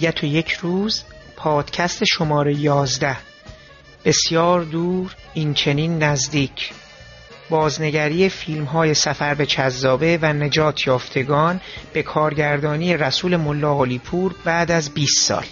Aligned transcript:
و 0.00 0.26
یک 0.26 0.52
روز 0.52 1.02
پادکست 1.36 2.04
شماره 2.04 2.54
یازده. 2.58 3.16
بسیار 4.04 4.62
دور 4.62 5.14
این 5.34 5.54
چنین 5.54 6.02
نزدیک. 6.02 6.72
بازنگری 7.50 8.28
فیلم 8.28 8.64
های 8.64 8.94
سفر 8.94 9.34
به 9.34 9.46
چذابه 9.46 10.18
و 10.22 10.32
نجات 10.32 10.86
یافتگان 10.86 11.60
به 11.92 12.02
کارگردانی 12.02 12.96
رسول 12.96 13.36
ملا 13.36 13.74
پور 14.04 14.34
بعد 14.44 14.70
از 14.70 14.94
20 14.94 15.26
سال. 15.26 15.44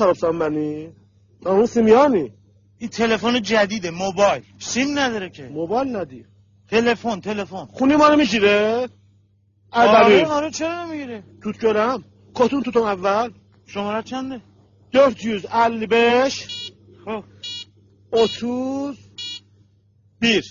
الان 0.00 0.14
طرف 0.14 0.24
منی 0.24 0.88
اون 1.46 1.66
سیمیانی. 1.66 2.32
این 2.78 2.90
تلفن 2.90 3.42
جدیده 3.42 3.90
موبایل. 3.90 4.42
سیم 4.58 4.98
نداره 4.98 5.30
که. 5.30 5.42
موبایل 5.48 5.96
ندی. 5.96 6.24
تلفن 6.70 7.20
تلفن. 7.20 7.64
خونی 7.64 7.96
ما 7.96 8.08
رو 8.08 8.16
می‌گیره؟ 8.16 8.88
آره 9.70 10.26
آره 10.26 10.50
چرا 10.50 10.84
نمی‌گیره؟ 10.84 11.22
توت 11.42 11.58
görم 11.58 12.04
کتون 12.34 12.62
توتون 12.62 12.82
اول. 12.82 13.30
شماره 13.66 14.02
چنده؟ 14.02 14.40
455 14.92 16.46
خب. 17.04 17.24
31 20.20 20.44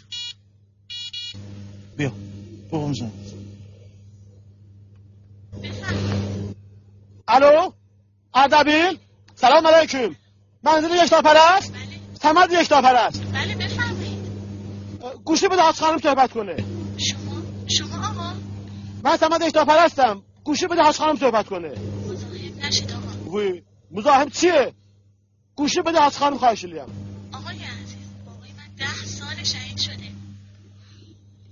بیا. 1.98 2.12
بابام 2.72 2.94
زن 2.94 3.12
الو؟ 7.28 7.72
اردبیل 8.34 9.00
سلام 9.44 9.68
علیکم. 9.68 10.16
منزل 10.64 11.04
یک 11.04 11.10
پرست 11.14 11.74
سمد 12.22 12.52
یک 12.52 12.70
پرست 12.70 13.24
بله 13.34 13.56
بفرمایید. 13.56 14.28
گوشی 15.26 15.48
بده 15.48 15.62
حاج 15.62 15.76
خانم 15.76 15.98
صحبت 15.98 16.32
کنه. 16.32 16.56
شما 16.98 17.42
شما 17.68 18.08
آقا. 18.08 18.34
من 19.04 19.18
سمد 19.18 19.42
یک 19.42 19.54
پرستم 19.54 20.24
گوشی 20.44 20.68
بده 20.68 20.82
حاج 20.82 20.96
خانم 20.96 21.16
صحبت 21.18 21.46
کنه. 21.48 21.70
مزاحم 21.70 22.66
نشید 22.68 22.92
آقا. 22.92 23.38
وی 23.38 23.64
مزاحم 23.92 24.30
چیه؟ 24.30 24.74
گوشی 25.56 25.82
بده 25.82 26.00
حاج 26.00 26.14
خانم 26.14 26.38
خواهش 26.38 26.66
لیم 26.66 26.82
آقای 27.34 27.56
عزیز 27.56 27.98
بابای 28.26 28.50
من 28.52 28.76
ده 28.78 29.06
سال 29.06 29.44
شهید 29.44 29.78
شده. 29.80 30.12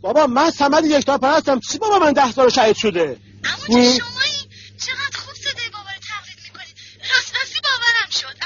بابا 0.02 0.28
من 0.28 0.52
سمد 0.52 0.86
یک 0.86 1.06
پرستم 1.06 1.60
چی 1.60 1.78
بابا 1.78 2.00
من 2.00 2.14
ده 2.14 2.32
سال 2.32 2.50
شهید 2.50 2.76
شده؟ 2.76 3.18
اما 3.44 3.78
وی. 3.80 3.86
چه 3.86 4.00
شمایی 4.00 4.42
چقدر 4.78 5.18
خوب 5.18 5.34
صدای 5.36 5.70
بابا 5.74 5.90
رو 5.90 6.02
تقلید 6.10 6.38
می‌کنید 6.44 6.76
راست 7.14 7.36
راستی 7.36 7.60
باورم 7.64 8.10
شد 8.12 8.38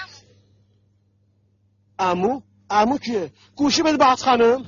امو 1.99 2.41
امو 2.69 2.97
کیه؟ 2.97 3.31
گوشی 3.55 3.81
بده 3.81 4.03
حاج 4.05 4.19
خانم. 4.23 4.65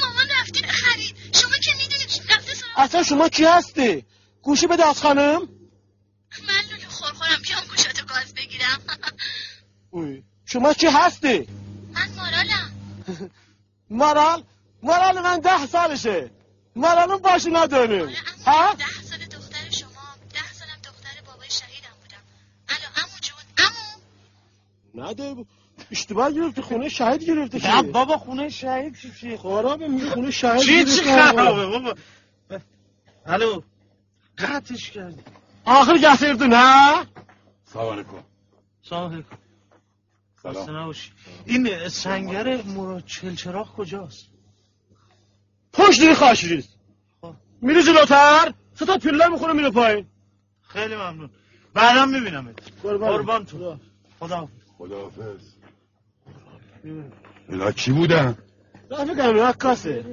مامان 0.00 0.26
رفتین 0.40 0.66
خرید 0.68 1.16
شما 1.36 1.56
که 1.64 1.70
می‌دونید 1.78 2.32
رفته 2.32 2.54
سراغ 2.54 2.72
اصلا 2.76 3.02
شما 3.02 3.28
کی 3.28 3.44
هستی؟ 3.44 4.04
گوشی 4.42 4.66
بده 4.66 4.82
حاج 4.84 4.96
خانم. 4.96 5.40
من 6.46 6.54
لولو 6.70 6.88
خورخورم 6.90 7.42
بیام 7.42 7.64
گوشاتو 7.70 8.06
گاز 8.06 8.34
بگیرم. 8.34 8.80
وی. 9.92 10.22
شما 10.44 10.72
کی 10.74 10.86
هستی؟ 10.86 11.48
من 11.92 12.08
مارالم. 12.16 12.70
مارال؟ 13.90 14.44
مارال 14.82 15.20
من 15.20 15.40
ده 15.40 15.66
سالشه. 15.66 16.30
مارالون 16.76 17.18
باشی 17.18 17.50
نداریم. 17.50 18.08
ها 18.46 18.68
امو 18.70 18.74
ده 18.74 18.84
سال 19.10 19.18
دختر 19.18 19.70
شما 19.70 20.16
ده 20.34 20.52
سالم 20.52 20.78
دختر 20.84 21.20
بابای 21.26 21.50
شهیدم 21.50 21.94
بودم 22.02 22.22
الو 22.68 22.88
امو 22.96 23.18
جون 23.20 23.44
امو 23.58 24.00
نده 25.02 25.34
اشتباه 25.90 26.32
گرفتی 26.32 26.62
خونه 26.62 26.88
شهید 26.88 27.24
گرفته 27.24 27.76
نه 27.76 27.82
بابا 27.82 28.16
خونه 28.16 28.48
شهید 28.48 28.96
چی 28.96 29.10
چی؟ 29.20 29.36
خرابه 29.36 29.88
میگه 29.88 30.10
خونه 30.10 30.30
شهید 30.30 30.62
چی 30.62 30.84
چی 30.84 31.04
گرفته. 31.04 31.36
خرابه 31.36 31.66
بابا؟ 31.66 31.94
الو 33.26 33.60
قطعش 34.38 34.90
کردی. 34.90 35.22
آخر 35.64 35.98
گفتیردی 35.98 36.48
نه؟ 36.48 37.06
سلام 37.64 37.92
علیکم. 37.92 38.24
سلام 38.82 39.12
علیکم. 39.12 39.36
سلام. 40.42 40.94
این 41.46 41.88
سنگر 41.88 42.62
مراد 42.62 43.04
چلچراغ 43.06 43.76
کجاست؟ 43.76 44.28
پشت 45.72 46.00
دیگه 46.00 46.14
خاشریز. 46.14 46.68
خب. 47.20 47.34
میری 47.62 47.82
جلوتر 47.82 48.54
سه 48.74 48.86
تا 48.86 48.96
پله 48.98 49.28
می‌خوره 49.28 49.52
میره 49.52 49.70
پایین. 49.70 50.06
خیلی 50.62 50.94
ممنون. 50.94 51.30
بعدم 51.74 52.08
میبینمت. 52.08 52.54
قربان. 52.82 53.10
قربان 53.10 53.44
تو. 53.44 53.76
خدا. 54.20 54.48
خداحافظ. 54.78 55.40
اینا 57.48 57.72
کی 57.72 57.92
بودن؟ 57.92 58.38
رفیق 58.90 59.16
کنم 59.16 59.36
رکاسه 59.36 60.04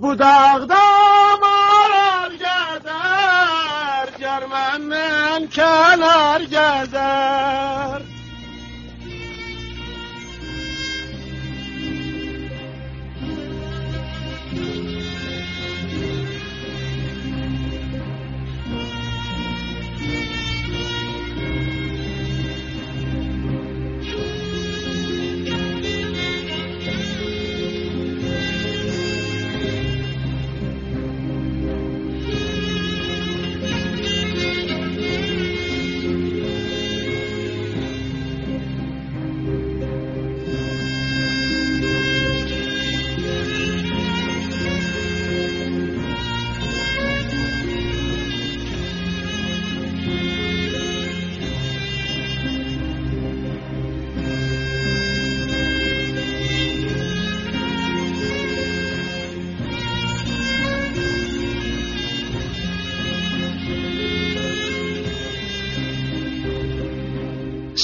بوداغدا 0.00 0.74
مارال 1.40 2.36
گذر 2.36 4.18
گرمنن 4.18 5.48
کنار 5.48 6.44
گذر. 6.44 8.11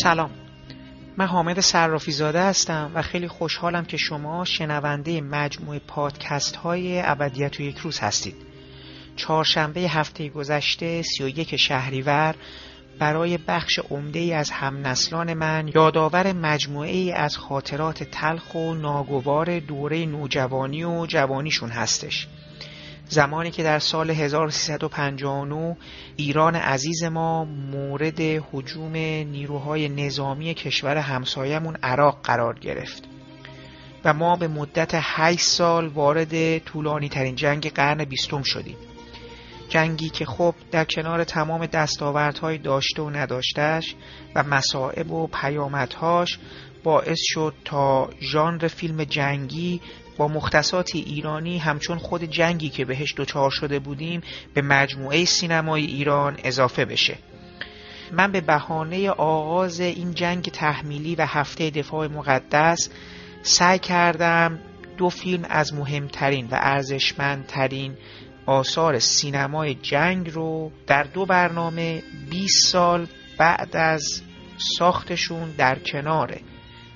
سلام. 0.03 0.31
من 1.17 1.27
حامد 1.27 1.61
صرافی 1.61 2.13
زاده 2.13 2.43
هستم 2.43 2.91
و 2.95 3.03
خیلی 3.03 3.29
خوشحالم 3.29 3.85
که 3.85 3.97
شما 3.97 4.45
شنونده 4.45 5.21
مجموعه 5.21 5.79
پادکست 5.79 6.57
های 6.57 7.03
ابدیت 7.05 7.61
و 7.61 7.63
یک 7.63 7.79
روز 7.79 7.99
هستید. 8.01 8.35
چهارشنبه 9.17 9.81
هفته 9.81 10.29
گذشته 10.29 11.03
31 11.03 11.57
شهریور 11.57 12.35
برای 12.99 13.39
بخش 13.49 13.79
عمده 13.79 14.19
ای 14.19 14.33
از 14.33 14.51
همنسلان 14.51 15.35
من 15.35 15.71
یادآور 15.75 16.33
مجموعه 16.33 16.91
ای 16.91 17.13
از 17.13 17.37
خاطرات 17.37 18.03
تلخ 18.03 18.55
و 18.55 18.75
ناگوار 18.75 19.61
دوره 19.61 20.07
نوجوانی 20.07 20.85
و 20.85 21.07
جوانیشون 21.07 21.71
هستش. 21.71 22.29
زمانی 23.09 23.51
که 23.51 23.63
در 23.63 23.79
سال 23.79 24.11
1359 24.11 25.77
ایران 26.17 26.55
عزیز 26.55 27.05
ما 27.05 27.45
مورد 27.45 28.21
هجوم 28.21 28.93
نیروهای 28.97 29.89
نظامی 29.89 30.55
کشور 30.55 30.97
همسایمون 30.97 31.77
عراق 31.83 32.19
قرار 32.23 32.59
گرفت 32.59 33.05
و 34.05 34.15
ما 34.15 34.37
به 34.37 34.49
مدت 34.49 34.91
8 34.95 35.41
سال 35.41 35.87
وارد 35.87 36.59
طولانی 36.59 37.09
ترین 37.09 37.35
جنگ 37.35 37.73
قرن 37.73 38.05
بیستم 38.05 38.43
شدیم. 38.43 38.77
جنگی 39.69 40.09
که 40.09 40.25
خب 40.25 40.55
در 40.71 40.85
کنار 40.85 41.25
تمام 41.25 41.67
دستاوردهای 41.67 42.59
داشته 42.59 43.03
و 43.03 43.11
نداشتش 43.11 43.95
و 44.35 44.43
مسائب 44.43 45.13
و 45.13 45.27
پیامدهاش 45.27 46.39
باعث 46.85 47.19
شد 47.21 47.55
تا 47.65 48.11
ژانر 48.21 48.69
فیلم 48.69 49.05
جنگی 49.05 49.81
با 50.19 50.29
مختصات 50.29 50.91
ایرانی 50.95 51.59
همچون 51.59 51.99
خود 51.99 52.25
جنگی 52.25 52.69
که 52.69 52.85
بهش 52.85 53.15
دچار 53.17 53.51
شده 53.51 53.79
بودیم 53.79 54.21
به 54.55 54.63
مجموعه 54.63 55.25
سینمای 55.25 55.85
ایران 55.85 56.37
اضافه 56.45 56.85
بشه. 56.85 57.19
من 58.13 58.33
به 58.33 58.41
بهانه 58.41 59.11
آغاز 59.11 59.81
این 59.81 60.15
جنگ 60.15 60.45
تحمیلی 60.45 61.15
و 61.15 61.27
هفته 61.27 61.71
دفاع 61.71 62.07
مقدس 62.07 62.91
سعی 63.43 63.79
کردم 63.79 64.59
دو 64.97 65.09
فیلم 65.09 65.45
از 65.49 65.75
مهمترین 65.75 66.47
و 66.47 66.59
ارزشمندترین 66.61 67.95
آثار 68.47 68.99
سینمای 68.99 69.75
جنگ 69.75 70.31
رو 70.31 70.73
در 70.87 71.03
دو 71.03 71.27
برنامه 71.27 72.03
20 72.31 72.67
سال 72.67 73.07
بعد 73.39 73.77
از 73.77 74.23
ساختشون 74.79 75.51
در 75.51 75.79
کنار 75.79 76.41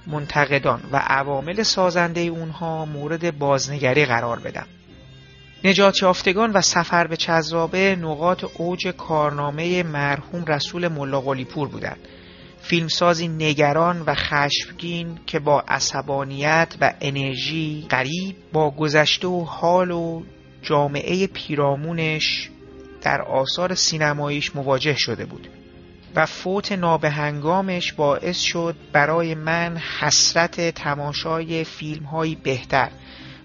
منتقدان 0.06 0.80
و 0.92 0.96
عوامل 0.96 1.62
سازنده 1.62 2.20
اونها 2.20 2.84
مورد 2.84 3.38
بازنگری 3.38 4.04
قرار 4.04 4.38
بدم 4.38 4.66
نجات 5.64 6.02
یافتگان 6.02 6.50
و 6.50 6.60
سفر 6.60 7.06
به 7.06 7.16
چذرابه 7.16 7.96
نقاط 7.96 8.44
اوج 8.56 8.88
کارنامه 8.88 9.82
مرحوم 9.82 10.44
رسول 10.44 10.88
ملا 10.88 11.20
پور 11.20 11.68
بودند 11.68 12.08
فیلمسازی 12.62 13.28
نگران 13.28 14.00
و 14.00 14.14
خشمگین 14.14 15.18
که 15.26 15.38
با 15.38 15.60
عصبانیت 15.68 16.74
و 16.80 16.94
انرژی 17.00 17.86
غریب 17.90 18.36
با 18.52 18.70
گذشته 18.70 19.28
و 19.28 19.44
حال 19.44 19.90
و 19.90 20.22
جامعه 20.62 21.26
پیرامونش 21.26 22.50
در 23.02 23.22
آثار 23.22 23.74
سینماییش 23.74 24.56
مواجه 24.56 24.94
شده 24.96 25.24
بود. 25.24 25.61
و 26.16 26.26
فوت 26.26 26.72
نابهنگامش 26.72 27.92
باعث 27.92 28.40
شد 28.40 28.76
برای 28.92 29.34
من 29.34 29.76
حسرت 30.00 30.60
تماشای 30.70 31.64
فیلم 31.64 32.04
هایی 32.04 32.34
بهتر 32.34 32.90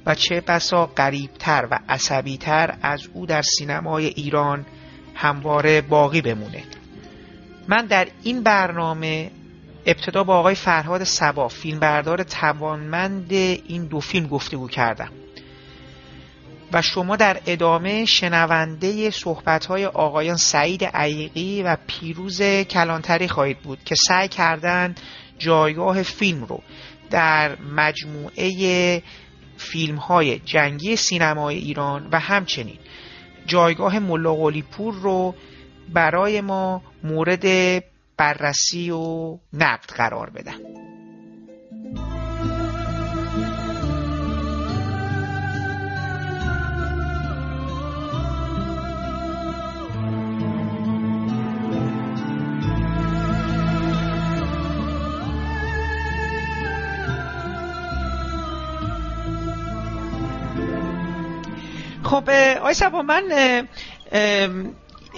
و 0.06 0.16
چه 0.16 0.42
بسا 0.42 0.86
قریبتر 0.86 1.68
و 1.72 1.80
عصبیتر 1.90 2.78
از 2.82 3.08
او 3.14 3.26
در 3.26 3.42
سینمای 3.42 4.06
ایران 4.06 4.66
همواره 5.16 5.82
باقی 5.82 6.22
بمونه. 6.22 6.64
من 7.68 7.86
در 7.86 8.08
این 8.24 8.44
برنامه 8.44 9.32
ابتدا 9.86 10.24
با 10.24 10.38
آقای 10.40 10.56
فرهاد 10.56 11.04
سبا 11.04 11.48
فیلمبردار 11.48 12.24
توانمند 12.24 13.34
این 13.34 13.86
دو 13.86 14.00
فیلم 14.00 14.28
گفتگو 14.28 14.68
کردم. 14.68 15.10
و 16.74 16.82
شما 16.82 17.16
در 17.16 17.42
ادامه 17.46 18.06
شنونده 18.06 19.10
صحبت‌های 19.10 19.86
آقایان 19.86 20.38
سعید 20.38 20.84
عیقی 20.84 21.64
و 21.64 21.78
پیروز 21.88 22.42
کلانتری 22.42 23.28
خواهید 23.28 23.60
بود 23.60 23.84
که 23.84 23.96
سعی 23.96 24.28
کردند 24.28 25.00
جایگاه 25.38 26.04
فیلم 26.04 26.44
رو 26.44 26.64
در 27.10 27.62
مجموعه 27.62 29.04
فیلم 29.58 29.96
های 29.96 30.40
جنگی 30.40 30.96
سینمای 30.96 31.56
ایران 31.56 32.08
و 32.12 32.20
همچنین 32.20 32.78
جایگاه 33.46 34.00
ملا 34.00 34.62
پور 34.72 34.94
رو 34.94 35.36
برای 35.94 36.42
ما 36.42 36.82
مورد 37.04 37.84
بررسی 38.18 38.92
و 38.92 39.38
نقد 39.54 39.90
قرار 39.96 40.30
بدن. 40.30 40.87
خب 62.08 62.30
آی 62.62 62.74
سبا 62.74 63.02
من 63.02 63.24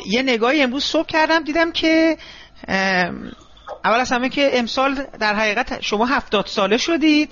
یه 0.05 0.21
نگاهی 0.21 0.61
امروز 0.61 0.83
صبح 0.83 1.07
کردم 1.07 1.43
دیدم 1.43 1.71
که 1.71 2.17
اول 3.85 3.99
از 3.99 4.11
همه 4.11 4.29
که 4.29 4.49
امسال 4.53 4.95
در 5.19 5.35
حقیقت 5.35 5.81
شما 5.81 6.05
هفتاد 6.05 6.45
ساله 6.45 6.77
شدید 6.77 7.29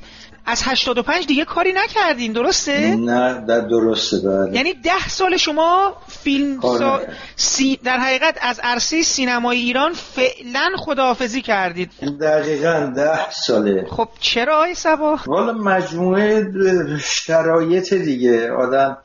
از 0.49 0.61
85 0.65 1.25
دیگه 1.27 1.45
کاری 1.45 1.73
نکردین 1.73 2.33
درسته؟ 2.33 2.95
نه 2.95 3.45
در 3.47 3.59
درسته 3.59 4.17
بله 4.19 4.55
یعنی 4.55 4.73
ده 4.73 5.07
سال 5.09 5.37
شما 5.37 5.97
فیلم 6.07 6.61
سا... 6.61 7.01
سی... 7.35 7.79
در 7.83 7.97
حقیقت 7.97 8.37
از 8.41 8.59
عرصه 8.63 9.03
سینمای 9.03 9.57
ایران 9.57 9.93
فعلا 9.93 10.69
خداحافظی 10.77 11.41
کردید 11.41 11.91
دقیقا 12.21 12.91
ده 12.95 13.31
ساله 13.31 13.85
خب 13.89 14.07
چرا 14.19 14.57
آی 14.57 14.73
سبا؟ 14.73 15.19
والا 15.25 15.53
مجموعه 15.53 16.51
شرایط 16.99 17.93
دیگه 17.93 18.51
آدم 18.51 18.97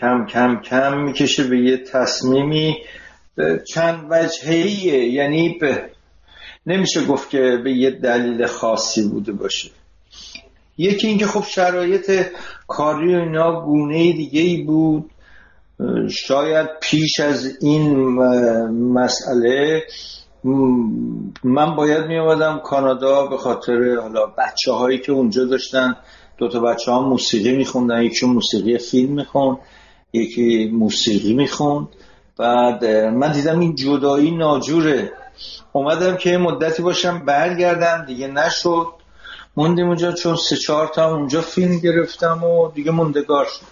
کم 0.00 0.26
کم 0.26 0.60
کم 0.60 0.98
می‌کشه 1.02 1.44
به 1.44 1.58
یه 1.58 1.76
تصمیمی 1.76 2.76
چند 3.66 4.06
وجهیه 4.10 5.12
یعنی 5.12 5.58
به 5.60 5.90
نمیشه 6.66 7.04
گفت 7.04 7.30
که 7.30 7.60
به 7.64 7.72
یه 7.72 7.90
دلیل 7.90 8.46
خاصی 8.46 9.08
بوده 9.08 9.32
باشه. 9.32 9.70
یکی 10.78 11.06
اینکه 11.06 11.26
خب 11.26 11.44
شرایط 11.48 12.26
کاری 12.68 13.14
و 13.14 13.18
اینا 13.18 13.64
گونه 13.64 14.12
دیگه 14.12 14.40
ای 14.40 14.62
بود. 14.62 15.10
شاید 16.10 16.68
پیش 16.82 17.20
از 17.20 17.58
این 17.60 17.96
مسئله 18.92 19.82
من 21.44 21.76
باید 21.76 22.04
می 22.04 22.18
آمدم 22.18 22.60
کانادا 22.64 23.26
به 23.26 23.36
خاطر 23.36 23.96
حالا 24.02 24.26
بچه 24.26 24.72
هایی 24.72 24.98
که 24.98 25.12
اونجا 25.12 25.44
داشتن. 25.44 25.96
دو 26.38 26.48
تا 26.48 26.60
بچه 26.60 26.92
ها 26.92 27.08
موسیقی 27.08 27.56
میخوندن 27.56 28.02
یکی 28.02 28.26
موسیقی 28.26 28.78
فیلم 28.78 29.14
می‌خوند. 29.14 29.58
یکی 30.14 30.70
موسیقی 30.72 31.32
می‌خوند. 31.32 31.88
بعد 32.38 32.84
من 32.84 33.32
دیدم 33.32 33.60
این 33.60 33.74
جدایی 33.74 34.30
ناجوره. 34.30 35.12
اومدم 35.72 36.16
که 36.16 36.38
مدتی 36.38 36.82
باشم 36.82 37.24
برگردم 37.24 38.04
دیگه 38.06 38.26
نشد. 38.26 38.86
موندیم 39.56 39.86
اونجا 39.86 40.12
چون 40.12 40.36
سه 40.36 40.56
چهار 40.56 40.86
تا 40.86 41.14
اونجا 41.14 41.40
فیلم 41.40 41.78
گرفتم 41.78 42.44
و 42.44 42.70
دیگه 42.70 42.90
موندگار 42.90 43.44
شد. 43.44 43.66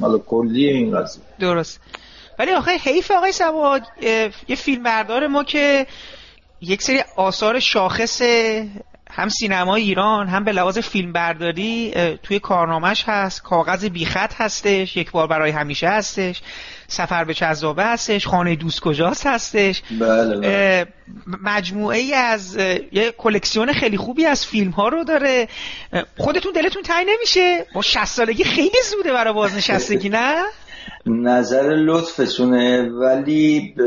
مالا 0.00 0.18
کلی 0.18 0.64
این 0.64 0.98
قضیه. 0.98 1.22
درست. 1.40 1.80
ولی 2.38 2.52
آخه 2.52 2.70
حیف 2.70 3.10
آقای 3.10 3.32
سواد 3.32 3.82
یه 4.48 4.56
فیلم 4.56 4.82
بردار 4.82 5.26
ما 5.26 5.44
که 5.44 5.86
یک 6.60 6.82
سری 6.82 7.00
آثار 7.16 7.60
شاخص 7.60 8.22
هم 9.16 9.28
سینما 9.28 9.74
ایران 9.74 10.28
هم 10.28 10.44
به 10.44 10.52
لحاظ 10.52 10.78
فیلم 10.78 11.12
برداری 11.12 11.94
توی 12.22 12.38
کارنامهش 12.38 13.04
هست. 13.06 13.42
کاغذ 13.42 13.84
بیخط 13.84 14.34
هستش 14.36 14.96
یک 14.96 15.10
بار 15.10 15.26
برای 15.26 15.50
همیشه 15.50 15.88
هستش. 15.88 16.42
سفر 16.88 17.24
به 17.24 17.34
چذابه 17.34 17.84
هستش. 17.84 18.26
خانه 18.26 18.56
دوست 18.56 18.80
کجاست 18.80 19.26
هستش. 19.26 19.82
بله 20.00 20.36
بله. 20.36 20.86
مجموعه 21.44 21.98
ای 21.98 22.14
از 22.14 22.56
یه 22.92 23.14
کلکسیون 23.18 23.72
خیلی 23.72 23.96
خوبی 23.96 24.26
از 24.26 24.46
فیلم 24.46 24.70
ها 24.70 24.88
رو 24.88 25.04
داره. 25.04 25.48
خودتون 26.18 26.52
دلتون 26.52 26.82
تای 26.82 27.04
نمیشه؟ 27.08 27.66
با 27.74 27.82
60 27.82 28.04
سالگی 28.04 28.44
خیلی 28.44 28.78
زوده 28.90 29.12
برای 29.12 29.34
بازنشستگی 29.34 30.08
نه؟ 30.08 30.34
نظر 31.06 31.62
لطفتونه 31.62 32.88
ولی 32.88 33.74
ب... 33.76 33.80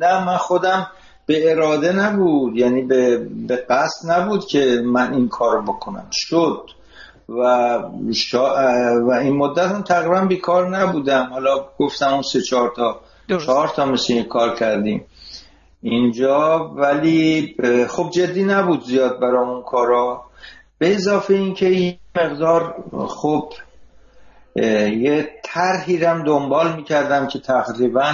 نه 0.00 0.24
من 0.24 0.36
خودم 0.36 0.90
به 1.30 1.50
اراده 1.50 1.92
نبود 1.92 2.56
یعنی 2.56 2.82
به, 2.82 3.18
به 3.48 3.56
قصد 3.56 4.10
نبود 4.10 4.46
که 4.46 4.82
من 4.84 5.14
این 5.14 5.28
کار 5.28 5.62
بکنم. 5.62 6.06
شد. 6.12 6.66
و, 7.28 7.78
شا... 8.14 8.54
و 9.02 9.12
این 9.12 9.36
مدت 9.36 9.66
هم 9.66 9.82
تقریبا 9.82 10.20
بیکار 10.20 10.78
نبودم. 10.78 11.28
حالا 11.32 11.64
گفتم 11.78 12.12
اون 12.12 12.22
سه 12.22 12.40
چهار 12.40 12.72
تا 12.76 13.00
چهار 13.38 13.68
تا 13.68 13.86
مثل 13.86 14.12
این 14.12 14.24
کار 14.24 14.54
کردیم. 14.54 15.04
اینجا 15.82 16.70
ولی 16.76 17.56
خب 17.88 18.10
جدی 18.10 18.44
نبود 18.44 18.84
زیاد 18.84 19.20
برای 19.20 19.48
اون 19.48 19.62
کارا. 19.62 20.22
به 20.78 20.94
اضافه 20.94 21.34
اینکه 21.34 21.66
این 21.66 21.96
مقدار 22.16 22.84
خب 23.08 23.52
یه 24.96 25.28
طرحی 25.44 25.98
رم 25.98 26.24
دنبال 26.24 26.76
می‌کردم 26.76 27.26
که 27.26 27.38
تقریبا 27.38 28.12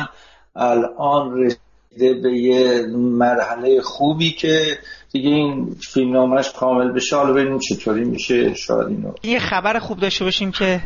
الان 0.56 1.50
رسیده 1.97 2.15
به 2.15 2.38
یه 2.38 2.87
مرحله 2.97 3.81
خوبی 3.81 4.31
که 4.31 4.79
دیگه 5.12 5.29
این 5.29 5.76
فیلم 5.81 6.12
نامش 6.12 6.50
کامل 6.50 6.93
بشه. 6.93 7.17
حالا 7.17 7.33
ببینیم 7.33 7.59
چطوری 7.59 8.05
میشه. 8.05 8.55
شاید 8.55 8.88
اینو 8.88 9.12
یه 9.23 9.38
خبر 9.38 9.79
خوب 9.79 10.00
داشته 10.00 10.25
باشیم 10.25 10.53
که 10.53 10.83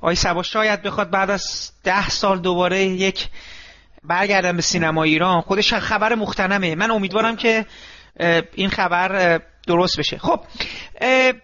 آقای 0.00 0.14
سبا 0.14 0.42
شاید 0.42 0.82
بخواد 0.82 1.10
بعد 1.10 1.30
از 1.30 1.70
ده 1.84 2.08
سال 2.08 2.38
دوباره 2.38 2.84
یک 2.84 3.28
برگردن 4.04 4.56
به 4.56 4.62
سینما 4.62 5.02
ایران. 5.02 5.40
خودش 5.40 5.74
خبر 5.74 6.14
مختنمه. 6.14 6.74
من 6.74 6.90
امیدوارم 6.90 7.36
که 7.36 7.66
این 8.54 8.70
خبر 8.70 9.40
درست 9.66 9.98
بشه. 9.98 10.18
خب 10.18 10.40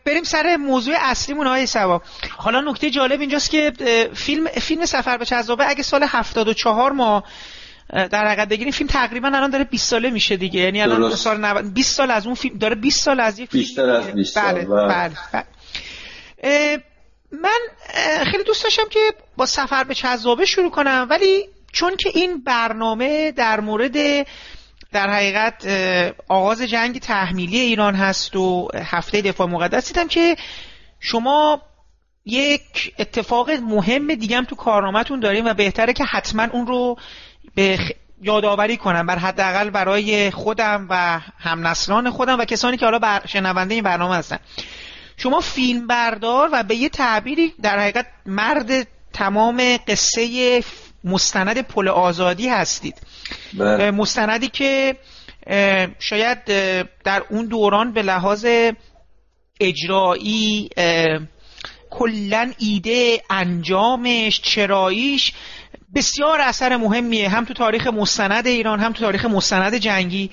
بریم 0.07 0.23
سر 0.25 0.57
موضوع 0.57 0.95
اصلیمون 1.01 1.47
های 1.47 1.67
سوا 1.67 2.03
حالا 2.37 2.61
نکته 2.61 2.91
جالب 2.91 3.21
اینجاست 3.21 3.51
که 3.51 3.73
فیلم 4.15 4.47
فیلم 4.47 4.87
سفر 4.87 5.17
به 5.17 5.25
چذابه 5.25 5.69
اگه 5.69 5.83
سال 5.83 6.05
74 6.09 6.93
ما 6.93 7.25
در 7.93 8.27
حقیقت 8.27 8.49
بگیریم 8.49 8.73
فیلم 8.73 8.91
تقریبا 8.91 9.29
الان 9.29 9.51
داره 9.51 9.65
20 9.65 9.89
ساله 9.89 10.11
میشه 10.11 10.37
دیگه 10.37 10.61
یعنی 10.61 10.83
الان. 10.83 11.17
سال 11.17 11.45
90 11.45 11.75
20 11.75 11.97
سال 11.97 12.11
از 12.11 12.27
اون 12.27 12.35
فیلم 12.35 12.59
داره 12.59 12.75
20 12.75 13.03
سال 13.03 13.21
از 13.21 13.39
یک 13.39 13.51
فیلم 13.51 13.63
بیشتر 13.63 13.91
از 13.91 14.05
دیگه. 14.05 14.17
20 14.17 14.35
سال، 14.35 14.53
بله 14.53 14.65
بله. 14.65 14.89
بله, 14.89 15.13
بله. 15.33 16.83
من 17.33 17.61
خیلی 18.25 18.45
دوست 18.45 18.65
داشتم 18.65 18.89
که 18.91 19.01
با 19.37 19.47
سفر 19.47 19.85
به 19.85 19.95
چذابه 19.95 20.45
شروع 20.45 20.71
کنم 20.71 21.07
ولی 21.11 21.49
چون 21.73 21.97
که 21.97 22.11
این 22.15 22.45
برنامه 22.45 23.33
در 23.33 23.61
مورد 23.61 23.97
در 24.93 25.11
حقیقت 25.11 25.67
آغاز 26.29 26.63
جنگ 26.63 26.99
تحمیلی 26.99 27.59
ایران 27.59 27.95
هست 27.95 28.37
و 28.37 28.69
هفته 28.75 29.23
دفاع 29.23 29.47
مقدس 29.47 29.89
دیدم 29.89 30.09
که 30.09 30.37
شما 31.01 31.63
یک 32.25 32.95
اتفاق 32.99 33.51
مهم 33.51 34.15
دیگه 34.15 34.37
هم 34.37 34.45
تو 34.45 34.55
کارنامهتون 34.55 35.21
داریم 35.21 35.45
و 35.45 35.55
بهتره 35.55 35.93
که 35.93 36.05
حتما 36.05 36.49
اون 36.53 36.67
رو 36.67 36.97
به 37.55 37.77
خ- 37.77 37.95
یادآوری 38.23 38.77
کنم 38.77 39.07
بر 39.07 39.19
حداقل 39.19 39.71
برای 39.71 40.31
خودم 40.31 40.87
و 40.91 41.21
همنسلان 41.39 42.11
خودم 42.11 42.39
و 42.39 42.45
کسانی 42.45 42.77
که 42.77 42.85
حالا 42.85 42.99
بر 42.99 43.23
شنونده 43.27 43.75
این 43.75 43.85
برنامه 43.85 44.17
هستن 44.17 44.39
شما 45.17 45.41
فیلم 45.41 45.87
بردار 45.87 46.49
و 46.53 46.63
به 46.63 46.75
یه 46.75 46.89
تعبیری 46.89 47.55
در 47.63 47.79
حقیقت 47.79 48.07
مرد 48.27 48.87
تمام 49.13 49.77
قصه 49.89 50.63
مستند 51.05 51.59
پل 51.59 51.89
آزادی 51.89 52.49
هستید 52.49 52.95
بله. 53.55 53.91
مستندی 53.91 54.49
که 54.49 54.97
شاید 55.99 56.45
در 57.05 57.23
اون 57.31 57.47
دوران 57.47 57.93
به 57.93 58.03
لحاظ 58.03 58.47
اجرایی 59.61 60.71
کلا 61.91 62.53
ایده 62.59 63.23
انجامش 63.31 64.41
چراییش 64.41 65.33
بسیار 65.95 66.41
اثر 66.41 66.77
مهمیه. 66.77 67.29
هم 67.29 67.45
تو 67.45 67.55
تاریخ 67.55 67.87
مستند 67.87 68.47
ایران 68.47 68.81
هم 68.81 68.93
تو 68.93 69.01
تاریخ 69.01 69.25
مستند 69.25 69.75
جنگی. 69.75 70.31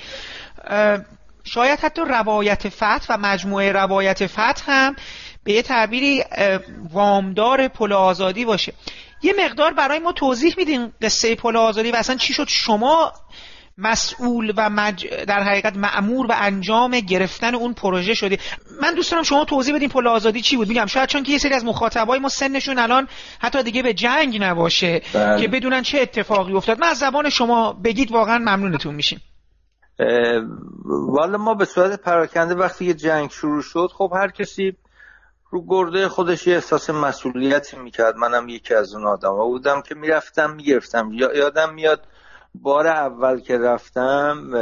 شاید 1.44 1.80
حتی 1.80 2.02
روایت 2.02 2.70
فتح 2.70 3.06
و 3.10 3.18
مجموعه 3.18 3.72
روایت 3.72 4.28
فتح 4.28 4.64
هم 4.68 4.96
به 5.44 5.54
یه 5.54 5.62
تعبیری 5.62 6.24
وامدار 6.92 7.68
پل 7.68 7.94
آزادی 7.94 8.46
باشه. 8.46 8.74
یه 9.24 9.34
مقدار 9.46 9.74
برای 9.74 10.00
ما 10.00 10.12
توضیح 10.12 10.54
میدین 10.58 10.92
قصه 11.02 11.36
پل 11.36 11.56
آزادی 11.56 11.92
و 11.92 11.96
اصلا 11.96 12.16
چی 12.16 12.34
شد؟ 12.34 12.48
شما 12.48 13.14
مسئول 13.82 14.54
و 14.58 14.70
مج... 14.70 15.08
در 15.08 15.44
حقیقت 15.44 15.78
معمور 15.78 16.26
و 16.26 16.34
انجام 16.38 17.00
گرفتن 17.00 17.56
اون 17.56 17.74
پروژه 17.74 18.14
شدی. 18.14 18.40
من 18.82 18.94
دوست 18.94 19.12
دارم 19.12 19.24
شما 19.24 19.46
توضیح 19.46 19.76
بدین 19.76 19.90
پل 19.90 20.08
آزادی 20.08 20.42
چی 20.42 20.58
بود؟ 20.58 20.68
میگم 20.68 20.86
شاید 20.86 21.10
چون 21.10 21.24
که 21.24 21.32
یه 21.32 21.38
سری 21.38 21.54
از 21.54 21.66
مخاطبای 21.66 22.20
ما 22.20 22.30
سنشون 22.30 22.80
الان 22.80 23.08
حتی 23.40 23.64
دیگه 23.64 23.84
به 23.84 23.94
جنگ 23.94 24.44
نباشه 24.44 25.02
بله. 25.14 25.42
که 25.42 25.48
بدونن 25.48 25.82
چه 25.82 26.00
اتفاقی 26.00 26.54
افتاد. 26.54 26.80
من 26.80 26.88
از 26.88 26.98
زبان 26.98 27.30
شما 27.30 27.74
بگید 27.74 28.12
واقعا 28.12 28.38
ممنونتون 28.38 28.96
میشیم. 28.96 29.22
والا 30.88 31.38
ما 31.38 31.54
به 31.54 31.66
صورت 31.66 32.02
پراکنده 32.02 32.56
وقتی 32.56 32.86
که 32.86 32.94
جنگ 32.94 33.30
شروع 33.30 33.62
شد 33.62 33.90
خب 33.98 34.12
هر 34.16 34.32
کسی 34.32 34.74
رو 35.52 35.66
گرده 35.68 36.08
خودش 36.08 36.48
یه 36.48 36.56
احساس 36.56 36.90
مسئولیتی 36.90 37.78
می‌کرد. 37.78 38.16
منم 38.16 38.50
یکی 38.50 38.74
از 38.74 38.94
اون 38.94 39.08
آدم 39.08 39.36
بودم 39.36 39.82
که 39.82 39.96
می‌رفتم 39.96 40.56
می‌گرفتم. 40.56 41.10
یا 41.14 41.38
یادم 41.38 41.74
میاد 41.74 42.08
بار 42.56 42.88
اول 42.88 43.40
که 43.40 43.58
رفتم 43.58 44.54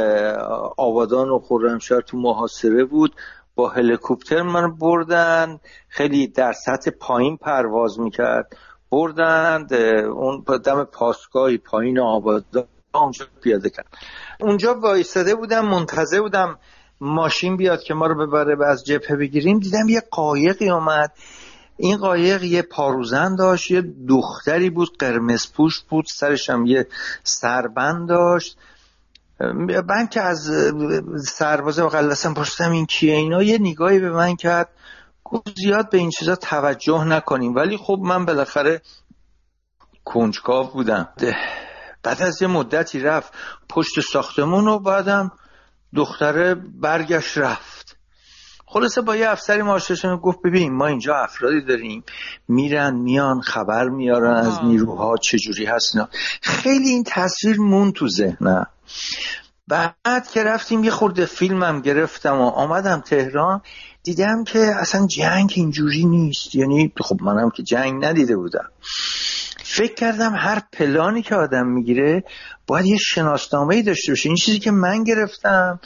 آبادان 0.76 1.28
و 1.28 1.38
خرمشهر 1.38 2.00
تو 2.00 2.16
محاصره 2.16 2.84
بود. 2.84 3.14
با 3.54 3.68
هلیکوپتر 3.68 4.42
من 4.42 4.76
بردن. 4.76 5.60
خیلی 5.88 6.26
در 6.26 6.52
سطح 6.52 6.90
پایین 6.90 7.36
پرواز 7.36 8.00
می‌کرد. 8.00 8.56
بردند 8.90 9.72
اون 9.72 10.44
دم 10.64 10.84
پاسگاهی 10.84 11.58
پایین 11.58 12.00
آبادان 12.00 12.64
اونجا 12.94 13.24
پیاده 13.42 13.70
کرد. 13.70 13.86
اونجا 14.40 14.74
وایستاده 14.74 15.34
بودم 15.34 15.68
منتظر 15.68 16.20
بودم 16.20 16.58
ماشین 17.00 17.56
بیاد 17.56 17.82
که 17.82 17.94
ما 17.94 18.06
رو 18.06 18.26
ببره 18.26 18.54
و 18.54 18.62
از 18.62 18.84
جبهه 18.84 19.16
بگیریم. 19.16 19.58
دیدم 19.58 19.88
یه 19.88 20.02
قایقی 20.10 20.70
اومد. 20.70 21.12
این 21.78 21.96
قایق 21.96 22.42
یه 22.42 22.62
پاروزن 22.62 23.34
داشت 23.34 23.70
یه 23.70 23.82
دختری 24.08 24.70
بود 24.70 24.98
قرمز 24.98 25.52
پوش 25.52 25.80
بود 25.80 26.04
سرش 26.08 26.50
هم 26.50 26.66
یه 26.66 26.86
سربند 27.24 28.08
داشت. 28.08 28.58
من 29.88 30.06
که 30.10 30.20
از 30.20 30.50
سربازه 31.24 31.82
و 31.82 31.88
قلسم 31.88 32.34
پرسیدم 32.34 32.70
این 32.70 32.86
کیه 32.86 33.14
اینا 33.14 33.42
یه 33.42 33.58
نگاهی 33.58 33.98
به 33.98 34.10
من 34.10 34.36
کرد. 34.36 34.68
گفت 35.24 35.54
زیاد 35.56 35.90
به 35.90 35.98
این 35.98 36.10
چیزا 36.10 36.36
توجه 36.36 37.04
نکنیم. 37.04 37.54
ولی 37.54 37.76
خب 37.76 37.98
من 38.02 38.24
بالاخره 38.24 38.82
کنجکاو 40.04 40.66
بودم. 40.66 41.08
بعد 42.02 42.22
از 42.22 42.42
یه 42.42 42.48
مدتی 42.48 43.00
رفت 43.00 43.32
پشت 43.68 44.00
ساختمون 44.00 44.68
و 44.68 44.78
بعدم 44.78 45.32
دختره 45.94 46.54
برگشت 46.54 47.38
رفت. 47.38 47.87
خلاصه 48.70 49.00
با 49.00 49.16
یه 49.16 49.30
افسری 49.30 49.62
ماشین 49.62 50.16
گفت 50.16 50.38
ببین 50.44 50.72
ما 50.72 50.86
اینجا 50.86 51.14
افرادی 51.16 51.60
داریم 51.60 52.04
میرن 52.48 52.94
میان 52.94 53.40
خبر 53.40 53.88
میارن 53.88 54.36
از 54.36 54.64
نیروها 54.64 55.16
چجوری 55.16 55.64
هست 55.64 55.96
اینا. 55.96 56.08
خیلی 56.42 56.88
این 56.88 57.04
تصویر 57.06 57.60
مون 57.60 57.92
تو 57.92 58.08
ذهنم. 58.08 58.66
بعد 59.68 60.30
که 60.32 60.44
رفتیم 60.44 60.84
یه 60.84 60.90
خورده 60.90 61.26
فیلمم 61.26 61.80
گرفتم 61.80 62.40
و 62.40 62.48
آمدم 62.48 63.00
تهران 63.00 63.60
دیدم 64.02 64.44
که 64.44 64.58
اصلا 64.58 65.06
جنگ 65.06 65.52
اینجوری 65.56 66.04
نیست. 66.04 66.54
یعنی 66.54 66.92
خب 67.00 67.16
منم 67.22 67.50
که 67.50 67.62
جنگ 67.62 68.04
ندیده 68.04 68.36
بودم. 68.36 68.68
فکر 69.64 69.94
کردم 69.94 70.34
هر 70.36 70.62
پلانی 70.72 71.22
که 71.22 71.34
آدم 71.34 71.66
می‌گیره 71.66 72.24
باید 72.66 72.86
یه 72.86 72.96
شناسنامه 72.96 73.74
ای 73.74 73.82
داشته 73.82 74.12
باشه. 74.12 74.28
این 74.28 74.36
چیزی 74.36 74.58
که 74.58 74.70
من 74.70 75.04
گرفتم 75.04 75.80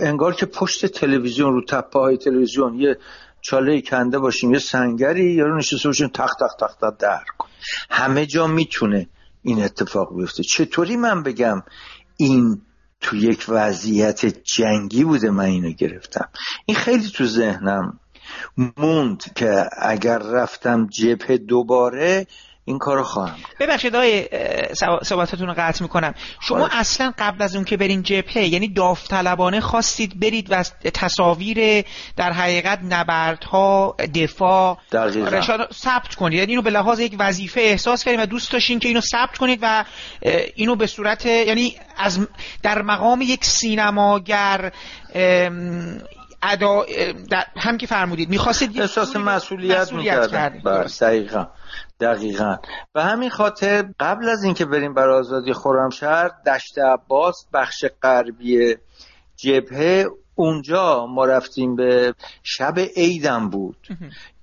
انگار 0.00 0.34
که 0.34 0.46
پشت 0.46 0.86
تلویزیون 0.86 1.52
رو 1.52 1.64
تپه 1.68 1.98
های 1.98 2.16
تلویزیون 2.16 2.80
یه 2.80 2.98
چاله 3.40 3.80
کنده 3.80 4.18
باشیم 4.18 4.52
یه 4.52 4.58
سنگری 4.58 5.32
یا 5.32 5.44
رو 5.44 5.58
نشسته 5.58 5.88
باشیم 5.88 6.08
تخت 6.08 6.38
تخت 6.40 6.60
تخت 6.60 6.98
در 6.98 7.24
کن 7.38 7.48
همه 7.90 8.26
جا 8.26 8.46
می‌تونه 8.46 9.08
این 9.42 9.62
اتفاق 9.62 10.16
بیفته. 10.16 10.42
چطوری 10.42 10.96
من 10.96 11.22
بگم 11.22 11.62
این 12.16 12.62
تو 13.00 13.16
یک 13.16 13.44
وضعیت 13.48 14.26
جنگی 14.26 15.04
بوده 15.04 15.30
من 15.30 15.44
اینو 15.44 15.70
گرفتم؟ 15.70 16.28
این 16.66 16.76
خیلی 16.76 17.10
تو 17.10 17.26
ذهنم 17.26 18.00
موند 18.76 19.22
که 19.34 19.64
اگر 19.78 20.18
رفتم 20.18 20.86
جبهه 20.86 21.36
دوباره 21.38 22.26
این 22.68 22.78
کارو 22.78 23.04
خواهم 23.04 23.36
ببخشید 23.60 23.96
آقای 23.96 24.28
صحبتتون 25.02 25.46
رو 25.46 25.54
قطع 25.56 25.82
می‌کنم 25.82 26.14
شما 26.40 26.58
باید. 26.58 26.70
اصلا 26.74 27.12
قبل 27.18 27.42
از 27.42 27.54
اون 27.56 27.64
که 27.64 27.76
برین 27.76 28.02
جبهه 28.02 28.38
یعنی 28.38 28.68
داوطلبانه 28.68 29.60
خواستید 29.60 30.20
برید 30.20 30.46
و 30.50 30.62
تصاویر 30.94 31.84
در 32.16 32.32
حقیقت 32.32 32.78
نبردها 32.82 33.96
دفاع. 34.14 34.78
رشاد 34.92 35.72
ثبت 35.72 36.14
کنید 36.14 36.38
یعنی 36.38 36.52
اینو 36.52 36.62
به 36.62 36.70
لحاظ 36.70 37.00
یک 37.00 37.16
وظیفه 37.18 37.60
احساس 37.60 38.04
کردید 38.04 38.20
و 38.20 38.26
دوست 38.26 38.52
داشتین 38.52 38.78
که 38.78 38.88
اینو 38.88 39.00
ثبت 39.00 39.38
کنید 39.38 39.58
و 39.62 39.84
اینو 40.54 40.76
به 40.76 40.86
صورت 40.86 41.26
یعنی 41.26 41.76
از 41.96 42.28
در 42.62 42.82
مقام 42.82 43.22
یک 43.22 43.44
سینماگر 43.44 44.72
ادا 46.42 46.84
هم 47.56 47.78
که 47.78 47.86
فرمودید 47.86 48.28
می‌خواستید 48.28 48.80
احساس 48.80 49.16
مسئولیت 49.16 49.90
کردید. 50.02 50.62
بله. 50.64 50.86
دقیقا 51.00 51.46
دقیقا. 52.00 52.56
به 52.92 53.02
همین 53.02 53.30
خاطر 53.30 53.88
قبل 54.00 54.28
از 54.28 54.44
اینکه 54.44 54.64
بریم 54.64 54.94
برای 54.94 55.18
آزادی 55.18 55.52
خرمشهر 55.52 56.30
دشت 56.46 56.78
عباس 56.78 57.46
بخش 57.52 57.84
غربی 58.02 58.76
جبهه 59.36 60.06
اونجا 60.34 61.06
ما 61.06 61.24
رفتیم 61.24 61.76
به 61.76 62.14
شب 62.42 62.78
عیدم 62.96 63.50
بود. 63.50 63.76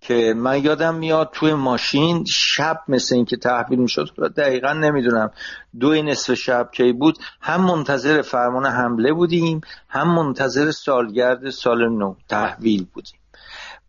که 0.02 0.34
من 0.38 0.64
یادم 0.64 0.96
میاد 0.96 1.30
توی 1.34 1.54
ماشین 1.54 2.24
شب 2.28 2.80
مثل 2.88 3.16
اینکه 3.16 3.38
تحویل 3.38 3.80
می‌شد 3.80 4.34
دقیقا 4.38 4.74
نمی‌دونم 4.74 5.32
دو 5.80 6.02
نصف 6.02 6.34
شب 6.34 6.70
کی 6.74 6.94
بود. 6.94 7.18
هم 7.42 7.62
منتظر 7.62 8.22
فرمان 8.22 8.66
حمله 8.66 9.14
بودیم 9.14 9.62
هم 9.90 10.16
منتظر 10.16 10.72
سالگرد 10.72 11.50
سال 11.50 11.90
نو 11.90 12.16
تحویل 12.30 12.86
بودیم. 12.94 13.20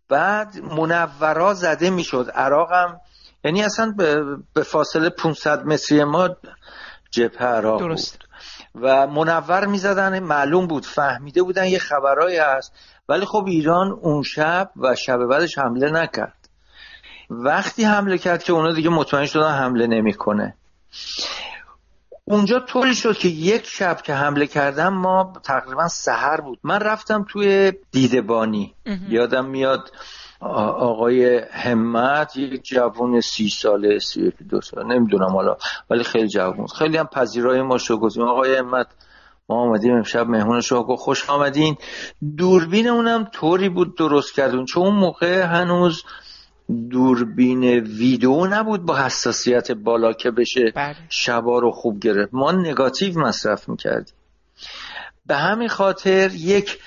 بعد 0.09 0.59
منورا 0.59 1.55
زده 1.55 1.91
می‌شد 1.91 2.31
عراقم 2.35 3.01
یعنی 3.47 3.63
اصلا 3.63 3.95
به, 4.55 4.63
فاصله 4.63 5.11
500 5.11 5.65
متری 5.65 6.05
ما 6.05 6.29
جبهه 7.11 7.43
عراق 7.43 7.81
درست. 7.81 8.19
بود 8.19 8.29
و 8.85 9.07
منور 9.07 9.67
می‌زدن 9.67 10.19
معلوم 10.19 10.67
بود 10.67 10.87
فهمیده 10.87 11.43
بودن 11.43 11.67
یه 11.67 11.79
خبرایی 11.79 12.37
هست. 12.37 12.73
ولی 13.09 13.25
خب 13.25 13.45
ایران 13.47 13.91
اون 14.03 14.23
شب 14.23 14.71
و 14.77 14.95
شب 14.95 15.19
بعدش 15.31 15.59
حمله 15.59 15.91
نکرد. 15.91 16.49
وقتی 17.31 17.85
حمله 17.85 18.19
کرد 18.19 18.43
که 18.43 18.53
اونا 18.53 18.73
دیگه 18.73 18.89
مطمئن 18.89 19.27
شدن 19.27 19.51
حمله 19.51 19.87
نمی‌کنه. 19.87 20.55
اونجا 22.25 22.61
طوری 22.61 22.95
شد 22.95 23.19
که 23.19 23.29
یک 23.29 23.67
شب 23.67 24.03
که 24.03 24.15
حمله 24.15 24.47
کردم 24.47 24.89
ما 24.89 25.33
تقریبا 25.45 25.89
سحر 25.89 26.41
بود. 26.41 26.59
من 26.65 26.81
رفتم 26.81 27.25
توی 27.29 27.73
دیدبانی. 27.91 28.75
یادم 29.09 29.45
میاد 29.45 29.91
آقای 30.41 31.39
همت 31.51 32.37
یک 32.37 32.65
جوان 32.65 33.21
سی 33.21 33.49
ساله 33.49 33.99
سی 33.99 34.33
دو 34.51 34.61
ساله 34.61 34.95
نمی‌دونم 34.95 35.31
حالا 35.31 35.57
ولی 35.91 36.05
خیلی 36.05 36.29
جوان 36.29 36.67
خیلی 36.67 36.97
هم 36.97 37.07
پذیرای 37.07 37.63
ما 37.63 37.79
شو 37.79 37.97
گفتیم. 37.97 38.23
آقای 38.23 38.57
همت 38.57 38.87
ما 39.49 39.57
آمدیم 39.57 39.95
امشب 39.95 40.27
مهمون 40.29 40.61
شما 40.61 40.97
خوش 40.97 41.31
آمدین. 41.31 41.77
دوربین 42.37 42.89
اونم 42.89 43.29
طوری 43.33 43.69
بود 43.69 43.97
درست 43.97 44.35
کردون 44.35 44.65
چون 44.65 44.83
اون 44.83 44.95
موقع 44.95 45.43
هنوز 45.43 46.05
دوربین 46.91 47.65
ویدیو 47.81 48.47
نبود 48.47 48.83
با 48.83 48.97
حساسیت 48.97 49.73
بالا 49.73 50.13
که 50.13 50.31
بشه 50.31 50.73
بله. 50.75 50.97
شبا 51.09 51.59
رو 51.59 51.71
خوب 51.71 52.01
گرفت. 52.01 52.35
ما 52.35 52.53
نگاتیو 52.53 53.19
مصرف 53.19 53.69
می‌کردیم. 53.69 54.15
به 55.27 55.37
همین 55.37 55.69
خاطر 55.69 56.31
یک 56.35 56.79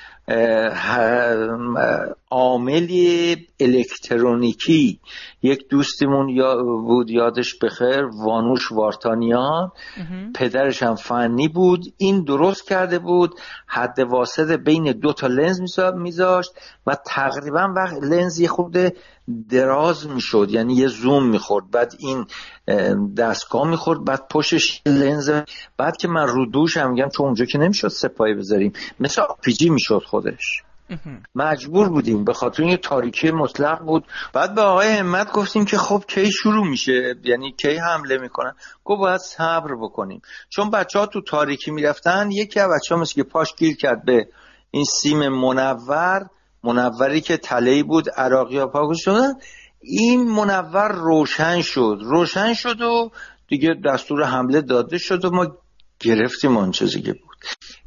عاملی 2.31 3.47
الکترونیکی. 3.59 4.99
یک 5.41 5.67
دوستیمون 5.69 6.29
یا 6.29 6.63
بود 6.63 7.09
یادش 7.09 7.55
بخیر 7.55 8.05
وانوش 8.25 8.71
وارتانیان. 8.71 9.71
پدرش 10.35 10.83
هم 10.83 10.95
فنی 10.95 11.47
بود. 11.47 11.85
این 11.97 12.23
درست 12.23 12.67
کرده 12.67 12.99
بود. 12.99 13.35
حد 13.67 13.99
واسط 13.99 14.51
بین 14.51 14.91
دو 14.91 15.13
تا 15.13 15.27
لنز 15.27 15.79
میذاشت 15.95 16.51
و 16.87 16.97
تقریبا 17.05 17.73
وقت 17.75 18.03
لنز 18.03 18.39
یه 18.39 18.47
خود 18.47 18.77
دراز 19.49 20.07
می‌شد. 20.07 20.47
یعنی 20.51 20.73
یه 20.73 20.87
زوم 20.87 21.29
می‌خورد. 21.29 21.71
بعد 21.71 21.93
این 21.99 22.25
دستگاه 23.17 23.69
می‌خورد. 23.69 24.05
بعد 24.05 24.27
پشتش 24.31 24.81
لنز. 24.85 25.31
بعد 25.77 25.97
که 25.97 26.07
من 26.07 26.27
رو 26.27 26.45
دوش 26.45 26.77
هم 26.77 26.91
میگم 26.91 27.09
چون 27.09 27.25
اونجا 27.25 27.45
که 27.45 27.57
نمی‌شد 27.57 27.87
سپایی 27.87 28.33
بذاریم. 28.33 28.73
مثل 28.99 29.21
آپیجی 29.21 29.69
می‌شد 29.69 30.03
خودش. 30.05 30.63
مجبور 31.35 31.89
بودیم 31.89 32.23
به 32.23 32.33
خاطر 32.33 32.63
این 32.63 32.77
تاریکی 32.77 33.31
مطلق 33.31 33.79
بود. 33.79 34.05
بعد 34.33 34.55
به 34.55 34.61
آقای 34.61 34.87
همت 34.87 35.31
گفتیم 35.31 35.65
که 35.65 35.77
خب 35.77 36.03
کی 36.07 36.31
شروع 36.31 36.67
میشه؟ 36.67 37.15
یعنی 37.23 37.51
کی 37.51 37.75
حمله 37.77 38.17
می‌کنن؟ 38.17 38.53
گفت 38.85 38.99
باید 38.99 39.19
صبر 39.19 39.75
بکنیم. 39.81 40.21
چون 40.49 40.69
بچه 40.69 40.99
ها 40.99 41.05
تو 41.05 41.21
تاریکی 41.21 41.71
می‌رفتن 41.71 42.31
یکی 42.31 42.59
از 42.59 42.69
بچه 42.75 42.95
مثل 42.95 43.13
که 43.13 43.23
پاش 43.23 43.55
گیر 43.55 43.75
کرد 43.77 44.05
به 44.05 44.27
این 44.71 44.83
سیم 44.83 45.29
منور 45.29 46.29
منوری 46.63 47.21
که 47.21 47.37
تلهی 47.37 47.83
بود 47.83 48.09
عراقی 48.09 48.57
ها 48.57 48.67
پاک 48.67 48.89
شدن 48.95 49.33
این 49.81 50.31
منور 50.31 50.91
روشن 50.91 51.61
شد. 51.61 51.97
روشن 52.01 52.53
شد 52.53 52.81
و 52.81 53.11
دیگه 53.47 53.69
دستور 53.85 54.23
حمله 54.23 54.61
داده 54.61 54.97
شد 54.97 55.25
و 55.25 55.29
ما 55.29 55.57
گرفتیم 55.99 56.57
آن 56.57 56.71
چیزی 56.71 57.01
که 57.01 57.15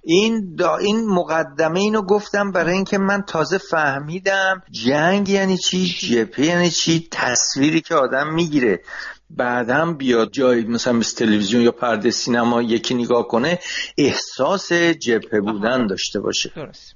این 0.02 0.54
دا 0.54 0.76
این 0.76 1.09
مقدمه 1.09 1.80
اینو 1.80 2.02
گفتم 2.02 2.52
برای 2.52 2.75
اینکه 2.75 2.99
من 2.99 3.23
تازه 3.23 3.59
فهمیدم 3.59 4.62
جنگ 4.71 5.28
یعنی 5.28 5.59
چی 5.59 5.87
جپه 5.88 6.42
یعنی 6.47 6.71
چی 6.71 7.09
تصویری 7.11 7.80
که 7.80 7.94
آدم 7.94 8.35
می‌گیره. 8.35 8.82
بعدم 9.30 9.97
بیاد 9.97 10.30
جایی 10.32 10.64
مثلا 10.64 10.92
مثل 10.92 11.16
تلویزیون 11.16 11.62
یا 11.62 11.73
پرده 11.73 12.11
سینما 12.11 12.62
یکی 12.62 12.94
نگاه 12.94 13.28
کنه 13.28 13.58
احساس 13.99 14.73
جبهه 14.73 15.41
بودن 15.41 15.86
داشته 15.86 16.21
باشه. 16.21 16.52
درست. 16.56 16.95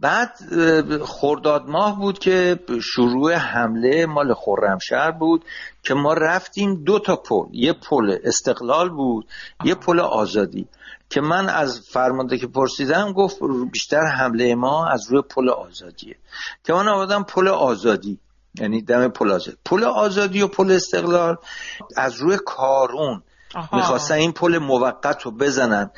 بعد 0.00 0.34
خرداد 1.04 1.68
ماه 1.68 1.98
بود 1.98 2.18
که 2.18 2.58
شروع 2.82 3.34
حمله 3.34 4.06
مال 4.06 4.34
خرمشهر 4.34 5.10
بود 5.10 5.44
که 5.82 5.94
ما 5.94 6.14
رفتیم 6.14 6.84
دو 6.84 6.98
تا 6.98 7.16
پل. 7.16 7.44
یه 7.52 7.72
پل 7.72 8.18
استقلال 8.24 8.88
بود 8.88 9.26
یه 9.64 9.74
پل 9.74 10.00
آزادی. 10.00 10.68
که 11.10 11.20
من 11.20 11.48
از 11.48 11.80
فرمانده 11.92 12.38
که 12.38 12.46
پرسیدم 12.46 13.12
گفت 13.12 13.38
بیشتر 13.72 14.06
حمله 14.06 14.54
ما 14.54 14.86
از 14.86 15.06
روی 15.10 15.22
پل 15.22 15.48
آزادیه. 15.48 16.16
که 16.64 16.72
من 16.72 16.88
آمدم 16.88 17.22
پل 17.22 17.48
آزادی. 17.48 18.18
یعنی 18.54 18.82
دم 18.82 19.08
پل 19.08 19.30
آزادی. 19.30 19.56
پل 19.64 19.84
آزادی 19.84 20.42
و 20.42 20.48
پل 20.48 20.70
استقلال 20.70 21.36
از 21.96 22.14
روی 22.14 22.38
کارون. 22.46 23.22
می‌خواستن 23.72 24.14
این 24.14 24.32
پل 24.32 24.58
موقت 24.58 25.22
رو 25.22 25.30
بزنن 25.30 25.90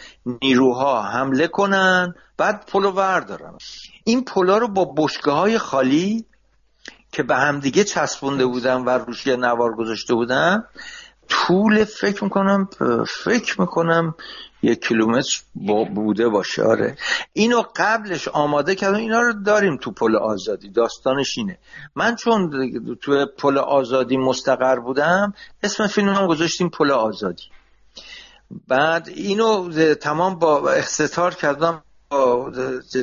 نیروها 0.42 1.02
حمله 1.02 1.48
کنن 1.48 2.14
بعد 2.36 2.66
پل 2.66 2.82
رو 2.82 2.90
وردارن 2.90 3.58
این 4.04 4.24
پلا 4.24 4.58
رو 4.58 4.68
با 4.68 4.84
بشگاه 4.96 5.38
های 5.38 5.58
خالی 5.58 6.26
که 7.12 7.22
به 7.22 7.36
همدیگه 7.36 7.84
چسبونده 7.84 8.46
بودن 8.46 8.84
و 8.84 8.90
روش 8.90 9.26
یه 9.26 9.36
نوار 9.36 9.76
گذاشته 9.76 10.14
بودن 10.14 10.64
طول 11.28 11.85
فکر 11.85 12.24
می‌کنم 12.24 12.68
فکر 13.24 13.61
می‌کنم 13.61 14.14
یک 14.62 14.87
کیلومتر 14.87 15.42
بوده 15.94 16.28
باشه. 16.28 16.62
آره. 16.62 16.96
اینو 17.32 17.62
قبلش 17.76 18.28
آماده 18.28 18.74
کردم. 18.74 18.96
اینا 18.96 19.20
رو 19.20 19.32
داریم 19.32 19.76
تو 19.76 19.90
پل 19.92 20.16
آزادی. 20.16 20.68
داستانش 20.70 21.38
اینه. 21.38 21.58
من 21.96 22.16
چون 22.16 22.50
تو 23.02 23.26
پل 23.38 23.58
آزادی 23.58 24.16
مستقر 24.16 24.76
بودم 24.76 25.35
اسم 25.62 25.87
فیلم 25.87 26.08
هم 26.08 26.26
گذاشتیم 26.26 26.68
پل 26.68 26.90
آزادی. 26.90 27.44
بعد 28.68 29.08
اینو 29.08 29.68
تمام 29.94 30.38
با 30.38 30.70
اختتار 30.70 31.35
کردم 31.35 31.82
با 32.08 32.52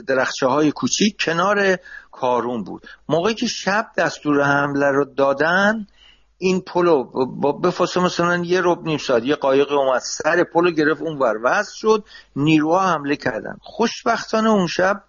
درخچه 0.07 0.47
های 0.47 0.71
کوچیک. 0.71 1.15
کنار 1.19 1.77
کارون 2.11 2.63
بود. 2.63 2.87
موقعی 3.09 3.35
که 3.35 3.47
شب 3.47 3.85
دستور 3.97 4.43
حمله 4.43 4.91
رو 4.91 5.05
دادن 5.05 5.87
این 6.41 6.61
پلو 6.61 7.03
با 7.25 7.51
بفاصله 7.51 8.03
مثلا 8.03 8.37
یه 8.37 8.61
رب 8.63 8.83
نیم 8.83 8.97
ساعت 8.97 9.23
یه 9.23 9.35
قایق 9.35 9.71
اومد 9.71 10.01
سر 10.01 10.43
پلو 10.43 10.71
گرفت 10.71 11.01
اون 11.01 11.17
ور 11.17 11.35
وصل 11.43 11.71
شد 11.75 12.03
نیروها 12.35 12.87
حمله 12.87 13.15
کردن. 13.15 13.57
خوشبختانه 13.61 14.49
اون 14.49 14.67
شب 14.67 15.03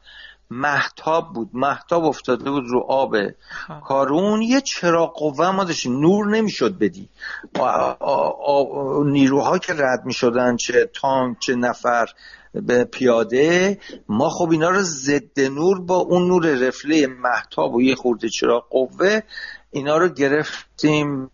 محتاب 0.50 1.32
بود 1.32 1.50
محتاب 1.52 2.04
افتاده 2.04 2.50
بود 2.50 2.64
رو 2.66 2.86
آب 2.88 3.16
کارون. 3.84 4.42
یه 4.42 4.60
چراغ 4.60 5.18
قوه 5.18 5.50
ما 5.50 5.64
داشتیم 5.64 6.00
نور 6.00 6.26
نمی‌شد 6.26 6.78
بدی. 6.78 7.08
نیروها 9.04 9.58
که 9.58 9.72
رد 9.72 10.04
می‌شدن 10.04 10.56
چه 10.56 10.90
تانک 11.00 11.38
چه 11.38 11.54
نفر 11.54 12.06
به 12.54 12.84
پیاده 12.84 13.78
ما 14.08 14.28
خب 14.28 14.50
اینا 14.50 14.70
رو 14.70 14.80
ضد 14.82 15.40
نور 15.40 15.80
با 15.80 15.96
اون 15.96 16.28
نور 16.28 16.46
رفله 16.46 17.06
محتاب 17.06 17.74
و 17.74 17.82
یه 17.82 17.94
خورده 17.94 18.28
چراغ 18.28 18.68
قوه 18.70 19.20
اینا 19.70 19.96
رو 19.96 20.08
گرفتیم 20.08 21.30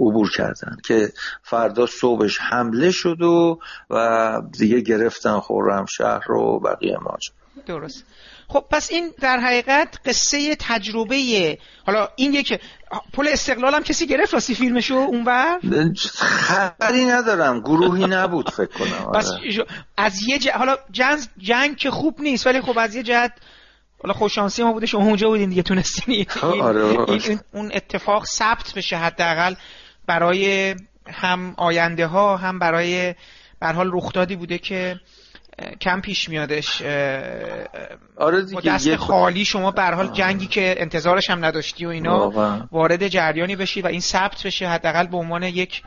عبور 0.00 0.30
کردن 0.36 0.76
که 0.84 1.12
فردا 1.42 1.86
صبحش 1.86 2.38
حمله 2.40 2.90
شد 2.90 3.22
و 3.22 3.58
و 3.90 4.42
دیگه 4.58 4.80
گرفتن 4.80 5.40
خورم 5.40 5.86
شهر 5.86 6.24
رو 6.26 6.60
بقیه 6.60 6.96
ماجرا 6.96 7.36
درست. 7.66 8.04
خب 8.48 8.64
پس 8.70 8.90
این 8.90 9.12
در 9.20 9.38
حقیقت 9.38 9.98
قصه 10.04 10.56
تجربه 10.60 11.58
حالا 11.86 12.08
این 12.16 12.34
یک 12.34 12.60
پل 13.12 13.28
استقلال 13.32 13.74
هم 13.74 13.82
کسی 13.82 14.06
گرفت 14.06 14.34
راستی 14.34 14.54
فیلمشو 14.54 14.94
اونور 14.94 15.60
خبری 16.18 17.04
ندارم 17.04 17.60
گروهی 17.60 18.06
نبود 18.06 18.50
فکر 18.50 18.78
کنم. 18.78 19.12
پس 19.12 19.30
از 19.96 20.22
یه 20.28 20.38
ج... 20.38 20.48
حالا 20.48 20.76
جنگ 20.90 21.18
جنگ 21.38 21.76
که 21.76 21.90
خوب 21.90 22.20
نیست 22.20 22.46
ولی 22.46 22.60
خب 22.60 22.78
از 22.78 22.94
یه 22.94 23.02
جهت 23.02 23.32
حالا 24.02 24.14
خوششانسی 24.14 24.62
ما 24.62 24.72
بوده 24.72 24.86
شما 24.86 25.04
اونجا 25.04 25.28
بودین 25.28 25.48
دیگه 25.48 25.62
تونستین 25.62 26.26
آره 26.42 27.10
این 27.10 27.40
اون 27.52 27.70
اتفاق 27.74 28.24
ثبت 28.24 28.72
بشه 28.76 28.96
حداقل 28.96 29.54
برای 30.06 30.74
هم 31.06 31.54
آینده 31.56 32.06
ها 32.06 32.36
هم 32.36 32.58
برای 32.58 33.14
به 33.60 33.66
حال 33.66 33.90
رخدادی 33.92 34.36
بوده 34.36 34.58
که 34.58 35.00
کم 35.80 36.00
پیش 36.00 36.28
میادش 36.28 36.82
آره 38.16 38.42
با 38.52 38.60
دست 38.64 38.96
خالی 38.96 39.44
شما 39.44 39.70
به 39.70 39.82
حال 39.82 40.12
جنگی 40.12 40.46
که 40.46 40.74
انتظارش 40.78 41.30
هم 41.30 41.44
نداشتی 41.44 41.86
و 41.86 41.88
اینا 41.88 42.30
وارد 42.72 43.08
جریانی 43.08 43.56
بشی 43.56 43.82
و 43.82 43.86
این 43.86 44.00
ثبت 44.00 44.46
بشه 44.46 44.68
حداقل 44.68 45.06
به 45.06 45.16
عنوان 45.16 45.42
یک 45.42 45.82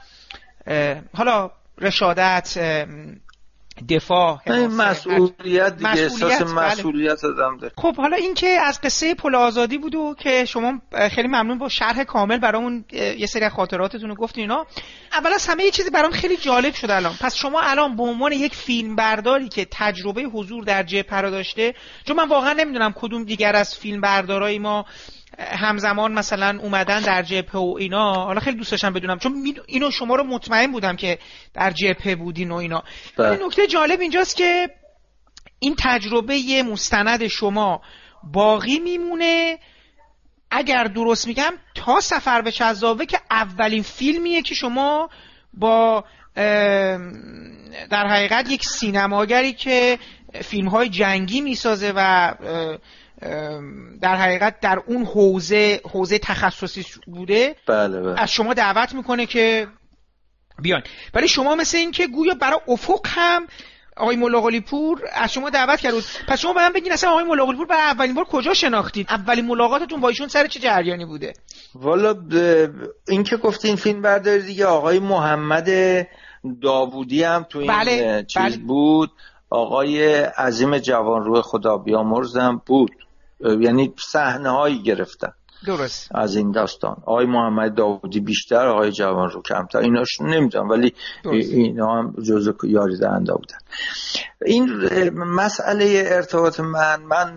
حالا 1.14 1.52
رشادت 1.78 2.58
دفاع 3.90 4.40
مسئولیت 4.68 5.78
دیگه 5.78 5.90
احساس 5.90 6.42
بله. 6.42 6.54
مسئولیت 6.54 7.24
آدم 7.26 7.58
داره. 7.58 7.74
خب 7.78 7.96
حالا 7.96 8.18
این 8.18 8.34
که 8.34 8.48
از 8.48 8.82
قصه 8.82 9.16
پل 9.16 9.36
آزادی 9.36 9.78
بود 9.78 9.96
و 9.96 10.16
که 10.20 10.46
شما 10.46 10.82
خیلی 11.12 11.28
ممنون 11.28 11.58
با 11.58 11.70
شرح 11.70 12.04
کامل 12.04 12.38
برامون 12.38 12.86
یه 12.92 13.26
سری 13.26 13.50
خاطراتتون 13.50 14.10
رو 14.10 14.16
گفتین 14.16 14.42
اینا. 14.42 14.66
اول 15.14 15.34
از 15.34 15.48
همه 15.48 15.64
یه 15.64 15.72
چیزی 15.72 15.90
برام 15.90 16.12
خیلی 16.12 16.38
جالب 16.38 16.74
شد 16.74 16.92
الان. 16.92 17.14
پس 17.22 17.36
شما 17.36 17.62
الان 17.62 17.96
به 17.96 18.04
عنوان 18.04 18.32
یک 18.32 18.56
فیلم 18.56 18.96
برداری 18.96 19.50
که 19.50 19.68
تجربه 19.72 20.22
حضور 20.22 20.64
در 20.64 20.84
جبهه 20.84 21.22
داشته 21.22 21.74
چون 22.08 22.16
من 22.16 22.28
واقعا 22.28 22.54
نمی‌دونم 22.54 22.94
کدوم 22.96 23.24
دیگر 23.24 23.56
از 23.56 23.76
فیلم 23.76 24.02
بردارای 24.02 24.60
ما 24.60 24.86
همزمان 25.40 26.14
مثلا 26.14 26.60
اومدن 26.62 27.00
در 27.00 27.24
جبهه 27.24 27.56
و 27.56 27.76
اینا 27.80 28.14
حالا 28.14 28.40
خیلی 28.40 28.58
دوست 28.58 28.72
داشتم 28.72 28.94
بدونم 28.94 29.20
چون 29.20 29.56
اینو 29.68 29.92
شما 29.92 30.16
رو 30.16 30.24
مطمئن 30.24 30.72
بودم 30.72 30.96
که 30.96 31.20
در 31.54 31.72
جبهه 31.72 32.16
بودین 32.16 32.52
و 32.52 32.56
اینا 32.56 32.84
بله. 33.18 33.46
نکته 33.46 33.68
جالب 33.68 34.00
اینجاست 34.02 34.36
که 34.36 34.70
این 35.60 35.76
تجربه 35.80 36.64
مستند 36.64 37.28
شما 37.28 37.82
باقی 38.34 38.80
میمونه 38.80 39.60
اگر 40.52 40.84
درست 40.84 41.28
میگم 41.28 41.54
تا 41.76 42.00
سفر 42.00 42.42
به 42.42 42.52
چذاوه 42.52 43.06
که 43.06 43.20
اولین 43.32 43.84
فیلمیه 43.84 44.42
که 44.42 44.56
شما 44.56 45.10
با 45.54 46.04
در 47.90 48.08
حقیقت 48.08 48.50
یک 48.50 48.66
سینماگری 48.66 49.54
که 49.54 50.00
فیلم 50.44 50.68
های 50.68 50.90
جنگی 50.90 51.42
می‌سازه 51.42 51.94
و 51.96 52.34
در 54.02 54.16
حقیقت 54.16 54.60
در 54.60 54.80
اون 54.88 55.06
حوزه 55.06 55.82
حوزه 55.92 56.20
تخصصی 56.20 56.86
بوده. 57.08 57.56
بله 57.68 58.02
بله. 58.02 58.22
از 58.22 58.32
شما 58.32 58.54
دعوت 58.54 58.94
می‌کنه 58.94 59.26
که 59.26 59.68
بیان. 60.62 60.82
ولی 61.14 61.28
شما 61.28 61.56
مثل 61.56 61.78
این 61.78 61.92
که 61.92 62.08
گویا 62.08 62.34
برای 62.34 62.60
افق 62.68 63.02
هم 63.06 63.48
آقای 63.98 64.16
ملاقلی 64.16 64.62
پور 64.62 65.02
از 65.14 65.34
شما 65.34 65.50
دعوت 65.50 65.80
کرد. 65.80 65.94
پس 66.28 66.40
شما 66.40 66.54
به 66.54 66.60
من 66.60 66.74
بگین 66.74 66.92
اصلا 66.92 67.10
آقای 67.10 67.24
ملاقلی 67.24 67.58
پور 67.58 67.66
برای 67.66 67.82
اولین 67.82 68.16
بار 68.16 68.26
کجا 68.26 68.54
شناختید؟ 68.54 69.08
اولین 69.10 69.46
ملاقاتتون 69.46 70.02
با 70.02 70.10
ایشون 70.10 70.28
سر 70.28 70.48
چه 70.48 70.60
جریانی 70.60 71.06
بوده؟ 71.06 71.34
والا 71.76 72.14
ب- 72.14 72.70
این 73.08 73.24
که 73.24 73.38
گفتین 73.38 73.76
فیلم 73.76 74.02
برداری 74.02 74.42
دیگه 74.42 74.66
آقای 74.66 75.00
محمد 75.00 75.70
داوودی 76.62 77.24
هم 77.24 77.46
تو 77.50 77.60
این 77.60 77.68
بله، 77.68 78.26
چیز 78.28 78.42
بله. 78.42 78.58
بود. 78.58 79.12
آقای 79.50 80.14
عظیم 80.24 80.78
جوانروح 80.78 81.42
خدا 81.42 81.78
بیامرزم 81.78 82.62
بود. 82.66 82.92
یعنی 83.40 83.94
صحنه 83.98 84.50
هایی 84.50 84.84
گرفتن. 84.84 85.32
درست. 85.66 86.10
از 86.16 86.36
این 86.36 86.52
داستان. 86.52 86.98
آقای 87.06 87.26
محمد 87.26 87.76
داوودی 87.76 88.20
بیشتر 88.20 88.68
آقای 88.68 88.92
جوانرو 88.92 89.42
کمتر. 89.42 89.80
ایناش 89.80 90.22
نمی‌دونم 90.22 90.70
ولی 90.70 90.94
درست. 91.24 91.52
اینا 91.52 91.98
هم 91.98 92.16
جزء 92.24 92.52
یاری 92.64 92.98
دهنده 92.98 93.34
بودن. 93.34 93.58
این 94.46 94.70
مسئله 95.14 96.04
ارتباط 96.06 96.60
من 96.60 97.02
من 97.02 97.36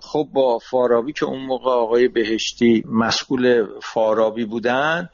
خب 0.00 0.28
با 0.32 0.58
فارابی 0.70 1.12
که 1.12 1.26
اون 1.26 1.46
موقع 1.46 1.70
آقای 1.70 2.08
بهشتی 2.08 2.84
مسئول 2.86 3.66
فارابی 3.82 4.44
بودن 4.44 5.08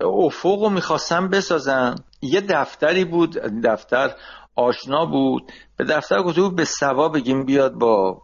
افق 0.00 0.62
رو 0.62 0.68
می‌خواستم 0.68 1.28
بسازن. 1.28 1.94
یه 2.22 2.40
دفتری 2.40 3.04
بود 3.04 3.36
دفتر 3.64 4.10
آشنا 4.56 5.06
بود. 5.06 5.52
به 5.76 5.84
دفتر 5.84 6.22
گفته 6.22 6.40
بود 6.40 6.56
به 6.56 6.64
سوا 6.64 7.08
بگیم 7.08 7.44
بیاد 7.44 7.72
با 7.72 8.22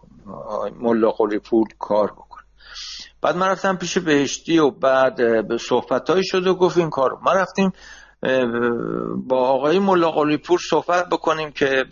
ملا 0.80 1.10
قلی 1.10 1.38
پور 1.38 1.66
کار 1.78 2.12
بکن 2.12 2.38
بعد 3.22 3.36
من 3.36 3.48
رفتم 3.48 3.76
پیش 3.76 3.98
بهشتی 3.98 4.58
و 4.58 4.70
بعد 4.70 5.16
به 5.48 5.58
صحبت 5.58 6.02
شد 6.22 6.46
و 6.46 6.54
گفت 6.54 6.78
این 6.78 6.90
کار 6.90 7.10
ما 7.22 7.32
رفتیم 7.32 7.72
با 9.26 9.48
آقای 9.48 9.78
ملا 9.78 10.36
پور 10.44 10.60
صحبت 10.70 11.08
بکنیم 11.08 11.50
که. 11.50 11.84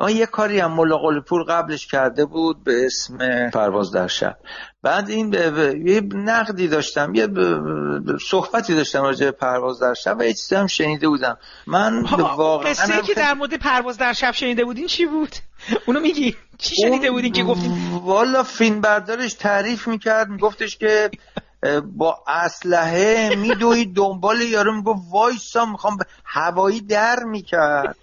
ما 0.00 0.10
یه 0.10 0.26
کاری 0.26 0.60
هم 0.60 0.72
ملا 0.72 1.20
پور 1.28 1.42
قبلش 1.42 1.86
کرده 1.86 2.24
بود 2.24 2.64
به 2.64 2.86
اسم 2.86 3.50
پرواز 3.50 3.92
در 3.92 4.06
شب. 4.06 4.36
بعد 4.82 5.10
این 5.10 5.34
یه 5.86 6.00
نقدی 6.14 6.68
داشتم 6.68 7.14
یه 7.14 7.28
صحبتی 8.28 8.74
داشتم 8.74 9.02
راجع 9.02 9.26
به 9.26 9.32
پرواز 9.32 9.80
در 9.80 9.94
شب 9.94 10.16
و 10.18 10.22
یه 10.22 10.32
چیزی 10.32 10.54
هم 10.54 10.66
شنیده 10.66 11.08
بودم. 11.08 11.38
من 11.66 12.02
واقعا 12.18 12.70
قصه 12.70 13.02
که 13.02 13.14
در 13.14 13.34
مورد 13.34 13.54
پرواز 13.54 13.98
در 13.98 14.12
شب 14.12 14.32
شنیده 14.32 14.64
بودین 14.64 14.86
چی 14.86 15.06
بود؟ 15.06 15.36
اونو 15.86 16.00
میگی؟ 16.00 16.36
چی 16.58 16.74
شنیده 16.82 17.10
بودین 17.10 17.32
که 17.32 17.42
گفتین؟ 17.42 17.72
والا 18.02 18.42
فیلم 18.42 18.80
بردارش 18.80 19.34
تعریف 19.34 19.88
می‌کرد 19.88 20.28
میگفتش 20.28 20.76
که 20.76 21.10
با 21.96 22.18
اسلحه 22.26 23.34
میدوید 23.36 23.94
دنبال 23.96 24.40
یارو 24.40 24.74
می‌گفت 24.76 25.00
وایسا 25.12 25.64
می‌خوام 25.64 25.96
ب- 25.96 26.00
هوایی 26.24 26.80
در 26.80 27.16
می‌کرد. 27.24 27.96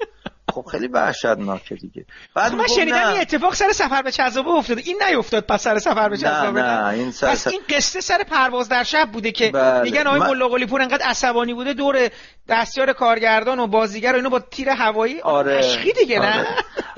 خب 0.53 0.65
خیلی 0.71 0.87
وحشتناکه 0.87 1.75
دیگه. 1.75 2.05
بعد 2.35 2.55
من 2.55 2.67
شنیدم 2.67 2.95
نه. 2.97 3.07
این 3.07 3.21
اتفاق 3.21 3.53
سر 3.53 3.71
سفر 3.71 4.01
به 4.01 4.11
جذابه 4.11 4.49
افتاده. 4.49 4.81
این 4.85 4.97
نیفتاد 5.09 5.45
پس 5.45 5.63
سر 5.63 5.79
سفر 5.79 6.09
به 6.09 6.15
نه 6.15 6.21
جذابه 6.21 6.61
نه 6.61 6.87
این 6.87 7.11
سر 7.11 7.27
پس 7.31 7.43
سر- 7.43 7.49
این 7.49 7.61
قصه 7.69 8.01
سر 8.01 8.23
پرواز 8.23 8.69
در 8.69 8.83
شب 8.83 9.09
بوده 9.13 9.31
که 9.31 9.51
بله. 9.51 9.81
میگن 9.81 10.07
آقای 10.07 10.19
من- 10.19 10.27
ملا 10.29 10.47
قلی 10.47 10.65
پور 10.65 10.81
انقدر 10.81 11.05
عصبانی 11.05 11.53
بوده 11.53 11.73
دور 11.73 12.09
دستیار 12.49 12.93
کارگردان 12.93 13.59
و 13.59 13.67
بازیگر 13.67 14.11
و 14.11 14.15
اینو 14.15 14.29
با 14.29 14.39
تیر 14.39 14.69
هوایی. 14.69 15.21
آره. 15.21 15.57
عشقی 15.57 15.93
دیگه 15.93 16.19
نه؟ 16.19 16.27
آره. 16.39 16.47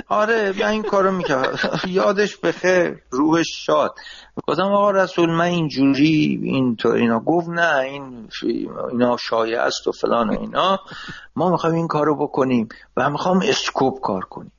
آره 0.09 0.53
من 0.59 0.67
این 0.67 0.83
کارو 0.83 1.11
می‌کرد 1.11 1.59
یادش 1.87 2.37
بخیر 2.37 2.95
روحش 3.11 3.47
شاد. 3.65 3.95
گفتم 4.47 4.63
آقا 4.63 4.91
رسول 4.91 5.29
من 5.29 5.45
اینجوری 5.45 6.39
این 6.43 6.75
تو 6.75 6.89
اینا 6.89 7.19
گفت 7.19 7.49
نه 7.49 7.75
این 7.79 8.27
اینا 8.91 9.17
شایع 9.17 9.61
است 9.61 9.87
و 9.87 9.91
فلان 9.91 10.29
و 10.29 10.39
اینا. 10.39 10.79
ما 11.35 11.49
می‌خوایم 11.49 11.75
این 11.75 11.87
کارو 11.87 12.15
بکنیم 12.15 12.67
و 12.97 13.09
می‌خوام 13.09 13.39
اسکوپ 13.43 14.01
کار 14.01 14.21
کنیم. 14.21 14.51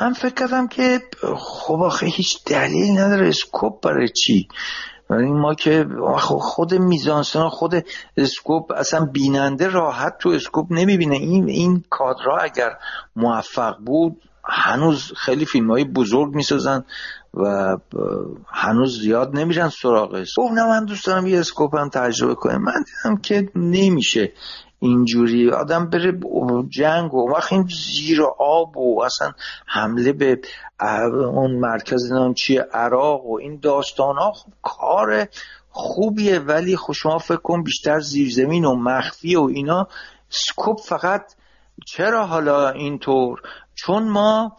من 0.00 0.12
فکر 0.12 0.34
کردم 0.34 0.68
که 0.68 1.00
خب 1.36 1.82
آخه 1.82 2.06
هیچ 2.06 2.44
دلیل 2.44 2.98
نداره 2.98 3.28
اسکوپ 3.28 3.82
برای 3.82 4.08
چی؟ 4.08 4.48
یعنی 5.10 5.32
ما 5.32 5.54
که 5.54 5.86
خود 6.24 6.74
میزانسنا 6.74 7.48
خود 7.48 7.84
اسکوپ 8.16 8.72
اصلا 8.72 9.04
بیننده 9.04 9.68
راحت 9.68 10.18
تو 10.18 10.28
اسکوپ 10.28 10.66
نمی‌بینه. 10.70 11.16
این 11.16 11.48
این 11.48 11.84
کادرها 11.90 12.36
اگر 12.36 12.70
موفق 13.16 13.76
بود 13.86 14.22
هنوز 14.44 15.12
خیلی 15.16 15.44
فیلم 15.46 15.70
های 15.70 15.84
بزرگ 15.84 16.34
می‌سازن. 16.34 16.84
و 17.34 17.76
هنوز 18.46 19.00
زیاد 19.00 19.36
نمیرن 19.36 19.68
سراغش. 19.68 20.34
گفت 20.38 20.52
نه 20.52 20.66
من 20.66 20.84
دوست 20.84 21.06
دارم 21.06 21.26
یه 21.26 21.40
اسکوپ 21.40 21.76
هم 21.76 21.88
تجربه 21.88 22.34
کنم. 22.34 22.62
من 22.62 22.84
دیدم 22.86 23.16
که 23.16 23.50
نمیشه 23.54 24.32
اینجوری. 24.78 25.50
آدم 25.50 25.90
بره 25.90 26.20
جنگ 26.68 27.14
و 27.14 27.30
وقت 27.30 27.52
زیر 27.68 28.22
آب 28.38 28.76
و 28.76 29.02
اصلا 29.02 29.32
حمله 29.66 30.12
به 30.12 30.40
اون 31.34 31.50
مرکز 31.50 32.12
نام 32.12 32.34
چیه 32.34 32.62
عراق 32.72 33.26
و 33.26 33.38
این 33.38 33.58
داستان 33.62 34.16
ها 34.16 34.32
خب 34.32 34.52
کار 34.62 35.28
خوبیه 35.70 36.38
ولی 36.38 36.76
خب 36.76 36.92
شما 36.92 37.18
فکر 37.18 37.36
کن 37.36 37.62
بیشتر 37.62 38.00
زیرزمین 38.00 38.64
و 38.64 38.74
مخفی 38.74 39.36
و 39.36 39.42
اینا 39.42 39.88
سکوپ 40.28 40.80
فقط 40.80 41.34
چرا 41.86 42.26
حالا 42.26 42.70
اینطور؟ 42.70 43.40
چون 43.74 44.08
ما 44.08 44.56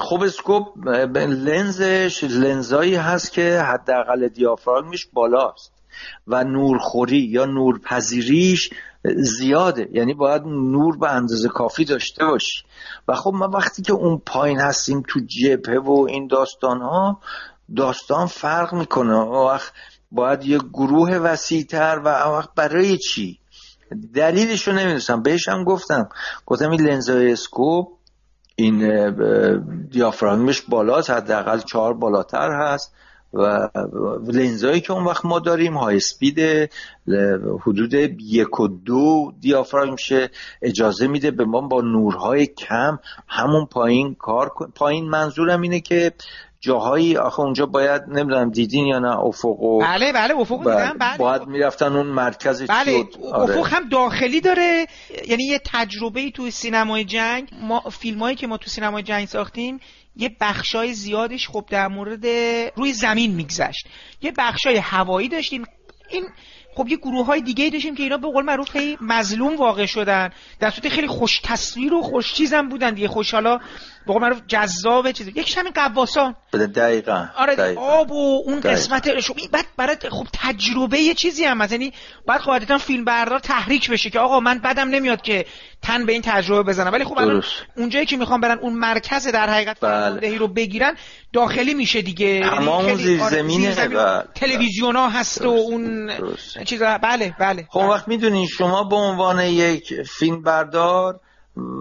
خب 0.00 0.22
اسکوپ 0.22 0.86
لنزش 1.16 2.24
لنزایی 2.24 2.94
هست 2.94 3.32
که 3.32 3.60
حداقل 3.60 4.28
دیافراگمش 4.28 5.06
بالاست. 5.12 5.72
و 6.26 6.44
نورخوری 6.44 7.18
یا 7.18 7.44
نورپذیریش 7.44 8.70
زیاده. 9.16 9.88
یعنی 9.92 10.14
باید 10.14 10.42
نور 10.46 10.98
به 10.98 11.10
اندازه 11.10 11.48
کافی 11.48 11.84
داشته 11.84 12.24
باشی. 12.24 12.62
و 13.08 13.14
خب 13.14 13.32
ما 13.34 13.48
وقتی 13.48 13.82
که 13.82 13.92
اون 13.92 14.22
پایین 14.26 14.60
هستیم 14.60 15.02
تو 15.08 15.20
جبهه 15.20 15.78
و 15.78 16.06
این 16.08 16.26
داستان 16.26 16.80
ها 16.80 17.20
داستان 17.76 18.26
فرق 18.26 18.74
می‌کنه. 18.74 19.14
وقت 19.16 19.72
باید 20.12 20.44
یه 20.44 20.58
گروه 20.58 21.10
وسیعتر 21.16 22.00
و 22.04 22.08
اون 22.08 22.38
وقت 22.38 22.54
برای 22.54 22.98
چی؟ 22.98 23.38
دلیلش 24.14 24.68
رو 24.68 24.74
نمی‌دونستم. 24.74 25.22
بهش 25.22 25.48
هم 25.48 25.64
گفتم. 25.64 26.08
گفتم 26.46 26.70
این 26.70 26.80
لنزای 26.80 27.32
اسکوپ 27.32 27.97
این 28.60 29.10
دیافراگمش 29.90 30.62
بالاست 30.62 31.10
حداقل 31.10 31.58
چهار 31.58 31.94
بالاتر 31.94 32.50
هست 32.52 32.94
و 33.34 33.68
لنزایی 34.32 34.80
که 34.80 34.92
اون 34.92 35.04
وقت 35.04 35.24
ما 35.24 35.38
داریم 35.38 35.76
های 35.76 35.96
اسپید 35.96 36.38
حدود 37.66 37.94
یک 38.20 38.60
و 38.60 38.68
دو 38.68 39.32
دیافراگم 39.40 39.96
شه 39.96 40.30
اجازه 40.62 41.06
میده 41.06 41.30
به 41.30 41.44
ما 41.44 41.60
با 41.60 41.80
نورهای 41.80 42.46
کم 42.46 42.98
همون 43.28 43.66
پایین 43.66 44.14
کار 44.14 44.50
پایین 44.74 45.08
منظورم 45.08 45.60
اینه 45.60 45.80
که 45.80 46.12
جاهایی 46.60 47.16
آخه 47.16 47.40
اونجا 47.40 47.66
باید 47.66 48.02
نمی‌دونم 48.08 48.50
دیدین 48.50 48.86
یا 48.86 48.98
نه 48.98 49.18
افق 49.18 49.60
و 49.60 49.78
بله 49.78 50.12
بله 50.12 50.36
افق 50.36 50.64
بله، 50.64 50.76
دیدم 50.76 50.98
بله. 50.98 51.18
باید 51.18 51.42
می‌رفتن 51.42 51.96
اون 51.96 52.06
مرکز 52.06 52.62
بله 52.62 53.04
آره. 53.32 53.58
افق 53.58 53.72
هم 53.72 53.88
داخلی 53.88 54.40
داره 54.40 54.86
یعنی 55.28 55.44
یه 55.44 55.60
تجربه 55.64 56.20
ای 56.20 56.30
توی 56.30 56.50
سینمای 56.50 57.04
جنگ. 57.04 57.50
ما 57.62 57.80
فیلم 57.80 58.18
هایی 58.18 58.36
که 58.36 58.46
ما 58.46 58.56
تو 58.56 58.70
سینمای 58.70 59.02
جنگ 59.02 59.26
ساختیم 59.26 59.80
یه 60.16 60.36
بخشای 60.40 60.92
زیادش 60.92 61.48
خب 61.48 61.64
در 61.70 61.88
مورد 61.88 62.26
روی 62.76 62.92
زمین 62.92 63.34
میگذشت. 63.34 63.86
یه 64.22 64.32
بخشای 64.38 64.76
هوایی 64.76 65.28
داشتیم. 65.28 65.64
این 66.10 66.24
خب 66.74 66.88
یه 66.88 66.96
گروه 66.96 67.26
های 67.26 67.40
دیگه 67.40 67.70
داشتیم 67.70 67.94
که 67.94 68.02
اینا 68.02 68.16
به 68.16 68.28
قول 68.28 68.44
معروف 68.44 68.70
خیلی 68.70 68.98
مظلوم 69.00 69.56
واقع 69.56 69.86
شدن. 69.86 70.30
در 70.60 70.70
صورت 70.70 70.88
خیلی 70.88 71.06
خوش 71.06 71.40
تصویر 71.44 71.94
و 71.94 72.02
خوش 72.02 72.34
چیزم 72.34 72.68
بودن 72.68 72.94
دیگه. 72.94 73.08
خوش 73.08 73.34
حالا 73.34 73.58
به 74.06 74.12
قول 74.12 74.22
معروف 74.22 74.40
جذاب 74.48 75.12
چیز 75.12 75.28
یکیش 75.28 75.58
همین 75.58 75.72
قواسان 75.72 76.34
بله، 76.52 76.66
دقیقا 76.66 77.26
آره 77.36 77.56
دقیقاً. 77.56 77.80
آب 77.80 78.12
و 78.12 78.42
اون 78.46 78.58
دقیقاً. 78.58 78.74
قسمت 78.74 79.08
بعد 79.52 79.64
برای 79.76 79.96
خب 80.10 80.26
تجربه 80.32 80.98
یه 80.98 81.14
چیزی 81.14 81.44
هم 81.44 81.62
هست 81.62 81.72
یعنی 81.72 81.92
باید 82.26 82.40
قاعدتا 82.40 82.78
فیلم 82.78 83.04
بردار 83.04 83.38
تحریک 83.38 83.90
بشه 83.90 84.10
که 84.10 84.18
آقا 84.20 84.40
من 84.40 84.58
بدم 84.58 84.88
نمیاد 84.88 85.22
که 85.22 85.44
تن 85.82 86.06
به 86.06 86.12
این 86.12 86.22
تجربه 86.22 86.62
بزنم 86.70 86.92
ولی 86.92 87.04
خب 87.04 87.18
الان. 87.18 87.42
اونجایی 87.76 88.06
که 88.06 88.16
می‌خوام 88.16 88.40
برن 88.40 88.58
اون 88.58 88.72
مرکز 88.72 89.28
در 89.28 89.50
حقیقت 89.50 89.80
بله. 89.80 90.38
رو 90.38 90.48
بگیرن 90.48 90.96
داخلی 91.32 91.74
میشه 91.74 92.02
دیگه 92.02 92.26
یعنی 92.26 92.50
تمام 92.50 92.84
آره، 92.84 92.94
زیرزمینه، 92.94 93.60
زیرزمین، 93.64 93.98
بله. 93.98 94.24
تلویزیون 94.34 94.96
ها 94.96 95.08
هست 95.08 95.42
و. 95.44 95.48
اون. 95.48 96.10
چیزا 96.64 96.98
بله 96.98 97.34
بله 97.40 97.66
خب 97.70 97.80
وقت 97.80 98.08
می‌دونین 98.08 98.46
شما 98.46 98.84
به 98.84 98.96
عنوان 98.96 99.40
یک 99.40 100.02
فیلم 100.02 100.42
بردار 100.42 101.20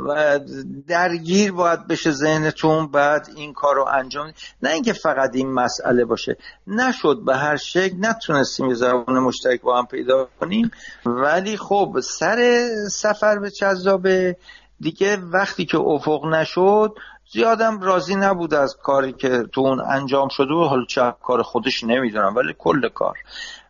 و 0.07 0.39
درگیر 0.87 1.51
باید 1.51 1.87
بشه 1.87 2.11
ذهنتون 2.11 2.87
بعد 2.87 3.29
این 3.35 3.53
کار 3.53 3.75
رو 3.75 3.85
انجام 3.93 4.33
نه 4.61 4.69
اینکه 4.69 4.93
فقط 4.93 5.31
این 5.33 5.53
مسئله 5.53 6.05
باشه. 6.05 6.37
نشد 6.67 7.21
به 7.25 7.35
هر 7.35 7.57
شکل 7.57 7.95
نتونستیم 7.99 8.69
یه 8.69 8.75
زبان 8.75 9.19
مشترک 9.19 9.61
با 9.61 9.77
هم 9.77 9.85
پیدا 9.85 10.27
کنیم. 10.39 10.71
ولی 11.05 11.57
خب 11.57 11.95
سر 12.03 12.67
سفر 12.91 13.39
به 13.39 13.51
جذابه. 13.51 14.37
دیگه 14.79 15.17
وقتی 15.17 15.65
که 15.65 15.77
افق 15.77 16.25
نشد 16.25 16.93
زیادم 17.31 17.79
راضی 17.79 18.15
نبود 18.15 18.53
از 18.53 18.77
کاری 18.83 19.13
که 19.13 19.43
تو 19.53 19.61
اون 19.61 19.81
انجام 19.81 20.27
شده 20.31 20.53
و 20.53 20.63
حالا 20.63 20.85
چه 20.85 21.13
کار 21.23 21.41
خودش 21.41 21.83
نمی‌دونم 21.83 22.35
ولی 22.35 22.55
کل 22.57 22.89
کار. 22.89 23.17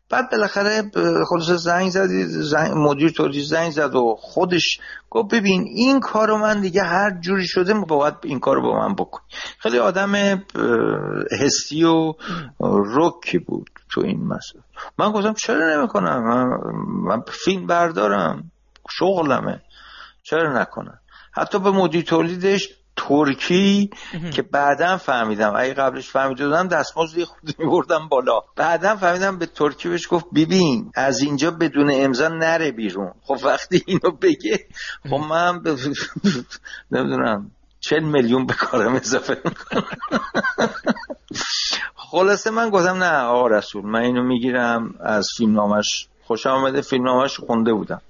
بعد 0.10 0.32
بالاخره 0.32 0.92
خلاص 1.30 1.50
زنگ 1.50 1.90
زدی 1.90 2.26
زنگ 2.26 2.72
مدیر 2.76 3.10
تولید 3.10 3.44
زنگ 3.46 3.72
زد 3.72 3.96
و 3.96 4.16
خودش 4.20 4.80
گفت 5.10 5.36
ببین 5.36 5.66
این 5.76 6.00
کارو 6.00 6.38
من 6.38 6.62
دیگه 6.62 6.84
هر 6.84 7.20
جوری 7.20 7.48
شده 7.48 7.74
باید 7.74 8.14
این 8.24 8.40
کارو 8.40 8.62
با 8.62 8.88
من 8.88 8.96
بکن 8.96 9.22
خیلی 9.60 9.80
آدم 9.80 10.16
حسی 11.42 11.84
و 11.84 12.14
رکی 12.70 13.38
بود 13.38 13.70
تو 13.92 14.02
این 14.02 14.24
مسئله. 14.24 14.62
من 14.98 15.12
گفتم 15.12 15.34
چرا 15.34 15.78
نمی‌کنم؟ 15.78 16.24
من 17.04 17.22
فیلم 17.28 17.68
بردارم. 17.68 18.52
شغلمه. 18.90 19.62
چرا 20.24 20.62
نکنم؟ 20.62 21.00
حتی 21.32 21.60
به 21.60 21.72
مدیر 21.72 22.04
تولیدش 22.04 22.70
ترکی 22.98 23.90
که 24.34 24.42
بعدا 24.42 24.98
فهمیدم 24.98 25.54
اگه 25.58 25.74
قبلش 25.74 26.10
فهمیده 26.10 26.48
بودم 26.48 26.68
دستمزد 26.68 27.24
خود 27.24 27.54
میبردم 27.60 28.08
بالا. 28.08 28.42
بعدا 28.56 28.96
فهمیدم 28.96 29.38
به 29.38 29.46
ترکی 29.46 29.90
بهش 29.90 30.08
گفت 30.12 30.26
ببین 30.36 30.92
از 30.96 31.20
اینجا 31.20 31.52
بدون 31.52 31.92
امضا 31.94 32.28
نره 32.28 32.72
بیرون. 32.72 33.14
خب 33.24 33.38
وقتی 33.44 33.84
اینو 33.88 34.12
بگه 34.22 34.68
خب 35.10 35.20
من 35.30 35.64
ب... 35.64 35.68
نمی‌دونم 36.92 37.52
چل 37.80 38.00
میلیون 38.00 38.46
به 38.46 38.54
کارم 38.54 38.96
اضافه 38.96 39.42
می‌کنم. 39.46 39.84
خلاصه 42.12 42.52
من 42.52 42.70
گفتم 42.70 43.04
نه 43.04 43.24
آقا 43.24 43.48
رسول 43.48 43.86
من 43.86 44.02
اینو 44.02 44.24
می‌گیرم 44.24 44.96
از 45.00 45.28
فیلم 45.38 45.54
نامش 45.54 46.08
خوشم 46.28 46.50
آمده 46.50 46.82
فیلم 46.82 47.04
نامش 47.04 47.40
خونده 47.40 47.74
بودم. 47.74 48.02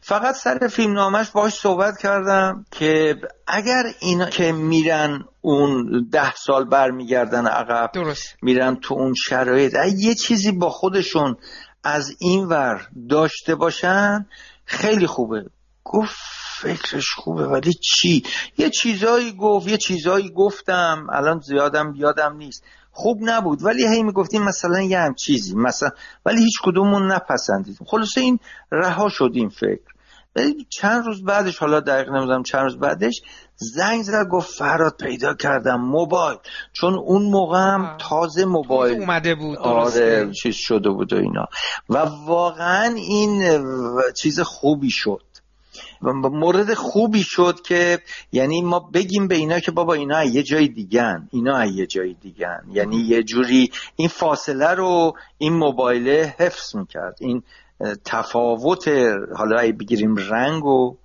فقط 0.00 0.34
سر 0.34 0.68
فیلم 0.68 0.92
نامش 0.92 1.30
باش 1.30 1.52
صحبت 1.52 1.98
کردم 1.98 2.64
که 2.70 3.16
اگر 3.46 3.82
اینا 4.00 4.26
که 4.26 4.52
میرن 4.52 5.24
اون 5.40 5.86
ده 6.12 6.34
سال 6.34 6.64
برمیگردن 6.64 7.46
عقب 7.46 7.90
درست. 7.94 8.36
میرن 8.42 8.76
تو 8.76 8.94
اون 8.94 9.14
شرایط 9.14 9.74
یه 9.96 10.14
چیزی 10.14 10.52
با 10.52 10.70
خودشون 10.70 11.36
از 11.84 12.16
این 12.18 12.44
ور 12.44 12.88
داشته 13.08 13.54
باشن 13.54 14.26
خیلی 14.64 15.06
خوبه. 15.06 15.44
گفت 15.84 16.16
فکرش 16.60 17.10
خوبه 17.14 17.46
ولی 17.46 17.72
چی؟ 17.72 18.22
یه 18.58 18.70
چیزایی 18.70 19.32
گفت 19.32 19.68
یه 19.68 19.76
چیزایی 19.76 20.30
گفتم 20.30 21.06
الان 21.12 21.40
زیادم 21.40 21.92
یادم 21.96 22.36
نیست. 22.36 22.64
خوب 22.92 23.18
نبود. 23.20 23.64
ولی 23.64 23.88
هی 23.88 24.02
می‌گفتیم 24.02 24.42
مثلا 24.42 24.80
یه 24.80 24.98
هم 24.98 25.14
چیزی 25.14 25.54
مثلا 25.54 25.90
ولی 26.26 26.42
هیچ 26.42 26.60
کدومون 26.64 27.12
نپسندیدیم 27.12 27.86
خلاصه 27.86 28.20
این 28.20 28.38
رها 28.72 29.08
شد 29.08 29.30
این 29.34 29.48
فکر. 29.48 29.92
ولی 30.36 30.66
چند 30.70 31.06
روز 31.06 31.24
بعدش 31.24 31.58
حالا 31.58 31.80
دقیق 31.80 32.08
نمی‌دونم 32.08 32.42
چند 32.42 32.62
روز 32.62 32.78
بعدش 32.78 33.22
زنگ 33.56 34.02
زد 34.02 34.28
گفت 34.28 34.50
فراد 34.58 34.96
پیدا 35.00 35.34
کردم 35.34 35.80
موبایل. 35.80 36.38
چون 36.72 36.94
اون 36.94 37.22
موقع 37.22 37.58
هم 37.58 37.96
تازه 38.00 38.44
موبایل 38.44 39.00
اومده 39.00 39.34
بود 39.34 39.58
آره 39.58 40.30
چیز 40.42 40.54
شده 40.54 40.90
بود 40.90 41.12
و 41.12 41.16
اینا. 41.16 41.46
و 41.88 41.98
واقعا 42.26 42.94
این 42.94 43.42
چیز 44.16 44.40
خوبی 44.40 44.90
شد. 44.90 45.22
مورد 46.02 46.74
خوبی 46.74 47.22
شد 47.22 47.60
که 47.60 47.98
یعنی 48.32 48.62
ما 48.62 48.90
بگیم 48.94 49.28
به 49.28 49.34
اینا 49.34 49.60
که 49.60 49.70
بابا 49.70 49.94
اینا 49.94 50.24
یه 50.24 50.42
جای 50.42 50.68
دیگن 50.68 51.28
اینا 51.32 51.66
یه 51.66 51.86
جای 51.86 52.14
دیگن. 52.14 52.62
یعنی 52.72 52.96
یه 52.96 53.22
جوری 53.22 53.70
این 53.96 54.08
فاصله 54.08 54.74
رو 54.74 55.12
این 55.38 55.52
موبایله 55.52 56.34
حفظ 56.38 56.76
می‌کرد. 56.76 57.16
این 57.20 57.42
تفاوت 58.04 58.88
حالا 59.36 59.60
ای 59.60 59.72
بگیریم 59.72 60.16
رنگ 60.16 60.64
و 60.64 60.96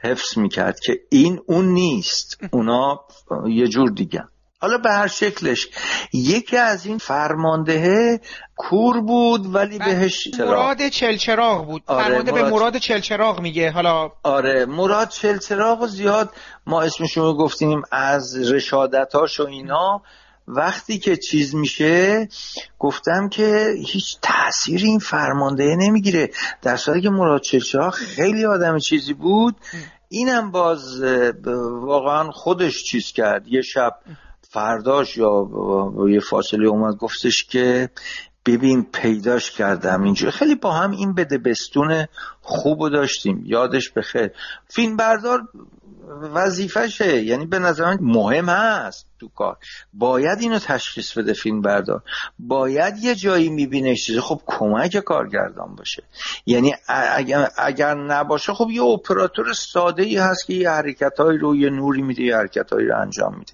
حفظ 0.00 0.38
می‌کرد 0.38 0.80
که 0.80 1.00
این 1.10 1.40
اون 1.46 1.64
نیست. 1.64 2.38
اونا 2.52 3.00
یه 3.48 3.68
جور 3.68 3.90
دیگه 3.90 4.24
حالا 4.60 4.78
به 4.78 4.90
هر 4.90 5.06
شکلش. 5.06 5.68
یکی 6.12 6.56
از 6.56 6.86
این 6.86 6.98
فرمانده 6.98 8.20
کور 8.56 9.00
بود 9.00 9.54
ولی 9.54 9.78
بهش 9.78 10.28
مراد 10.38 10.88
چلچراغ 10.88 11.66
بود. 11.66 11.82
آره 11.86 12.04
فرمانده 12.04 12.32
مراد... 12.32 12.44
به 12.44 12.50
مراد 12.50 12.76
چلچراغ 12.76 13.40
میگه. 13.40 13.70
حالا 13.70 14.12
آره 14.22 14.66
مراد 14.66 15.08
چلچراغ 15.08 15.86
زیاد 15.86 16.30
ما 16.66 16.82
اسمشون 16.82 17.36
گفتیم 17.36 17.82
از 17.92 18.52
رشادتاش 18.52 19.40
و 19.40 19.46
اینا. 19.46 20.02
وقتی 20.50 20.98
که 20.98 21.16
چیز 21.16 21.54
میشه 21.54 22.28
گفتم 22.78 23.28
که 23.28 23.74
هیچ 23.86 24.16
تاثیر 24.22 24.80
این 24.84 24.98
فرمانده 24.98 25.76
نمی‌گیره. 25.78 26.30
در 26.62 26.76
صورتی 26.76 27.00
که 27.00 27.10
مراد 27.10 27.40
چلچراغ 27.40 27.94
خیلی 27.94 28.46
آدم 28.46 28.78
چیزی 28.78 29.14
بود. 29.14 29.56
اینم 30.08 30.50
باز 30.50 31.02
واقعا 31.82 32.30
خودش 32.30 32.84
چیز 32.84 33.12
کرد. 33.12 33.48
یه 33.48 33.62
شب 33.62 33.92
فرداش 34.50 35.16
یا 35.16 35.48
یه 36.10 36.20
فاصله 36.20 36.68
اومد 36.68 36.96
گفتش 36.96 37.44
که 37.44 37.90
ببین 38.46 38.86
پیداش 38.92 39.50
کردم 39.50 40.02
اینجا 40.02 40.30
خیلی 40.30 40.54
با 40.54 40.72
هم 40.72 40.90
این 40.90 41.14
بده 41.14 41.38
بستون 41.38 42.06
خوب 42.40 42.88
داشتیم. 42.88 43.42
یادش 43.46 43.90
بخیر. 43.90 44.30
فیلم 44.68 44.96
بردار 44.96 45.48
وظیفشه. 46.34 47.22
یعنی 47.24 47.46
به 47.46 47.58
نظر 47.58 47.96
مهم 48.00 48.48
هست 48.48 49.06
تو 49.20 49.28
کار. 49.28 49.56
باید 49.92 50.38
اینو 50.40 50.58
تشخیص 50.58 51.18
بده 51.18 51.32
فیلم 51.32 51.60
بردار. 51.60 52.02
باید 52.38 52.98
یه 52.98 53.14
جایی 53.14 53.48
می‌بینه 53.48 53.96
چیزی 53.96 54.20
خب 54.20 54.40
کمک 54.46 54.96
کارگردان 54.96 55.74
باشه. 55.74 56.02
یعنی 56.46 56.74
اگر, 56.88 57.48
اگر 57.58 57.94
نباشه 57.94 58.52
خب 58.54 58.70
یه 58.70 58.82
اپراتور 58.82 59.52
ساده 59.52 60.02
ای 60.02 60.16
هست 60.16 60.46
که 60.46 60.54
یه 60.54 60.70
حرکتهایی 60.70 61.38
رو 61.38 61.56
یه 61.56 61.70
نوری 61.70 62.02
میده 62.02 62.22
یه 62.22 62.36
حرکتهایی 62.36 62.86
رو 62.86 63.00
انجام 63.00 63.38
میده. 63.38 63.52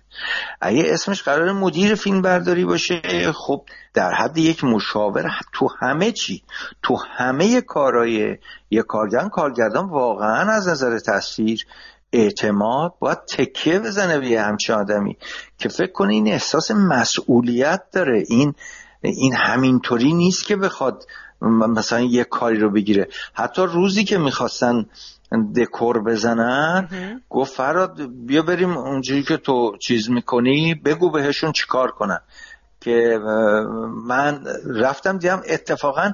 اگه 0.61 0.85
اسمش 0.87 1.23
قرار 1.23 1.53
مدیر 1.53 1.95
فیلم 1.95 2.23
برداری 2.23 2.64
باشه 2.64 3.33
خب 3.33 3.64
در 3.95 4.12
حد 4.12 4.38
یک 4.38 4.64
مشاور 4.64 5.31
تو 5.53 5.69
همه 5.81 6.12
چی 6.12 6.43
تو 6.83 6.97
همه 7.17 7.61
کارهای 7.61 8.38
یه 8.71 8.83
کارگردان 8.83 9.29
کارگردان 9.29 9.88
واقعا 9.88 10.53
از 10.53 10.69
نظر 10.69 10.99
تصویر 10.99 11.67
اعتماد 12.14 12.94
باید 12.98 13.18
تکیه 13.18 13.79
بزنه 13.79 14.20
به 14.20 14.40
همچین 14.40 14.74
آدمی 14.74 15.16
که 15.59 15.68
فکر 15.68 15.92
کنه 15.92 16.12
این 16.12 16.29
احساس 16.29 16.70
مسئولیت 16.70 17.83
داره. 17.92 18.24
این 18.29 18.55
این 19.00 19.35
همینطوری 19.35 20.12
نیست 20.12 20.46
که 20.46 20.57
بخواد 20.57 21.07
مثلا 21.40 22.00
یه 22.00 22.24
کاری 22.24 22.59
رو 22.59 22.70
بگیره. 22.70 23.09
حتی 23.33 23.62
روزی 23.62 24.05
که 24.05 24.18
می‌خواستن 24.18 24.87
دکور 25.57 26.03
بزنن 26.03 26.88
گفت 27.31 27.55
فراد 27.55 28.00
بیا 28.27 28.42
بریم 28.42 28.77
اونجوری 28.77 29.22
که 29.22 29.37
تو 29.37 29.77
چیز 29.81 30.11
می‌کنی 30.11 30.74
بگو 30.74 31.11
بهشون 31.11 31.53
چیکار 31.53 31.90
کنن. 31.90 32.20
که 32.81 33.18
من 34.07 34.44
رفتم 34.66 35.18
دیدم 35.18 35.42
اتفاقا 35.48 36.12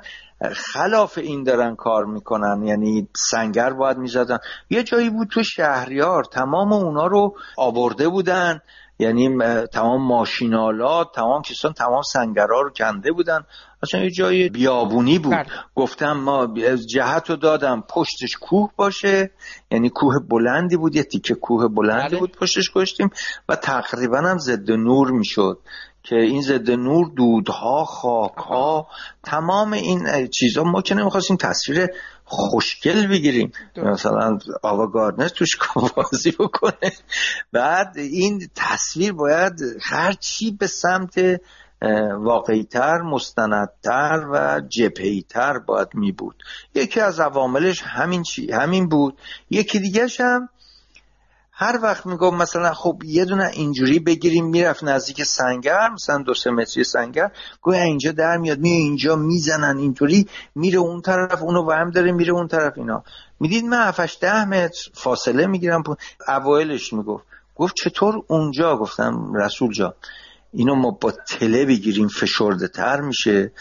خلاف 0.49 1.19
این 1.19 1.43
دارن 1.43 1.77
کار 1.77 2.05
می‌کنن 2.05 2.63
یعنی 2.63 3.09
سنگر 3.17 3.71
باید 3.71 3.97
می‌زدن. 3.97 4.39
یه 4.71 4.83
جایی 4.83 5.11
بود 5.11 5.29
تو 5.29 5.43
شهریار 5.43 6.25
تمام 6.25 6.73
اونا 6.73 7.07
رو 7.07 7.35
آورده 7.57 8.09
بودن 8.09 8.61
یعنی 8.99 9.39
تمام 9.73 10.07
ماشینالات 10.07 11.09
تمام 11.15 11.43
کسان 11.43 11.73
تمام 11.73 12.03
سنگرها 12.13 12.61
رو 12.61 12.71
کنده 12.71 13.13
بودن. 13.13 13.45
اصلا 13.83 14.01
یه 14.01 14.11
جای 14.11 14.49
بیابونی 14.49 15.19
بود. 15.19 15.33
بله. 15.33 15.47
گفتم 15.75 16.13
ما 16.13 16.55
جهت 16.95 17.31
رو 17.31 17.37
دادم 17.37 17.85
پشتش 17.89 18.37
کوه 18.41 18.71
باشه. 18.77 19.31
یعنی 19.71 19.91
کوه 19.91 20.15
بلندی 20.31 20.77
بود 20.77 20.97
یه 20.97 21.03
تیکه 21.03 21.35
کوه 21.35 21.69
بلندی 21.69 22.09
بله. 22.09 22.19
بود 22.19 22.37
پشتش 22.37 22.71
کشتیم 22.75 23.11
و 23.49 23.57
تقریبا 23.57 24.19
هم 24.19 24.39
ضد 24.39 24.71
نور 24.71 25.11
می‌شد. 25.11 25.59
که 26.03 26.17
این 26.17 26.43
ضد 26.43 26.71
نور 26.71 27.11
دودها 27.17 27.85
خاکها 27.85 28.89
تمام 29.23 29.73
این 29.73 30.29
چیزا 30.29 30.65
ما 30.65 30.83
که 30.83 30.95
نمی‌خواستیم 30.95 31.37
تصویر 31.37 31.87
خوشگل 32.25 33.07
بگیریم. 33.07 33.53
مثلا 33.77 34.39
آوا 34.63 34.87
گاردنر 34.87 35.29
توش 35.29 35.57
بازی 35.97 36.31
بکنه. 36.31 36.93
بعد 37.53 37.99
این 37.99 38.49
تصویر 38.55 39.13
باید 39.13 39.53
هر 39.83 40.13
چی 40.13 40.51
به 40.51 40.67
سمت 40.67 41.41
واقعیتر 42.19 42.99
مستندتر 42.99 44.27
و 44.33 44.61
جبهیتر 44.69 45.59
باید 45.59 45.89
می 45.95 46.13
بود 46.13 46.43
یکی 46.75 47.01
از 47.01 47.21
عواملش 47.21 47.83
همین 47.83 48.23
چی 48.23 48.53
همین 48.53 48.89
بود. 48.89 49.19
یکی 49.51 49.79
دیگه 49.79 50.07
هم 50.21 50.49
هر 51.63 51.79
وقت 51.83 52.07
می‌گفت 52.07 52.35
مثلا 52.35 52.75
خب 52.75 53.03
یه 53.05 53.25
دونه 53.25 53.51
اینجوری 53.53 53.99
بگیریم 53.99 54.47
می‌رفت 54.47 54.85
نزدیک 54.85 55.23
سنگر 55.23 55.89
مثلا 55.89 56.23
دو 56.23 56.35
سه 56.35 56.51
متری 56.51 56.85
سنگر 56.85 57.31
گویا 57.63 57.83
اینجا 57.83 58.13
در 58.13 58.37
میاد 58.37 58.59
می 58.59 58.71
اینجا 58.71 59.17
می‌زنن 59.17 59.79
اینطوری 59.79 60.27
میره 60.55 60.79
اون 60.79 61.01
طرف 61.01 61.43
اونو 61.43 61.63
ورم 61.63 61.91
داره 61.91 62.13
میره 62.13 62.33
اون 62.33 62.49
طرف 62.49 62.73
اینا. 62.77 63.05
می‌دید 63.41 63.65
من 63.65 63.89
7 63.89 64.21
ده 64.21 64.45
متر 64.45 64.91
فاصله 64.95 65.47
می‌گیرم 65.47 65.83
اوایلش 66.29 66.93
می‌گفت. 66.93 67.25
گفت 67.57 67.75
چطور 67.77 68.23
اونجا؟ 68.27 68.77
گفتم 68.77 69.35
رسول 69.35 69.73
جان. 69.73 69.93
اینو 70.53 70.75
ما 70.75 70.91
با 70.91 71.11
تله 71.11 71.67
بگیریم 71.67 72.09
فشرده 72.09 72.69
تر 72.69 73.01
میشه. 73.01 73.53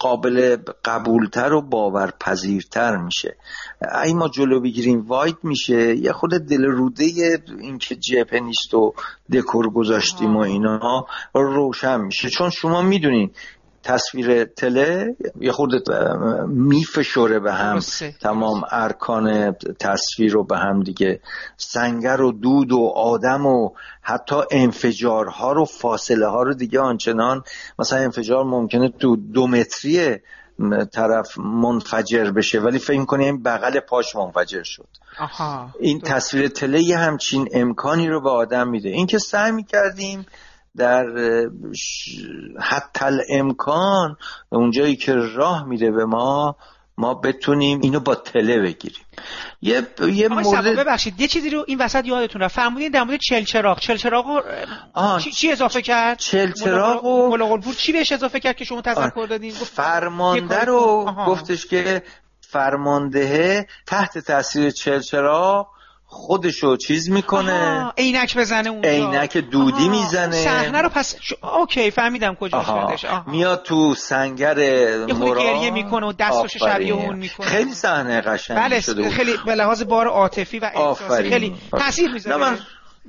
قابل 0.00 0.56
قبولتر 0.84 1.52
و 1.52 1.62
باورپذیرتر 1.62 2.96
میشه. 2.96 3.36
اگه 3.92 4.14
ما 4.14 4.28
جلو 4.28 4.60
بگیریم 4.60 5.00
واید 5.00 5.36
میشه. 5.42 5.96
یه 5.96 6.12
خود 6.12 6.30
دل 6.30 6.64
روده 6.64 7.04
اینکه 7.60 7.96
جبهه 7.96 8.40
نیست 8.40 8.74
و 8.74 8.94
دکور 9.32 9.70
گذاشتیم 9.70 10.36
و 10.36 10.40
اینا 10.40 11.06
روشن 11.34 12.00
میشه. 12.00 12.30
چون 12.30 12.50
شما 12.50 12.82
می‌دونین 12.82 13.30
تصویر 13.82 14.44
تله 14.44 15.16
یه 15.40 15.52
خود 15.52 15.70
میفشوره 16.48 17.40
به 17.40 17.52
هم. 17.52 17.80
تمام 18.20 18.62
ارکان 18.70 19.52
تصویر 19.80 20.32
رو 20.32 20.44
به 20.44 20.58
هم 20.58 20.82
دیگه. 20.82 21.20
سنگر 21.56 22.20
و 22.20 22.32
دود 22.32 22.72
و 22.72 22.92
آدم 22.96 23.46
و 23.46 23.70
حتی 24.02 24.36
انفجارها 24.50 25.52
رو 25.52 25.64
فاصله 25.64 26.26
ها 26.26 26.42
رو 26.42 26.54
دیگه 26.54 26.80
آنچنان 26.80 27.42
مثلا 27.78 27.98
انفجار 27.98 28.44
ممکنه 28.44 28.88
تو 28.88 29.16
دو 29.16 29.46
متری 29.46 30.18
طرف 30.92 31.38
منفجر 31.38 32.30
بشه 32.30 32.60
ولی 32.60 32.78
فکر 32.78 33.04
کنی 33.04 33.24
این 33.24 33.42
بغل 33.42 33.80
پاش 33.80 34.16
منفجر 34.16 34.62
شد. 34.62 34.88
آها. 35.18 35.70
این 35.80 36.00
تصویر 36.00 36.48
تله 36.48 36.82
یه 36.82 36.98
همچین 36.98 37.48
امکانی 37.52 38.08
رو 38.08 38.20
به 38.20 38.30
آدم 38.30 38.68
میده. 38.68 38.88
این 38.88 39.06
که 39.06 39.18
سعی 39.18 39.52
می‌کردیم 39.52 40.26
در 40.76 41.06
حتی 42.60 43.04
امکان 43.30 44.16
اونجایی 44.48 44.96
که 44.96 45.14
راه 45.14 45.64
میره 45.64 45.90
به 45.90 46.04
ما 46.04 46.56
ما 46.98 47.14
بتونیم 47.14 47.80
اینو 47.82 48.00
با 48.00 48.14
تله 48.14 48.58
بگیریم. 48.58 49.04
یه 49.62 49.86
یه 50.12 50.28
مورد 50.28 50.78
ببخشید 50.78 51.20
یه 51.20 51.28
چیزی 51.28 51.50
رو 51.50 51.64
این 51.68 51.78
وسط 51.78 52.06
یادتون 52.06 52.42
رفت 52.42 52.54
فرمودین 52.54 52.90
در 52.90 53.02
مورد 53.02 53.20
چلچراغ. 53.20 53.78
چلچراغ 53.78 54.44
چی, 55.18 55.30
چی 55.30 55.52
اضافه 55.52 55.82
کرد؟ 55.82 56.18
چلچراغ 56.18 57.04
و 57.04 57.72
چی 57.72 57.92
بهش 57.92 58.12
اضافه 58.12 58.40
کرد 58.40 58.56
که 58.56 58.64
شما 58.64 58.80
تذکر 58.80 59.26
دادین؟ 59.26 59.52
فرمانده 59.52 60.64
رو 60.64 61.04
گفتش 61.26 61.66
که 61.66 62.02
فرمانده 62.40 63.66
تحت 63.86 64.18
تاثیر 64.18 64.70
چلچراغ 64.70 65.66
خودشو 66.14 66.76
چیز 66.76 67.10
می‌کنه. 67.10 67.92
عینک 67.98 68.38
بزنه 68.38 68.70
اونجا. 68.70 68.88
عینک 68.88 69.36
دودی 69.36 69.88
می‌زنه. 69.88 70.36
صحنه 70.44 70.82
رو 70.82 70.88
پس 70.88 71.16
ش... 71.20 71.32
اوکی 71.42 71.90
فهمیدم 71.90 72.34
کجا 72.34 72.64
شدش 72.64 73.06
میاد 73.26 73.62
تو 73.62 73.94
سنگر 73.94 74.54
مرا 75.06 75.42
گریه 75.42 75.70
می‌کنه 75.70 76.06
و 76.06 76.12
دستش 76.12 76.56
شبیه 76.56 76.94
اون 76.94 77.16
می‌کنه. 77.16 77.46
خیلی 77.46 77.74
صحنه 77.74 78.20
قشنگی 78.20 78.60
بله 78.60 78.80
شده 78.80 79.10
خیلی 79.10 79.32
به 79.46 79.54
لحاظ 79.54 79.82
بار 79.82 80.06
عاطفی 80.06 80.58
و 80.58 80.70
احساسی 80.74 81.30
خیلی 81.30 81.54
تاثیر 81.70 82.12
می‌ذاره. 82.12 82.36
من... 82.36 82.58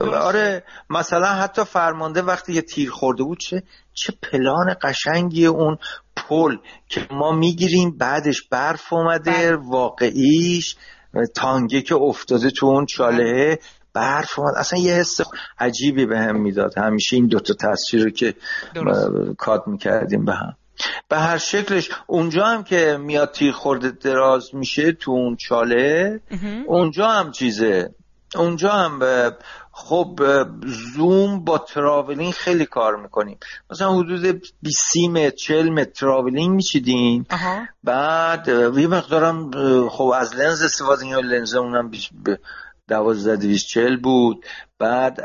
آره 0.02 0.64
مثلا 0.90 1.28
حتی 1.28 1.64
فرمانده 1.64 2.22
وقتی 2.22 2.54
یه 2.54 2.62
تیر 2.62 2.90
خورده 2.90 3.24
بود 3.24 3.40
چه 3.40 3.64
چه 3.94 4.14
پلان 4.32 4.76
قشنگی 4.82 5.46
اون 5.46 5.78
پل 6.16 6.58
که 6.90 7.08
ما 7.12 7.32
می‌گیریم 7.32 7.98
بعدش 7.98 8.42
برف 8.52 8.94
اومده 8.94 9.32
بله. 9.32 9.56
واقعیش. 9.56 10.76
تانگه 11.36 11.82
که 11.82 11.96
افتاده 11.96 12.50
تو 12.50 12.66
اون 12.66 12.86
چاله 12.86 13.60
برف 13.94 14.40
اصلا 14.58 14.80
یه 14.80 14.94
حس 14.94 15.22
عجیبی 15.60 16.06
به 16.06 16.20
هم 16.20 16.42
می‌داد. 16.42 16.78
همیشه 16.78 17.16
این 17.16 17.28
دوتا 17.28 17.54
تصویر 17.54 18.04
رو 18.04 18.10
که 18.10 18.34
کات 19.38 19.68
می‌کردیم 19.68 20.26
به 20.26 20.34
هم. 20.34 20.56
به 21.10 21.18
هر 21.18 21.38
شکلش 21.38 21.90
اونجا 22.08 22.46
هم 22.46 22.64
که 22.64 22.98
میاد 23.02 23.32
تیر 23.32 23.52
خورده 23.52 23.92
دراز 23.92 24.56
میشه 24.56 24.92
تو 24.92 25.12
اون 25.12 25.36
چاله 25.36 26.20
اونجا 26.68 27.08
هم 27.08 27.32
چیزه. 27.32 27.90
اونجا 28.36 28.70
هم 28.70 29.00
خب 29.76 30.20
زوم 30.96 31.44
با 31.44 31.58
تراولینگ 31.58 32.34
خیلی 32.34 32.66
کار 32.66 32.96
می‌کنیم. 32.96 33.38
مثلا 33.72 33.94
حدود 33.94 34.42
20 34.62 34.98
متر 35.12 35.30
40 35.30 35.70
متر 35.70 35.92
تراولینگ 35.92 36.56
میچیدیم 36.56 37.26
بعد 37.84 38.48
یه 38.48 38.88
مقدارم 38.88 39.52
خب 39.90 40.14
از 40.16 40.36
لنز 40.36 40.62
استفاده 40.62 41.06
یا 41.06 41.20
لنز 41.20 41.56
اونم 41.56 41.92
دوازده 42.94 43.36
دویست 43.36 43.68
چل 43.68 43.98
بود. 43.98 44.46
بعد 44.80 45.22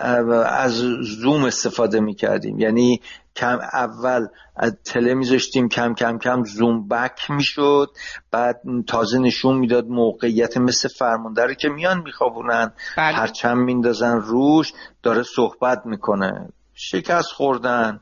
از 0.46 0.72
زوم 1.20 1.44
استفاده 1.44 2.00
می‌کردیم. 2.00 2.58
یعنی 2.58 3.00
کم 3.36 3.58
اول 3.72 4.26
از 4.56 4.76
تله 4.84 5.14
میذاشتیم 5.14 5.68
کم 5.68 5.94
کم 5.94 6.18
کم 6.18 6.44
زوم 6.44 6.88
بک 6.88 7.30
می‌شد. 7.30 7.88
بعد 8.30 8.60
تازه 8.86 9.18
نشون 9.18 9.58
می‌داد 9.58 9.86
موقعیت 9.86 10.56
مثل 10.56 10.88
فرمانده 10.88 11.42
رو 11.44 11.54
که 11.54 11.68
میان 11.68 12.02
میخوابونن. 12.04 12.72
بله. 12.96 13.16
پرچم 13.16 13.58
میندازن 13.58 14.16
روش 14.16 14.72
داره 15.02 15.22
صحبت 15.22 15.82
می‌کنه. 15.84 16.48
شکست 16.74 17.32
خوردن. 17.32 18.00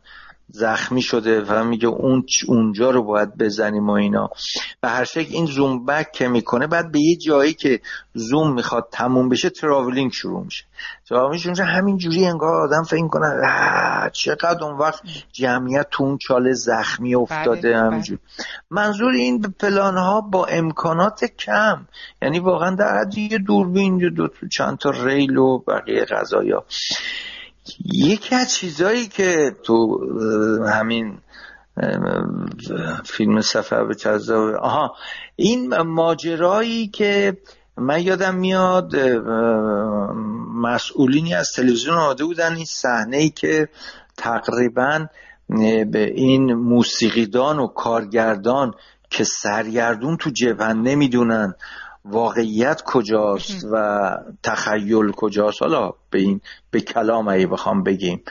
زخمی 0.49 1.03
شده 1.03 1.41
و 1.41 1.65
میگه 1.65 1.89
اون 1.89 2.25
اونجا 2.49 2.91
رو 2.91 3.03
باید 3.03 3.39
بزنیم 3.39 3.87
و 3.87 3.93
اینا. 3.93 4.31
به 4.81 4.89
هر 4.89 5.05
شکل 5.05 5.35
این 5.35 5.47
zoom 5.47 5.87
back 5.87 6.13
که 6.13 6.29
می‌کنه 6.29 6.67
بعد 6.67 6.93
به 6.93 7.01
یه 7.01 7.17
جایی 7.17 7.55
که 7.55 7.81
زوم 8.15 8.55
می‌خواد 8.55 8.89
تموم 8.93 9.29
بشه 9.29 9.51
تراولینگ 9.51 10.13
شروع 10.13 10.45
میشه. 10.45 10.65
تراولینگ 11.09 11.41
شروع 11.41 11.67
همین 11.67 11.97
جوری 11.97 12.27
انگار 12.27 12.55
آدم 12.55 12.83
فکر 12.83 13.09
کنه 13.09 13.27
چقدر 14.13 14.65
اون 14.65 14.79
وقت 14.79 15.03
جمعیت 15.33 15.87
تو 15.91 16.05
اون 16.05 16.19
چاله 16.19 16.53
زخمی 16.53 17.15
افتاده 17.15 17.73
بله، 17.73 17.79
همینجور 17.79 18.19
بله. 18.19 18.47
منظور 18.71 19.13
این 19.13 19.43
پلان 19.61 19.97
ها 19.97 20.21
با 20.21 20.47
امکانات 20.47 21.25
کم. 21.25 21.87
یعنی 22.23 22.39
واقعا 22.39 22.75
در 22.75 23.01
حد 23.01 23.19
یه 23.19 23.39
دوربین 23.39 23.99
دو 23.99 24.29
چند 24.53 24.79
تا 24.79 24.91
ریل 24.91 25.37
و 25.37 25.59
بقیه 25.59 26.05
قضایا 26.05 26.65
یکی 27.93 28.35
از 28.35 28.55
چیزایی 28.55 29.07
که 29.07 29.57
تو 29.63 29.99
همین 30.67 31.19
فیلم 33.05 33.41
سفر 33.41 33.85
به 33.85 33.95
جذاب 33.95 34.55
آها 34.55 34.95
این 35.37 35.77
ماجرایی 35.77 36.89
که 36.89 37.37
من 37.77 38.03
یادم 38.03 38.35
میاد 38.35 38.97
مسئولینی 40.55 41.35
از 41.35 41.53
تلویزیون 41.57 41.95
آماده 41.95 42.25
بودن 42.25 42.55
این 42.55 42.65
صحنه 42.65 43.17
ای 43.17 43.31
که 43.31 43.69
تقریبا 44.17 45.07
به 45.91 46.13
این 46.15 46.55
موسیقیدان 46.55 47.59
و 47.59 47.67
کارگردان 47.67 48.75
که 49.11 49.25
سرگردون 49.25 50.17
تو 50.17 50.31
جبهه 50.31 50.73
نمی‌دونن. 50.73 51.55
واقعیت 52.11 52.83
کجاست 52.85 53.67
و 53.73 54.09
تخیل 54.43 55.11
کجاست؟ 55.11 55.63
حالا 55.63 55.93
به 56.11 56.19
این 56.19 56.41
به 56.71 56.81
کلام 56.81 57.29
ای 57.29 57.47
بخوام 57.47 57.83
بگیم 57.83 58.23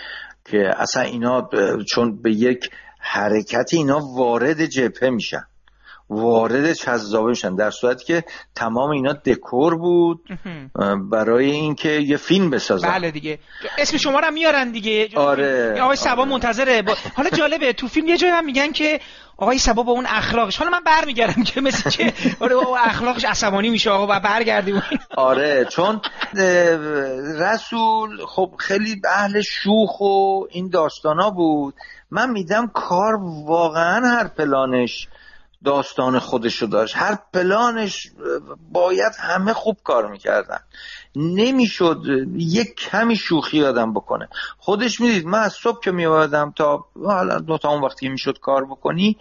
که 0.45 0.71
اصلا 0.77 1.03
اینا 1.03 1.49
چون 1.89 2.21
به 2.21 2.31
یک 2.31 2.69
حرکت 2.99 3.69
اینا 3.73 3.99
وارد 4.15 4.65
جبهه 4.65 5.09
میشن. 5.09 5.43
وارد 6.09 6.73
چذابه 6.73 7.29
میشن. 7.29 7.55
در 7.55 7.71
صورتی 7.71 8.05
که 8.05 8.23
تمام 8.55 8.89
اینا 8.89 9.13
دکور 9.13 9.77
بود 9.77 10.23
برای 11.11 11.51
اینکه 11.51 11.89
یه 11.89 12.17
فیلم 12.17 12.49
بسازن. 12.49 12.89
بله 12.89 13.11
دیگه. 13.11 13.39
اسم 13.77 13.97
شما 13.97 14.19
رو 14.19 14.31
میارن 14.31 14.71
دیگه. 14.71 15.09
آره. 15.15 15.81
آقای 15.81 15.95
سبا 15.95 16.25
منتظره. 16.25 16.83
حالا 17.15 17.29
جالبه 17.29 17.73
تو 17.73 17.87
فیلم 17.87 18.07
یه 18.07 18.17
جایی 18.17 18.33
هم 18.33 18.45
میگن 18.45 18.71
که 18.71 18.99
آقای 19.37 19.57
سبا 19.57 19.83
با 19.83 19.91
اون 19.91 20.05
اخلاقش 20.05 20.57
حالا 20.57 20.71
من 20.71 20.83
برمیگردم 20.85 21.43
که 21.43 21.61
مثل 21.61 21.89
که 21.89 22.13
آره 22.39 22.55
اخلاقش 22.85 23.25
عصبانی 23.25 23.69
میشه 23.69 23.89
آقا 23.89 24.15
و 24.15 24.19
برگردیم. 24.19 24.83
آره 25.17 25.65
چون 25.65 26.01
رسول 27.39 28.25
خب 28.25 28.51
خیلی 28.57 29.01
اهل 29.09 29.41
شوخ 29.41 30.01
و 30.01 30.43
این 30.51 30.69
داستانا 30.69 31.29
بود. 31.29 31.73
من 32.11 32.29
میدم 32.29 32.67
کار 32.73 33.15
واقعا 33.45 34.07
هر 34.07 34.27
پلانش 34.27 35.07
داستان 35.65 36.19
خودشو 36.19 36.65
داشت. 36.65 36.95
هر 36.97 37.17
پلانش 37.33 38.07
باید 38.71 39.13
همه 39.19 39.53
خوب 39.53 39.77
کار 39.83 40.11
می‌کردن. 40.11 40.59
نمی‌شد 41.15 41.97
یک 42.35 42.75
کمی 42.75 43.15
شوخی 43.15 43.63
آدم 43.63 43.93
بکنه. 43.93 44.29
خودش 44.57 45.01
می‌دید 45.01 45.25
من 45.25 45.39
از 45.39 45.53
صبح 45.53 45.79
که 45.83 45.91
میوادم 45.91 46.53
تا 46.55 46.85
حالا 47.05 47.39
دو 47.39 47.57
تا 47.57 47.69
اون 47.69 47.81
وقتی 47.83 48.09
می‌شد 48.09 48.39
کار 48.39 48.65
بکنی 48.65 49.17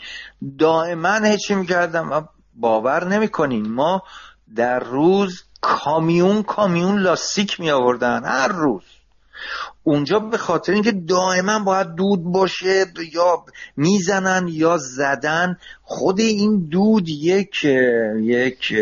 دائما 0.59 1.15
هیچی 1.15 1.55
می‌کردم. 1.55 2.29
باور 2.55 3.05
نمی‌کنین 3.05 3.73
ما 3.73 4.03
در 4.57 4.79
روز 4.79 5.45
کامیون 5.61 6.43
کامیون 6.43 6.99
لاستیک 6.99 7.61
می 7.61 7.71
آوردن 7.71 8.25
هر 8.25 8.49
روز. 8.49 8.83
اونجا 9.85 10.19
به 10.19 10.39
خاطر 10.39 10.73
اینکه 10.73 10.93
دائما 10.93 11.59
باید 11.59 11.95
دود 11.95 12.23
باشه 12.25 12.87
یا 13.13 13.45
می‌زنن 13.77 14.49
یا 14.49 14.77
زدن 14.77 15.57
خود 15.83 16.21
این 16.21 16.69
دود 16.71 17.09
یک 17.09 17.65
یک 18.23 18.75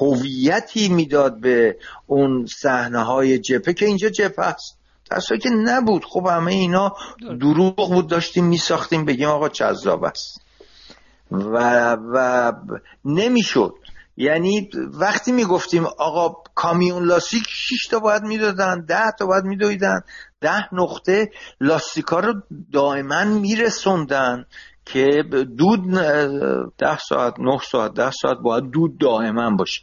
هویتی 0.00 0.88
می‌داد 0.88 1.40
به 1.40 1.76
اون 2.06 2.46
صحنه 2.46 3.04
های 3.04 3.38
جپه 3.38 3.72
که 3.72 3.86
اینجا 3.86 4.08
جپه 4.08 4.42
است. 4.42 4.78
در 5.10 5.36
که 5.38 5.50
نبود. 5.50 6.04
خب 6.04 6.26
همه 6.26 6.52
اینا 6.52 6.96
دروغ 7.40 7.92
بود 7.92 8.06
داشتیم 8.06 8.44
میساختیم 8.44 9.04
بگیم 9.04 9.28
آقا 9.28 9.48
جذاب 9.48 10.04
است. 10.04 10.40
و 11.30 11.92
و 12.12 12.52
نمی‌شد. 13.04 13.74
یعنی 14.16 14.70
وقتی 15.00 15.32
می‌گفتیم 15.32 15.84
آقا 15.98 16.42
کامیون 16.54 17.04
لاستیک 17.04 17.42
6 17.48 17.86
تا 17.86 17.98
باید 17.98 18.22
می‌دادن 18.22 18.84
10 18.88 18.96
تا 19.18 19.26
باید 19.26 19.44
میدویدن 19.44 20.00
ده 20.40 20.74
نقطه 20.74 21.30
لاستیکا 21.60 22.20
رو 22.20 22.34
دائما 22.72 23.24
میرسوندن 23.24 24.44
که 24.84 25.24
دود 25.58 25.80
ده 26.78 26.98
ساعت 26.98 27.34
نه 27.40 27.58
ساعت 27.70 27.94
ده 27.94 28.10
ساعت 28.10 28.38
باید 28.42 28.64
دود 28.70 28.98
دائما 28.98 29.50
باشه. 29.58 29.82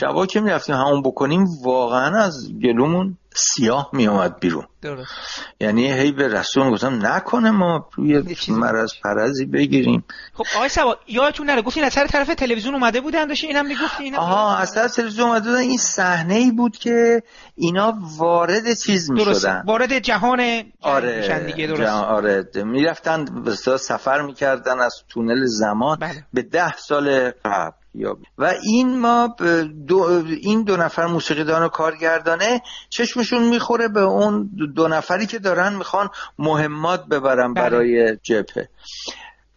شبا 0.00 0.26
که 0.26 0.40
می‌رفتیم 0.40 0.74
همون 0.74 1.02
بکنیم 1.02 1.44
واقعا 1.64 2.22
از 2.22 2.52
گلومون 2.62 3.18
سیاه 3.34 3.90
می 3.92 4.08
آمد 4.08 4.40
بیرون. 4.40 4.66
درست. 4.82 5.12
یعنی 5.60 5.92
هی 5.92 6.12
به 6.12 6.28
رسول 6.28 6.70
گفتم 6.70 7.06
نکنه 7.06 7.50
ما 7.50 7.88
روی 7.96 8.36
مرض 8.48 8.90
پرزی 9.04 9.46
بگیریم. 9.46 10.04
خب 10.34 10.44
آقای 10.56 10.68
سوا 10.68 10.96
یادتون 11.08 11.46
نره 11.46 11.62
گفتین 11.62 11.84
از 11.84 11.92
سر 11.92 12.06
طرف 12.06 12.34
تلویزیون 12.34 12.74
اومده 12.74 13.00
بودن 13.00 13.26
داشتین 13.26 13.50
اینم 13.50 13.66
می‌گفت 13.66 14.00
اینا 14.00 14.18
آها 14.18 14.56
از 14.56 14.70
سر 14.70 14.88
تلویزیون 14.88 15.28
اومده 15.28 15.48
بودن 15.48 15.60
این 15.60 15.78
صحنه 15.78 16.34
ای 16.34 16.50
بود 16.50 16.76
که 16.76 17.22
اینا 17.54 17.98
وارد 18.18 18.74
چیز 18.74 19.10
می 19.10 19.20
شدن 19.20 19.62
وارد 19.66 19.98
جهان 19.98 20.40
آره 20.80 21.38
دیگه 21.46 21.66
درست. 21.66 21.82
جهان 21.82 22.04
آره. 22.04 22.44
می‌رفتن 22.54 23.24
به 23.44 23.54
سفر 23.76 24.22
می‌کردن 24.22 24.80
از 24.80 24.94
تونل 25.08 25.44
زمان. 25.46 25.98
بله. 26.00 26.24
به 26.32 26.42
ده 26.42 26.76
سال 26.76 27.30
قبل. 27.30 27.83
و 28.38 28.54
این 28.62 28.98
ما 28.98 29.36
دو 29.86 30.22
این 30.40 30.62
دو 30.62 30.76
نفر 30.76 31.06
موسیقیدان 31.06 31.62
و 31.62 31.68
کارگردانه 31.68 32.62
چشمشون 32.88 33.48
می‌خوره 33.48 33.88
به 33.88 34.00
اون 34.00 34.50
دو 34.76 34.88
نفری 34.88 35.26
که 35.26 35.38
دارن 35.38 35.76
می‌خوان 35.76 36.08
مهمات 36.38 37.06
ببرن 37.06 37.54
بله. 37.54 37.70
برای 37.70 38.16
جبهه 38.22 38.68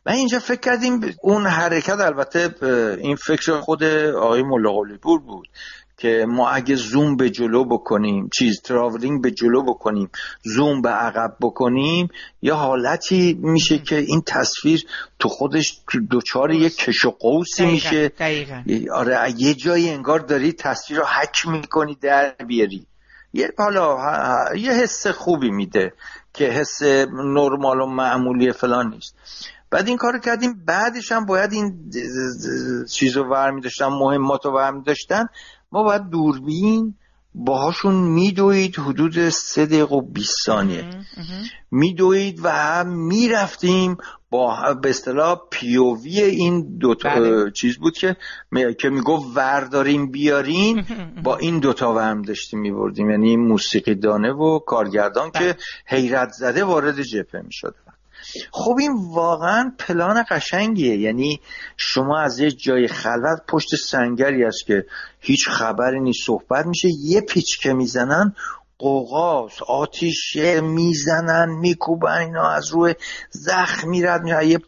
و 0.05 0.09
اینجا 0.09 0.39
فکر 0.39 0.59
کردیم 0.59 1.15
اون 1.21 1.45
حرکت 1.45 1.99
البته 1.99 2.55
این 3.01 3.15
فکر 3.15 3.59
خود 3.59 3.83
آقای 3.83 4.43
ملا 4.43 4.97
پور 5.01 5.19
بود 5.19 5.47
که 5.97 6.25
ما 6.29 6.49
اگه 6.49 6.75
زوم 6.75 7.15
به 7.15 7.29
جلو 7.29 7.65
بکنیم 7.65 8.29
چیز 8.37 8.61
تراولینگ 8.61 9.21
به 9.21 9.31
جلو 9.31 9.63
بکنیم 9.63 10.09
زوم 10.43 10.81
به 10.81 10.89
عقب 10.89 11.37
بکنیم 11.41 12.07
یه 12.41 12.53
حالتی 12.53 13.39
میشه 13.41 13.77
که 13.77 13.95
این 13.97 14.21
تصویر 14.25 14.83
تو 15.19 15.29
خودش 15.29 15.81
دوچار 16.09 16.51
یه 16.51 16.69
کش 16.69 17.05
و 17.05 17.09
قوسی 17.09 17.65
میشه. 17.65 18.09
دقیقا. 18.09 18.63
آره 18.93 19.33
یه 19.37 19.53
جایی 19.53 19.89
انگار 19.89 20.19
داری 20.19 20.53
تصویر 20.53 20.99
رو 20.99 21.05
حک 21.05 21.47
می‌کنی 21.47 21.97
در 22.01 22.35
بیاری. 22.47 22.85
یه 23.33 23.51
حالا 23.57 23.97
یه 24.55 24.71
حس 24.71 25.07
خوبی 25.07 25.51
میده 25.51 25.93
که 26.33 26.45
حس 26.45 26.81
نرمال 27.13 27.81
و 27.81 27.85
معمولی 27.85 28.51
فلان 28.51 28.89
نیست. 28.89 29.15
بعد 29.71 29.87
این 29.87 29.97
کار 29.97 30.19
کردیم 30.19 30.63
بعدش 30.65 31.11
هم 31.11 31.25
باید 31.25 31.53
این 31.53 31.91
چیز 32.91 33.17
رو 33.17 33.31
ورمی 33.31 33.61
داشتن 33.61 33.85
مهمات 33.85 34.45
رو 34.45 34.81
داشتن 34.85 35.25
ما 35.71 35.83
باید 35.83 36.09
دوربین 36.09 36.95
باهاشون 37.35 37.95
میدوید 37.95 38.79
حدود 38.79 39.29
سه 39.29 39.65
دقیقه 39.65 39.95
و 39.95 40.01
20 40.01 40.35
ثانیه. 40.45 40.85
میدوید 41.71 42.39
و 42.43 42.83
می‌رفتیم 42.83 43.97
با 44.29 44.73
به 44.81 44.89
اصطلاح 44.89 45.39
پیووی 45.51 46.21
این 46.21 46.77
دو 46.77 46.95
بله. 47.05 47.51
چیز 47.51 47.77
بود 47.77 47.97
که 47.97 48.15
می... 48.51 48.75
که 48.75 48.89
می‌گفت 48.89 49.37
ورداریم 49.37 50.11
بیارین. 50.11 50.85
با 51.23 51.37
این 51.37 51.59
دوتا 51.59 51.93
ورم 51.93 52.21
داشتیم 52.21 52.59
میبردیم. 52.59 53.09
یعنی 53.09 53.37
موسیقی 53.37 53.95
دانه 53.95 54.33
و 54.33 54.59
کارگردان 54.59 55.31
که 55.31 55.39
بله. 55.39 55.55
حیرت 55.87 56.29
زده 56.31 56.63
وارد 56.63 57.01
جپه 57.01 57.41
می‌شد. 57.41 57.75
خب 58.51 58.75
این 58.79 58.91
واقعا 59.11 59.71
پلان 59.79 60.25
قشنگیه. 60.29 60.97
یعنی 60.97 61.41
شما 61.77 62.19
از 62.19 62.39
یه 62.39 62.51
جای 62.51 62.87
خلوت 62.87 63.41
پشت 63.47 63.75
سنگری 63.75 64.43
است 64.43 64.65
که 64.65 64.85
هیچ 65.19 65.49
خبری 65.49 65.99
نیست 65.99 66.25
صحبت 66.25 66.65
میشه 66.65 66.87
یه 67.03 67.21
پیچ 67.21 67.61
که 67.61 67.73
می‌زنن 67.73 68.35
قوقاس 68.79 69.61
آتیشه 69.67 70.61
می‌زنن 70.61 71.49
میکوبن 71.49 72.17
اینا 72.17 72.49
از 72.49 72.67
روی 72.67 72.95
زخم 73.29 73.89
میرد 73.89 74.27
یه 74.27 74.59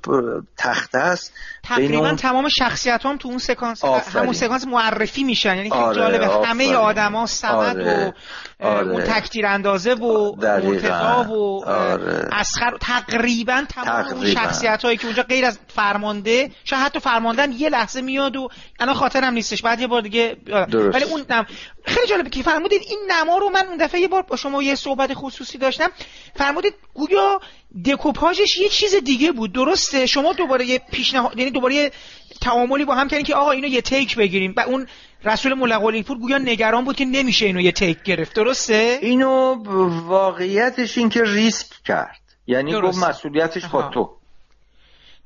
تخته 0.58 0.98
است. 0.98 1.34
تقریبا 1.70 2.08
اون... 2.08 2.16
تمام 2.16 2.48
شخصیت 2.50 3.06
هم 3.06 3.18
تو 3.18 3.28
اون 3.28 3.38
سکانس 3.38 3.86
آفرین. 3.86 4.22
همون 4.22 4.34
سکانس 4.34 4.68
معرفی 4.68 5.24
میشن 5.24 5.56
یعنی 5.56 5.70
خیلی 5.70 5.82
آره، 5.84 5.96
جالبه 5.96 6.28
همه 6.28 6.64
آفرین. 6.64 6.76
آدما 6.76 7.26
سمت 7.26 7.54
آره، 7.54 8.14
و 8.60 8.66
آره. 8.66 8.92
اون 8.92 9.04
تکتیر 9.04 9.46
اندازه 9.46 9.94
و. 9.94 10.36
مرتضا 10.36 11.24
و 11.30 11.66
آره. 11.66 12.28
اسخر 12.32 12.78
تقریبا 12.82 13.64
تمام 13.70 13.96
اون 13.96 14.04
تقریباً. 14.04 14.42
شخصیت 14.42 14.86
هایی 14.86 14.98
که 14.98 15.06
اونجا 15.06 15.24
غیر 15.24 15.46
از 15.46 15.60
فرمانده 15.68 16.52
شاید 16.64 16.82
حتی 16.82 17.00
فرماندن 17.00 17.52
یه 17.52 17.70
لحظه 17.70 18.02
میاد 18.02 18.36
و 18.36 18.50
الان 18.80 18.96
خاطرم 18.96 19.34
نیستش 19.34 19.62
بعد 19.62 19.80
یه 19.80 19.88
بار 19.88 20.02
دیگه. 20.02 20.38
ولی 20.94 21.04
اون 21.04 21.26
نم... 21.30 21.46
خیلی 21.86 22.08
جالبه 22.08 22.30
که 22.30 22.44
فرمودید 22.44 22.82
این 22.90 23.00
نما 23.12 23.38
رو 23.38 23.50
من 23.50 23.68
اون 23.68 23.78
دفعه 23.78 24.02
یه 24.02 24.08
بار 24.08 24.22
با 24.22 24.36
شما 24.36 24.64
یه 24.64 24.76
صحبت 24.76 25.14
خصوصی 25.14 25.58
داشتم 25.58 25.90
فرمودید 26.36 26.74
گویا 26.94 27.40
دکوپاژش 27.86 28.58
یه 28.58 28.70
چیز 28.70 28.96
دیگه 28.96 29.32
بود. 29.32 29.54
درسته؟ 29.54 30.06
شما 30.06 30.34
دوباره 30.34 30.66
یه 30.66 30.82
پیشنهاد 30.92 31.38
یعنی 31.38 31.52
دوباره 31.52 31.76
یه 31.76 31.92
تعاملی 32.42 32.86
با 32.86 32.96
هم 32.96 33.08
کردین 33.08 33.26
که 33.26 33.36
آقا 33.36 33.52
اینو 33.52 33.68
یه 33.68 33.82
تیک 33.82 34.16
بگیریم. 34.16 34.54
و 34.58 34.60
اون 34.60 34.88
رسول 35.24 35.54
ملقلی 35.54 36.04
پور 36.04 36.18
گویا 36.18 36.38
نگران 36.38 36.86
بود 36.86 36.96
که 36.96 37.06
نمیشه 37.06 37.46
اینو 37.46 37.62
یه 37.62 37.72
تیک 37.72 38.04
گرفت. 38.04 38.36
درسته؟ 38.36 39.00
اینو 39.02 39.56
واقعیتش 40.08 40.98
این 40.98 41.10
که 41.10 41.24
ریسک 41.24 41.68
کرد. 41.86 42.20
یعنی 42.48 42.72
درسته. 42.72 43.02
گفت 43.02 43.10
مسئولیتش 43.10 43.66
با. 43.66 43.90
تو. 43.90 44.10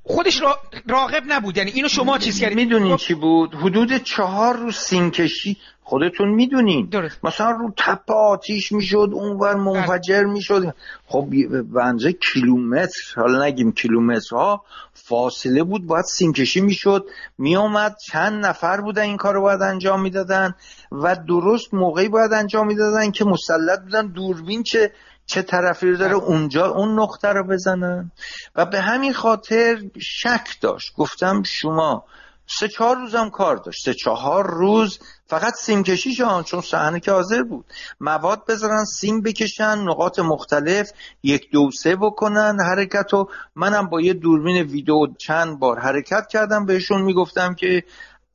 خودش 0.04 0.42
را... 0.42 0.60
راغب 0.90 1.24
نبود. 1.28 1.58
یعنی 1.58 1.72
اینو 1.72 1.88
شما 1.88 2.18
چیز 2.18 2.40
کردین؟ 2.40 2.58
می‌دونین 2.58 2.98
خب، 2.98 3.04
چی 3.04 3.14
بود؟ 3.14 3.56
حدود 3.56 3.98
چهار 3.98 4.58
روز 4.58 4.76
سینکشی 4.76 5.58
خودتون 5.84 6.30
می‌دونین. 6.30 6.90
مثلا 7.24 7.52
رو 7.52 7.74
تپ 7.78 8.12
آتیش 8.12 8.72
می‌شد 8.72 9.10
اونور 9.14 9.56
منفجر 9.56 10.24
می‌شد. 10.24 10.76
خب 11.08 11.28
بنزه 11.62 12.12
کیلومتر 12.12 13.00
حالا 13.16 13.46
نگیم 13.46 13.72
کیلومترها 13.72 14.64
فاصله 14.94 15.64
بود. 15.64 15.88
باید 15.88 16.06
سینکشی 16.06 16.62
می‌شد. 16.62 17.06
میومد 17.38 17.96
چند 18.06 18.46
نفر 18.46 18.82
بودن 18.82 19.02
این 19.02 19.18
کار 19.18 19.34
رو 19.34 19.42
باید 19.42 19.62
انجام 19.62 20.02
می‌دادن 20.02 20.56
و 20.92 21.16
درست 21.28 21.74
موقعی 21.74 22.10
باید 22.10 22.34
انجام 22.34 22.68
می‌دادن 22.68 23.12
که 23.12 23.26
مسلط 23.26 23.80
بودن. 23.82 24.08
دوربین 24.08 24.64
چه 24.64 24.92
چه 25.26 25.42
طرفی 25.42 25.88
رو 25.88 25.98
داره 25.98 26.14
اونجا 26.14 26.68
اون 26.68 27.00
نقطه 27.00 27.28
رو 27.28 27.48
بزنن. 27.48 28.12
و 28.56 28.66
به 28.66 28.80
همین 28.82 29.14
خاطر 29.14 29.82
شک 30.02 30.62
داشت. 30.62 30.96
گفتم 30.96 31.44
شما 31.44 32.06
سه 32.48 32.68
چهار 32.68 32.96
روزم 32.96 33.30
کار 33.30 33.56
داشت. 33.56 33.86
سه 33.86 33.94
چهار 33.94 34.48
روز 34.48 35.00
فقط 35.28 35.54
سیم 35.54 35.84
کشی 35.84 36.14
شان 36.14 36.44
چون 36.44 36.62
صحنه 36.62 37.00
که 37.00 37.12
حاضر 37.12 37.44
بود. 37.44 37.66
مواد 38.00 38.46
بذارن 38.46 38.86
سیم 38.86 39.22
بکشن 39.22 39.78
نقاط 39.78 40.20
مختلف 40.20 40.92
یک 41.24 41.52
دو 41.52 41.72
سه 41.72 41.96
بکنن 41.96 42.58
حرکت 42.70 43.14
و 43.14 43.28
منم 43.56 43.90
با 43.90 44.02
یه 44.02 44.14
دوربین 44.14 44.62
ویدیو 44.62 45.08
چند 45.18 45.60
بار 45.60 45.80
حرکت 45.80 46.28
کردم 46.28 46.66
بهشون 46.66 47.02
می‌گفتم 47.02 47.54
که 47.54 47.84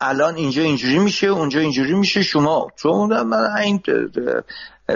الان 0.01 0.34
اینجا 0.34 0.62
اینجوری 0.62 0.99
میشه 0.99 1.26
اونجا 1.26 1.61
اینجوری 1.61 1.94
میشه. 1.94 2.22
شما 2.22 2.66
چون 2.76 3.22
من 3.22 3.57
این 3.57 3.82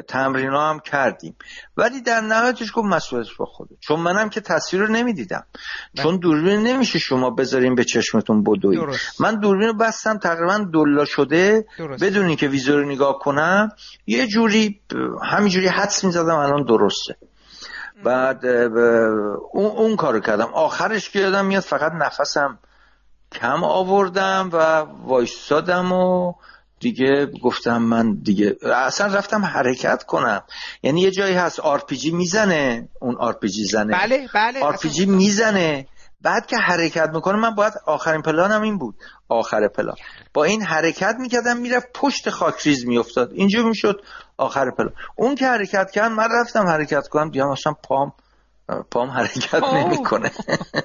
تمرین 0.09 0.51
ها 0.51 0.71
هم 0.71 0.81
کردیم. 0.81 1.37
ولی 1.77 2.01
در 2.01 2.21
نهایتش 2.21 2.73
گفت 2.75 2.87
مسئولیتش 2.87 3.37
با 3.37 3.45
خوده 3.45 3.75
چون 3.81 4.01
منم 4.01 4.29
که 4.29 4.41
تصویر 4.41 4.83
رو 4.83 4.93
نمی‌دیدم. 4.93 5.45
چون 6.03 6.17
دوربین 6.17 6.61
نمیشه 6.61 6.99
شما 6.99 7.31
بذارین 7.31 7.75
به 7.75 7.85
چشمتون 7.85 8.43
درست. 8.43 9.21
من 9.21 9.41
دوربین 9.41 9.69
رو 9.69 9.75
بستم 9.75 10.19
تقریبا 10.19 10.67
دلا 10.73 11.05
شده. 11.05 11.65
درست. 11.79 12.05
بدون 12.05 12.27
اینکه 12.27 12.49
ویزور 12.49 12.81
رو 12.81 12.89
نگاه 12.89 13.19
کنم 13.19 13.69
یه 14.07 14.27
جوری 14.27 14.81
همینجوری 15.23 15.69
حدس 15.69 16.05
می‌زدم 16.05 16.37
الان 16.37 16.65
درسته. 16.65 17.17
بعد 18.05 18.47
اون, 18.47 19.71
اون 19.71 19.97
کارو 19.97 20.21
کردم. 20.21 20.49
آخرش 20.55 21.11
که 21.11 21.19
یادم 21.19 21.47
میاد 21.47 21.63
فقط 21.63 21.93
نفسم 21.93 22.59
کم 23.33 23.65
آوردم 23.65 24.51
و 24.53 24.57
وایستادم 25.07 25.93
و 25.93 26.33
دیگه 26.81 27.27
گفتم 27.43 27.83
من 27.83 28.15
دیگه 28.15 28.57
اصلا 28.75 29.15
رفتم 29.15 29.45
حرکت 29.45 30.03
کنم. 30.03 30.43
یعنی 30.83 31.01
یه 31.01 31.11
جایی 31.11 31.35
هست 31.35 31.61
آرپیجی 31.61 32.11
می‌زنه 32.11 32.89
اون 33.01 33.17
آرپیجی 33.17 33.65
زنه. 33.65 33.93
بله 33.93 34.29
بله 34.35 34.61
آرپیجی 34.61 35.07
می‌زنه. 35.07 35.87
بعد 36.21 36.47
که 36.47 36.57
حرکت 36.57 37.11
می‌کنه 37.15 37.37
من 37.37 37.55
باید 37.55 37.73
آخرین 37.87 38.23
پلانم 38.23 38.63
این 38.63 38.79
بود. 38.79 38.95
آخر 39.29 39.69
پلان. 39.69 39.97
با 40.35 40.45
این 40.45 40.63
حرکت 40.63 41.15
می‌کردم 41.19 41.57
می‌رفت 41.57 41.87
پشت 41.95 42.31
خاکریز 42.31 42.87
میافتاد. 42.87 43.33
اینجا 43.33 43.63
می‌شد 43.63 44.03
آخر 44.37 44.71
پلان. 44.71 44.93
اون 45.17 45.35
که 45.35 45.47
حرکت 45.47 45.91
کرد 45.91 46.13
من 46.13 46.29
رفتم 46.31 46.67
حرکت 46.67 47.09
کنم. 47.09 47.31
دیدم 47.31 47.49
اصلا 47.49 47.73
پام 47.73 48.13
پام 48.91 49.11
حرکت. 49.11 49.65
نمی‌کنه. 49.65 50.31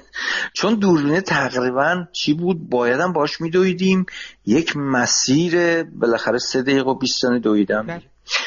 چون 0.56 0.74
دوربینه 0.74 1.20
تقریبا 1.20 2.04
چی 2.12 2.34
بود؟ 2.34 2.70
بایدم 2.70 3.12
باش 3.12 3.40
میدویدیم. 3.40 4.06
یک 4.46 4.76
مسیر 4.76 5.82
بالاخره 5.82 6.38
سه 6.38 6.62
دقیقه 6.62 6.90
و 6.90 6.94
20 6.94 7.20
ثانیه 7.20 7.40
دویدم. 7.40 7.86
بله. 7.86 8.02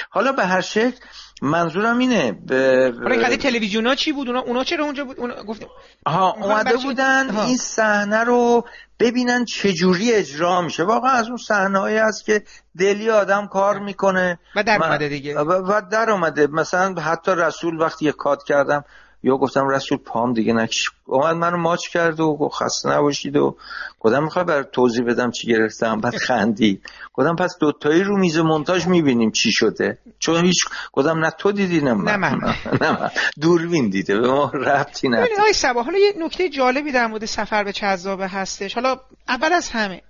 حالا 0.09 0.31
به 0.31 0.45
هر 0.45 0.61
شکل 0.61 0.97
منظورم 1.41 1.97
اینه 1.97 2.31
به 2.31 2.93
حالا 3.03 3.37
تلویزیون 3.37 3.87
ها 3.87 3.95
چی 3.95 4.11
بود؟ 4.11 4.27
اونا 4.27 4.39
اونا 4.39 4.63
چرا 4.63 4.85
اونجا 4.85 5.05
بود؟ 5.05 5.19
اونا 5.19 5.43
گفتیم 5.43 5.67
ها 6.07 6.31
اومده 6.31 6.77
بودن 6.77 7.29
ها. 7.29 7.45
این 7.45 7.57
صحنه 7.57 8.23
رو 8.23 8.65
ببینن 8.99 9.45
چجوری 9.45 10.13
اجرا 10.13 10.61
میشه. 10.61 10.83
واقعا 10.83 11.11
از 11.11 11.27
اون 11.27 11.37
صحنه 11.37 11.79
هایی 11.79 11.97
هست 11.97 12.25
که 12.25 12.43
دلی 12.77 13.09
آدم 13.09 13.47
کار 13.47 13.79
می‌کنه. 13.79 14.39
و 14.55 14.63
در 14.63 14.83
اومده 14.83 15.09
دیگه. 15.09 15.39
و, 15.39 15.73
و 15.73 15.81
در 15.91 16.09
اومده. 16.09 16.47
مثلا 16.47 17.01
حتی 17.01 17.31
رسول 17.31 17.81
وقتی 17.81 18.05
یه 18.05 18.11
کات 18.11 18.43
کردم 18.43 18.83
یا 19.23 19.37
گفتم 19.37 19.67
رسول 19.67 19.97
پام 19.97 20.33
دیگه 20.33 20.53
نکش 20.53 20.85
اومد 21.05 21.35
منو 21.35 21.57
ماچ 21.57 21.87
کرد 21.87 22.19
و 22.19 22.35
گفت 22.35 22.55
خسته 22.55 22.89
نباشید 22.89 23.35
و 23.35 23.57
گفتم 23.99 24.23
می‌خوای 24.23 24.45
بر 24.45 24.63
توضیح 24.63 25.05
بدم 25.05 25.31
چی 25.31 25.47
گرفتم؟ 25.47 26.01
بعد 26.01 26.15
خندید. 26.15 26.81
گفتم 27.13 27.35
پس 27.35 27.57
دوتایی 27.59 28.03
رو 28.03 28.17
میز 28.17 28.37
مونتاژ 28.37 28.87
می‌بینیم 28.87 29.31
چی 29.31 29.51
شده؟ 29.51 29.97
چون 30.19 30.45
هیچ 30.45 30.57
گفتم 30.93 31.19
نه 31.19 31.31
تو 31.39 31.51
دیدی 31.51 31.81
نه 31.81 31.93
من. 31.93 32.11
نه 32.11 32.17
من. 32.17 32.55
نه 32.81 33.01
من. 33.01 33.09
دوربین 33.41 33.89
دیده. 33.89 34.19
به 34.19 34.27
ما 34.27 34.51
ربطی 34.53 35.07
ببینید 35.07 35.39
آقای 35.39 35.53
سبا 35.53 35.83
حالا 35.83 35.97
یه 35.97 36.13
نکته 36.17 36.49
جالبی 36.49 36.91
در 36.91 37.07
مورد 37.07 37.25
سفر 37.25 37.63
به 37.63 37.73
چذابه 37.73 38.27
هستش. 38.27 38.73
حالا 38.73 38.99
اول 39.27 39.53
از 39.53 39.69
همه 39.69 40.01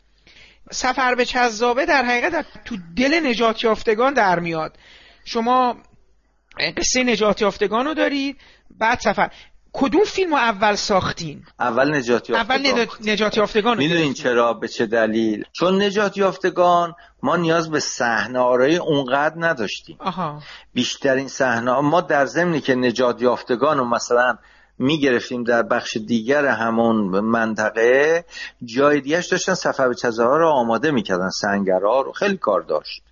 سفر 0.72 1.16
به 1.16 1.26
چذابه 1.26 1.86
در 1.86 2.04
حقیقت 2.04 2.32
در 2.32 2.46
تو 2.66 2.78
دل 2.98 3.28
نجات 3.28 3.64
یافتگان 3.64 4.14
در 4.14 4.40
میاد. 4.40 4.78
شما 5.26 5.76
قصه 6.78 7.04
نجات 7.04 7.42
یافتگان 7.42 7.86
رو 7.86 7.94
دارید 7.94 8.38
بعد 8.80 9.00
سفر. 9.00 9.30
کدوم 9.74 10.04
فیلم 10.04 10.34
اول 10.34 10.76
ساختین؟ 10.76 11.44
اول 11.60 11.96
نجات 11.96 12.30
یافتگان 12.30 12.58
اول 12.62 12.88
نجات- 13.12 13.38
یافتگان 13.38 13.78
می‌دونین. 13.78 14.14
چرا؟ 14.14 14.54
به 14.54 14.68
چه 14.68 14.86
دلیل؟ 14.86 15.44
چون 15.54 15.82
نجات 15.84 16.18
یافتگان 16.18 16.94
ما 17.24 17.36
نیاز 17.36 17.72
به 17.72 17.80
صحنه 17.80 18.40
آرایی 18.40 18.78
اونقدر 18.78 19.36
نداشتیم. 19.38 19.98
آها. 20.00 20.42
بیشترین 20.74 21.28
صحنه 21.28 21.80
ما 21.80 22.02
در 22.02 22.26
ضمنی 22.26 22.62
که 22.62 22.76
نجات 22.76 23.22
یافتگان 23.22 23.78
رو 23.78 23.86
مثلا 23.86 24.38
می‌گرفتیم 24.82 25.44
در 25.44 25.64
بخش 25.64 25.98
دیگر 25.98 26.46
همون 26.46 27.20
منطقه 27.20 28.26
جای 28.66 29.02
دیگهش 29.02 29.28
داشتن 29.28 29.54
سفر 29.54 29.88
به 29.88 29.96
چزه 29.96 30.24
ها 30.24 30.38
رو 30.38 30.48
آماده 30.48 30.92
می‌کردن 30.92 31.30
سنگرها 31.30 32.02
رو. 32.02 32.12
خیلی 32.12 32.38
کار 32.38 32.62
داشت. 32.62 33.04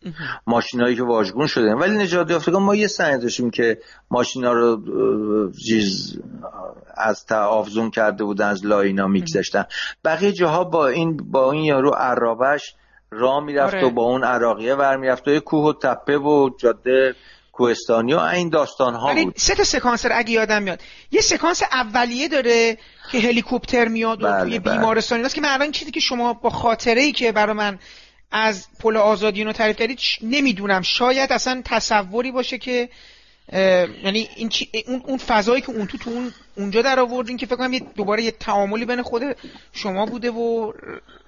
ماشینایی 0.48 0.96
که 0.96 1.04
واژگون 1.04 1.48
شده. 1.48 1.76
ولی 1.76 1.98
نجات 1.98 2.32
یافتگان 2.32 2.64
ما 2.64 2.76
یه 2.76 2.88
صحنه 2.88 3.18
داشتیم 3.18 3.50
که 3.52 3.78
ماشینا 4.12 4.54
رو 4.54 4.82
چیز 5.68 6.20
از 6.98 7.26
تعاوزون 7.26 7.92
کرده 7.92 8.24
بودن 8.24 8.48
از 8.48 8.66
لاینا 8.66 9.08
میگذاشتن. 9.08 9.66
بقیه 10.06 10.32
جاها 10.32 10.64
با 10.64 10.88
این 10.88 11.18
با 11.32 11.52
این 11.52 11.64
یارو 11.64 11.90
عرابش 11.90 12.76
راه 13.12 13.44
می‌رفت 13.44 13.74
آره. 13.74 13.86
و 13.86 13.90
با 13.90 14.04
اون 14.04 14.24
عراقیه 14.24 14.76
ور 14.76 14.98
می‌رفت. 14.98 15.28
و 15.28 15.32
یه 15.32 15.40
کوه 15.40 15.70
و 15.70 15.74
تپه 15.74 16.18
و 16.18 16.50
جاده 16.60 17.16
کوهستانی 17.60 18.14
و 18.14 18.20
این 18.20 18.50
داستان 18.50 18.96
ها 18.96 19.14
بود 19.14 19.34
سه 19.38 19.56
تا 19.56 19.64
سکانس 19.64 20.06
اگه 20.12 20.32
یادم 20.32 20.64
میاد 20.64 20.82
یه 21.12 21.22
سکانس 21.22 21.64
اولیه 21.72 22.28
داره 22.28 22.78
که 23.12 23.20
هلیکوپتر 23.20 23.88
میاد 23.88 24.24
و 24.24 24.28
بله، 24.28 24.42
توی 24.44 24.60
بله. 24.60 24.74
بیمارستانی 24.78 25.24
است 25.24 25.36
که 25.36 25.42
من 25.42 25.50
الان 25.50 25.72
چیزی 25.72 25.92
که 25.92 26.00
شما 26.00 26.34
با 26.34 26.50
خاطره 26.50 27.02
ای 27.02 27.12
که 27.12 27.32
برای 27.32 27.56
من 27.56 27.80
از 28.32 28.68
پل 28.80 28.98
آزادی 28.98 29.44
رو 29.44 29.52
تعریف 29.54 29.78
کردید 29.78 30.00
نمی‌دونم 30.22 30.82
شاید 30.82 31.32
اصلا 31.32 31.62
تصوری 31.66 32.32
باشه 32.32 32.58
که 32.58 32.90
یعنی 34.04 34.30
این 34.36 34.50
چی- 34.50 34.70
اون 34.88 35.02
اون 35.06 35.18
فضایی 35.18 35.62
که 35.62 35.70
اون 35.70 35.88
تو 35.88 35.98
تو 35.98 36.10
اون 36.10 36.32
اونجا 36.58 36.82
در 36.82 37.00
آوردین 37.00 37.38
که 37.38 37.46
فکر 37.46 37.56
کنم 37.56 37.74
یه 37.74 37.80
دوباره 37.96 38.24
یه 38.24 38.32
تعاملی 38.32 38.86
بین 38.86 39.02
خود 39.02 39.22
شما 39.74 40.06
بوده 40.06 40.32
و 40.32 40.72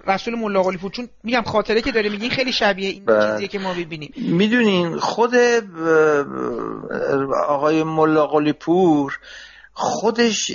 رسول 0.08 0.36
ملا 0.36 0.64
قلی 0.64 0.78
پور 0.78 0.92
چون 0.92 1.10
میگم 1.24 1.42
خاطره 1.42 1.82
که 1.82 1.92
داره 1.92 2.10
میگین 2.10 2.30
خیلی 2.30 2.54
شبیه 2.54 2.90
این 2.90 3.06
بله. 3.06 3.32
چیزیه 3.32 3.48
که 3.48 3.60
ما 3.60 3.74
ببینیم 3.74 4.14
می‌دونین 4.18 4.98
خود 4.98 5.36
آقای 7.48 7.84
ملا 7.84 8.28
قلی 8.28 8.54
پور 8.54 9.18
خودش 9.74 10.52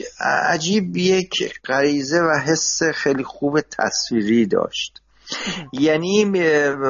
عجیب 0.49 0.97
یک 0.97 1.61
غریزه 1.65 2.21
و 2.21 2.39
حس 2.47 2.83
خیلی 2.83 3.25
خوب 3.25 3.61
تصویری 3.61 4.47
داشت. 4.47 5.03
یعنی 5.73 6.25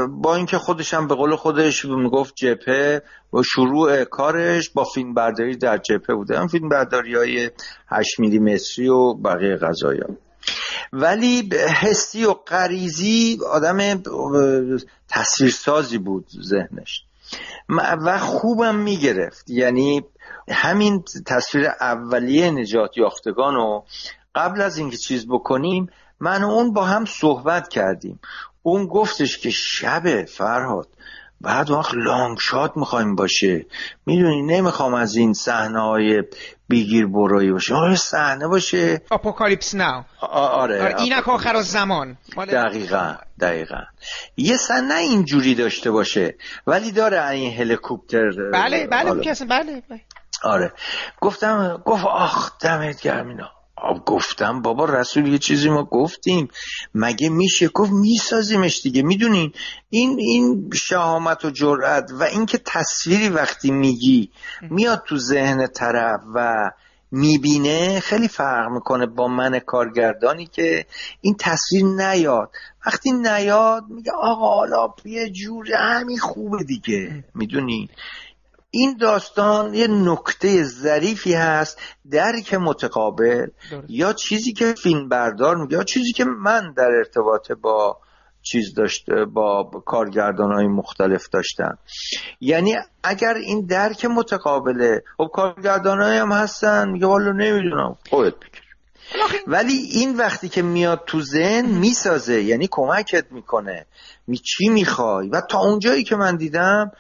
با 0.09 0.37
اینکه 0.37 0.59
خودش 0.59 0.95
هم 0.95 1.09
به 1.09 1.15
قول 1.15 1.37
خودش 1.37 1.85
می‌گفت 1.85 2.35
جپه 2.37 3.03
و 3.33 3.43
شروع 3.43 4.05
کارش 4.05 4.71
با 4.71 4.85
فیلم 4.85 5.15
برداری 5.15 5.57
در 5.57 5.79
جپه 5.79 6.15
بوده. 6.15 6.39
هم 6.39 6.47
فیلم 6.47 6.69
برداری 6.69 7.15
های 7.15 7.51
8 7.89 8.21
میلیمتری 8.21 8.89
و 8.89 9.15
بقیه 9.15 9.57
غذایا 9.57 10.07
ولی 10.93 11.51
حسی 11.81 12.25
و 12.25 12.33
غریزی 12.33 13.39
آدم 13.51 14.03
تصویرسازی 15.09 15.99
بود 15.99 16.27
ذهنش. 16.43 17.05
و 17.69 18.19
خوبم 18.19 18.75
می‌گرفت. 18.75 19.51
یعنی 19.51 20.05
همین 20.49 21.05
تصویر 21.27 21.67
اولیه 21.81 22.51
نجات 22.51 22.99
یافتگان 22.99 23.55
رو 23.55 23.85
قبل 24.35 24.61
از 24.61 24.79
اینکه 24.79 24.97
چیز 24.97 25.27
بکنیم 25.29 25.91
من 26.21 26.45
و 26.45 26.49
اون 26.49 26.73
با 26.73 26.85
هم 26.85 27.05
صحبت 27.05 27.69
کردیم. 27.69 28.21
اون 28.63 28.87
گفتش 28.87 29.39
که 29.39 29.51
شب 29.51 30.25
فرهاد 30.25 30.89
بعد 31.41 31.71
وقت 31.71 31.95
لانگ 31.95 32.39
شات 32.39 32.73
می‌خوایم 32.77 33.15
باشه. 33.15 33.67
می‌دونی 34.07 34.43
نمی‌خوام 34.43 34.95
از 34.95 35.17
این 35.17 35.33
صحنه 35.33 35.81
های 35.81 36.23
بیگیر 36.69 37.07
برایی 37.07 37.53
باشه. 37.53 37.75
آره 37.75 37.95
صحنه 37.95 38.49
باشه. 38.49 39.03
آپوکالیپس 39.11 39.75
ناو 39.75 40.05
آره, 40.21 40.83
آره 40.83 40.95
اینک 41.01 41.29
آخر 41.29 41.63
زمان. 41.63 42.19
دقیقا 42.37 43.15
دقیقا. 43.41 43.81
یه 44.37 44.57
صحنه 44.57 44.95
اینجوری 44.95 45.55
داشته 45.55 45.91
باشه 45.91 46.35
ولی 46.67 46.93
داره 46.93 47.29
این 47.29 47.53
هلیکوپتر 47.61 48.31
بله 48.53 48.87
بله 48.87 49.13
بله, 49.51 49.83
بله. 49.91 50.01
آره. 50.43 50.73
گفتم 51.21 51.83
گفت 51.85 52.05
آخ 52.05 52.59
دمت 52.59 53.03
گرم 53.03 53.29
اینا. 53.29 53.45
آب 53.45 53.56
گفتم 54.07 54.63
بابا 54.63 54.85
رسول 54.85 55.27
یه 55.27 55.39
چیزی 55.39 55.69
ما 55.69 55.85
گفتیم. 55.85 56.49
مگه 56.95 57.29
میشه؟ 57.29 57.69
گفت 57.69 57.93
میسازیمش 57.93 58.83
دیگه 58.83 59.03
می‌دونین؟ 59.03 59.53
این 59.91 60.17
این 60.19 60.71
شهامت 60.75 61.45
و 61.45 61.51
جرأت 61.51 62.11
و 62.21 62.23
اینکه 62.23 62.59
تصویری 62.67 63.29
وقتی 63.29 63.71
میگی 63.71 64.31
میاد 64.71 65.03
تو 65.07 65.19
ذهن 65.19 65.67
طرف 65.67 66.21
و 66.35 66.55
می‌بینه 67.11 68.01
خیلی 68.01 68.29
فرق 68.29 68.71
می‌کنه 68.71 69.07
با 69.07 69.29
من 69.29 69.59
کارگردانی 69.59 70.47
که 70.47 70.87
این 71.21 71.37
تصویر 71.41 71.85
نیاد. 71.85 72.51
وقتی 72.87 73.13
نیاد 73.13 73.85
میگه 73.89 74.13
آقا 74.13 74.57
حالا 74.57 74.95
یه 75.05 75.31
جور 75.31 75.67
همین 75.79 76.19
خوبه 76.19 76.65
دیگه. 76.65 77.25
می‌دونی 77.35 77.89
این 78.79 78.97
داستان 78.97 79.75
یه 79.75 79.87
نکته 79.87 80.63
ظریفی 80.65 81.35
هست 81.35 81.81
درک 82.11 82.55
متقابل 82.55 83.47
درست. 83.71 83.87
یا 83.89 84.13
چیزی 84.13 84.53
که 84.53 84.75
فیلم 84.83 85.09
بردار 85.09 85.57
میگه 85.57 85.77
یا 85.77 85.83
چیزی 85.83 86.13
که 86.13 86.25
من 86.25 86.73
در 86.77 86.91
ارتباط 86.99 87.53
با 87.53 87.99
چیز 88.43 88.75
داشته 88.75 89.25
با 89.25 89.71
کارگردان 89.87 90.53
های 90.53 90.67
مختلف 90.67 91.29
داشتم. 91.33 91.79
یعنی 92.41 92.75
اگر 93.05 93.35
این 93.35 93.67
درک 93.67 94.05
متقابله 94.05 95.03
خب 95.17 95.29
کارگردان 95.33 96.03
هم 96.03 96.33
هستن 96.33 96.91
میگه 96.91 97.07
والا 97.07 97.33
نمی‌دونم 97.33 97.97
خودت 98.11 98.35
بکش 98.35 98.67
ولی 99.47 99.73
این 99.73 100.17
وقتی 100.17 100.49
که 100.49 100.63
میاد 100.63 101.03
تو 101.07 101.21
ذهن 101.21 101.67
می‌سازه 101.67 102.43
یعنی 102.43 102.69
کمکت 102.71 103.33
می‌کنه. 103.33 103.87
می 104.27 104.39
چی 104.39 104.69
می‌خوای؟ 104.69 105.29
و 105.29 105.41
تا 105.51 105.59
اونجایی 105.59 106.05
که 106.05 106.17
من 106.17 106.37
دیدم 106.37 106.91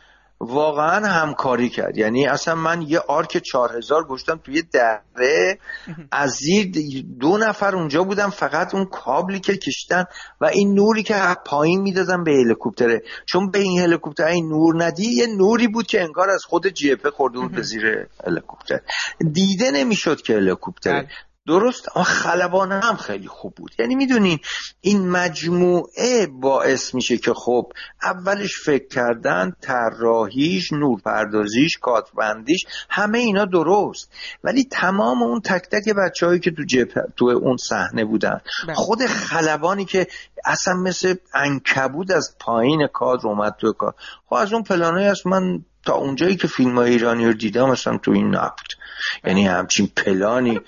واقعا 0.41 1.07
همکاری 1.07 1.68
کرد. 1.68 1.97
یعنی 1.97 2.26
اصلا 2.26 2.55
من 2.55 2.82
یه 2.82 2.99
آرک 2.99 3.39
چهار 3.39 3.76
هزار 3.76 4.07
گشتم 4.07 4.41
توی 4.45 4.62
دره. 4.62 5.59
از 6.12 6.30
زیر 6.30 6.72
دو 7.20 7.39
نفر 7.39 7.76
اونجا 7.76 8.05
بودم 8.05 8.30
فقط 8.30 8.74
اون 8.74 8.84
کابلی 8.84 9.41
که 9.41 9.57
کشتن 9.57 10.05
و 10.41 10.47
این 10.47 10.74
نوری 10.74 11.03
که 11.03 11.37
پایین 11.47 11.80
می‌دادم 11.80 12.24
به 12.24 12.30
هلیکوپتره. 12.30 13.03
چون 13.26 13.51
به 13.51 13.59
این 13.59 13.80
هلیکوپتر 13.80 14.24
این 14.24 14.49
نور 14.49 14.84
ندی 14.84 15.07
یه 15.07 15.26
نوری 15.26 15.68
بود 15.68 15.87
که 15.87 16.03
انگار 16.03 16.30
از 16.30 16.45
خود 16.45 16.68
جیپه 16.68 17.11
خورده 17.11 17.39
بود 17.39 17.53
به 17.53 17.62
زیر 17.70 18.09
هلیکوپتر. 18.26 18.80
دیده 19.32 19.70
نمی‌شد 19.70 20.22
که 20.22 20.34
هلیکوپتره. 20.34 21.03
بله. 21.03 21.09
درست؟ 21.47 21.97
اما 21.97 22.05
خلبانه 22.05 22.81
هم 22.81 22.97
خیلی 22.97 23.29
خوب 23.29 23.55
بود. 23.55 23.73
یعنی 23.79 23.95
می‌دونین 23.95 24.39
این 24.81 25.09
مجموعه 25.09 26.27
باعث 26.27 26.95
میشه 26.95 27.19
که 27.19 27.33
خب 27.35 27.73
اولش 28.03 28.61
فکر 28.65 28.89
کردن 28.89 29.53
طراحیش 29.61 30.73
نورپردازیش 30.73 31.79
کاتبندیش 31.81 32.65
همه 32.91 33.19
اینا 33.19 33.45
درست. 33.45 34.13
ولی 34.45 34.65
تمام 34.65 35.23
اون 35.23 35.41
تک 35.41 35.63
تک 35.63 35.95
بچههایی 35.95 36.41
که 36.41 36.51
تو 36.51 36.63
جبه 36.65 37.05
تو 37.17 37.25
اون 37.25 37.57
صحنه 37.57 38.05
بودن 38.05 38.41
بله. 38.67 38.75
خود 38.75 39.07
خلبانی 39.07 39.85
که 39.85 40.07
اصلا 40.45 40.75
مثل 40.75 41.15
انکبود 41.35 42.13
از 42.13 42.37
پایین 42.41 42.87
کادر 42.93 43.27
اومد 43.27 43.55
تو 43.61 43.73
کار. 43.73 43.95
خب 44.27 44.35
از 44.35 44.53
اون 44.53 44.63
پلانایی 44.63 45.07
هست 45.07 45.27
من 45.27 45.65
تا 45.87 45.95
اونجایی 45.95 46.37
که 46.37 46.49
فیلم 46.49 46.79
های 46.79 46.91
ایرانی 46.91 47.27
رو 47.27 47.33
دیدم 47.33 47.71
اصلا 47.71 47.99
تو 47.99 48.11
این 48.11 48.35
نبود. 48.35 48.73
یعنی 49.25 49.47
همچین 49.47 49.87
پلانی 49.97 50.61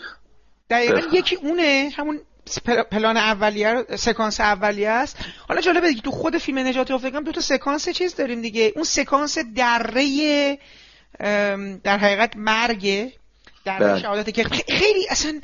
دقیقا 0.70 1.00
یکی 1.12 1.36
اونه 1.36 1.90
همون 1.96 2.20
پل- 2.64 2.82
پلان 2.82 3.16
اولیه 3.16 3.84
سکانس 3.96 4.40
اولیه 4.40 4.88
است. 4.88 5.16
حالا 5.48 5.60
جالبه 5.60 5.88
دیگه 5.88 6.00
تو 6.00 6.10
خود 6.10 6.38
فیلم 6.38 6.58
نجات 6.58 6.90
افتگان 6.90 7.22
دو 7.22 7.32
تا 7.32 7.40
سکانس 7.40 7.88
چیز 7.88 8.14
داریم 8.14 8.42
دیگه. 8.42 8.72
اون 8.74 8.84
سکانس 8.84 9.38
دره 9.56 10.58
در 11.84 11.98
حقیقت 11.98 12.36
مرگ 12.36 13.12
دره 13.64 13.78
بله. 13.78 14.00
شهادت 14.00 14.30
که 14.34 14.44
خیلی 14.68 15.06
اصلا 15.10 15.40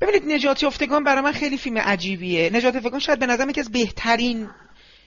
ببینید 0.00 0.32
نجات 0.32 0.64
افتگان 0.64 1.04
برای 1.04 1.22
من 1.22 1.32
خیلی 1.32 1.58
فیلم 1.58 1.78
عجیبیه. 1.78 2.50
نجات 2.50 2.76
افتگان 2.76 3.00
شاید 3.00 3.18
به 3.18 3.26
نظرم 3.26 3.50
یکی 3.50 3.60
از 3.60 3.70
بهترین 3.72 4.48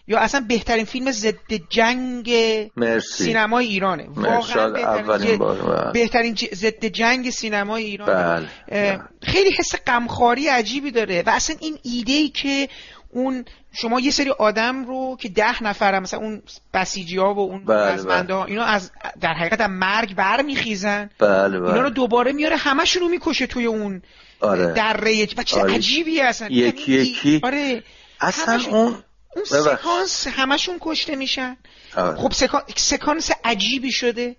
یا 0.07 0.19
اصلا 0.19 0.45
بهترین 0.49 0.85
فیلم 0.85 1.11
ضد 1.11 1.53
جنگ 1.69 2.31
مرسی. 2.77 3.23
سینمای 3.23 3.65
ایرانه. 3.65 4.07
واقعا 4.15 4.69
بهترین 4.69 5.37
بار. 5.37 5.61
بله. 5.61 5.91
بهترین 5.91 6.35
ضد 6.53 6.85
جنگ 6.85 7.29
سینمای 7.29 7.83
ایران 7.83 8.07
بله. 8.07 8.47
اه، 8.71 9.09
خیلی 9.21 9.51
حس 9.51 9.75
غمخواری 9.87 10.47
عجیبی 10.47 10.91
داره 10.91 11.23
و 11.25 11.29
اصلا 11.29 11.55
این 11.59 11.77
ایده 11.83 12.13
ای 12.13 12.29
که 12.29 12.69
اون 13.09 13.45
شما 13.73 13.99
یه 13.99 14.11
سری 14.11 14.29
آدم 14.29 14.85
رو 14.85 15.17
که 15.19 15.29
ده 15.29 15.63
نفر 15.63 15.99
مثلا 15.99 16.19
اون 16.19 16.41
بسیجی 16.73 17.17
ها 17.17 17.33
و 17.33 17.39
اون 17.39 17.65
بله، 17.65 17.93
رزمنده 17.93 18.33
ها 18.33 18.45
اینا 18.45 18.63
از 18.63 18.91
در 19.21 19.33
حقیقت 19.33 19.61
از 19.61 19.69
مرگ 19.69 20.15
برمیخیزن. 20.15 21.09
بله 21.19 21.55
اینا 21.55 21.71
رو 21.75 21.81
بله 21.81 21.89
دوباره 21.89 22.31
میاره 22.31 22.55
همشون 22.55 23.01
رو 23.01 23.07
می‌کشه 23.09 23.47
توی 23.47 23.65
اون 23.65 24.01
آره. 24.41 24.73
دره. 24.73 25.27
و 25.37 25.43
چیز 25.43 25.57
آره. 25.59 25.73
عجیبی 25.73 26.21
اصلا. 26.21 26.47
یکی 26.51 26.91
یعنی- 26.91 27.07
یکی. 27.07 27.39
آره. 27.43 27.83
اصلا 28.21 28.53
همشون- 28.53 28.73
اون 28.73 28.95
اون. 29.35 29.45
سکانس 29.45 30.27
همشون 30.27 30.77
کشته 30.81 31.15
میشن. 31.15 31.57
آره. 31.97 32.17
خب 32.17 32.31
سکان... 32.31 32.61
سکانس 32.75 33.31
عجیبی 33.43 33.91
شده 33.91 34.35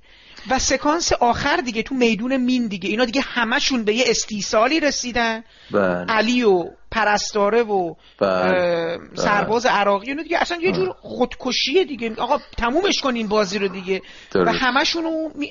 و 0.50 0.58
سکانس 0.58 1.12
آخر 1.12 1.56
دیگه 1.56 1.82
تو 1.82 1.94
میدون 1.94 2.36
مین 2.36 2.66
دیگه. 2.66 2.88
اینا 2.90 3.04
دیگه 3.04 3.20
همشون 3.20 3.84
به 3.84 3.94
یه 3.94 4.04
استیصالی 4.06 4.80
رسیدن. 4.80 5.44
بله. 5.70 6.04
علی 6.08 6.42
و 6.42 6.64
پرستاره 6.90 7.62
و 7.62 7.94
بله. 8.20 8.30
اه، 8.30 8.98
سرباز 9.14 9.66
عراقی 9.66 10.08
اینا 10.08 10.22
دیگه. 10.22 10.38
اصلا 10.38 10.58
یه 10.62 10.72
جور 10.72 10.94
خودکشیه 11.00 11.84
دیگه. 11.84 12.14
آقا 12.18 12.40
تمومش 12.58 13.00
کنین 13.00 13.28
بازی 13.28 13.58
رو 13.58 13.68
دیگه. 13.68 14.02
و 14.34 14.44
درست. 14.44 14.58
همشونو 14.60 15.30
می... 15.34 15.50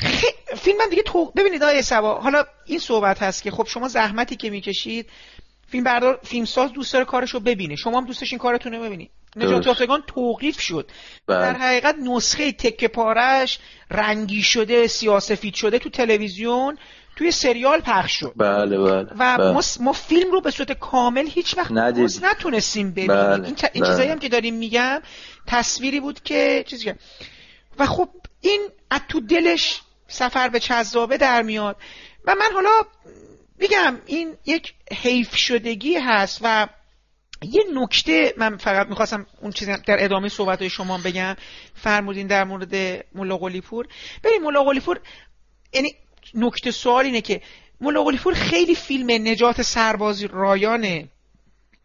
خ... 0.00 0.24
فیلم 0.56 0.78
من 0.78 0.88
دیگه 0.88 1.02
تو... 1.02 1.32
ببینید 1.36 1.62
آقای 1.62 1.82
سوا 1.82 2.20
حالا 2.20 2.44
این 2.66 2.78
صحبت 2.78 3.22
هست 3.22 3.42
که 3.42 3.50
خب 3.50 3.66
شما 3.66 3.88
زحمتی 3.88 4.36
که 4.36 4.50
می‌کشید 4.50 5.06
فیلم 5.68 5.84
بردار 5.84 6.20
فیلمساز 6.22 6.72
دوست 6.72 6.92
داره 6.92 7.04
کارش 7.04 7.30
رو 7.30 7.40
ببینه 7.40 7.76
شما 7.76 7.98
هم 7.98 8.06
دوست 8.06 8.20
داشتین 8.20 8.38
کارتون 8.38 8.72
رو 8.72 8.82
ببینید 8.82 9.10
نجات. 9.36 9.66
یافتگان 9.66 10.02
توقیف 10.06 10.60
شد 10.60 10.90
بله. 11.26 11.38
در 11.38 11.58
حقیقت 11.58 11.94
نسخه 12.02 12.52
تکه 12.52 12.88
پارش 12.88 13.58
رنگی 13.90 14.42
شده 14.42 14.86
سیاسفید 14.86 15.54
شده 15.54 15.78
تو 15.78 15.90
تلویزیون 15.90 16.78
توی 17.16 17.30
سریال 17.30 17.80
پخش 17.80 18.12
شد 18.12 18.32
بله 18.36 18.78
بله 18.78 19.00
و 19.18 19.36
بله. 19.36 19.52
ما, 19.52 19.62
ما 19.80 19.92
فیلم 19.92 20.30
رو 20.30 20.40
به 20.40 20.50
صورت 20.50 20.72
کامل 20.72 21.26
هیچ 21.26 21.58
وقت 21.58 21.70
نتونستیم 22.22 22.90
ببینیم 22.90 23.08
بله، 23.08 23.44
این, 23.44 23.54
ت... 23.54 23.70
این 23.72 23.84
بله. 23.84 23.92
چیزایی 23.92 24.10
هم 24.10 24.18
که 24.18 24.28
داریم 24.28 24.54
میگم 24.54 25.00
تصویری 25.46 26.00
بود 26.00 26.22
که 26.22 26.64
چیزی 26.66 26.84
که 26.84 26.96
و 27.78 27.86
خب 27.86 28.08
این 28.40 28.68
از 28.90 29.00
تو 29.08 29.20
دلش 29.20 29.82
سفر 30.08 30.48
به 30.48 30.60
چذابه 30.60 31.16
در 31.16 31.42
میاد 31.42 31.76
و 32.24 32.34
من 32.34 32.54
حالا 32.54 32.70
میگم 33.58 33.98
این 34.06 34.36
یک 34.46 34.74
حیف 34.92 35.36
شدگی 35.36 35.94
هست 35.94 36.38
و 36.42 36.68
یه 37.42 37.64
نکته 37.74 38.34
من 38.36 38.56
فقط 38.56 38.86
می‌خواستم 38.86 39.26
اون 39.40 39.52
چیزی 39.52 39.72
در 39.86 40.04
ادامه 40.04 40.28
صحبت 40.28 40.58
های 40.58 40.70
شما 40.70 40.98
بگم. 40.98 41.36
فرمودین 41.74 42.26
در 42.26 42.44
مورد 42.44 43.04
ملا 43.14 43.36
قلی 43.36 43.60
پور 43.60 43.88
ببین 44.24 44.42
ملا 44.42 44.64
قلی 44.64 44.80
پور 44.80 45.00
یعنی 45.72 45.94
نکته 46.34 46.70
سوال 46.70 47.04
اینه 47.04 47.20
که 47.20 47.40
ملا 47.80 48.04
قلی 48.04 48.16
پور 48.18 48.34
خیلی 48.34 48.74
فیلم 48.74 49.28
نجات 49.28 49.62
سربازی 49.62 50.26
رایان 50.26 51.08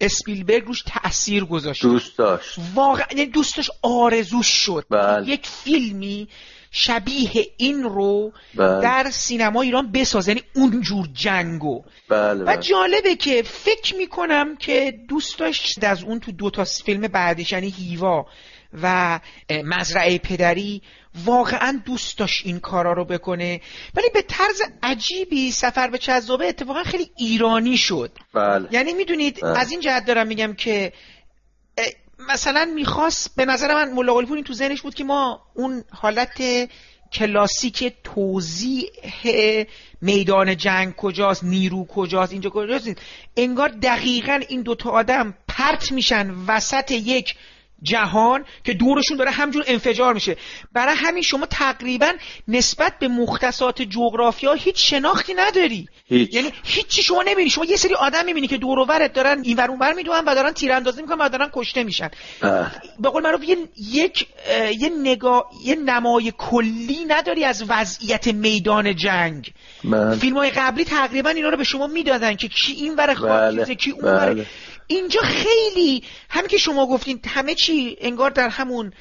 اسپیلبرگ 0.05 0.65
روش 0.65 0.83
تأثیر 0.87 1.45
گذاشت. 1.45 1.81
دوست 1.81 2.17
داشت. 2.17 2.59
واقعا 2.75 3.05
یعنی 3.11 3.25
دوستش 3.25 3.71
آرزوش 3.81 4.47
شد. 4.47 4.85
بله. 4.89 5.29
یک 5.29 5.47
فیلمی 5.47 6.27
شبیه 6.71 7.47
این 7.57 7.83
رو 7.83 8.31
بله. 8.55 8.81
در 8.81 9.09
سینما 9.11 9.61
ایران 9.61 9.91
بساز. 9.91 10.27
یعنی 10.27 10.41
اونجور 10.55 11.07
جنگو. 11.13 11.83
بله 12.09 12.43
و 12.43 12.45
بله. 12.45 12.57
جالبه 12.57 13.15
که 13.15 13.43
فکر 13.43 13.95
می‌کنم 13.95 14.55
که 14.55 14.93
دوست 15.09 15.39
داشت 15.39 15.83
از 15.83 16.03
اون 16.03 16.19
تو 16.19 16.31
دو 16.31 16.49
تا 16.49 16.63
فیلم 16.63 17.07
بعدش 17.07 17.51
یعنی 17.51 17.69
هیوا. 17.69 18.25
و 18.81 19.19
مزرعه 19.49 20.17
پدری 20.17 20.81
واقعا 21.25 21.81
دوست 21.85 22.17
داشت 22.17 22.45
این 22.45 22.59
کارا 22.59 22.93
رو 22.93 23.05
بکنه 23.05 23.61
ولی 23.95 24.07
به 24.13 24.21
طرز 24.21 24.61
عجیبی 24.83 25.51
سفر 25.51 25.87
به 25.87 25.97
چذابه 25.97 26.47
اتفاقا 26.47 26.83
خیلی 26.83 27.11
ایرانی 27.17 27.77
شد 27.77 28.11
بله 28.33 28.67
یعنی 28.71 28.93
می‌دونید 28.93 29.39
بله. 29.41 29.59
از 29.59 29.71
این 29.71 29.79
جهت 29.79 30.05
دارم 30.05 30.27
میگم 30.27 30.53
که 30.53 30.93
مثلا 32.29 32.65
می‌خواست 32.75 33.35
به 33.35 33.45
نظر 33.45 33.73
من 33.73 33.93
ملا 33.93 34.19
این 34.19 34.43
تو 34.43 34.53
ذهنش 34.53 34.81
بود 34.81 34.95
که 34.95 35.03
ما 35.03 35.41
اون 35.53 35.83
حالت 35.91 36.41
کلاسیک 37.13 37.93
توضیح 38.03 38.89
میدان 40.01 40.57
جنگ 40.57 40.95
کجاست 40.95 41.43
نیرو 41.43 41.85
کجاست 41.85 42.31
اینجا 42.31 42.49
کجاست. 42.49 42.91
انگار 43.37 43.69
دقیقا 43.69 44.41
این 44.49 44.61
دوتا 44.61 44.89
آدم 44.89 45.33
پرت 45.47 45.91
میشن 45.91 46.35
وسط 46.47 46.91
یک 46.91 47.35
جهان 47.81 48.45
که 48.63 48.73
دورشون 48.73 49.17
داره 49.17 49.31
همجور 49.31 49.63
انفجار 49.67 50.13
میشه. 50.13 50.37
برای 50.73 50.95
همین 50.95 51.23
شما 51.23 51.45
تقریبا 51.45 52.11
نسبت 52.47 52.99
به 52.99 53.07
مختصات 53.07 53.81
جغرافیا 53.81 54.53
هیچ 54.53 54.89
شناختی 54.89 55.33
نداری. 55.33 55.87
هیچ. 56.05 56.33
یعنی 56.33 56.51
هیچی 56.63 57.03
شما 57.03 57.23
نمی‌بینی. 57.23 57.49
شما 57.49 57.65
یه 57.65 57.77
سری 57.77 57.93
آدم 57.93 58.25
می‌بینی 58.25 58.47
که 58.47 58.57
دور 58.57 58.79
و 58.79 58.85
دارن 59.13 59.41
این 59.43 59.57
ور 59.57 59.69
اون 59.69 59.79
ور 59.79 59.93
می‌دونن 59.93 60.23
و 60.25 60.35
دارن 60.35 60.51
تیراندازی 60.51 61.01
می‌کنن 61.01 61.17
و 61.17 61.29
دارن 61.29 61.49
کشته 61.53 61.83
میشن. 61.83 62.09
بله. 62.41 62.71
به 62.99 63.09
قول 63.09 63.23
معروف 63.23 63.43
یه 63.43 63.57
یک 63.77 64.27
یه 64.79 64.91
نگاه 65.01 65.49
یه 65.65 65.75
نمای 65.75 66.33
کلی 66.37 67.05
نداری 67.07 67.43
از 67.43 67.63
وضعیت 67.67 68.27
میدان 68.27 68.95
جنگ. 68.95 69.53
بله. 69.83 70.15
فیلم 70.15 70.37
های 70.37 70.49
قبلی 70.49 70.85
تقریبا 70.85 71.29
اینا 71.29 71.49
رو 71.49 71.57
به 71.57 71.63
شما 71.63 71.87
می‌دادن 71.87 72.35
که 72.35 72.47
کی 72.47 72.73
این 72.73 72.95
ور 72.95 73.07
بله، 73.07 73.15
خاکیزه 73.15 73.75
کی 73.75 73.91
اون 73.91 74.17
بله. 74.17 74.45
اینجا 74.87 75.21
خیلی 75.21 76.03
همین 76.29 76.47
که 76.47 76.57
شما 76.57 76.87
گفتین 76.87 77.19
همه 77.27 77.55
چی 77.55 77.97
انگار 78.01 78.29
در 78.29 78.49
همون 78.49 78.93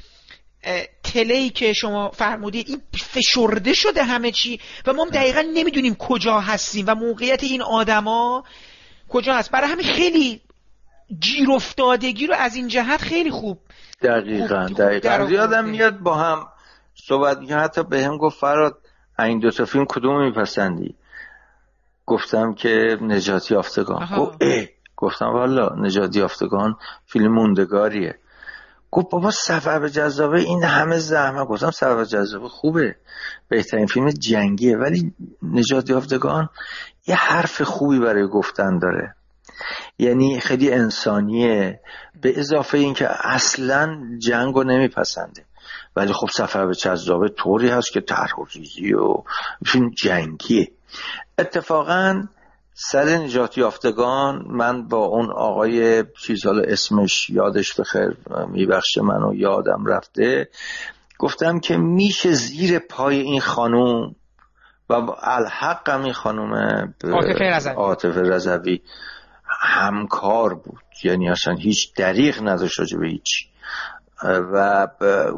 تله 1.02 1.34
ای 1.34 1.50
که 1.50 1.72
شما 1.72 2.10
فرمودید 2.10 2.68
این 2.68 2.82
فشرده 2.94 3.72
شده 3.74 4.02
همه 4.04 4.30
چی 4.30 4.60
و 4.86 4.92
ما 4.92 5.04
هم 5.04 5.10
دقیقا 5.10 5.40
نمی‌دونیم 5.54 5.94
کجا 5.94 6.40
هستیم 6.40 6.84
و 6.88 6.94
موقعیت 6.94 7.42
این 7.44 7.62
آدما 7.62 8.44
کجا 9.08 9.34
هست 9.34 9.50
برای 9.50 9.70
همین 9.70 9.86
خیلی 9.86 10.40
گیر 11.20 11.50
افتادگی 11.50 12.26
رو 12.26 12.34
از 12.34 12.54
این 12.56 12.68
جهت 12.68 13.00
خیلی 13.02 13.30
خوب 13.30 13.58
دقیقا 14.02 14.66
خوب- 14.66 14.76
دقیقا. 14.78 15.30
یادم 15.30 15.64
میاد 15.64 15.98
با 15.98 16.14
هم 16.14 16.46
صحبت 16.94 17.38
می‌کنم 17.38 17.64
حتی 17.64 17.82
به 17.82 18.04
هم 18.04 18.16
گفت 18.16 18.38
فراد 18.38 18.78
این 19.18 19.38
دو 19.38 19.50
تا 19.50 19.64
فیلم 19.64 19.84
کدوم 19.88 20.24
میپسندی 20.24 20.94
گفتم 22.06 22.54
که 22.54 22.98
نجاتی 23.00 23.54
یافتگان. 23.54 24.08
گفت. 24.18 24.38
گفتم 25.03 25.26
والا 25.26 25.68
نجاتی 25.78 26.18
یافتگان 26.18 26.76
فیلم 27.07 27.32
موندگاریه. 27.32 28.18
گفت 28.90 29.11
بابا 29.11 29.30
سفر 29.30 29.78
به 29.78 29.90
جذابه 29.90 30.40
این 30.40 30.64
همه 30.64 30.98
زحمت. 30.98 31.48
گفتم 31.48 31.70
سفر 31.70 31.94
به 31.94 32.07
جذابه 32.07 32.48
خوبه. 32.48 32.96
بهترین 33.48 33.86
فیلم 33.86 34.11
جنگیه 34.11 34.76
ولی 34.76 35.12
نجات 35.42 35.90
یافتگان 35.90 36.48
یه 37.07 37.14
حرف 37.14 37.62
خوبی 37.62 37.98
برای 37.98 38.26
گفتن 38.26 38.78
داره. 38.78 39.14
یعنی 39.98 40.40
خیلی 40.40 40.72
انسانیه 40.72 41.80
به 42.22 42.38
اضافه 42.40 42.78
اینکه 42.78 43.09
اصلا 43.26 44.00
جنگ 44.18 44.55
رو 44.55 44.64
نمیپسنده. 44.64 45.44
ولی 45.96 46.12
خب 46.12 46.28
سفر 46.34 46.66
به 46.66 46.74
چذابه 46.74 47.28
طوری 47.28 47.68
هست 47.68 47.92
که 47.92 48.00
طرح 48.00 48.34
و 48.38 48.44
ریزی 48.55 48.94
و 48.94 49.14
فیلم 49.66 49.90
جنگیه. 49.90 50.72
اتفاقا 51.38 52.22
سر 52.74 53.04
نجات 53.04 53.58
یافتگان 53.58 54.44
من 54.48 54.88
با 54.88 55.04
اون 55.04 55.30
آقای 55.30 56.04
چیز 56.26 56.46
حالا 56.46 56.62
اسمش 56.62 57.30
یادش 57.30 57.80
بخیر 57.80 58.16
میبخشه 58.48 59.02
منو 59.02 59.34
یادم 59.34 59.86
رفته. 59.86 60.48
گفتم 61.18 61.60
که 61.60 61.76
میشه 61.76 62.32
زیر 62.32 62.78
پای 62.78 63.20
این 63.20 63.40
خانوم 63.40 64.14
و 64.90 64.94
الحق 65.22 65.90
هم 65.90 66.02
این 66.02 66.12
خانم 66.12 66.54
عاطفه 67.76 68.20
رضوی. 68.20 68.82
همکار 69.60 70.54
بود. 70.54 70.82
یعنی 71.04 71.28
اصلا 71.28 71.54
هیچ 71.54 71.94
دریغ 71.94 72.48
نداشت 72.48 72.80
راجع 72.80 72.98
به 72.98 73.08
هیچ. 73.08 73.48
و 74.24 74.88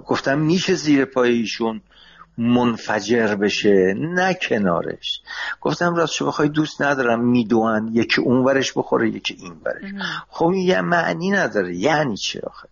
گفتم 0.07 0.39
میشه 0.39 0.74
زیر 0.74 1.05
پای 1.05 1.32
ایشون. 1.32 1.80
منفجر 2.39 3.35
بشه 3.35 3.95
نه 3.97 4.35
کنارش. 4.35 5.20
گفتم 5.61 5.95
راست 5.95 6.12
شو 6.12 6.26
بخوای 6.26 6.49
دوست 6.49 6.82
ندارم 6.82 7.24
میدوان 7.24 7.91
یکی 7.93 8.20
اونورش 8.20 8.72
بخوره 8.76 9.09
یکی 9.09 9.35
این 9.35 9.57
ورش. 9.64 9.91
خب 10.28 10.47
این 10.47 10.68
یه 10.68 10.80
معنی 10.80 11.30
نداره. 11.30 11.76
یعنی 11.76 12.16
چی 12.16 12.39
آخه؟ 12.39 12.68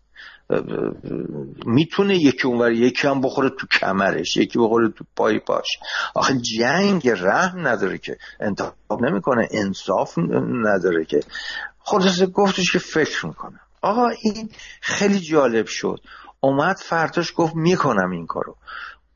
می‌تونه 1.67 2.17
یکی 2.17 2.49
اونور 2.49 2.73
یکی 2.73 3.09
هم 3.09 3.21
بخوره 3.21 3.49
تو 3.49 3.67
کمرش 3.67 4.37
یکی 4.37 4.59
بخوره 4.59 4.89
تو 4.89 5.05
پای 5.17 5.39
پاش. 5.39 5.67
آخه 6.15 6.35
جنگ 6.39 7.09
رحم 7.09 7.69
نداره 7.69 7.99
که. 7.99 8.19
انتخاب 8.41 9.05
نمی‌کنه 9.05 9.49
انصاف 9.51 10.19
نداره 10.65 11.05
که. 11.05 11.21
خلاصه 11.79 12.27
گفتش 12.27 12.73
که 12.73 12.79
فکر 12.79 13.27
می‌کنم. 13.27 13.61
آقا 13.83 14.09
این 14.09 14.51
خیلی 14.81 15.21
جالب 15.21 15.67
شد. 15.67 16.01
اومد 16.41 16.77
فرداش 16.77 17.33
گفت 17.37 17.55
می‌کنم 17.57 18.11
این 18.11 18.27
کارو. 18.27 18.57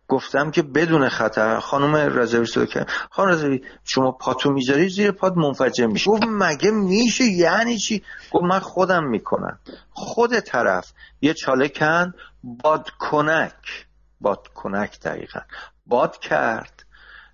گفتم 0.08 0.50
که 0.50 0.62
بدون 0.62 1.08
خطر 1.08 1.60
خانم 1.60 1.94
رضوی 1.94 2.46
صدا 2.46 2.66
کرد 2.66 2.90
خانم 3.10 3.30
رضوی 3.30 3.62
شما 3.84 4.12
پاتو 4.12 4.50
می‌ذاری 4.50 4.88
زیر 4.88 5.10
پات 5.10 5.36
منفجر 5.36 5.86
میشه 5.86 6.10
گفت 6.10 6.22
مگه 6.28 6.70
میشه؟ 6.70 7.24
یعنی 7.24 7.78
چی؟ 7.78 8.02
گفت 8.32 8.44
من 8.44 8.58
خودم 8.58 9.04
می‌کنم. 9.04 9.58
خود 9.90 10.40
طرف 10.40 10.92
یه 11.20 11.34
چاله 11.34 11.68
کن 11.68 12.14
بادکنک 12.42 13.86
بادکنک 14.20 15.00
دقیقا. 15.00 15.40
باد 15.86 16.18
کرد. 16.18 16.84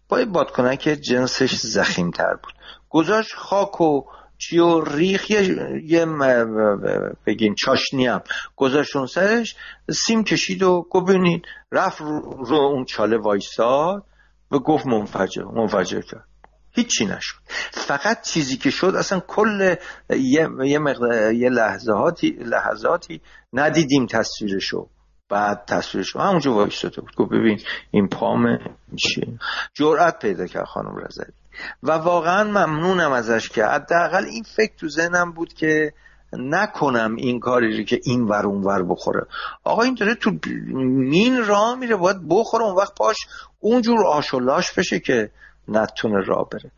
با 0.08 0.20
یه 0.20 0.26
بادکنک 0.26 0.80
جنسش 0.80 1.54
زخیم 1.56 2.10
تر 2.10 2.34
بود. 2.34 2.52
گذاشت 2.90 3.34
خاک 3.34 3.80
و 3.80 4.02
چی 4.42 4.58
و 4.58 4.80
ریخ 4.80 5.30
یه, 5.30 5.82
یه 5.84 6.04
م- 6.04 7.12
بگین 7.26 7.54
چاشنی 7.54 8.06
هم. 8.06 8.22
گذاشت 8.56 8.96
اون 8.96 9.06
سرش 9.06 9.56
سیم 9.90 10.24
کشید 10.24 10.62
و 10.62 10.86
گفت 10.90 11.06
ببینید 11.06 11.44
رفت 11.72 12.00
رو, 12.00 12.20
رو 12.44 12.56
اون 12.56 12.84
چاله 12.84 13.16
وایساد 13.18 14.04
و 14.50 14.58
گفت 14.58 14.86
منفجر 14.86 15.44
منفجر 15.44 16.00
کرد. 16.00 16.24
هیچی 16.70 17.06
نشد. 17.06 17.36
فقط 17.70 18.22
چیزی 18.22 18.56
که 18.56 18.70
شد 18.70 18.94
اصلا 18.98 19.20
کل 19.20 19.74
یه, 20.10 20.48
یه, 20.64 20.80
یه 21.34 21.48
لحظاتی 21.48 22.30
لحظاتی 22.30 23.20
ندیدیم 23.52 24.06
تصویرشو. 24.06 24.88
بعد 25.28 25.64
تصویرشو 25.64 26.18
همونجا 26.18 26.52
وایستاده 26.52 27.00
بود. 27.00 27.14
گفت 27.16 27.30
ببین 27.30 27.60
این 27.90 28.08
پامه 28.08 28.58
چیه؟ 28.96 29.38
جرأت 29.74 30.18
پیدا 30.18 30.46
کرد 30.46 30.64
خانم 30.64 30.96
رضوی. 30.96 31.41
و 31.82 31.92
واقعا 31.92 32.44
ممنونم 32.44 33.12
ازش 33.12 33.48
که 33.48 33.64
حداقل 33.64 34.24
این 34.24 34.42
فکر 34.56 34.72
تو 34.76 34.88
ذهنم 34.88 35.32
بود 35.32 35.52
که 35.52 35.92
نکنم 36.32 37.16
این 37.16 37.40
کاری 37.40 37.78
رو 37.78 37.84
که 37.84 38.00
این 38.04 38.22
ور 38.22 38.46
اون 38.46 38.62
ور 38.62 38.82
بخوره. 38.82 39.26
آقا 39.64 39.82
این 39.82 39.94
داره 39.94 40.14
تو 40.14 40.30
مین 40.84 41.46
راه 41.46 41.74
میره 41.74 41.96
باید 41.96 42.28
بخوره 42.28 42.64
اون 42.64 42.76
وقت 42.76 42.94
پاش 42.94 43.16
اونجور 43.60 44.06
آش 44.06 44.34
و 44.34 44.40
لاش 44.40 44.72
بشه 44.72 45.00
که 45.00 45.30
نتونه 45.68 46.24
راه 46.26 46.48
بره. 46.48 46.70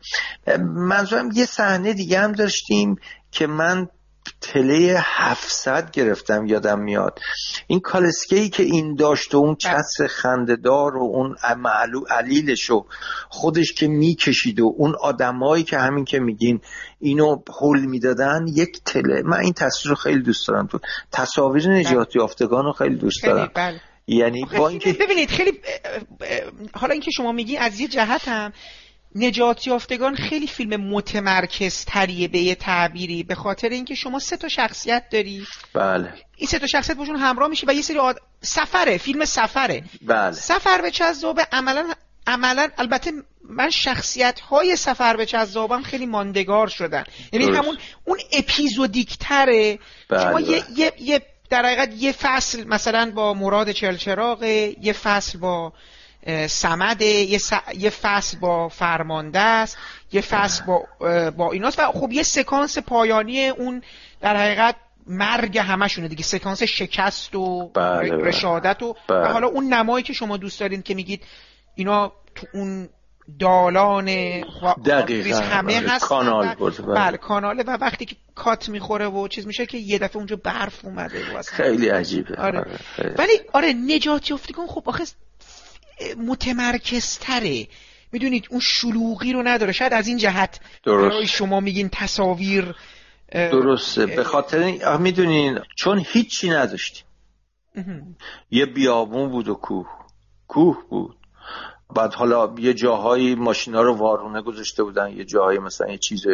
منظورم 0.63 1.29
یه 1.33 1.45
صحنه 1.45 1.93
دیگه 1.93 2.19
هم 2.19 2.31
داشتیم 2.31 2.95
که 3.31 3.47
من 3.47 3.87
تله 4.41 5.03
700 5.05 5.91
گرفتم 5.91 6.45
یادم 6.45 6.79
میاد. 6.79 7.19
این 7.67 7.79
کالسکهی 7.79 8.49
که 8.49 8.63
این 8.63 8.95
داشت 8.95 9.35
و 9.35 9.37
اون 9.37 9.55
چس 9.55 10.01
خندهدار 10.09 10.97
و 10.97 11.01
اون 11.01 11.35
معلو 11.57 12.01
علیلش 12.09 12.69
و 12.69 12.85
خودش 13.29 13.73
که 13.73 13.87
می‌کشید 13.87 14.59
و 14.59 14.73
اون 14.77 14.95
آدمایی 15.01 15.63
که 15.63 15.77
همین 15.77 16.05
که 16.05 16.19
میگین 16.19 16.61
اینو 16.99 17.35
حل 17.61 17.85
می‌دادن 17.85 18.45
یک 18.53 18.79
تله. 18.85 19.21
من 19.25 19.39
این 19.39 19.53
تصویر 19.53 19.89
رو 19.89 19.95
خیلی 19.95 20.21
دوست 20.21 20.47
دارم 20.47 20.67
تو. 20.67 20.79
تصاویر 21.11 21.69
نجات 21.69 22.15
یافتگان 22.15 22.65
رو 22.65 22.71
خیلی 22.71 22.95
دوست 22.95 23.23
دارم. 23.23 23.51
بله. 23.55 23.81
یعنی 24.07 24.45
با 24.57 24.67
اینکه 24.67 24.93
ببینید 24.93 25.29
خیلی 25.29 25.51
حالا 26.73 26.93
اینکه 26.93 27.11
شما 27.11 27.31
میگی 27.31 27.57
از 27.57 27.79
یه 27.79 27.87
جهت 27.87 28.27
هم 28.27 28.53
نجات 29.15 29.67
یافتگان 29.67 30.15
خیلی 30.15 30.47
فیلم 30.47 30.81
متمرکز 30.81 31.85
تریه 31.85 32.27
به 32.27 32.39
یه 32.39 32.55
تعبیری 32.55 33.23
به 33.23 33.35
خاطر 33.35 33.69
اینکه 33.69 33.95
شما 33.95 34.19
سه 34.19 34.37
تا 34.37 34.47
شخصیت 34.47 35.03
داری. 35.11 35.45
بله. 35.73 36.13
این 36.37 36.47
سه 36.47 36.59
تا 36.59 36.67
شخصیت 36.67 36.97
باشون 36.97 37.15
همراه 37.15 37.49
میشه 37.49 37.67
و 37.67 37.73
یه 37.73 37.81
سری 37.81 37.97
آد... 37.97 38.19
سفره 38.41 38.97
فیلم 38.97 39.25
سفره. 39.25 39.83
بله. 40.01 40.31
سفر 40.31 40.81
به 40.81 40.91
چذابه 40.91 41.47
عملا 41.51 41.93
عملا 42.27 42.69
البته 42.77 43.11
من 43.49 43.69
شخصیت 43.69 44.39
های 44.39 44.75
سفر 44.75 45.17
به 45.17 45.25
چذابم 45.25 45.81
خیلی 45.81 46.05
ماندگار 46.05 46.67
شدن. 46.67 47.03
یعنی. 47.33 47.57
همون 47.57 47.77
اون 48.05 48.17
اپیزودیک 48.31 49.17
تره 49.17 49.79
بله، 50.09 50.23
شما 50.23 50.39
یه, 50.39 50.61
بله. 50.61 50.79
یه, 50.79 50.93
یه 50.99 51.21
در 51.49 51.65
حقیقت 51.65 51.93
یه 51.97 52.11
فصل 52.11 52.63
مثلا 52.67 53.11
با 53.15 53.33
مراد 53.33 53.71
چلچراغه 53.71 54.75
یه 54.81 54.93
فصل 54.93 55.39
با 55.39 55.73
اه، 56.25 56.47
سمده 56.47 57.05
یه, 57.05 57.37
س- 57.37 57.51
یه 57.77 57.89
فصل 57.89 58.39
با 58.39 58.69
فرمانده 58.69 59.39
است 59.39 59.77
یه 60.11 60.21
فصل 60.21 60.63
با 60.65 60.83
با 61.37 61.51
ایناست 61.51 61.79
و 61.79 61.91
خب 61.91 62.11
یه 62.11 62.23
سکانس 62.23 62.77
پایانی 62.77 63.47
اون 63.47 63.81
در 64.21 64.37
حقیقت 64.37 64.75
مرگ 65.07 65.57
همشونه 65.57 66.07
دیگه 66.07 66.23
سکانس 66.23 66.63
شکست 66.63 67.35
و 67.35 67.69
بله، 67.69 68.09
بله. 68.09 68.23
رشادت 68.23 68.83
و, 68.83 68.95
بله. 69.07 69.19
و 69.19 69.25
حالا 69.27 69.47
اون 69.47 69.73
نمایی 69.73 70.03
که 70.03 70.13
شما 70.13 70.37
دوست 70.37 70.59
دارین 70.59 70.81
که 70.81 70.93
میگید 70.93 71.21
اینا 71.75 72.11
تو 72.35 72.47
اون 72.53 72.89
دالان 73.39 74.05
دقیقاً. 74.85 75.39
همه 75.39 75.81
بله، 75.81 75.89
هست 75.89 76.05
کانال 76.05 76.55
بود، 76.55 76.77
بله. 76.77 76.95
بله 76.95 77.17
کاناله 77.17 77.63
و 77.63 77.77
وقتی 77.81 78.05
که 78.05 78.15
کات 78.35 78.69
می‌خوره 78.69 79.07
و 79.07 79.27
چیز 79.27 79.47
میشه 79.47 79.65
که 79.65 79.77
یه 79.77 79.99
دفعه 79.99 80.17
اونجا 80.17 80.35
برف 80.35 80.85
اومده 80.85 81.37
و 81.37 81.41
خیلی 81.41 81.89
عجیبه 81.89 82.35
آره. 82.35 82.59
آره، 82.59 82.77
خیلی. 82.95 83.09
ولی 83.17 83.31
آره 83.53 83.73
نجات 83.73 84.29
یافتگان 84.29 84.67
خب 84.67 84.83
آخه 84.85 85.03
متمرکزتره. 86.17 87.67
می‌دونید 88.11 88.47
اون 88.49 88.59
شلوغی 88.63 89.33
رو 89.33 89.43
نداره. 89.43 89.71
شاید 89.71 89.93
از 89.93 90.07
این 90.07 90.17
جهت 90.17 90.59
درست. 90.83 91.13
برای 91.13 91.27
شما 91.27 91.59
میگین 91.59 91.89
تصاویر 91.91 92.75
درسته. 93.31 94.05
به 94.05 94.23
خاطر 94.23 94.97
می‌دونین 94.97 95.59
چون 95.77 96.05
هیچی 96.07 96.49
نداشتیم. 96.49 97.05
مهم. 97.75 98.15
یه 98.51 98.65
بیابون 98.65 99.31
بود 99.31 99.47
و 99.47 99.53
کوه. 99.53 99.87
کوه 100.47 100.77
بود. 100.89 101.17
بعد 101.95 102.13
حالا 102.13 102.55
یه 102.59 102.73
جاهایی 102.73 103.35
ماشینا 103.35 103.81
رو 103.81 103.97
وارونه 103.97 104.41
گذاشته 104.41 104.83
بودن. 104.83 105.09
یه 105.17 105.25
جاهایی 105.25 105.59
مثلا 105.59 105.91
یه 105.91 105.97
چیزی 105.97 106.29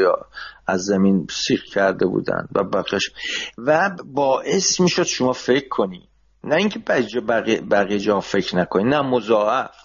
از 0.67 0.81
زمین 0.81 1.27
سیخ 1.29 1.63
کرده 1.63 2.05
بودن. 2.05 2.47
و 2.55 2.63
بقیش 2.63 3.09
و 3.57 3.89
باعث 4.05 4.79
می‌شد 4.79 5.03
شما 5.03 5.33
فکر 5.33 5.67
کنی 5.67 6.09
نه 6.43 6.55
اینکه 6.55 6.79
بقیه, 6.79 7.61
بقیه, 7.61 7.99
جا 7.99 8.19
فکر 8.19 8.55
نکنی 8.55 8.83
نه 8.83 9.01
مضاعف 9.01 9.75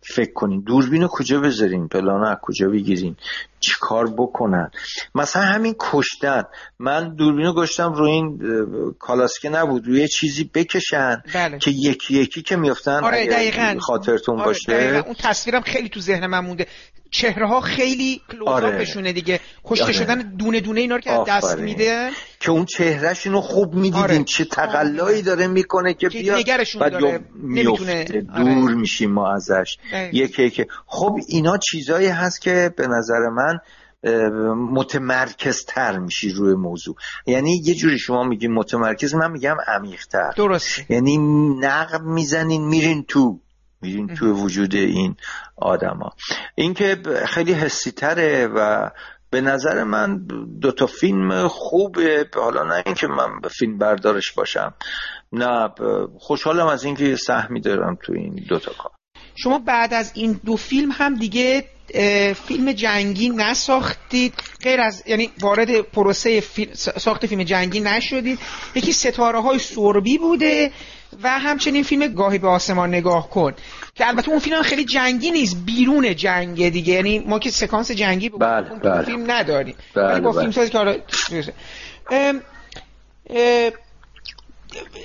فکر 0.00 0.32
کنین 0.32 0.60
دوربین 0.60 1.02
رو 1.02 1.08
کجا 1.08 1.40
بذارین 1.40 1.88
پلانو 1.88 2.26
از 2.26 2.38
کجا 2.42 2.68
بگیرین 2.68 3.16
چی 3.62 3.72
کار 3.80 4.06
بکنن 4.18 4.70
مثلا 5.14 5.42
همین 5.42 5.74
کشتن 5.78 6.42
من 6.78 7.14
دوربین 7.14 7.46
رو 7.46 7.54
گشتم 7.54 7.92
روی 7.92 8.10
این 8.10 8.38
کالاسکه 8.98 9.48
نبود 9.48 9.86
روی 9.86 10.08
چیزی 10.08 10.50
بکشن 10.54 11.22
بله. 11.34 11.58
که 11.58 11.70
یکی 11.70 12.14
یکی 12.14 12.42
که 12.42 12.56
میفتن 12.56 13.04
آره 13.04 13.26
دقیقا 13.26 13.76
خاطرتون 13.80 14.36
آره 14.36 14.44
باشه 14.44 14.72
دقیقاً. 14.72 15.00
اون 15.06 15.14
تصویرم 15.18 15.60
خیلی 15.60 15.88
تو 15.88 16.00
ذهن 16.00 16.26
من 16.26 16.40
مونده 16.40 16.66
چهره 17.12 17.48
ها 17.48 17.60
خیلی 17.60 18.20
آره. 18.46 18.60
کلوزآپشونه 18.60 19.12
دیگه 19.12 19.40
کشته 19.64 19.84
آره. 19.84 19.92
شدن 19.92 20.34
دونه 20.38 20.60
دونه 20.60 20.80
اینا 20.80 20.94
رو 20.94 21.00
که 21.00 21.10
دست. 21.28 21.58
میده 21.58 22.10
که 22.40 22.50
اون 22.50 22.64
چهرهشون 22.64 23.32
رو 23.32 23.40
خوب 23.40 23.74
می‌دیدین 23.74 24.02
آره. 24.02 24.24
چه 24.24 24.44
تقلایی 24.44 25.22
داره 25.22 25.46
می‌کنه 25.46 25.94
که 25.94 26.08
بیاد 26.08 26.38
نگرشون 26.38 26.80
بعد 26.80 26.92
داره. 26.92 27.20
میفته 27.34 28.24
آره. 28.34 28.44
دور 28.44 28.74
میشیم 28.74 29.12
ما 29.12 29.34
ازش. 29.34 29.76
یکی 30.12 30.42
یکی 30.42 30.64
خب 30.86 31.16
اینا 31.28 31.58
چیزایی 31.58 32.08
هست 32.08 32.42
که 32.42 32.70
به 32.76 32.86
نظر 32.86 33.28
من 33.36 33.51
اه، 34.04 34.28
متمرکزتر 34.54 35.98
میشی 35.98 36.30
روی 36.30 36.54
موضوع. 36.54 36.94
یعنی 37.26 37.62
یه 37.64 37.74
جوری 37.74 37.98
شما 37.98 38.24
میگین 38.24 38.52
متمرکز 38.54 39.14
من 39.14 39.30
میگم 39.30 39.56
عمیقتر. 39.66 40.30
درست 40.36 40.90
یعنی 40.90 41.18
نقب 41.60 42.02
می‌زنین 42.02 42.68
میرین 42.68 43.04
تو. 43.08 43.40
میرین 43.80 44.14
تو 44.14 44.32
وجود 44.32 44.74
این 44.74 45.16
آدما. 45.56 46.10
این 46.54 46.74
که 46.74 46.94
ب- 46.94 47.24
خیلی 47.24 47.52
حسی 47.52 47.90
تره 47.90 48.46
و 48.46 48.90
به 49.30 49.40
نظر 49.40 49.84
من 49.84 50.26
دو 50.60 50.72
تا 50.72 50.86
فیلم 50.86 51.48
خوبه. 51.48 52.28
حالا 52.34 52.64
نه 52.64 52.82
اینکه 52.86 53.06
من 53.06 53.40
به 53.42 53.48
فیلم 53.48 53.78
بردارش 53.78 54.32
باشم. 54.32 54.74
نه 55.32 55.68
خوشحالم 56.18 56.66
از 56.66 56.84
اینکه 56.84 57.16
سهمی 57.16 57.60
دارم 57.60 57.98
تو 58.02 58.12
این 58.12 58.44
دو 58.48 58.58
تا 58.58 58.72
کار. 58.72 58.92
شما 59.34 59.58
بعد 59.58 59.94
از 59.94 60.12
این 60.14 60.40
دو 60.44 60.56
فیلم 60.56 60.90
هم 60.92 61.14
دیگه 61.14 61.64
فیلم 62.48 62.72
جنگی 62.72 63.28
نساختید. 63.28 64.34
غیر 64.62 64.80
از 64.80 65.02
یعنی 65.06 65.30
وارد 65.40 65.80
پروسه 65.80 66.40
فیلم 66.40 66.74
ساخت 66.74 67.26
فیلم 67.26 67.42
جنگی 67.42 67.80
نشدید. 67.80 68.38
یکی 68.74 68.92
ستاره 68.92 69.40
های 69.40 69.58
سربی 69.58 70.18
بوده 70.18 70.72
و 71.22 71.38
همچنین 71.38 71.82
فیلم 71.82 72.14
گاهی 72.14 72.38
به 72.38 72.48
آسمان 72.48 72.88
نگاه 72.88 73.30
کن. 73.30 73.52
که 73.94 74.08
البته 74.08 74.28
اون 74.28 74.38
فیلم 74.38 74.62
خیلی 74.62 74.84
جنگی 74.84 75.30
نیست. 75.30 75.56
بیرون 75.66 76.16
جنگ 76.16 76.68
دیگه. 76.68 76.94
یعنی 76.94 77.18
ما 77.18 77.38
که 77.38 77.50
سکانس 77.50 77.90
جنگی 77.90 78.28
با 78.28 78.38
بله، 78.38 78.62
بله. 78.62 79.02
فیلم 79.02 79.30
نداریم. 79.30 79.74
بله، 79.94 80.20
با 80.20 80.30
بله. 80.30 80.40
فیلم 80.40 80.52
سازی 80.52 80.70
که 80.70 80.78
حالا 80.78 80.96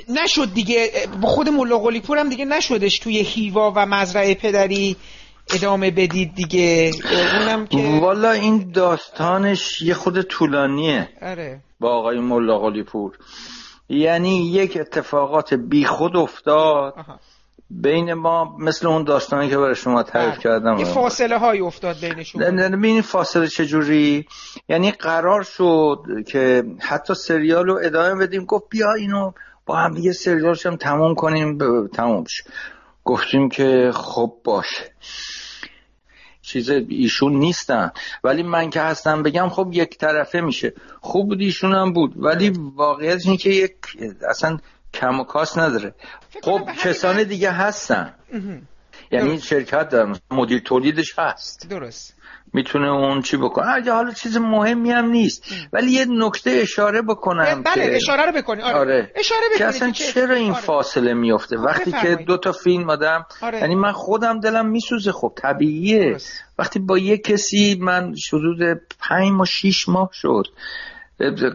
نشد 0.09 0.53
دیگه. 0.53 0.91
با 1.21 1.27
خود 1.27 1.49
ملا 1.49 1.79
هم 2.17 2.29
دیگه 2.29 2.45
نشدش 2.45 2.99
توی 2.99 3.17
هیوا 3.17 3.73
و 3.75 3.85
مزرعه 3.85 4.33
پدری. 4.33 4.95
ادامه 5.55 5.91
بدید 5.91 6.35
دیگه. 6.35 6.91
اونم 7.39 7.67
که 7.67 7.99
والا 8.01 8.31
این 8.31 8.71
داستانش 8.71 9.81
یه 9.81 9.93
خود 9.93 10.21
طولانیه. 10.21 11.09
آره. 11.21 11.59
با 11.79 11.89
آقای 11.89 12.19
ملا 12.19 12.59
قلی 12.59 12.83
پور 12.83 13.17
یعنی 13.89 14.51
یک 14.51 14.77
اتفاقات 14.81 15.53
بی 15.53 15.85
خود 15.85 16.17
افتاد. 16.17 16.93
آها. 16.97 17.19
بین 17.69 18.13
ما 18.13 18.57
مثل 18.59 18.87
اون 18.87 19.03
داستانی 19.03 19.49
که 19.49 19.57
برای 19.57 19.75
شما 19.75 20.03
تعریف 20.03 20.33
بله. 20.33 20.43
کردم. 20.43 20.77
یه 20.77 20.85
فاصله 20.85 21.37
های 21.37 21.59
افتاد 21.59 21.99
بینشون 22.01 22.41
ببینید 22.41 23.03
فاصله 23.03 23.47
چجوری؟ 23.47 24.25
یعنی 24.69 24.91
قرار 24.91 25.43
شد 25.43 25.97
که 26.27 26.63
حتی 26.79 27.13
سریال 27.13 27.65
رو 27.65 27.79
ادامه 27.83 28.25
بدیم. 28.25 28.45
گفت 28.45 28.65
بیا 28.69 28.93
اینو 28.93 29.31
با 29.65 29.75
هم 29.75 29.97
یه 29.97 30.11
سریالش 30.11 30.65
هم 30.65 30.75
تموم 30.75 31.15
کنیم. 31.15 31.57
تموم 31.87 32.23
شه. 32.27 32.43
گفتیم 33.03 33.49
که 33.49 33.91
خب 33.93 34.33
باشه. 34.43 34.93
چیز 36.47 36.69
ایشون 36.69 37.33
نیستن. 37.33 37.91
ولی 38.23 38.43
من 38.43 38.69
که 38.69 38.81
هستم 38.81 39.23
بگم 39.23 39.49
خب 39.49 39.69
یک 39.73 39.97
طرفه 39.97 40.41
میشه. 40.41 40.73
خوب 41.01 41.27
بود 41.27 41.41
ایشون 41.41 41.75
هم 41.75 41.93
بود. 41.93 42.13
ولی 42.15 42.49
واقعیت 42.75 43.25
اینه 43.25 43.37
که 43.37 43.49
یک 43.49 43.73
اصلا 44.29 44.57
کم 44.93 45.19
و 45.19 45.23
کاس 45.23 45.57
نداره. 45.57 45.93
خب 46.43 46.69
کسان 46.83 47.23
دیگه 47.23 47.51
هستن. 47.51 48.13
یعنی. 49.11 49.39
شرکت 49.39 49.89
دارن. 49.89 50.15
مدیر 50.31 50.59
تولیدش 50.59 51.19
هست. 51.19 51.67
درست. 51.69 52.16
می‌تونه 52.53 52.87
اون 52.87 53.21
چی 53.21 53.37
بکنه 53.37 53.67
اگه 53.67 53.91
حالا 53.91 54.11
چیز 54.11 54.37
مهمی 54.37 54.91
هم 54.91 55.05
نیست 55.05 55.43
ولی 55.73 55.91
یه 55.91 56.05
نکته 56.09 56.49
اشاره 56.49 57.01
بکنم 57.01 57.63
بله 57.63 57.85
که 57.85 57.95
اشاره 57.95 58.25
رو 58.25 58.31
بکنی 58.31 58.61
آره, 58.61 58.75
آره. 58.75 59.11
اشاره 59.15 59.41
که 59.41 59.55
بکنی 59.55 59.67
اصلا 59.67 59.91
چرا 59.91 60.35
این 60.35 60.51
آره. 60.51 60.61
فاصله 60.61 61.13
میفته 61.13 61.57
خب، 61.57 61.63
وقتی 61.63 61.91
که. 61.91 62.15
دو 62.15 62.37
تا 62.37 62.51
فیلم 62.51 62.89
آدم 62.89 63.25
آره. 63.41 63.59
یعنی 63.59 63.75
من 63.75 63.91
خودم 63.91 64.39
دلم 64.39 64.69
میسوزه 64.69 65.11
خب 65.11 65.33
طبیعیه 65.35 66.11
درست. 66.11 66.43
وقتی 66.59 66.79
با 66.79 66.97
یه 66.97 67.17
کسی 67.17 67.77
من 67.81 68.13
حدود 68.33 68.81
پنج 68.99 69.31
ماه 69.31 69.45
شیش 69.45 69.89
ماه 69.89 70.09
شد 70.13 70.47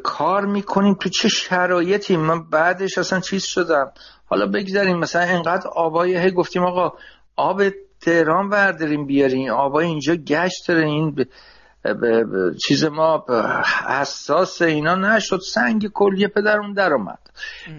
کار 0.05 0.47
می‌کنیم 0.47 0.95
تو 0.95 1.09
چه 1.09 1.29
شرایطی 1.29 2.17
من 2.17 2.51
بعدش 2.51 2.99
اصلا 2.99 3.21
چیز 3.21 3.45
شدم 3.45 3.93
حالا 4.27 4.47
بگذاریم 4.47 4.99
مثلا 4.99 5.23
انقدر 5.23 5.69
آبای 5.69 6.19
هی 6.19 6.31
گفتیم 6.31 6.63
آقا 6.63 6.93
آب 7.37 7.63
تهران 8.03 8.49
برداریم 8.49 9.07
بیاریم 9.07 9.53
آبای 9.53 9.87
اینجا 9.87 10.15
گشت 10.15 10.69
داره. 10.69 10.87
این 10.87 11.15
ب... 11.15 11.23
ب... 11.85 12.23
ب... 12.23 12.57
چیز 12.67 12.85
ما 12.85 13.19
ب- 13.19 13.33
حساس 13.89 14.63
اینا 14.63 14.95
نشد. 14.95 15.41
سنگ 15.55 15.89
کلیه 15.95 16.29
پدرون 16.29 16.73
در 16.73 16.93
اومد. 16.93 17.19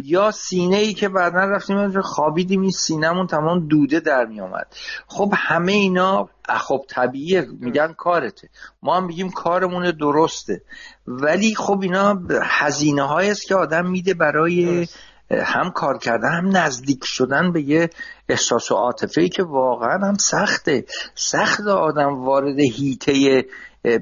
یا 0.04 0.32
سینه 0.32 0.78
ای 0.78 0.94
که 0.94 1.10
بعدا 1.10 1.40
رفتیم 1.40 2.02
خوابیدیم. 2.02 2.62
این 2.62 2.72
سینهمون 2.72 3.28
تمام 3.28 3.68
دوده 3.68 4.00
در 4.00 4.26
می 4.26 4.42
آمد 4.42 4.68
خب 5.08 5.34
همه 5.38 5.72
اینا 5.72 6.30
خب 6.50 6.82
طبیعیه. 6.90 7.48
میگن 7.60 7.94
کارته. 7.94 8.50
ما 8.84 8.98
هم 8.98 9.06
میگیم 9.06 9.32
کارمون 9.32 9.92
درسته. 9.92 10.62
ولی 11.08 11.56
خب 11.56 11.80
اینا 11.82 12.22
هزینه 12.44 13.04
هایی 13.04 13.30
است 13.30 13.48
که 13.48 13.56
آدم 13.56 13.90
میده 13.90 14.14
برای 14.14 14.66
درست. 14.66 15.00
هم 15.32 15.72
کار 15.72 15.98
کردن 15.98 16.32
هم 16.32 16.58
نزدیک 16.58 17.00
شدن 17.04 17.52
به 17.52 17.62
یه 17.62 17.90
احساس 18.30 18.72
و 18.72 18.76
عاطفه 18.76 19.22
ای 19.22 19.30
که 19.30 19.44
واقعا 19.44 20.00
هم 20.08 20.16
سخته. 20.20 20.86
سخت 21.16 21.62
آدم 21.68 22.26
وارد 22.26 22.60
هیته 22.60 23.46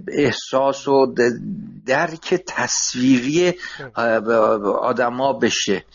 احساس 0.07 0.87
و 0.87 1.15
درک 1.85 2.43
تصویری 2.47 3.53
آدما 4.81 5.33
بشه. 5.33 5.85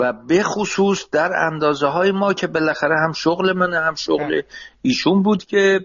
و 0.00 0.12
به 0.12 0.42
خصوص 0.42 1.04
در 1.12 1.30
اندازه 1.52 1.86
های 1.86 2.12
ما 2.12 2.32
که 2.32 2.46
بالاخره 2.46 2.94
هم 3.06 3.12
شغل 3.12 3.52
منه 3.52 3.80
هم 3.80 3.94
شغل 3.94 4.42
ایشون 4.82 5.22
بود 5.22 5.44
که 5.44 5.80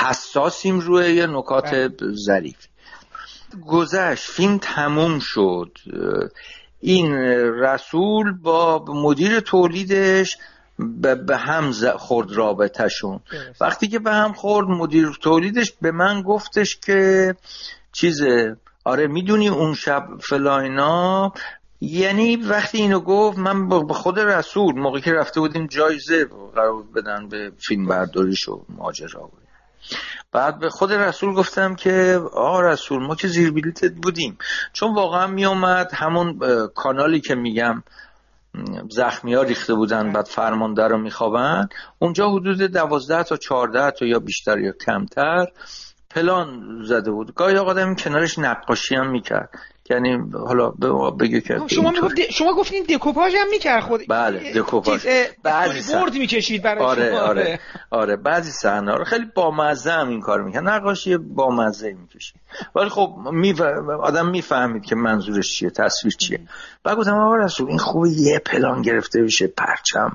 حساسیم 0.00 0.80
روی 0.80 1.14
یه 1.14 1.26
نکات. 1.26 1.90
ظریف. 2.26 2.66
گذشت 3.66 4.30
فیلم 4.30 4.58
تموم 4.58 5.18
شد. 5.18 5.70
این 6.80 7.12
رسول 7.60 8.32
با 8.32 8.84
مدیر 8.88 9.40
تولیدش 9.40 10.36
به 10.78 11.14
به 11.14 11.36
هم 11.36 11.72
خورد 11.96 12.32
رابطهشون. 12.32 13.20
درست. 13.32 13.62
وقتی 13.62 13.88
که 13.88 13.98
به 13.98 14.12
هم 14.12 14.32
خورد 14.32 14.68
مدیر 14.68 15.18
تولیدش 15.22 15.72
به 15.82 15.90
من 15.90 16.22
گفتش 16.22 16.76
که 16.76 17.34
چیزه 17.92 18.56
آره 18.84 19.06
می‌دونی 19.06 19.48
اون 19.48 19.74
شب 19.74 20.06
فلاینا 20.20 21.32
یعنی 21.80 22.36
وقتی 22.36 22.78
اینو 22.78 23.00
گفت 23.00 23.38
من 23.38 23.68
با 23.68 23.94
خود 23.94 24.18
رسول 24.18 24.74
موقعی 24.74 25.00
که 25.00 25.12
رفته 25.12 25.40
بودیم 25.40 25.66
جایزه 25.66 26.24
قرار 26.54 26.82
بدن 26.96 27.28
به 27.28 27.52
فیلم 27.58 27.86
برداریش 27.86 28.48
و 28.48 28.64
ماجرا 28.68 29.20
بود. 29.20 29.47
بعد 30.32 30.58
به 30.58 30.68
خود 30.68 30.92
رسول 30.92 31.34
گفتم 31.34 31.74
که 31.74 32.20
آقا 32.32 32.60
رسول 32.60 33.06
ما 33.06 33.14
که 33.14 33.28
زیر 33.28 33.50
بلیتت 33.50 33.92
بودیم. 33.92 34.38
چون 34.72 34.94
واقعا 34.94 35.26
می 35.26 35.44
اومد 35.44 35.90
همون 35.94 36.40
کانالی 36.74 37.20
که 37.20 37.34
میگم 37.34 37.82
زخمی 38.90 39.34
ها 39.34 39.42
ریخته 39.42 39.74
بودن 39.74 40.12
بعد 40.12 40.26
فرمانده 40.26 40.88
رو 40.88 40.98
میخوابن. 40.98 41.68
اونجا 41.98 42.30
حدود 42.30 42.62
دوازده 42.62 43.22
تا 43.22 43.36
چهارده 43.36 43.90
تا 43.90 44.06
یا 44.06 44.18
بیشتر 44.18 44.58
یا 44.58 44.72
کمتر 44.86 45.46
پلان 46.10 46.62
زده 46.84 47.10
بود. 47.10 47.34
گاهی 47.34 47.56
آقا 47.56 47.94
کنارش 47.94 48.38
نقاشی 48.38 48.94
هم 48.94 49.10
می‌کرد. 49.10 49.50
یعنی 49.90 50.18
حالا 50.32 50.70
به 50.70 50.90
ما 50.92 51.10
بگه 51.10 51.40
که 51.40 51.60
شما 51.66 51.90
اینطور. 51.90 52.12
می‌گفت 52.12 52.30
شما 52.30 52.54
گفتین 52.54 52.84
دکوپاژ 52.84 53.34
هم 53.34 53.50
می‌کرد 53.50 53.82
خود 53.82 54.00
بله، 54.08 54.52
دکوپاژ. 54.54 55.06
بعضی 55.42 55.94
برد 55.94 56.14
می‌کشید 56.14 56.62
برای 56.62 56.84
آره 56.84 57.10
شما. 57.10 57.20
آره 57.20 57.60
آره 57.90 58.16
بعضی 58.16 58.50
صحنه. 58.50 58.94
رو 58.94 59.04
خیلی 59.04 59.26
بامزه 59.34 59.90
هم 59.92 60.08
این 60.08 60.20
کار 60.20 60.42
می‌کنه 60.42 60.60
نقاشی 60.62 61.16
بامزه 61.16 61.92
می‌کشید. 61.92 62.40
ولی 62.74 62.88
خب 62.88 63.14
می 63.32 63.54
آدم 64.02 64.28
می‌فهمید 64.28 64.84
که 64.84 64.96
منظورش 64.96 65.52
چیه 65.52 65.70
تصویر 65.70 66.14
چیه. 66.14 66.40
بعد 66.84 66.96
گفتم 66.96 67.14
آقا 67.14 67.36
رسول 67.36 67.68
این 67.68 67.78
خوبه 67.78 68.10
یه 68.10 68.38
پلان 68.38 68.82
گرفته 68.82 69.22
بشه 69.22 69.46
پرچم 69.46 70.12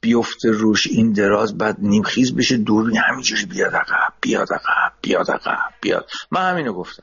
بیفته 0.00 0.50
روش 0.50 0.86
این 0.86 1.12
دراز 1.12 1.58
بعد 1.58 1.76
نیمخیز 1.78 2.36
بشه 2.36 2.56
دور 2.56 2.92
همینجوری 3.10 3.46
بیاد 3.46 3.74
عقب 3.74 4.12
بیاد 4.20 4.52
عقب 4.52 4.92
بیاد 5.02 5.30
عقب 5.30 5.58
بیاد. 5.80 6.10
من 6.30 6.50
همینو 6.50 6.72
گفتم. 6.72 7.02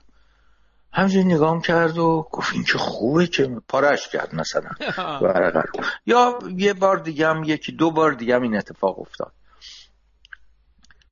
همینجوری 0.93 1.25
نگام 1.25 1.61
کرد 1.61 1.97
و 1.97 2.27
گفت 2.31 2.53
این 2.53 2.63
که 2.63 2.77
خوبه 2.77 3.27
که 3.27 3.57
پارش 3.67 4.07
کرد 4.07 4.35
مثلا. 4.35 4.69
ورقه 5.21 5.61
رو. 5.61 5.83
یا 6.05 6.39
یه 6.57 6.73
بار 6.73 6.97
دیگه 6.97 7.27
هم 7.27 7.43
یکی 7.43 7.71
دو 7.71 7.91
بار 7.91 8.11
دیگه 8.11 8.35
هم 8.35 8.41
این 8.41 8.57
اتفاق 8.57 8.99
افتاد. 8.99 9.31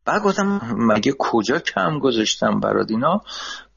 بعد 0.06 0.24
گفتم 0.24 0.62
مگه 0.78 1.14
کجا 1.20 1.60
کم 1.60 2.00
گذاشتم 2.00 2.60
برات 2.60 2.92
اینا؟ 2.92 3.22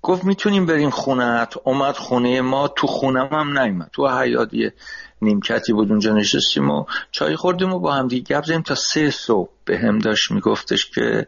گفت 0.02 0.24
می‌تونیم 0.24 0.66
بریم 0.66 0.90
خونت 0.90 1.54
اومد 1.64 1.94
خونه 1.96 2.40
ما 2.40 2.68
تو 2.68 2.86
خونم 2.86 3.28
هم 3.32 3.58
نیومد. 3.58 3.90
تو 3.92 4.08
حیات 4.08 4.54
یه 4.54 4.74
نیمکتی 5.22 5.72
بود 5.72 5.90
اونجا 5.90 6.12
نشستیم 6.12 6.70
و 6.70 6.84
چای 7.10 7.36
خوردیم 7.36 7.72
و 7.72 7.78
با 7.78 7.92
هم 7.94 8.08
دیگه 8.08 8.40
گپ 8.40 8.62
تا 8.62 8.74
سه 8.74 9.10
صبح. 9.10 9.50
به 9.64 9.78
هم 9.78 9.98
داشت 9.98 10.30
میگفتش 10.30 10.90
که 10.90 11.26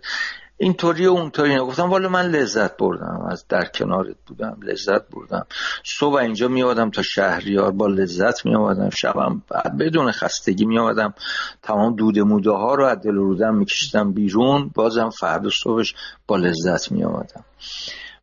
اینطوری 0.63 1.07
و 1.07 1.11
اونطوری. 1.11 1.59
گفتم 1.59 1.91
والا 1.91 2.09
من 2.09 2.27
لذت 2.27 2.77
بردم 2.77 3.27
از 3.31 3.45
در 3.49 3.65
کنارت 3.65 4.17
بودم 4.27 4.57
لذت 4.63 5.09
بردم. 5.09 5.47
صبح 5.85 6.15
اینجا 6.15 6.49
می 6.49 6.63
آمدم 6.63 6.91
تا 6.91 7.03
شهریار 7.03 7.71
با 7.71 7.87
لذت 7.87 8.47
می 8.47 8.55
آمدم 8.55 8.91
شبم 8.91 9.43
بدون 9.79 10.13
خستگی 10.13 10.65
می 10.65 10.79
آمدم 10.79 11.15
تمام 11.63 11.97
دود 11.97 12.19
موده 12.19 12.51
ها 12.51 12.75
رو 12.75 12.85
از 12.85 12.99
دل 13.01 13.17
و 13.17 13.25
رودم 13.25 13.55
می 13.55 13.65
کشیدم 13.65 14.13
بیرون. 14.13 14.71
بازم 14.75 15.11
فردا 15.11 15.51
صبحش 15.51 15.95
با 16.27 16.37
لذت 16.37 16.93
می 16.93 17.05
آمدم 17.05 17.45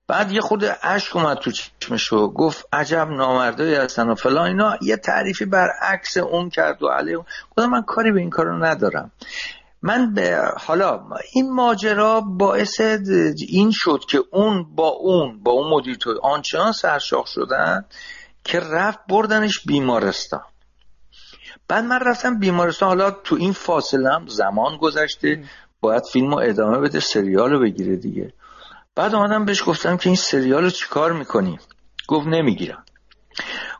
بعد 0.07 0.31
یه 0.31 0.41
خود 0.41 0.65
اشک 0.83 1.15
اومد 1.15 1.37
تو 1.37 1.51
چشمش 1.51 2.13
و 2.13 2.27
گفت 2.27 2.67
عجب 2.73 3.09
نامردایی 3.09 3.75
هستن 3.75 4.09
و 4.09 4.15
فلان 4.15 4.45
اینا. 4.45 4.77
یه 4.81 4.97
تعریفی 4.97 5.45
برعکس 5.45 6.17
اون 6.17 6.49
کرد 6.49 6.83
و 6.83 6.87
علیه 6.87 7.17
گفتم 7.17 7.69
من 7.69 7.81
کاری 7.81 8.11
به 8.11 8.19
این 8.19 8.29
کارو 8.29 8.65
ندارم. 8.65 9.11
من 9.81 10.13
به 10.13 10.41
حالا 10.57 11.05
این 11.33 11.53
ماجرا 11.53 12.21
باعث 12.21 12.81
این 13.47 13.71
شد 13.73 13.99
که 14.09 14.23
اون 14.31 14.75
با 14.75 14.87
اون 14.87 15.43
با 15.43 15.51
اون 15.51 15.69
مدیر 15.73 15.95
توی 15.95 16.13
آنچنان 16.23 16.71
سرشاخ 16.71 17.27
شدن 17.27 17.85
که 18.43 18.59
رفت 18.59 18.99
بردنش 19.09 19.59
بیمارستان. 19.65 20.43
بعد 21.67 21.83
من 21.83 21.99
رفتم 21.99 22.39
بیمارستان. 22.39 22.89
حالا 22.89 23.11
تو 23.11 23.35
این 23.35 23.53
فاصله 23.53 24.13
هم 24.13 24.27
زمان 24.27 24.77
گذشته. 24.77 25.43
باید 25.81 26.03
فیلم 26.13 26.31
رو 26.31 26.39
ادامه 26.39 26.79
بده 26.79 26.99
سریال 26.99 27.51
رو 27.51 27.59
بگیره 27.59 27.95
دیگه. 27.95 28.33
بعد 28.95 29.15
آمدم 29.15 29.45
بهش 29.45 29.63
گفتم 29.65 29.97
که 29.97 30.09
این 30.09 30.15
سریال 30.15 30.63
رو 30.63 30.69
چیکار 30.69 31.13
می‌کنی؟ 31.13 31.59
گفت 32.07 32.27
نمی‌گیرم. 32.27 32.85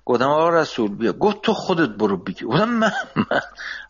گفتم 0.10 0.28
آقا 0.28 0.50
رسول 0.50 0.96
بیا. 0.96 1.14
گفت 1.14 1.42
تو 1.42 1.54
خودت 1.54 1.90
برو 1.90 2.18
بگی 2.18 2.46
گفتم 2.46 2.70
من, 2.70 2.92
من 3.16 3.40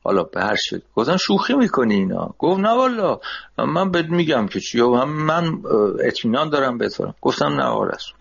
حالا 0.04 0.24
به 0.24 0.42
هر 0.42 0.56
شد 0.58 0.82
گفتم 0.96 1.18
شوخی 1.18 1.54
می‌کنی 1.54 1.96
اینا. 1.96 2.36
گفت 2.40 2.60
نه 2.60 2.70
والا. 2.70 3.20
من 3.58 3.92
بهت 3.92 4.06
میگم 4.06 4.48
که 4.48 4.60
چی. 4.60 4.80
هم 4.80 5.10
من 5.10 5.62
اطمینان 6.06 6.50
دارم 6.50 6.78
به 6.78 6.90
گفتم 7.22 7.46
نه 7.46 7.64
آقا 7.64 7.84
رسول. 7.84 8.18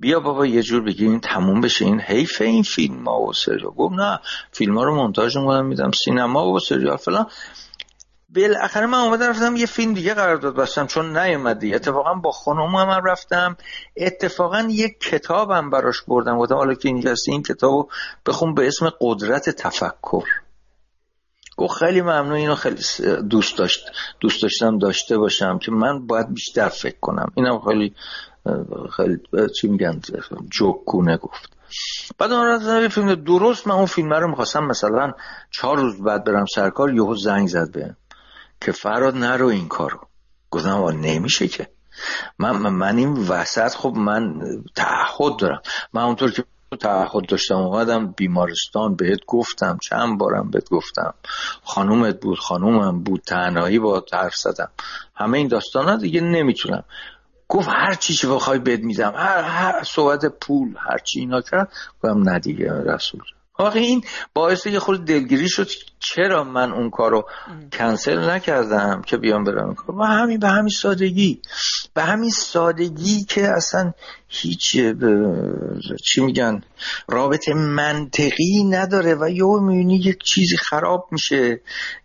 بیا 0.00 0.20
بابا 0.20 0.46
یه 0.46 0.62
جور 0.62 0.82
بگی 0.82 1.18
تموم 1.18 1.60
بشه. 1.60 1.84
این 1.84 2.00
حیف 2.00 2.40
این 2.40 2.62
فیلم 2.62 3.08
ها 3.08 3.20
و 3.20 3.32
سریال. 3.32 3.72
گفت 3.76 3.94
نه. 3.94 4.18
فیلم 4.52 4.78
ها 4.78 4.84
رو 4.84 5.06
منتاج 5.06 5.36
می‌کنم 5.36 5.66
میدم. 5.66 5.90
سینما 6.04 6.52
و 6.52 6.58
سریال. 6.58 6.96
فلان. 6.96 7.26
بالاخره 8.34 8.86
من 8.86 8.98
اومدم 8.98 9.30
رفتم 9.30 9.56
یه 9.56 9.66
فیلم 9.66 9.94
دیگه 9.94 10.14
قرار 10.14 10.36
داد 10.36 10.56
بستم 10.56 10.86
چون 10.86 11.18
نیومدی. 11.18 11.74
اتفاقا 11.74 12.14
با 12.14 12.30
خانم 12.30 12.74
هم 12.74 13.04
رفتم. 13.04 13.56
اتفاقا 13.96 14.66
یک 14.70 15.00
کتابم 15.00 15.70
براش 15.70 16.02
بردم. 16.08 16.38
گفتم 16.38 16.54
حالا 16.54 16.74
که 16.74 16.88
اینجا 16.88 17.14
این 17.28 17.42
کتابو 17.42 17.88
بخون 18.26 18.54
به 18.54 18.66
اسم 18.66 18.90
قدرت 19.00 19.50
تفکر. 19.50 20.24
گفت 21.56 21.74
خیلی 21.74 22.00
ممنون 22.00 22.32
اینو 22.32 22.54
خیلی 22.54 22.76
دوست 23.30 23.58
داشت 23.58 23.80
دوست 24.20 24.42
داشتم 24.42 24.78
داشته 24.78 25.18
باشم 25.18 25.58
که 25.58 25.72
من 25.72 26.06
باید 26.06 26.34
بیشتر 26.34 26.68
فکر 26.68 26.98
کنم. 27.00 27.32
اینم 27.34 27.60
خیلی 27.60 27.94
خیلی 28.96 29.18
چی 29.60 29.68
میگن؟ 29.68 30.00
جوکونه 30.50 31.16
گفت. 31.16 31.52
بعد 32.18 32.32
اون 32.32 32.46
راز 32.46 32.92
فیلم 32.92 33.14
درست 33.14 33.66
من 33.66 33.74
اون 33.74 33.86
فیلم 33.86 34.14
رو 34.14 34.28
می‌خواستم 34.28 34.64
مثلا 34.64 35.12
چهار 35.50 35.76
روز 35.76 36.02
بعد 36.02 36.24
برم 36.24 36.44
سرکار 36.54 36.94
یهو 36.94 37.14
زنگ 37.14 37.48
زد 37.48 37.72
به 37.72 37.96
که 38.64 38.72
فراد 38.72 39.16
نرو 39.16 39.46
این 39.46 39.68
کارو. 39.68 40.00
گفتم 40.50 40.86
نمیشه 40.88 41.48
که. 41.48 41.68
من 42.38 42.56
من 42.56 42.96
این 42.96 43.12
وسط 43.12 43.74
خب 43.74 43.92
من 43.96 44.40
تعهد 44.74 45.36
دارم. 45.38 45.62
من 45.92 46.02
اونطور 46.02 46.30
که 46.30 46.44
تعهد 46.80 47.26
داشتم 47.28 47.54
اومدم 47.54 48.06
بیمارستان 48.06 48.96
بهت 48.96 49.18
گفتم. 49.26 49.78
چند 49.82 50.18
بارم 50.18 50.50
بهت 50.50 50.70
گفتم. 50.70 51.14
خانومت 51.64 52.20
بود 52.20 52.38
خانومم 52.38 53.02
بود 53.02 53.20
تنهایی 53.20 53.78
با 53.78 54.04
حرف 54.12 54.34
زدم. 54.34 54.70
همه 55.14 55.38
این 55.38 55.48
داستان 55.48 55.88
ها 55.88 55.96
دیگه 55.96 56.20
نمی‌تونم. 56.20 56.84
گفت 57.48 57.68
هر 57.68 57.94
چی 57.94 58.14
که 58.14 58.26
بخوای 58.26 58.58
بهت 58.58 58.80
میدم. 58.80 59.12
هر, 59.16 59.42
هر 59.42 59.82
صحبت 59.84 60.26
پول 60.26 60.74
هر 60.78 60.98
چی 60.98 61.20
اینا 61.20 61.40
کرد. 61.40 61.72
گفتم 61.94 62.28
نه 62.28 62.38
دیگه 62.38 62.72
رسول 62.72 63.20
آخه 63.54 63.78
این 63.78 64.04
باعث 64.34 64.66
یه 64.66 64.78
خود 64.78 65.04
دلگیری 65.04 65.48
شد 65.48 65.68
چرا 65.98 66.44
من 66.44 66.72
اون 66.72 66.90
کارو 66.90 67.24
کنسل 67.72 68.30
نکردم 68.30 69.02
که 69.06 69.16
بیام 69.16 69.44
برم 69.44 69.74
کار. 69.74 69.96
و 69.96 70.04
همین 70.04 70.38
به 70.38 70.48
همین 70.48 70.68
سادگی. 70.68 71.40
به 71.94 72.02
همین 72.02 72.30
سادگی 72.30 73.24
که 73.24 73.48
اصلا 73.48 73.92
هیچ 74.28 74.76
چی 76.04 76.20
میگن 76.20 76.60
رابطه 77.08 77.54
منطقی 77.54 78.64
نداره 78.70 79.14
و 79.14 79.30
یه 79.30 79.44
می‌بینی 79.44 79.96
یک 79.96 80.22
چیزی 80.22 80.56
خراب 80.56 81.08
میشه 81.10 81.60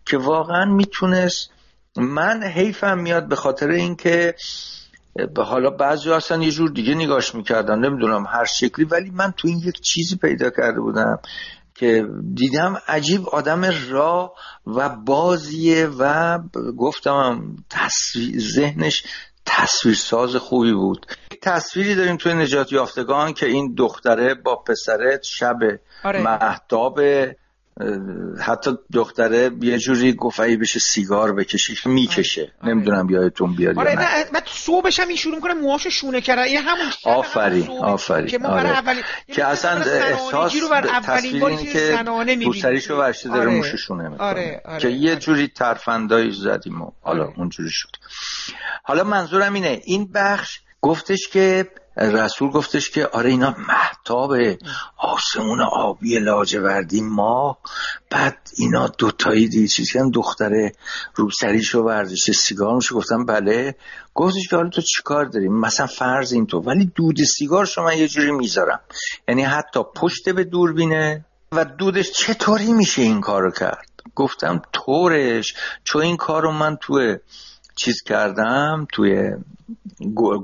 که 0.06 0.18
واقعا 0.18 0.64
می‌تونست 0.64 1.50
من 1.96 2.42
حیفم 2.42 2.98
میاد 2.98 3.28
به 3.28 3.36
خاطر 3.36 3.68
اینکه 3.68 4.34
حالا 5.36 5.70
بعضی 5.70 6.10
اصلا 6.10 6.42
یه 6.42 6.50
جور 6.50 6.70
دیگه 6.70 6.94
نگاش 6.94 7.34
می‌کردن 7.34 7.78
نمی‌دونم 7.78 8.26
هر 8.26 8.44
شکلی 8.44 8.84
ولی 8.84 9.10
من 9.10 9.32
تو 9.36 9.48
این 9.48 9.58
یک 9.58 9.80
چیزی 9.80 10.16
پیدا 10.16 10.50
کرده 10.50 10.80
بودم 10.80 11.18
که 11.74 12.06
دیدم 12.34 12.76
عجیب 12.88 13.28
آدم 13.28 13.70
را 13.88 14.34
و 14.66 14.88
بازیه 14.88 15.88
و 15.98 16.38
گفتم 16.78 17.56
تصویر 17.70 18.38
ذهنش 18.38 19.04
تصویرساز 19.46 20.36
خوبی 20.36 20.72
بود 20.72 21.06
تصویری 21.42 21.94
داریم 21.94 22.16
توی 22.16 22.34
نجات 22.34 22.72
یافتگان 22.72 23.32
که 23.32 23.46
این 23.46 23.74
دختره 23.74 24.34
با 24.34 24.56
پسرت 24.56 25.22
شب 25.22 25.58
آره. 26.04 26.22
محتاب 26.22 27.00
حتی 28.40 28.70
دختره 28.92 29.50
یه 29.62 29.78
جوری 29.78 30.12
گفت 30.12 30.40
بشه 30.40 30.80
سیگار 30.80 31.32
بکشی 31.32 31.76
می‌کشه 31.84 32.40
آره. 32.40 32.52
آره. 32.62 32.74
نمی‌دونم 32.74 33.10
یادتون 33.10 33.54
بیاد 33.54 33.78
آره 33.78 33.94
نه 33.94 34.24
من 34.32 34.40
صبحش 34.46 35.00
هم 35.00 35.08
این 35.08 35.16
شروع 35.16 35.40
کنه 35.40 35.54
موهاشو 35.54 35.90
شونه 35.90 36.20
کرده 36.20 36.42
این 36.42 36.58
همون 36.58 36.86
آفرین 37.04 37.68
آفرین 37.70 38.26
که 38.26 38.38
ما 38.38 38.48
آره. 38.48 38.68
اولین 38.68 39.02
که 39.26 39.44
اصلا 39.44 39.70
احساس 39.70 40.56
رو 40.62 40.68
بر 40.68 40.86
اولین 40.86 41.40
باری 41.40 41.56
که 41.56 41.98
روسریشو 42.44 42.96
ورشته 42.96 43.28
داره 43.28 43.40
آره. 43.40 43.56
موش 43.56 43.74
شونه 43.74 44.08
می‌کنه 44.08 44.26
آره. 44.26 44.60
آره. 44.64 44.80
که 44.80 44.88
یه 44.88 45.16
جوری 45.16 45.48
ترفندایی 45.48 46.30
زدیم 46.30 46.82
و 46.82 46.90
حالا. 47.00 47.32
اونجوری 47.36 47.70
شد 47.70 47.90
حالا 48.82 49.04
منظورم 49.04 49.54
اینه 49.54 49.80
این 49.84 50.12
بخش 50.12 50.60
گفتش 50.80 51.28
که 51.28 51.70
رسول 51.98 52.50
گفتش 52.50 52.90
که 52.90 53.06
آره 53.06 53.30
اینا 53.30 53.54
محتاب 53.68 54.32
آسمون 54.96 55.60
آبی 55.60 56.18
لاجوردی 56.18 57.00
ما. 57.00 57.58
بعد 58.10 58.38
اینا 58.56 58.88
دوتایی 58.88 59.48
دی 59.48 59.68
چیزی 59.68 59.92
که 59.92 60.02
دختره 60.14 60.72
روسریشو 61.14 62.04
سیگار 62.34 62.74
میشه 62.74 62.94
گفتم 62.94 63.26
بله. 63.26 63.74
گفتش 64.14 64.48
که 64.48 64.56
حالا 64.56 64.68
تو 64.68 64.82
چیکار 64.82 65.24
داریم 65.24 65.52
مثلا 65.52 65.86
فرض 65.86 66.32
این 66.32 66.46
تو 66.46 66.58
ولی 66.58 66.92
دود 66.94 67.16
سیگار 67.24 67.66
شما 67.66 67.92
یه 67.92 68.08
جوری 68.08 68.32
می‌ذارم. 68.32 68.80
یعنی 69.28 69.42
حتی 69.42 69.80
پشت 69.96 70.28
به 70.28 70.44
دوربینه. 70.44 71.24
و 71.52 71.64
دودش 71.64 72.10
چطوری 72.10 72.72
میشه 72.72 73.02
این 73.02 73.20
کارو 73.20 73.50
کرد؟ 73.50 73.88
گفتم 74.14 74.62
طورش. 74.72 75.54
چون 75.84 76.02
این 76.02 76.16
کارو 76.16 76.52
من 76.52 76.76
توی 76.76 77.16
چیز 77.78 78.02
کردم 78.02 78.86
توی 78.92 79.32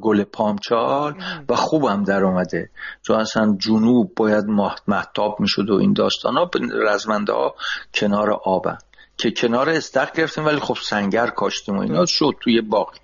گل 0.02 0.24
پامچال 0.24 1.14
و 1.48 1.56
خوبم 1.56 2.04
در 2.04 2.24
اومده. 2.24 2.70
چون 3.02 3.20
اصلا 3.20 3.56
جنوب 3.58 4.14
باید 4.16 4.44
محتاب 4.88 5.40
می‌شد 5.40 5.70
و 5.70 5.74
این 5.74 5.92
داستان 5.92 6.34
ها 6.34 6.50
رزمنده 6.86 7.32
ها 7.32 7.54
کنار 7.94 8.32
آبن. 8.44 8.78
که 9.16 9.30
کنار 9.30 9.70
استخ 9.70 10.12
گرفتیم 10.12 10.46
ولی 10.46 10.60
خب 10.60 10.76
سنگر 10.82 11.26
کاشتیم 11.26 11.76
و 11.76 11.80
اینا 11.80 12.06
شد 12.06 12.32
توی 12.40 12.60
باقی. 12.60 12.98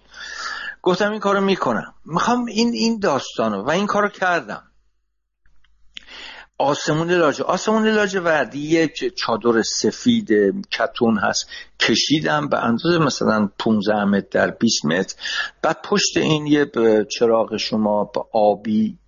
گفتم 0.83 1.11
این 1.11 1.20
کارو 1.20 1.41
می‌کنم. 1.41 1.95
می‌خوام 2.05 2.45
این 2.45 2.72
این 2.74 2.99
داستانو 2.99 3.62
و 3.62 3.70
این 3.70 3.87
کارو 3.87 4.09
کردم. 4.09 4.62
آسمون 6.61 7.11
لاجه 7.11 7.44
آسمون 7.44 7.88
لاجه 7.88 8.20
وردی 8.20 8.58
یک 8.58 9.14
چادر 9.16 9.62
سفید 9.62 10.28
کتون 10.70 11.18
هست. 11.18 11.48
کشیدم 11.80 12.48
به 12.48 12.58
اندازه 12.58 12.98
مثلا 12.98 13.48
15 13.58 14.04
متر 14.04 14.26
در 14.30 14.50
20 14.50 14.84
متر. 14.84 15.14
بعد 15.62 15.82
پشت 15.84 16.16
این 16.16 16.46
یه 16.46 16.66
چراغ 17.18 17.56
شما 17.56 18.04
با 18.04 18.28
آبی 18.32 18.98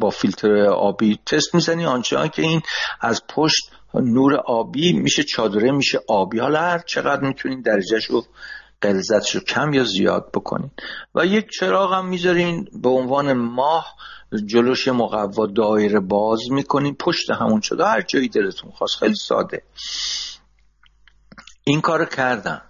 با 0.00 0.10
فیلتر 0.10 0.66
آبی 0.66 1.18
تست 1.26 1.54
می‌زنی. 1.54 1.86
آنچه 1.86 2.28
که 2.28 2.42
این 2.42 2.62
از 3.00 3.22
پشت 3.28 3.70
نور 3.94 4.34
آبی 4.34 4.92
میشه 4.92 5.22
چادره 5.22 5.70
میشه 5.70 6.00
آبی. 6.08 6.38
حالا 6.38 6.60
هر 6.60 6.78
چقدر 6.78 7.20
می‌تونین 7.20 7.60
درجهش 7.60 8.04
رو 8.04 8.24
قلزتش 8.86 9.34
رو 9.34 9.40
کم 9.40 9.72
یا 9.72 9.84
زیاد 9.84 10.30
بکنین. 10.34 10.70
و 11.14 11.26
یک 11.26 11.46
چراغ 11.50 11.92
هم 11.92 12.08
می‌ذارین 12.08 12.68
به 12.82 12.88
عنوان 12.88 13.32
ماه 13.32 13.96
جلوش 14.46 14.88
مقوا 14.88 15.46
دایره 15.46 16.00
باز 16.00 16.40
می‌کنین 16.50 16.94
پشت 16.94 17.30
همون 17.30 17.60
شده 17.60 17.84
هر 17.84 18.02
جایی 18.02 18.28
دلتون 18.28 18.70
خواست 18.70 18.96
خیلی 18.98 19.14
ساده. 19.14 19.62
این 21.64 21.80
کار 21.80 22.04
کردم. 22.04 22.62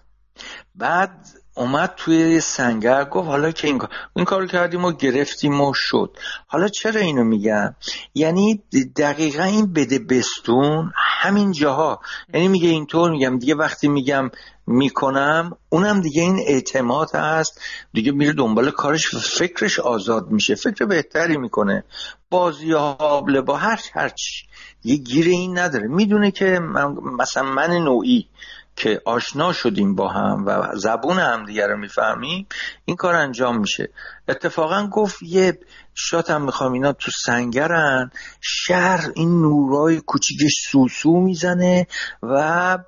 بعد 0.75 1.27
اومد 1.57 1.93
توی 1.97 2.41
سنگر 2.41 3.05
گفت 3.05 3.29
حالا 3.29 3.51
که 3.51 3.67
این 3.69 3.79
کار 3.79 3.91
این 4.17 4.25
کار 4.25 4.47
کردیم 4.47 4.85
و 4.85 4.93
گرفتیم 4.93 5.61
و 5.61 5.73
شد. 5.75 6.17
حالا 6.47 6.69
چرا 6.69 7.01
اینو 7.01 7.25
میگم؟ 7.25 7.75
یعنی 8.15 8.63
دقیقا 8.97 9.43
این 9.43 9.73
بده 9.73 9.99
بستون 9.99 10.93
همین 10.95 11.53
جاها. 11.53 12.01
یعنی 12.35 12.49
میگه 12.49 12.69
اینطور 12.69 13.11
میگم 13.11 13.39
دیگه 13.39 13.55
وقتی 13.55 13.89
میگم 13.89 14.31
می‌کنم 14.67 15.57
اونم 15.69 16.01
دیگه 16.01 16.23
این 16.23 16.39
اعتماد 16.47 17.15
هست. 17.15 17.61
دیگه 17.93 18.13
میره 18.13 18.33
دنبال 18.33 18.71
کارش 18.71 19.15
فکرش 19.15 19.79
آزاد 19.79 20.31
میشه. 20.31 20.55
فکر 20.55 20.85
بهتری 20.85 21.37
می‌کنه. 21.37 21.85
بازی 22.31 22.73
حابله 22.73 23.41
با 23.41 23.57
هر 23.57 23.81
هرچی 23.95 24.47
یه 24.85 24.97
گیره 24.97 25.31
این 25.31 25.59
نداره. 25.59 25.89
می‌دونه 25.89 26.31
که 26.31 26.59
من 26.63 26.97
مثلا 27.21 27.43
من 27.43 27.71
نوعی 27.71 28.29
که 28.77 29.01
آشنا 29.05 29.53
شدیم 29.53 29.95
با 29.95 30.09
هم 30.09 30.45
و 30.47 30.77
زبون 30.77 31.19
همدیگه 31.19 31.67
رو 31.67 31.77
می‌فهمیم 31.77 32.47
این 32.85 32.97
کار 32.97 33.15
انجام 33.15 33.59
میشه. 33.59 33.89
اتفاقا 34.29 34.87
گفت 34.87 35.23
یه 35.23 35.59
شات 35.95 36.31
هم 36.31 36.45
می‌خوام 36.45 36.73
اینا 36.73 36.93
تو 36.93 37.11
سنگرن. 37.25 38.11
شهر 38.41 39.11
این 39.15 39.41
نورای 39.41 40.01
کوچیکش 40.01 40.53
سوسو 40.71 41.21
می‌زنه 41.21 41.87
و 42.23 42.79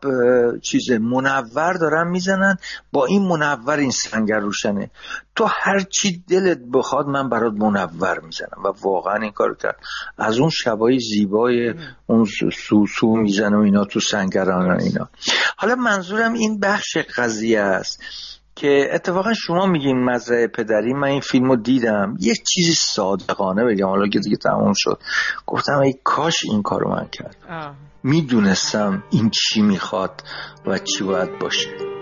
چیز 0.62 0.91
منور 0.91 1.72
دارن 1.72 2.09
می‌زنن. 2.09 2.57
با 2.93 3.07
این 3.07 3.22
منور 3.22 3.78
این 3.78 3.91
سنگر 3.91 4.39
روشنه. 4.39 4.91
تو 5.34 5.49
هر 5.51 5.80
چی 5.80 6.24
دلت 6.28 6.59
بخواد 6.72 7.07
من 7.07 7.28
برات 7.28 7.53
منور 7.53 8.20
می‌زنم. 8.20 8.62
و 8.64 8.68
واقعا 8.82 9.16
این 9.22 9.32
کار 9.32 9.57
کرد. 9.57 9.76
از 10.18 10.39
اون 10.39 10.51
شبای 10.51 10.99
زیبای 10.99 11.74
اون 12.07 12.26
سوسو 12.68 13.16
می‌زنه 13.16 13.57
و 13.57 13.61
اینا 13.61 13.84
تو 13.84 14.01
سنگران 14.01 14.80
اینا. 14.80 15.09
حالا 15.57 15.74
منظورم 15.74 16.32
این 16.32 16.61
بخش 16.61 16.97
قضیه 16.97 17.61
است. 17.61 18.03
که 18.59 18.88
اتفاقا 18.92 19.32
شما 19.34 19.66
میگین 19.66 20.04
مزرعه 20.04 20.46
پدری 20.46 20.94
من 20.94 21.09
این 21.09 21.20
فیلم 21.20 21.48
رو 21.48 21.56
دیدم. 21.56 22.16
یه 22.20 22.34
چیزی 22.34 22.72
صادقانه 22.74 23.64
بگم. 23.64 23.86
حالا 23.86 24.09
که 24.09 24.18
دیگه 24.18 24.36
تموم 24.36 24.72
شد. 24.76 24.98
گفتم 25.46 25.78
ای 25.78 25.94
کاش 26.04 26.34
این 26.44 26.62
کارو 26.62 26.90
من 26.90 27.09
کرد 27.12 27.36
می‌دونستم 28.02 29.02
این 29.11 29.30
چی 29.30 29.62
می‌خواد 29.62 30.22
و 30.66 30.78
چی 30.78 31.04
باید 31.04 31.38
باشه. 31.38 31.97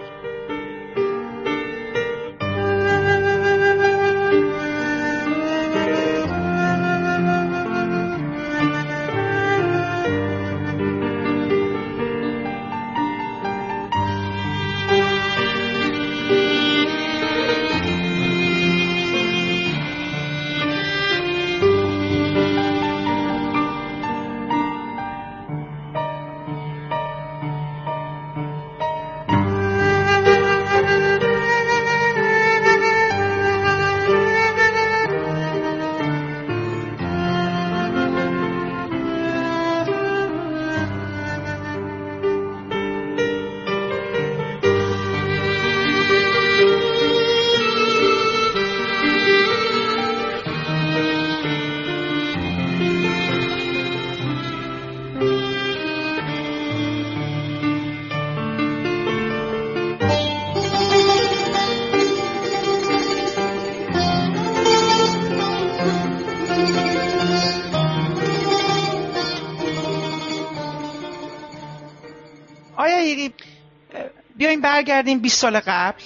برگردیم 75.16 75.22
20 75.22 75.40
سال 75.40 75.60
قبل 75.60 76.02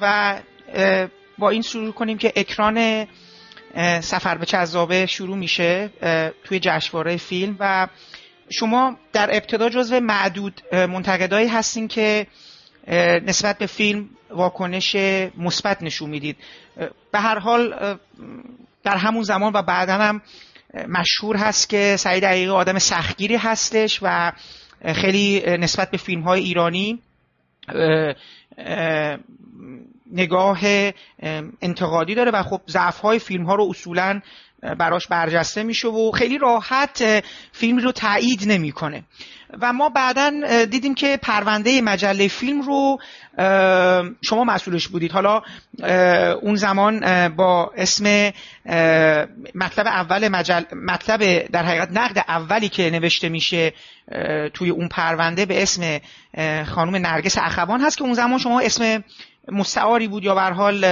و 0.00 0.40
با 1.38 1.50
این 1.50 1.62
شروع 1.62 1.92
کنیم 1.92 2.18
که 2.18 2.32
اکران 2.36 3.06
سفر 4.00 4.38
به 4.38 4.46
چذابه 4.46 5.06
شروع 5.06 5.36
میشه 5.36 5.90
توی 6.44 6.60
جشنواره 6.60 7.16
فیلم 7.16 7.56
و 7.60 7.88
شما 8.50 8.96
در 9.12 9.30
ابتدا 9.32 9.68
جزو 9.68 10.00
معدود 10.00 10.62
منتقدایی 10.72 11.48
هستین 11.48 11.88
که 11.88 12.26
نسبت 13.26 13.58
به 13.58 13.66
فیلم 13.66 14.08
واکنش 14.30 14.96
مثبت 15.36 15.82
نشون 15.82 16.10
می‌دید. 16.10 16.36
به 17.12 17.18
هر 17.18 17.38
حال 17.38 17.98
در 18.84 18.96
همون 18.96 19.22
زمان 19.22 19.52
و 19.52 19.62
بعدا 19.62 19.94
هم 19.94 20.22
مشهور 20.88 21.36
هست 21.36 21.68
که 21.68 21.96
سعید 21.98 22.22
دقیقه 22.22 22.52
آدم 22.52 22.78
سختگیری 22.78 23.36
هستش 23.36 23.98
و 24.02 24.32
خیلی 24.94 25.42
نسبت 25.58 25.90
به 25.90 25.96
فیلم 25.96 26.22
های 26.22 26.40
ایرانی 26.40 27.02
نگاه 30.12 30.60
انتقادی 31.62 32.14
داره 32.14 32.30
و 32.30 32.42
خب 32.42 32.60
ضعف 32.68 33.00
های 33.00 33.18
فیلم 33.18 33.44
ها 33.44 33.54
رو 33.54 33.66
اصولا 33.70 34.20
براش 34.78 35.06
برجسته 35.06 35.62
میشه 35.62 35.88
و 35.88 36.10
خیلی 36.10 36.38
راحت 36.38 37.24
فیلم 37.52 37.78
رو 37.78 37.92
تایید 37.92 38.40
نمی‌کنه. 38.46 39.04
و 39.60 39.72
ما 39.72 39.88
بعدا 39.88 40.64
دیدیم 40.64 40.94
که 40.94 41.18
پرونده 41.22 41.80
مجله 41.80 42.28
فیلم 42.28 42.62
رو 42.62 42.98
شما 44.22 44.44
مسئولش 44.44 44.88
بودید. 44.88 45.12
حالا 45.12 45.42
اون 46.34 46.54
زمان 46.54 47.28
با 47.28 47.72
اسم 47.76 48.32
مطلب 49.54 49.86
اول 49.86 50.28
مجل 50.28 50.62
مطلب 50.72 51.46
در 51.46 51.62
حقیقت 51.62 51.88
نقد 51.92 52.24
اولی 52.28 52.68
که 52.68 52.90
نوشته 52.90 53.28
میشه 53.28 53.72
توی 54.54 54.70
اون 54.70 54.88
پرونده 54.88 55.46
به 55.46 55.62
اسم 55.62 55.98
خانم 56.64 56.96
نرگس 56.96 57.38
اخوان 57.38 57.80
هست 57.80 57.98
که 57.98 58.04
اون 58.04 58.14
زمان 58.14 58.38
شما 58.38 58.60
اسم 58.60 59.04
مستعاری 59.48 60.08
بود 60.08 60.24
یا 60.24 60.34
به 60.34 60.42
حال 60.42 60.84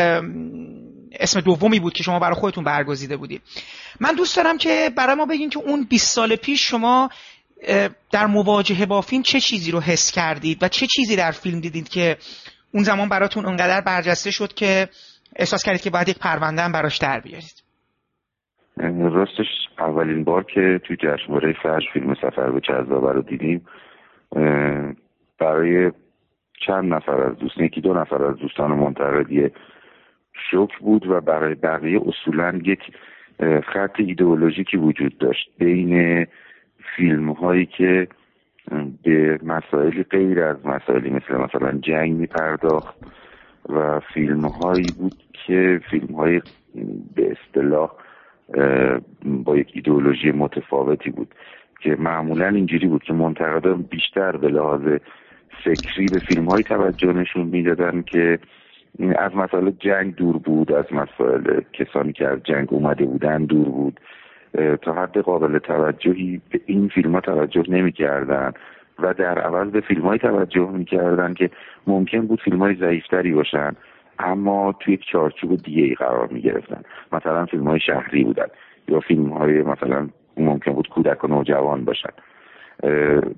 اسم 1.12 1.40
دومی 1.40 1.80
بود 1.80 1.92
که 1.92 2.02
شما 2.02 2.18
برای 2.18 2.34
خودتون 2.34 2.64
برگزیده 2.64 3.16
بودید. 3.16 3.42
من 4.00 4.14
دوست 4.14 4.36
دارم 4.36 4.59
که 4.59 4.90
برای 4.96 5.14
ما 5.14 5.26
بگین 5.26 5.50
که 5.50 5.59
اون 5.59 5.86
20 5.90 6.14
سال 6.14 6.36
پیش 6.36 6.70
شما 6.70 7.09
در 8.12 8.26
مواجهه 8.26 8.86
با 8.86 9.00
فیلم 9.00 9.22
چه 9.22 9.40
چیزی 9.40 9.70
رو 9.70 9.80
حس 9.80 10.12
کردید 10.12 10.62
و 10.62 10.68
چه 10.68 10.86
چیزی 10.86 11.16
در 11.16 11.30
فیلم 11.30 11.61
دیدید 11.61 11.88
که 11.88 12.16
اون 12.74 12.82
زمان 12.82 13.09
براتون 13.09 13.46
اونقدر 13.46 13.80
برجسته 13.80 14.30
شد 14.30 14.52
که 14.52 14.88
احساس 15.36 15.64
کردید 15.64 15.80
که 15.80 15.90
باید 15.90 16.09
یک 16.09 16.18
پرونده 16.18 16.62
هم 16.62 16.72
براش 16.72 16.98
در 16.98 17.20
بیارید؟ 17.20 17.62
راستش 19.14 19.46
اولین 19.78 20.24
بار 20.24 20.44
که 20.44 20.80
توی 20.86 20.96
جشنواره 20.96 21.54
فرش 21.62 21.82
فیلم 21.92 22.14
سفر 22.14 22.50
به 22.50 22.61
جذابه 22.61 23.12
رو 23.12 23.22
دیدیم 23.22 23.66
برای 25.40 25.92
چند 26.66 26.94
نفر 26.94 27.22
از 27.22 27.36
دوستان 27.38 27.64
یکی 27.64 27.80
دو 27.80 27.94
نفر 27.94 28.24
از 28.24 28.36
دوستان 28.36 28.70
منتقدی 28.70 29.50
شوک 30.51 30.78
بود 30.78 31.07
و 31.07 31.20
برای 31.20 31.55
بقیه 31.55 32.01
اصولا 32.07 32.61
یک 32.64 32.80
خط 33.64 34.01
ایدئولوژیکی 34.01 34.76
وجود 34.76 35.18
داشت. 35.18 35.51
بین 35.59 36.26
فیلم 36.97 37.32
هایی 37.32 37.66
که 37.66 38.09
به 39.03 39.39
مسائلی 39.43 40.03
غیر 40.03 40.43
از 40.43 40.66
مسائلی 40.66 41.11
مثل 41.11 41.36
مثلا 41.36 41.78
جنگ 41.78 42.12
می 42.12 42.26
پرداخت 42.26 42.95
و 43.68 44.01
فیلم 44.14 44.41
هایی 44.41 44.86
بود 44.99 45.14
که 45.32 45.80
فیلم 45.91 46.14
های 46.14 46.41
به 47.14 47.32
اصطلاح 47.36 47.91
با 49.24 49.57
یک 49.57 49.70
ایدئولوژی 49.74 50.30
متفاوتی 50.30 51.11
بود 51.11 51.34
که 51.80 51.97
معمولا 51.99 52.49
اینجوری 52.49 52.86
بود 52.86 53.03
که 53.03 53.12
منتقدان 53.12 53.82
بیشتر 53.82 54.36
به 54.36 54.49
لحاظ 54.49 54.82
فکری 55.64 56.07
به 56.07 56.18
فیلم 56.18 56.45
های 56.45 56.62
توجه 56.62 57.12
نشون 57.12 57.47
می‌دادن 57.47 58.03
که 58.03 58.39
از 59.16 59.36
مسائل 59.36 59.70
جنگ 59.70 60.14
دور 60.14 60.39
بود 60.39 60.72
از 60.72 60.84
مسائل 60.93 61.61
کسانی 61.72 62.12
که 62.12 62.28
از 62.28 62.43
جنگ 62.43 62.68
اومده 62.70 63.05
بودن 63.05 63.45
دور 63.45 63.68
بود. 63.68 64.01
تا 64.82 64.93
حد 64.93 65.18
قابل 65.18 65.59
توجهی 65.59 66.41
به 66.51 66.61
این 66.66 66.89
فیلم 66.89 67.12
ها 67.12 67.20
توجه 67.20 67.62
نمی‌کردن 67.68 68.53
و 68.99 69.14
در 69.14 69.39
عوض 69.39 69.70
به 69.70 69.80
فیلم 69.80 70.03
های 70.03 70.18
توجه 70.18 70.70
می‌کردن 70.70 71.34
که 71.34 71.51
ممکن 71.86 72.26
بود 72.26 72.41
فیلم 72.41 72.59
های 72.59 72.74
ضعیفتری 72.74 73.32
باشن 73.32 73.72
اما 74.18 74.74
توی 74.80 74.99
چارچوب 75.12 75.57
دیگه 75.57 75.82
ای 75.82 75.95
قرار 75.95 76.26
می 76.26 76.41
گرفتن 76.41 76.82
مثلا 77.12 77.47
فیلم 77.47 77.68
های 77.68 77.80
شهری 77.80 78.24
بودن 78.24 78.47
یا 78.89 79.01
فیلم 79.01 79.28
های 79.28 79.62
مثلا 79.62 80.09
ممکن 80.36 80.72
بود 80.72 80.89
کودک 80.89 81.24
و 81.24 81.26
نوجوان 81.26 81.84
باشن. 81.84 82.11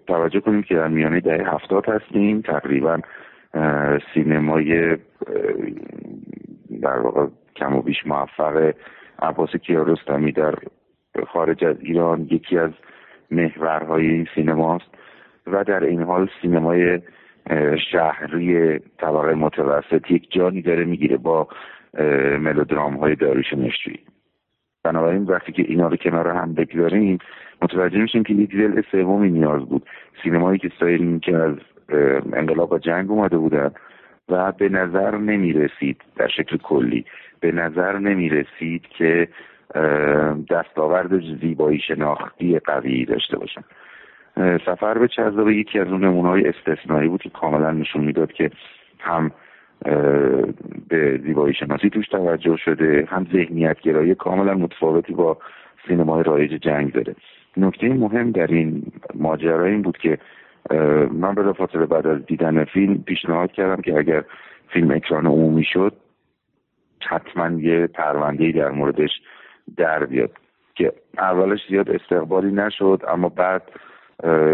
توجه 0.06 0.40
کنیم 0.40 0.62
که 0.62 0.74
در 0.74 0.88
میانه 0.88 1.20
دهه 1.20 1.54
هفتاد 1.54 1.88
هستیم 1.88 2.40
تقریبا 2.40 2.98
سینمای 4.14 4.96
در 6.82 6.98
واقع 6.98 7.26
کم 7.56 7.76
و 7.76 7.82
بیش 7.82 8.06
موفق 8.06 8.74
عباس 9.22 9.56
کیارستمی 9.56 10.32
در 10.32 10.54
خارج 11.26 11.64
از 11.64 11.76
ایران 11.80 12.28
یکی 12.30 12.58
از 12.58 12.70
محورهای 13.30 14.06
این 14.06 14.26
سینماست 14.34 14.94
و 15.46 15.64
در 15.64 15.84
این 15.84 16.02
حال 16.02 16.28
سینمای 16.42 17.00
شهری 17.92 18.78
طبقه 18.78 19.34
متوسط 19.34 20.10
یک 20.10 20.32
جانی 20.32 20.62
داره 20.62 20.84
می‌گیره 20.84 21.16
با 21.16 21.48
ملودرام 22.40 22.96
های 22.96 23.14
داروش 23.14 23.52
مشتوی 23.52 23.98
بنابراین 24.84 25.24
وقتی 25.24 25.52
که 25.52 25.62
اینا 25.62 25.88
رو 25.88 25.96
کنار 25.96 26.28
هم 26.28 26.54
بگذاریم 26.54 27.18
متوجه 27.62 27.98
میشیم 27.98 28.22
که 28.22 28.34
یک 28.34 28.50
دل 28.50 28.82
سومی 28.92 29.30
نیاز 29.30 29.62
بود. 29.68 29.86
سینمایی 30.22 30.58
که 30.58 30.70
سایرین 30.80 31.20
که 31.20 31.36
از 31.36 31.54
انقلاب 32.32 32.72
و 32.72 32.78
جنگ 32.78 33.10
اومده 33.10 33.38
بودن 33.38 33.70
و 34.28 34.52
به 34.52 34.68
نظر 34.68 35.16
نمی 35.16 35.52
رسید 35.52 36.02
در 36.16 36.28
شکل 36.28 36.56
کلی. 36.56 37.04
به 37.40 37.52
نظر 37.52 37.98
نمی 37.98 38.28
رسید 38.28 38.82
که 38.98 39.28
دستاورد 40.50 41.38
زیبایی 41.40 41.78
شناختی 41.78 42.58
قوی 42.58 43.04
داشته 43.04 43.38
باشن. 43.38 43.62
سفر 44.66 44.98
به 44.98 45.08
چذابه 45.08 45.54
یکی 45.54 45.78
از 45.78 45.86
اون 45.86 46.04
نمونه 46.04 46.48
استثنایی 46.48 47.08
بود 47.08 47.22
که 47.22 47.30
کاملا 47.30 47.70
نشون 47.70 48.04
می‌داد 48.04 48.32
که 48.32 48.50
هم 48.98 49.30
به 50.88 51.20
زیبایی 51.24 51.54
شناسی 51.54 51.90
توش 51.90 52.08
توجه 52.08 52.56
شده 52.56 53.08
هم 53.10 53.26
ذهنیت 53.32 53.80
گرایی 53.80 54.14
کاملا 54.14 54.54
متفاوتی 54.54 55.12
با 55.12 55.38
سینمای 55.88 56.22
رایج 56.22 56.50
جنگ 56.50 56.92
داره. 56.92 57.14
نکته 57.56 57.88
مهم 57.88 58.30
در 58.30 58.46
این 58.46 58.82
ماجرا 59.14 59.64
این 59.64 59.82
بود 59.82 59.98
که 59.98 60.18
من 61.12 61.34
به 61.34 61.52
فاصله 61.52 61.86
بعد 61.86 62.06
از 62.06 62.26
دیدن 62.26 62.64
فیلم 62.64 63.02
پیشنهاد 63.02 63.52
کردم 63.52 63.82
که 63.82 63.98
اگر 63.98 64.24
فیلم 64.68 64.90
اکران 64.90 65.26
عمومی 65.26 65.64
شد 65.64 65.92
حتما 67.00 67.60
یه 67.60 67.86
پرونده 67.86 68.52
در 68.52 68.70
موردش 68.70 69.10
در 69.76 70.04
بیاد. 70.04 70.30
که 70.74 70.92
اولش 71.18 71.60
زیاد 71.68 71.90
استقبالی 71.90 72.52
نشد 72.52 73.02
اما 73.08 73.28
بعد 73.28 73.62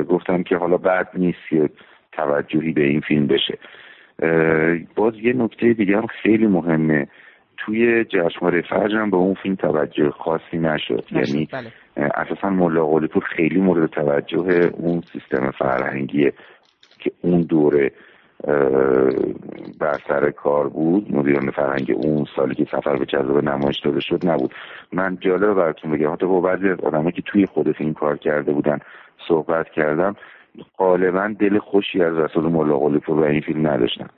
گفتم 0.09 0.43
که 0.43 0.57
حالا 0.57 0.77
بعد 0.77 1.09
نیست 1.15 1.39
که 1.51 1.71
توجهی 2.13 2.73
به 2.73 2.83
این 2.83 3.01
فیلم 3.01 3.27
بشه. 3.27 3.59
باز 4.95 5.15
یه 5.15 5.33
نکته 5.33 5.73
دیگه 5.73 5.97
هم 5.97 6.07
خیلی 6.07 6.47
مهمه. 6.47 7.07
توی 7.67 8.05
جشنواره 8.05 8.63
فجر 8.63 8.97
هم 8.97 9.11
به 9.11 9.17
اون 9.17 9.35
فیلم 9.35 9.55
توجه 9.55 10.11
خاصی 10.11 10.59
نشد. 10.59 11.05
یعنی 11.11 11.49
بله. 11.53 11.73
اساسا 11.97 12.51
ملا 12.51 12.87
قلیپور 12.87 13.25
خیلی 13.37 13.61
مورد 13.61 13.91
توجه 13.91 14.71
اون 14.73 15.01
سیستم 15.01 15.51
فرهنگیه 15.51 16.33
که 16.99 17.13
اون 17.23 17.41
دوره 17.41 17.93
بر 19.81 19.99
سر 20.09 20.31
کار 20.31 20.69
بود. 20.69 21.15
مدیران 21.15 21.51
فرهنگ 21.51 21.95
اون 21.97 22.27
سالی 22.37 22.55
که 22.55 22.65
سفر 22.65 22.97
به 22.97 23.07
جذاب 23.07 23.45
نمایش 23.45 23.81
داده 23.85 24.01
شد 24.01 24.29
نبود. 24.29 24.55
من 24.93 25.19
جالب 25.21 25.55
براتون 25.55 25.91
بگم 25.91 26.13
حتی 26.13 26.27
با 26.27 26.41
بعضی 26.41 26.69
از 26.69 26.81
آدمایی 26.81 27.13
که 27.13 27.23
توی 27.23 27.47
خود 27.47 27.73
فیلم 27.73 27.95
کار 27.95 28.17
کرده 28.17 28.53
بودن 28.53 28.79
صحبت 29.29 29.71
کردم 29.71 30.17
غالبا 30.79 31.35
دل 31.39 31.59
خوشی 31.59 32.03
از 32.03 32.17
رسول 32.17 32.53
ملا 32.53 32.79
قلیپور 32.79 33.21
و 33.21 33.25
این 33.25 33.41
فیلم 33.41 33.67
نداشتن. 33.67 34.09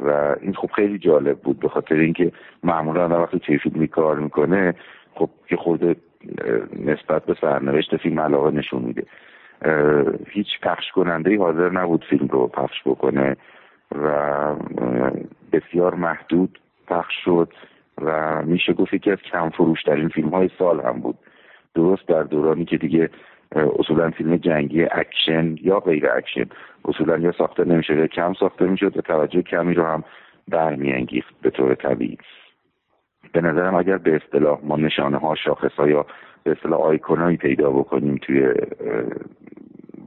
و 0.00 0.36
این 0.40 0.54
خب 0.54 0.70
خیلی 0.76 0.98
جالب 0.98 1.38
بود 1.38 1.60
به 1.60 1.68
خاطر 1.68 1.94
اینکه 1.94 2.32
معمولا 2.62 3.22
وقتی 3.22 3.38
توی 3.38 3.58
فیلمی 3.58 3.88
کار 3.88 4.18
می‌کنه 4.18 4.74
خب 5.14 5.30
که 5.46 5.56
خود 5.56 5.96
نسبت 6.78 7.24
به 7.24 7.36
سرنوشت 7.40 7.96
فیلم 7.96 8.20
علاقه 8.20 8.50
نشون 8.50 8.82
میده. 8.82 9.06
هیچ 10.26 10.46
پخش 10.62 10.90
کننده 10.94 11.38
حاضر 11.38 11.70
نبود 11.70 12.04
فیلم 12.10 12.26
رو 12.26 12.46
پخش 12.46 12.82
بکنه 12.86 13.36
و 14.02 14.54
بسیار 15.52 15.94
محدود 15.94 16.58
پخش 16.88 17.14
شد 17.24 17.52
و 18.02 18.42
میشه 18.42 18.72
گفت 18.72 18.94
یکی 18.94 19.10
از 19.10 19.18
کم 19.32 19.50
فروشترین 19.50 20.08
فیلم 20.08 20.28
های 20.28 20.50
سال 20.58 20.80
هم 20.80 21.00
بود. 21.00 21.18
درست 21.74 22.08
در 22.08 22.22
دورانی 22.22 22.64
که 22.64 22.76
دیگه 22.76 23.10
اصولا 23.56 24.10
فیلم 24.10 24.36
جنگی 24.36 24.84
اکشن 24.84 25.56
یا 25.62 25.80
غیر 25.80 26.10
اکشن. 26.10 26.44
اصولا 26.84 27.18
یا 27.18 27.32
ساخته 27.32 27.64
نمیشه 27.64 27.96
یا 27.96 28.06
کم 28.06 28.32
ساخته 28.32 28.66
می‌شد 28.66 28.96
و 28.96 29.00
توجه 29.00 29.42
کمی 29.42 29.74
رو 29.74 29.84
هم 29.84 30.04
برمیانگیخت 30.48 31.34
به 31.42 31.50
طور 31.50 31.74
طبیعی. 31.74 32.18
به 33.32 33.40
نظرم 33.40 33.74
اگر 33.74 33.98
به 33.98 34.16
اصطلاح 34.16 34.60
ما 34.62 34.76
نشانه 34.76 35.18
ها 35.18 35.34
شاخص 35.34 35.72
ها 35.72 35.88
یا 35.88 36.06
به 36.44 36.50
اصطلاح 36.50 36.80
آیکونایی 36.80 37.36
پیدا 37.36 37.70
بکنیم 37.70 38.16
توی 38.16 38.54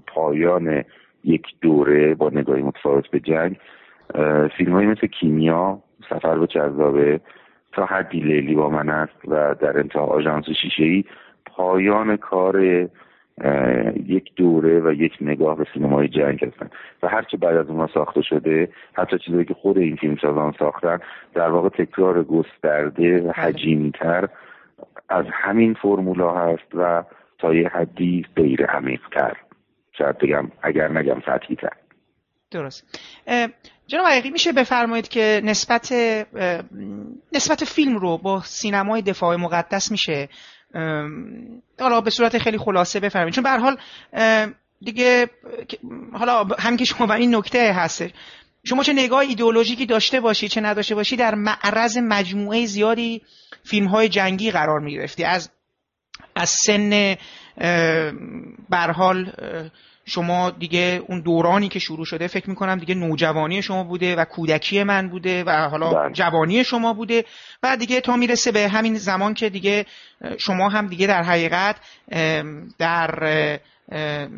پایان 0.07 0.83
یک 1.23 1.45
دوره 1.61 2.15
با 2.15 2.29
نگاهی 2.29 2.61
متفاوت 2.61 3.09
به 3.09 3.19
جنگ 3.19 3.59
فیلم 4.57 4.73
های 4.73 4.85
مثل 4.85 5.07
کیمیا 5.07 5.79
سفر 6.09 6.37
به 6.37 6.47
جذابه 6.47 7.19
تا 7.71 7.85
حدی 7.85 8.19
لیلی 8.19 8.55
با 8.55 8.69
من 8.69 8.89
است 8.89 9.27
و 9.27 9.55
در 9.55 9.79
انتها 9.79 10.01
آژانس 10.01 10.45
شیشه 10.61 10.83
ای 10.83 11.03
پایان 11.45 12.17
کار 12.17 12.87
یک 14.05 14.35
دوره 14.35 14.79
و 14.79 14.93
یک 14.93 15.11
نگاه 15.21 15.57
به 15.57 15.65
سینمای 15.73 16.07
جنگ 16.07 16.45
هستن. 16.45 16.69
و 17.03 17.07
هرچه 17.07 17.37
بعد 17.37 17.57
از 17.57 17.67
اونها 17.67 17.89
ساخته 17.93 18.21
شده 18.21 18.69
حتی 18.93 19.17
چیزی 19.25 19.45
که 19.45 19.53
خود 19.53 19.77
این 19.77 19.95
فیلم 19.95 20.17
سازان 20.21 20.53
ساختن 20.59 20.99
در 21.33 21.49
واقع 21.49 21.69
تکرار 21.69 22.23
گسترده 22.23 23.21
و 23.21 23.31
حجیمتر 23.31 24.29
از 25.09 25.25
همین 25.31 25.73
فرمولا 25.73 26.33
هست 26.33 26.75
و 26.75 27.03
تا 27.39 27.53
یه 27.53 27.67
حدی 27.67 28.25
غیر 28.35 28.65
عمیقتر. 28.65 29.37
شاید 29.97 30.17
بگم 30.17 30.51
اگر 30.63 30.91
نگم 30.91 31.21
سطحی 31.25 31.55
تر 31.55 31.73
درست 32.51 32.99
جناب 33.87 34.05
حقیقی 34.05 34.29
میشه 34.29 34.51
بفرمایید 34.51 35.07
که 35.07 35.41
نسبت 35.43 35.93
نسبت 37.33 37.63
فیلم 37.75 37.97
رو 37.97 38.17
با 38.17 38.39
سینمای 38.39 39.01
دفاع 39.01 39.35
مقدس 39.35 39.91
میشه 39.91 40.29
حالا 41.79 42.01
به 42.01 42.09
صورت 42.09 42.37
خیلی 42.37 42.57
خلاصه 42.57 42.99
بفرمایید. 42.99 43.33
چون 43.33 43.43
به 43.43 43.49
حال 43.49 43.77
دیگه 44.81 45.29
حالا 46.13 46.43
هم 46.59 46.77
که 46.77 46.85
شما 46.85 47.13
این 47.13 47.35
نکته 47.35 47.73
هست 47.73 48.03
شما 48.63 48.83
چه 48.83 48.93
نگاه 48.93 49.19
ایدئولوژیکی 49.19 49.85
داشته 49.85 50.19
باشی 50.19 50.47
چه 50.47 50.61
نداشته 50.61 50.95
باشی 50.95 51.15
در 51.15 51.35
معرض 51.35 51.97
مجموعه 51.97 52.65
زیادی 52.65 53.21
فیلم 53.63 53.87
های 53.87 54.09
جنگی 54.09 54.51
قرار 54.51 54.79
می 54.79 54.93
گرفتی 54.93 55.23
از 55.23 55.49
از 56.35 56.49
سن 56.49 57.15
برحال 58.69 59.31
شما 60.05 60.49
دیگه 60.49 61.01
اون 61.07 61.21
دورانی 61.21 61.69
که 61.69 61.79
شروع 61.79 62.05
شده 62.05 62.27
فکر 62.27 62.49
می‌کنم 62.49 62.79
دیگه 62.79 62.95
نوجوانی 62.95 63.61
شما 63.61 63.83
بوده 63.83 64.15
و 64.15 64.25
کودکی 64.25 64.83
من 64.83 65.09
بوده 65.09 65.43
و 65.43 65.49
حالا 65.49 65.89
بله. 65.93 66.13
جوانی 66.13 66.63
شما 66.63 66.93
بوده 66.93 67.25
و 67.63 67.77
دیگه 67.77 68.01
تا 68.01 68.15
می‌رسه 68.15 68.51
به 68.51 68.67
همین 68.67 68.95
زمان 68.95 69.33
که 69.33 69.49
دیگه 69.49 69.85
شما 70.37 70.69
هم 70.69 70.87
دیگه 70.87 71.07
در 71.07 71.23
حقیقت 71.23 71.75
در 72.77 73.59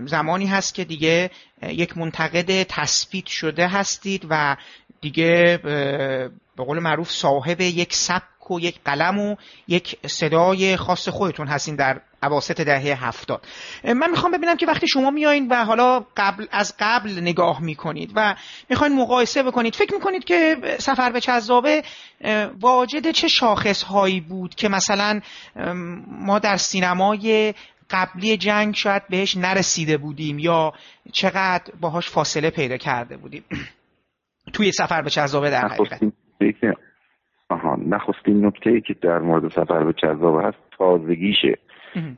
زمانی 0.06 0.46
هست 0.46 0.74
که 0.74 0.84
دیگه 0.84 1.32
یک 1.64 1.98
منتقد 1.98 2.64
تثبیت 2.64 3.26
شده 3.26 3.68
هستید 3.68 4.28
و 4.30 4.56
دیگه 5.02 5.60
به 5.64 6.64
قول 6.64 6.80
معروف 6.80 7.12
صاحب 7.12 7.62
یک 7.62 7.94
سبک 7.94 8.37
و 8.52 8.60
یک 8.60 8.80
قلم 8.86 9.20
و 9.20 9.36
یک 9.68 9.98
صدای 10.08 10.78
خاص 10.78 11.10
خودتون 11.10 11.48
هستین 11.48 11.76
در 11.76 12.02
عواسط 12.24 12.62
دهه 12.62 13.06
هفتاد. 13.06 13.46
من 13.84 14.10
می‌خوام 14.10 14.32
ببینم 14.32 14.58
که 14.58 14.66
وقتی 14.66 14.88
شما 14.88 15.12
میایین 15.12 15.48
و 15.48 15.66
حالا 15.66 16.06
قبل 16.18 16.46
از 16.52 16.76
قبل 16.80 17.20
نگاه 17.22 17.62
می‌کنید 17.62 18.12
و 18.16 18.36
می‌خواین 18.70 18.96
مقایسه 18.96 19.44
بکنید 19.44 19.76
فکر 19.76 19.94
می‌کنید 19.94 20.24
که 20.24 20.58
سفر 20.80 21.12
به 21.12 21.22
چذابه 21.22 21.84
واجد 22.60 23.12
چه 23.12 23.28
شاخص 23.28 23.84
هایی 23.84 24.22
بود 24.22 24.56
که 24.56 24.70
مثلا 24.70 25.20
ما 26.08 26.40
در 26.40 26.58
سینمای 26.58 27.54
قبلی 27.90 28.38
جنگ 28.38 28.76
شاید 28.76 29.08
بهش 29.10 29.38
نرسیده 29.38 29.98
بودیم 29.98 30.40
یا 30.40 30.74
چقدر 31.12 31.74
باهاش 31.82 32.10
فاصله 32.10 32.50
پیدا 32.50 32.78
کرده 32.78 33.18
بودیم؟ 33.18 33.44
توی 34.54 34.72
سفر 34.72 35.02
به 35.02 35.10
چذابه 35.10 35.50
در 35.50 35.68
حقیقت. 35.68 36.00
آها 37.50 37.78
نخستین 37.88 38.46
نکته 38.46 38.70
ای 38.70 38.82
که 38.82 38.96
در 39.02 39.20
مورد 39.20 39.52
سفر 39.52 39.84
به 39.84 39.94
چذابه 39.94 40.44
هست 40.44 40.58
تازگیشه. 40.78 41.58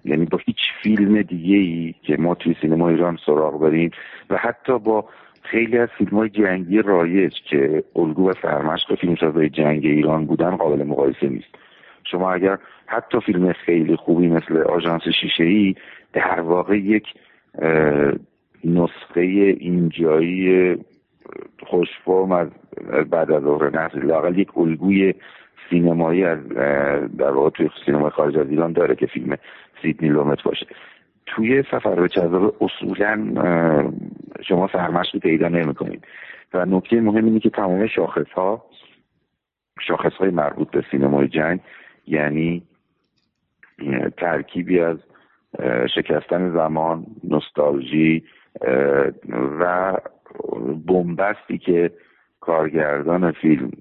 یعنی 0.05 0.25
با 0.25 0.37
هیچ 0.45 0.57
فیلم 0.83 1.21
دیگه 1.21 1.55
ای 1.55 1.95
که 2.03 2.17
ما 2.17 2.35
توی 2.35 2.55
سینما 2.61 2.89
ایران 2.89 3.17
سراغ 3.25 3.61
بریم 3.61 3.91
و 4.29 4.37
حتی 4.37 4.79
با 4.79 5.05
خیلی 5.41 5.77
از 5.77 5.89
فیلم 5.97 6.17
های 6.17 6.29
جنگی 6.29 6.81
رایج 6.81 7.33
که 7.49 7.83
الگو 7.95 8.29
و 8.29 8.33
سرمشق 8.41 8.95
فیلمسازهای 8.95 9.49
جنگ 9.49 9.85
ایران 9.85 10.25
بودن 10.25 10.55
قابل 10.55 10.83
مقایسه 10.83 11.29
نیست. 11.29 11.55
شما 12.03 12.31
اگر 12.31 12.57
حتی 12.85 13.19
فیلم 13.21 13.53
خیلی 13.53 13.95
خوبی 13.95 14.27
مثل 14.27 14.57
آژانس 14.57 15.01
شیشه 15.21 15.43
ای 15.43 15.75
در 16.13 16.41
واقع 16.41 16.77
یک 16.77 17.05
نسخه 18.63 19.21
اینجایی 19.59 20.75
خوشفرم 21.63 22.31
از 22.31 22.47
بعد 23.09 23.31
از 23.31 23.43
ظهر 23.43 23.69
نسل 23.69 24.05
لاقل 24.05 24.37
یک 24.37 24.57
الگوی 24.57 25.13
سینمایی 25.69 26.23
از 26.23 26.47
در 27.17 27.31
واقع 27.31 27.49
توی 27.49 27.69
سینما 27.85 28.09
خارج 28.09 28.37
از 28.37 28.49
ایران 28.49 28.73
داره 28.73 28.95
که 28.95 29.05
فیلم 29.05 29.37
سیدنی 29.81 30.09
لومت 30.09 30.43
باشه. 30.43 30.67
توی 31.25 31.63
سفر 31.71 31.95
به 31.95 32.07
جذاب 32.07 32.55
اصولا 32.61 33.33
شما 34.47 34.69
سرمشقی 34.73 35.19
پیدا 35.19 35.47
نمی‌کنید. 35.47 36.05
و 36.53 36.65
نکته 36.65 37.01
مهم 37.01 37.25
اینه 37.25 37.39
که 37.39 37.49
تمام 37.49 37.87
شاخص 37.87 38.31
ها 38.35 38.65
شاخص 39.87 40.13
های 40.13 40.29
مربوط 40.29 40.71
به 40.71 40.83
سینمای 40.91 41.27
جنگ 41.27 41.59
یعنی 42.07 42.63
ترکیبی 44.17 44.79
از 44.79 44.97
شکستن 45.95 46.53
زمان 46.53 47.05
نوستالژی 47.23 48.23
و 49.59 49.93
بنبستی 50.87 51.57
که 51.57 51.91
کارگردان 52.49 53.31
فیلم 53.31 53.71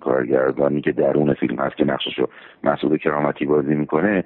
کارگردانی 0.00 0.80
که 0.80 0.92
درون 0.92 1.34
فیلم 1.34 1.58
هست 1.58 1.76
که 1.76 1.84
نقششو 1.84 2.28
مسعود 2.64 3.00
کرامتی 3.00 3.46
بازی 3.46 3.74
می‌کنه 3.74 4.24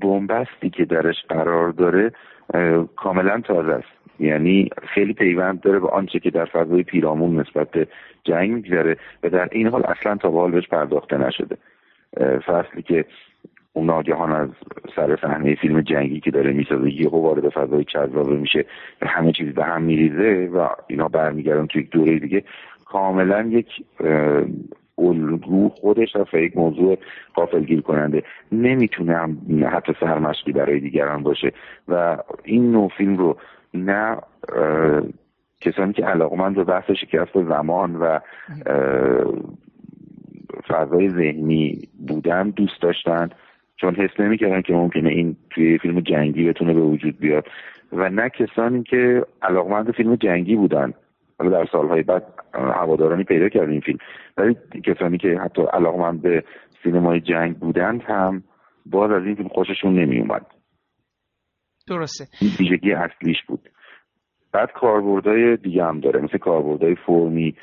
بنبستی 0.00 0.70
که 0.70 0.84
درش 0.84 1.16
قرار 1.28 1.70
داره 1.70 2.12
کاملا 2.96 3.40
تازه 3.40 3.72
است. 3.72 4.20
یعنی 4.20 4.70
خیلی 4.94 5.12
پیوند 5.12 5.60
داره 5.60 5.78
به 5.78 5.88
آنچه 5.88 6.18
که 6.18 6.30
در 6.30 6.44
فضای 6.44 6.82
پیرامون 6.82 7.40
نسبت 7.40 7.70
به 7.70 7.86
جنگ 8.24 8.50
میگذره 8.50 8.96
و 9.22 9.28
در 9.28 9.48
این 9.52 9.66
حال 9.66 9.82
اصلا 9.84 10.16
تا 10.16 10.30
به 10.30 10.38
حال 10.38 10.50
بهش 10.50 10.68
پرداخته 10.68 11.18
نشده. 11.18 11.56
فصلی 12.46 12.82
که 12.82 13.04
اون 13.72 13.86
ناگهان 13.86 14.32
از 14.32 14.48
سر 14.96 15.18
صحنه 15.22 15.54
فیلم 15.54 15.80
جنگی 15.80 16.20
که 16.20 16.30
داره 16.30 16.52
می‌سازه 16.52 16.90
یهو 16.90 17.22
وارد 17.22 17.48
فضای 17.48 17.84
چذابه 17.84 18.36
میشه 18.36 18.64
همه 19.02 19.32
چیز 19.32 19.54
به 19.54 19.64
هم 19.64 19.82
میریزه 19.82 20.50
و 20.54 20.68
اینا 20.86 21.08
برمیگردن 21.08 21.66
توی 21.66 21.82
یک 21.82 21.90
دوره 21.90 22.18
دیگه. 22.18 22.42
کاملا 22.96 23.42
یک 23.42 23.68
الگو 24.98 25.68
خودش 25.68 26.16
از 26.16 26.26
یک 26.32 26.56
موضوع 26.56 26.98
گیر 27.66 27.80
کننده. 27.80 28.22
نمی‌تونه 28.52 29.36
حتی 29.72 29.92
سرمشقی 30.00 30.52
برای 30.52 30.80
دیگران 30.80 31.22
باشه. 31.22 31.52
و 31.88 32.16
این 32.44 32.72
نوع 32.72 32.90
فیلم 32.98 33.16
رو 33.16 33.36
نه 33.74 34.16
کسانی 35.60 35.92
که 35.92 36.04
علاقمند 36.04 36.54
به 36.54 36.64
بحث 36.64 36.90
شکست 36.90 37.42
زمان 37.48 37.96
و 37.96 38.18
فضای 40.68 41.10
ذهنی 41.10 41.88
بودن 42.08 42.50
دوست 42.50 42.82
داشتن 42.82 43.28
چون 43.76 43.94
حس 43.94 44.20
نمی‌کردن 44.20 44.62
که 44.62 44.72
ممکنه 44.72 45.08
این 45.10 45.36
توی 45.50 45.78
فیلم 45.78 46.00
جنگی 46.00 46.48
بتونه 46.48 46.74
به 46.74 46.80
وجود 46.80 47.18
بیاد. 47.18 47.46
و 47.92 48.08
نه 48.08 48.28
کسانی 48.28 48.82
که 48.82 49.22
علاقمند 49.42 49.90
فیلم 49.90 50.16
جنگی 50.16 50.56
بودن. 50.56 50.94
در 51.40 51.66
سالهای 51.72 52.02
بعد 52.02 52.26
هوادارانی 52.54 53.24
پیدا 53.24 53.48
کرد 53.48 53.68
این 53.68 53.80
فیلم. 53.80 53.98
ولی 54.36 54.56
کسانی 54.84 55.18
که 55.18 55.38
حتی 55.44 55.62
علاقمند 55.62 56.22
به 56.22 56.44
سینمای 56.82 57.20
جنگ 57.20 57.58
بودند 57.58 58.02
هم 58.02 58.44
باز 58.86 59.10
از 59.10 59.22
این 59.22 59.34
فیلم 59.34 59.48
خوششون 59.48 59.98
نمی 59.98 60.20
اومد 60.20 60.46
درسته. 61.88 62.24
این 62.40 62.50
ویژگی 62.60 62.92
اصلیش 62.92 63.36
بود. 63.48 63.68
بعد 64.56 64.72
کاربردهای 64.72 65.56
دیگه 65.56 65.84
هم 65.84 66.00
داره 66.00 66.20
مثل 66.20 66.38
کاربردهای 66.38 66.94
فرمی 66.94 67.54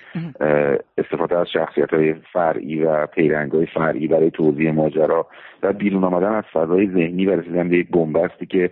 استفاده 0.98 1.38
از 1.38 1.48
شخصیت 1.53 1.94
های 1.94 2.14
فرعی 2.14 2.84
و 2.84 3.06
پیرنگ 3.06 3.52
های 3.52 3.65
فرعی 3.65 4.07
برای 4.07 4.32
توضیح 4.32 4.72
ماجرا 4.72 5.28
و 5.64 5.74
بیرون 5.74 6.03
آمدن 6.03 6.34
از 6.34 6.44
فضای 6.53 6.88
ذهنی 6.88 7.26
و 7.26 7.36
رسیدن 7.36 7.70
به 7.70 7.78
یک 7.78 7.88
بنبستی 7.91 8.45
که 8.45 8.70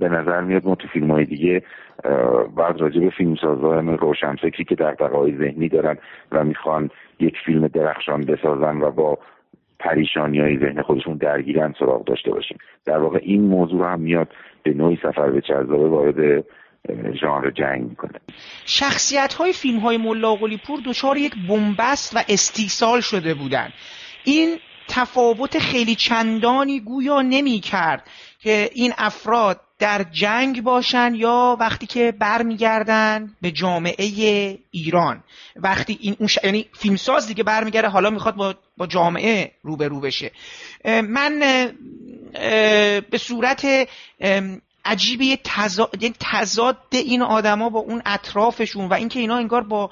به 0.00 0.08
نظر 0.08 0.40
میاد 0.40 0.66
ما 0.66 0.74
تو 0.74 0.88
فیلم 0.88 1.10
های 1.10 1.24
دیگه 1.24 1.62
بعد 2.56 2.80
راجع 2.80 3.00
به 3.00 3.10
فیلمسازان 3.10 3.98
روشنفکری 3.98 4.64
که 4.64 4.74
در 4.74 4.94
های 4.94 5.36
ذهنی 5.36 5.68
دارن 5.68 5.96
و 6.32 6.44
می‌خوان 6.44 6.90
یک 7.20 7.36
فیلم 7.46 7.66
درخشان 7.66 8.24
بسازن 8.24 8.80
و 8.80 8.90
با 8.90 9.18
پریشانی 9.78 10.40
های 10.40 10.58
ذهن 10.58 10.82
خودشون 10.82 11.16
درگیرن 11.16 11.74
سراغ 11.78 12.04
داشته 12.04 12.30
باشیم. 12.30 12.58
در 12.86 12.98
واقع 12.98 13.18
این 13.22 13.40
موضوع 13.40 13.92
هم 13.92 14.00
میاد 14.00 14.28
به 14.62 14.74
نوعی 14.74 14.98
سفر 15.02 15.30
به 15.30 15.40
چرزابه 15.40 15.88
وارد 15.88 16.44
ژانر 17.20 17.50
جنگ 17.50 17.82
می‌کنه. 17.82 18.20
شخصیت 18.64 19.34
های 19.34 19.52
فیلم 19.52 19.78
های 19.78 19.96
ملا 19.96 20.36
پور 20.36 20.80
دچار 20.84 21.16
یک 21.16 21.34
بنبست 21.48 22.16
و 22.16 22.22
استیصال 22.28 23.00
شده 23.00 23.34
بودن 23.34 23.72
این 24.24 24.58
تفاوت 24.88 25.58
خیلی 25.58 25.94
چندانی 25.94 26.80
گویا 26.80 27.22
نمی 27.22 27.60
کرد 27.60 28.06
که 28.40 28.70
این 28.74 28.92
افراد 28.98 29.60
در 29.78 30.02
جنگ 30.02 30.62
باشن 30.62 31.14
یا 31.14 31.56
وقتی 31.60 31.86
که 31.86 32.12
برمیگردن 32.12 33.36
به 33.42 33.50
جامعه 33.50 34.58
ایران. 34.70 35.22
وقتی 35.56 35.98
این 36.00 36.16
اون 36.18 36.28
ش... 36.28 36.38
یعنی 36.44 36.66
فیلمساز 36.78 37.26
دیگه 37.26 37.42
برمیگرده 37.42 37.88
حالا 37.88 38.10
می‌خواد 38.10 38.34
با, 38.34 38.54
با 38.76 38.86
جامعه 38.86 39.52
روبرو 39.62 40.00
بشه. 40.00 40.30
من 40.84 41.38
به 43.10 43.18
صورت 43.18 43.88
عجیبه 44.88 45.24
یه 45.24 45.38
تضاد, 45.44 46.02
یعنی 46.02 46.14
تضاد 46.20 46.76
این 46.90 47.22
آدما 47.22 47.68
با 47.68 47.80
اون 47.80 48.02
اطرافشون 48.06 48.88
و 48.88 48.94
اینکه 48.94 49.20
اینا 49.20 49.36
انگار 49.36 49.62
با 49.62 49.90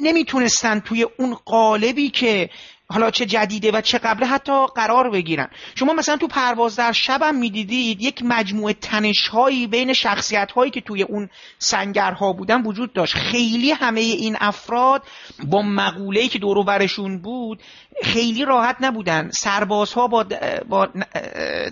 نمی‌تونستن 0.00 0.80
توی 0.80 1.06
اون 1.18 1.34
قالبی 1.44 2.10
که 2.10 2.50
حالا 2.88 3.10
چه 3.10 3.26
جدیده 3.26 3.70
و 3.70 3.80
چه 3.80 3.98
قبله 3.98 4.26
حتی 4.26 4.66
قرار 4.74 5.10
بگیرن. 5.10 5.48
شما 5.74 5.92
مثلا 5.92 6.16
تو 6.16 6.26
پرواز 6.26 6.76
در 6.76 6.92
شبم 6.92 7.34
می‌دیدید 7.34 8.02
یک 8.02 8.22
مجموعه 8.24 8.74
تنشهایی 8.74 9.66
بین 9.66 9.92
شخصیت 9.92 10.52
هایی 10.52 10.70
که 10.70 10.80
توی 10.80 11.02
اون 11.02 11.28
سنگرها 11.58 12.32
بودن 12.32 12.62
وجود 12.62 12.92
داشت. 12.92 13.14
خیلی 13.14 13.70
همه 13.70 14.00
این 14.00 14.36
افراد 14.40 15.02
با 15.46 15.62
مقوله‌ای 15.62 16.28
که 16.28 16.38
دور 16.38 16.64
برشون 16.64 17.22
بود 17.22 17.62
خیلی 18.02 18.44
راحت 18.44 18.76
نبودن. 18.80 19.30
سربازها 19.30 20.06
با, 20.06 20.26
با 20.68 20.88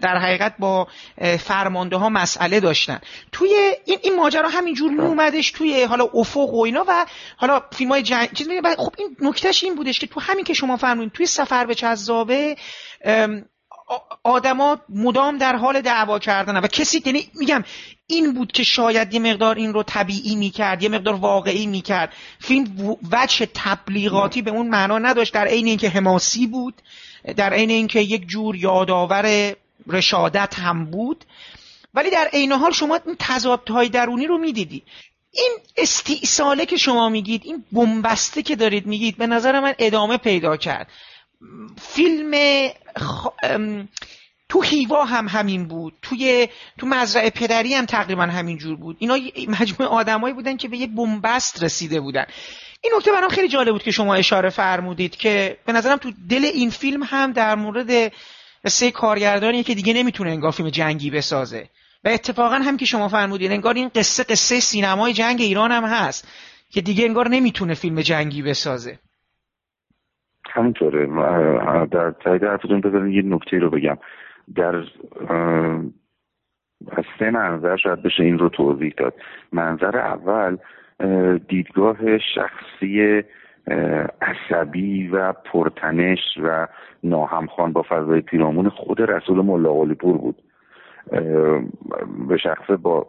در 0.02 0.18
حقیقت 0.18 0.54
با 0.58 0.88
فرمانده 1.38 1.96
ها 1.96 2.08
مسئله 2.08 2.60
داشتن. 2.60 3.00
توی 3.32 3.74
این, 3.84 3.98
این 4.02 4.16
ماجرا 4.16 4.48
همینجور 4.48 5.00
اومدش 5.00 5.50
توی 5.50 5.82
حالا 5.82 6.08
افق 6.14 6.54
و 6.54 6.60
اینا 6.60 6.84
و 6.88 7.06
حالا 7.36 7.62
فیلم 7.72 7.90
های 7.90 8.02
جنگ 8.02 8.28
خب 8.78 8.94
این 8.98 9.16
نکتهش 9.20 9.64
این 9.64 9.74
بودش 9.74 9.98
که 9.98 10.06
تو 10.06 10.20
همین 10.20 10.44
که 10.44 10.54
شما 10.54 10.76
فرمودین 10.76 11.10
توی 11.10 11.26
سفر 11.26 11.66
به 11.66 11.74
چذابه 11.74 12.56
آدما 14.22 14.78
مدام 14.88 15.38
در 15.38 15.56
حال 15.56 15.80
دعوا 15.80 16.18
کردن 16.18 16.56
و 16.56 16.66
کسی 16.66 17.02
یعنی 17.06 17.28
میگم 17.34 17.64
این 18.06 18.34
بود 18.34 18.52
که 18.52 18.62
شاید 18.62 19.14
یه 19.14 19.20
مقدار 19.20 19.56
این 19.56 19.72
رو 19.72 19.82
طبیعی 19.82 20.36
می‌کرد 20.36 20.82
یه 20.82 20.88
مقدار 20.88 21.14
واقعی 21.14 21.66
می‌کرد. 21.66 22.12
فیلم 22.40 22.96
وجه 23.12 23.48
تبلیغاتی 23.54 24.42
به 24.42 24.50
اون 24.50 24.68
معنا 24.68 24.98
نداشت. 24.98 25.34
در 25.34 25.46
عین 25.46 25.66
اینکه 25.66 25.88
حماسی 25.88 26.46
بود 26.46 26.74
در 27.36 27.52
عین 27.52 27.70
اینکه 27.70 28.00
یک 28.00 28.26
جور 28.26 28.56
یادآور 28.56 29.54
رشادت 29.86 30.58
هم 30.58 30.84
بود. 30.84 31.24
ولی 31.94 32.10
در 32.10 32.28
عین 32.32 32.52
حال 32.52 32.72
شما 32.72 33.00
این 33.06 33.16
تضادهای 33.18 33.88
درونی 33.88 34.26
رو 34.26 34.38
می‌دیدی. 34.38 34.82
این 35.30 35.52
استیصاله 35.76 36.66
که 36.66 36.76
شما 36.76 37.08
میگید 37.08 37.42
این 37.44 37.64
بنبسته 37.72 38.42
که 38.42 38.56
دارید 38.56 38.86
میگید 38.86 39.16
به 39.16 39.26
نظر 39.26 39.60
من 39.60 39.74
ادامه 39.78 40.16
پیدا 40.16 40.56
کرد. 40.56 40.88
فیلم 41.80 42.32
تو 44.48 44.62
هیوا 44.62 45.04
هم 45.04 45.28
همین 45.28 45.68
بود. 45.68 45.94
توی 46.02 46.48
تو 46.78 46.86
مزرعه 46.86 47.30
پدری 47.30 47.74
هم 47.74 47.86
تقریبا 47.86 48.22
همین 48.22 48.58
جور 48.58 48.76
بود. 48.76 48.96
اینا 48.98 49.18
مجموعه 49.48 49.92
آدمایی 49.92 50.34
بودن 50.34 50.56
که 50.56 50.68
به 50.68 50.76
یه 50.76 50.86
بنبست 50.86 51.62
رسیده 51.62 52.00
بودن. 52.00 52.24
این 52.84 52.92
نکته 52.96 53.12
برام 53.12 53.30
خیلی 53.30 53.48
جالب 53.48 53.72
بود 53.72 53.82
که 53.82 53.90
شما 53.90 54.14
اشاره 54.14 54.50
فرمودید 54.50 55.16
که 55.16 55.56
به 55.66 55.72
نظرم 55.72 55.96
تو 55.96 56.12
دل 56.28 56.44
این 56.44 56.70
فیلم 56.70 57.02
هم 57.02 57.32
در 57.32 57.54
مورد 57.54 58.12
سه 58.66 58.90
کارگردانی 58.90 59.62
که 59.62 59.74
دیگه 59.74 59.92
نمی‌تونه 59.92 60.30
انگار 60.30 60.50
فیلم 60.50 60.70
جنگی 60.70 61.10
بسازه. 61.10 61.68
و 62.04 62.08
اتفاقا 62.08 62.54
هم 62.54 62.76
که 62.76 62.84
شما 62.84 63.08
فرمودید 63.08 63.52
انگار 63.52 63.74
این 63.74 63.90
قصه 63.94 64.24
قصه 64.24 64.60
سینمای 64.60 65.12
جنگ 65.12 65.40
ایران 65.40 65.72
هم 65.72 65.84
هست 65.84 66.28
که 66.70 66.80
دیگه 66.80 67.04
انگار 67.04 67.28
نمی‌تونه 67.28 67.74
فیلم 67.74 68.00
جنگی 68.00 68.42
بسازه. 68.42 68.98
همینطوره. 70.52 71.06
در 71.86 72.10
تایید 72.10 72.44
حرفتون 72.44 72.80
بذارین 72.80 73.12
یه 73.12 73.22
نکته 73.22 73.58
رو 73.58 73.70
بگم. 73.70 73.98
در 74.54 74.76
از 76.96 77.04
سه 77.18 77.30
منظر 77.30 77.76
شاید 77.76 78.02
بشه 78.02 78.22
این 78.22 78.38
رو 78.38 78.48
توضیح 78.48 78.94
داد. 78.96 79.14
منظر 79.52 79.98
اول 79.98 80.56
دیدگاه 81.48 82.18
شخصی 82.18 83.22
عصبی 84.20 85.08
و 85.08 85.32
پرتنش 85.32 86.18
و 86.42 86.68
ناهمخوان 87.04 87.72
با 87.72 87.84
فضای 87.88 88.20
پیرامون 88.20 88.68
خود 88.68 89.02
رسول 89.02 89.40
ملا 89.40 89.94
پور 89.94 90.18
بود. 90.18 90.42
به 92.28 92.36
شخصه 92.42 92.76
با 92.76 93.06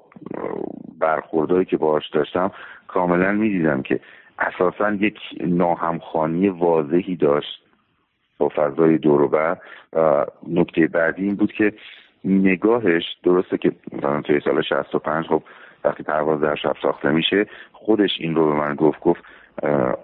برخوردهایی 1.00 1.66
که 1.66 1.78
باهاش 1.78 2.10
داشتم 2.10 2.52
کاملا 2.88 3.32
می‌دیدم 3.32 3.82
که 3.82 4.00
اساسا 4.40 4.92
یک 4.92 5.18
ناهمخانی 5.42 6.50
واضحی 6.50 7.16
داشت 7.16 7.64
با 8.38 8.52
فضای 8.56 8.98
دوروبر 8.98 9.58
و 9.94 10.26
نکته 10.48 10.88
بعدی 10.88 11.24
این 11.24 11.36
بود 11.36 11.52
که 11.52 11.74
نگاهش 12.26 13.04
درسته 13.24 13.58
که 13.58 13.72
مثلا 13.92 14.22
توی 14.22 14.40
سال 14.46 14.62
65 14.62 15.26
خب 15.26 15.44
وقتی 15.84 16.04
پرواز 16.04 16.42
در 16.42 16.56
شب 16.56 16.76
ساخته 16.82 17.12
میشه 17.12 17.46
خودش 17.72 18.12
این 18.20 18.36
رو 18.36 18.46
به 18.46 18.54
من 18.54 18.76
گفت 18.76 19.00
گفت 19.00 19.24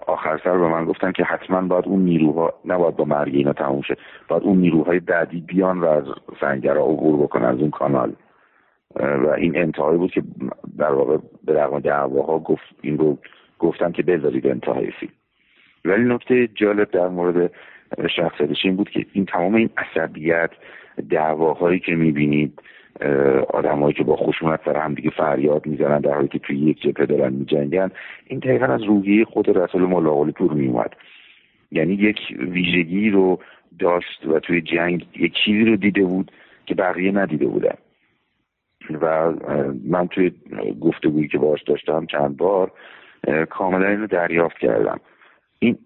آخر 0.06 0.40
سر 0.44 0.58
به 0.58 0.68
من 0.68 0.84
گفتن 0.84 1.12
که 1.12 1.24
حتما 1.24 1.60
باید 1.60 1.86
اون 1.86 2.00
نیروها 2.00 2.52
نباید 2.64 2.96
با 2.96 3.04
مرگ 3.04 3.34
اینا 3.34 3.52
تموم 3.52 3.82
شه 3.82 3.96
باید 4.28 4.42
اون 4.42 4.58
نیروهای 4.58 5.00
بعدی 5.00 5.40
بیان 5.40 5.80
و 5.80 5.86
از 5.86 6.04
سنگرها 6.40 6.84
عبور 6.84 7.22
بکنن 7.22 7.44
از 7.44 7.58
اون 7.58 7.70
کانال. 7.70 8.12
و 8.96 9.28
این 9.28 9.56
انتهایی 9.56 9.98
بود 9.98 10.10
که 10.10 10.22
در 10.78 10.92
واقع 10.92 11.16
به 11.44 11.52
رغم 11.52 11.80
دعواها 11.80 12.38
گفت 12.38 12.64
این 12.82 12.98
رو 12.98 13.18
گفتم 13.60 13.92
که 13.92 14.02
بذارید 14.02 14.46
انتهای 14.46 14.90
فیلم. 14.90 15.12
ولی 15.84 16.04
نکته 16.04 16.48
جالب 16.54 16.90
در 16.90 17.08
مورد 17.08 17.52
شخصیتش 18.16 18.64
این 18.64 18.76
بود 18.76 18.90
که 18.90 19.06
این 19.12 19.26
تمام 19.26 19.54
این 19.54 19.70
عصبیت 19.76 20.50
دعواهایی 21.10 21.80
که 21.80 21.94
می‌بینید 21.94 22.62
آدمایی 23.48 23.94
که 23.94 24.04
با 24.04 24.16
خشونت 24.16 24.60
سر 24.64 24.76
هم 24.76 24.94
دیگه 24.94 25.10
فریاد 25.10 25.66
می‌زنن 25.66 26.00
در 26.00 26.14
حالی 26.14 26.28
که 26.28 26.38
توی 26.38 26.58
یک 26.58 26.82
جبهه 26.82 27.06
دارن 27.06 27.32
میجنگن 27.32 27.90
این 28.26 28.38
دقیقا 28.38 28.66
از 28.66 28.82
روحیه 28.82 29.24
خود 29.24 29.58
رسول 29.58 29.82
ملاقالی 29.82 30.32
پور 30.32 30.52
میومد 30.52 30.96
یعنی 31.70 31.94
یک 31.94 32.18
ویژگی 32.38 33.10
رو 33.10 33.38
داشت 33.78 34.26
و 34.26 34.38
توی 34.38 34.60
جنگ 34.60 35.06
یک 35.16 35.34
چیزی 35.44 35.64
رو 35.64 35.76
دیده 35.76 36.04
بود 36.04 36.32
که 36.66 36.74
بقیه 36.74 37.12
ندیده 37.12 37.46
بودن. 37.46 37.74
و 39.00 39.32
من 39.84 40.08
توی 40.08 40.32
گفتگویی 40.80 41.28
که 41.28 41.38
باش 41.38 41.62
داشتم 41.62 42.06
چند 42.06 42.36
بار 42.36 42.72
کاملا 43.50 43.88
اینو 43.88 44.06
دریافت 44.06 44.58
کردم. 44.58 45.00
این 45.58 45.78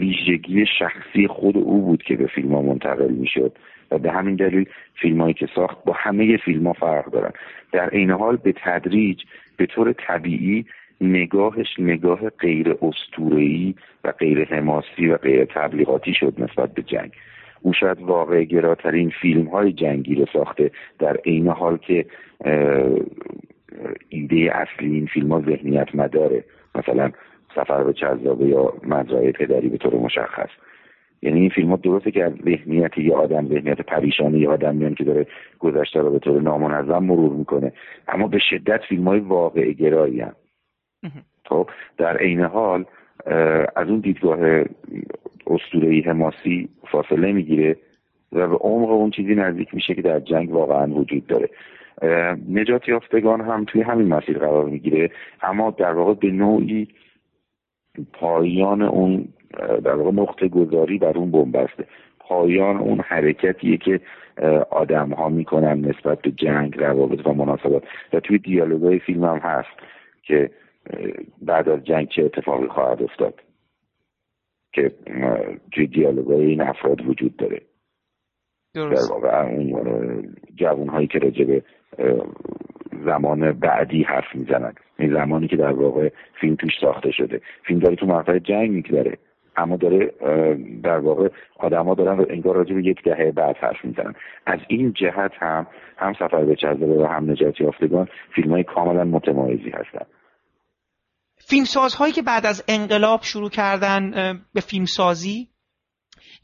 ویژگی 0.00 0.66
شخصی 0.78 1.26
خود 1.26 1.56
او 1.56 1.82
بود 1.82 2.02
که 2.02 2.16
به 2.16 2.26
فیلم 2.26 2.54
ها 2.54 2.62
منتقل 2.62 3.10
می‌شد 3.10 3.58
و 3.90 3.98
به 3.98 4.12
همین 4.12 4.36
دلیل 4.36 4.68
فیلم 5.00 5.20
هایی 5.20 5.34
که 5.34 5.48
ساخت 5.54 5.84
با 5.84 5.92
همه 5.92 6.36
فیلم 6.36 6.66
ها 6.66 6.72
فرق 6.72 7.10
دارن. 7.10 7.30
در 7.72 7.90
این 7.92 8.10
حال 8.10 8.36
به 8.36 8.54
تدریج 8.64 9.22
به 9.56 9.66
طور 9.66 9.92
طبیعی 9.92 10.66
نگاهش 11.00 11.66
نگاه 11.78 12.30
غیر 12.30 12.76
استورهی 12.82 13.74
و 14.04 14.12
غیر 14.12 14.44
حماسی 14.44 15.06
و 15.08 15.16
غیر 15.16 15.44
تبلیغاتی 15.44 16.14
شد 16.14 16.34
نسبت 16.38 16.74
به 16.74 16.82
جنگ. 16.82 17.12
او 17.62 17.72
شاید 17.72 18.00
واقع 18.00 18.44
گراترین 18.44 19.12
فیلم 19.20 19.44
های 19.44 19.72
جنگی 19.72 20.14
رو 20.14 20.26
ساخته. 20.32 20.70
در 20.98 21.16
عین 21.16 21.48
حال 21.48 21.76
که 21.76 22.06
ایده 24.08 24.50
اصلی 24.52 24.94
این 24.94 25.06
فیلم 25.06 25.32
ها 25.32 25.40
ذهنیت 25.40 25.94
مداره 25.94 26.44
مثلا 26.76 27.10
سفر 27.54 27.84
به 27.84 27.92
چذابه 27.92 28.46
یا 28.46 28.72
مزرعه 28.82 29.32
پدری 29.32 29.68
به 29.68 29.78
طور 29.78 29.94
مشخص. 29.94 30.48
یعنی 31.22 31.40
این 31.40 31.48
فیلم 31.48 31.70
ها 31.70 31.76
درسته 31.76 32.10
که 32.10 32.24
از 32.24 32.32
ذهنیت 32.44 32.98
یه 32.98 33.14
آدم 33.14 33.48
ذهنیت 33.48 33.80
پریشانی 33.80 34.38
یه 34.38 34.48
آدم 34.48 34.76
میان 34.76 34.94
که 34.94 35.04
داره 35.04 35.26
گذشته 35.58 36.00
رو 36.00 36.10
به 36.10 36.18
طور 36.18 36.40
نامنظم 36.40 37.04
مرور 37.04 37.32
می‌کنه. 37.32 37.72
اما 38.08 38.28
به 38.28 38.38
شدت 38.50 38.80
فیلم 38.88 39.08
های 39.08 39.20
واقع 39.20 39.72
گرایی 39.72 40.20
هم. 40.20 40.32
خب 41.44 41.70
در 41.98 42.16
عین 42.16 42.40
حال 42.40 42.84
از 43.76 43.88
اون 43.88 44.00
دیدگاه 44.00 44.64
اسطوره‌ای 45.46 46.00
حماسی 46.00 46.68
فاصله 46.90 47.32
می‌گیره 47.32 47.76
و 48.32 48.48
به 48.48 48.56
عمق 48.56 48.90
اون 48.90 49.10
چیزی 49.10 49.34
نزدیک 49.34 49.74
میشه 49.74 49.94
که 49.94 50.02
در 50.02 50.20
جنگ 50.20 50.50
واقعا 50.50 50.86
وجود 50.86 51.26
داره. 51.26 51.48
نجات 52.48 52.88
یافتگان 52.88 53.40
هم 53.40 53.64
توی 53.64 53.82
همین 53.82 54.08
مسیر 54.08 54.38
قرار 54.38 54.64
می‌گیره. 54.64 55.10
اما 55.42 55.70
در 55.70 55.92
واقع 55.92 56.14
به 56.14 56.30
نوعی 56.30 56.88
پایان 58.12 58.82
اون 58.82 59.28
در 59.84 59.94
واقع 59.94 60.10
نقطه 60.10 60.48
گذاری 60.48 60.98
بر 60.98 61.18
اون 61.18 61.30
بنبسته 61.30 61.86
پایان 62.20 62.76
اون 62.76 63.00
حرکتیه 63.00 63.76
که 63.76 64.00
آدم 64.70 65.10
ها 65.10 65.28
می‌کنن 65.28 65.80
نسبت 65.80 66.22
به 66.22 66.30
جنگ 66.30 66.78
روابط 66.78 67.26
و 67.26 67.32
مناسبات. 67.32 67.82
و 68.12 68.20
توی 68.20 68.38
دیالوگای 68.38 68.98
فیلم 68.98 69.24
هم 69.24 69.38
هست 69.38 69.68
که 70.22 70.50
بعد 71.42 71.68
از 71.68 71.84
جنگ 71.84 72.08
چه 72.08 72.24
اتفاقی 72.24 72.66
خواهد 72.66 73.02
افتاد 73.02 73.40
که 74.72 74.92
توی 75.72 75.86
دیالوگای 75.86 76.46
این 76.46 76.60
افراد 76.60 77.06
وجود 77.06 77.36
داره. 77.36 77.60
درست. 78.74 79.10
در 79.10 79.14
واقع 79.14 79.46
اون 79.46 80.36
جوان 80.54 80.88
هایی 80.88 81.06
که 81.06 81.18
راجع 81.18 81.44
به 81.44 81.62
زمان 83.04 83.52
بعدی 83.52 84.02
حرف 84.02 84.34
می‌زنن 84.34 84.72
این 84.98 85.14
زمانی 85.14 85.48
که 85.48 85.56
در 85.56 85.72
واقع 85.72 86.08
فیلم 86.40 86.54
توش 86.54 86.72
ساخته 86.80 87.10
شده. 87.10 87.40
فیلم 87.66 87.80
داره 87.80 87.96
تو 87.96 88.06
مقطع 88.06 88.38
جنگ 88.38 88.70
میگذره. 88.70 89.18
اما 89.56 89.76
داره 89.76 90.12
در 90.82 90.98
واقع 90.98 91.28
آدما 91.58 91.94
دارن 91.94 92.26
انگار 92.30 92.56
راجع 92.56 92.74
به 92.74 92.84
یک 92.84 93.02
دهه 93.04 93.32
بعد 93.32 93.56
حرف 93.56 93.84
می‌زنن. 93.84 94.14
از 94.46 94.58
این 94.68 94.92
جهت 94.92 95.32
هم 95.38 95.66
هم 95.96 96.12
سفر 96.12 96.44
به 96.44 96.56
چذبه 96.56 96.86
و 96.86 97.06
هم 97.06 97.30
نجات 97.30 97.60
یافتگان 97.60 98.08
فیلم 98.34 98.50
های 98.50 98.64
کاملا 98.64 99.04
متمایزی 99.04 99.70
هستن. 99.70 100.06
فیلمسازهایی 101.48 102.12
که 102.12 102.22
بعد 102.22 102.46
از 102.46 102.64
انقلاب 102.68 103.22
شروع 103.22 103.50
کردن 103.50 104.10
به 104.54 104.60
فیلمسازی 104.60 105.48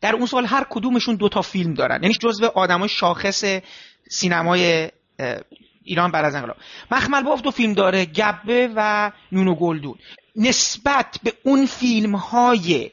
در 0.03 0.15
اون 0.15 0.27
سال 0.27 0.45
هر 0.47 0.65
کدومشون 0.71 1.17
دو 1.17 1.29
تا 1.29 1.41
فیلم 1.41 1.75
دارن. 1.75 1.99
یعنی 2.03 2.15
جزو 2.15 2.47
آدمای 2.55 2.89
شاخص 2.89 3.45
سینمای 4.11 4.89
ایران 5.85 6.11
بعد 6.11 6.25
از 6.25 6.35
انقلاب. 6.35 6.57
مخمل 6.91 7.23
باف 7.23 7.43
دو 7.43 7.51
فیلم 7.51 7.73
داره 7.73 8.05
گبه 8.05 8.71
و 8.77 9.11
نونو 9.33 9.55
گلدون. 9.55 9.99
نسبت 10.37 11.19
به 11.23 11.33
اون 11.43 11.67
فیلم 11.67 12.17
های 12.17 12.91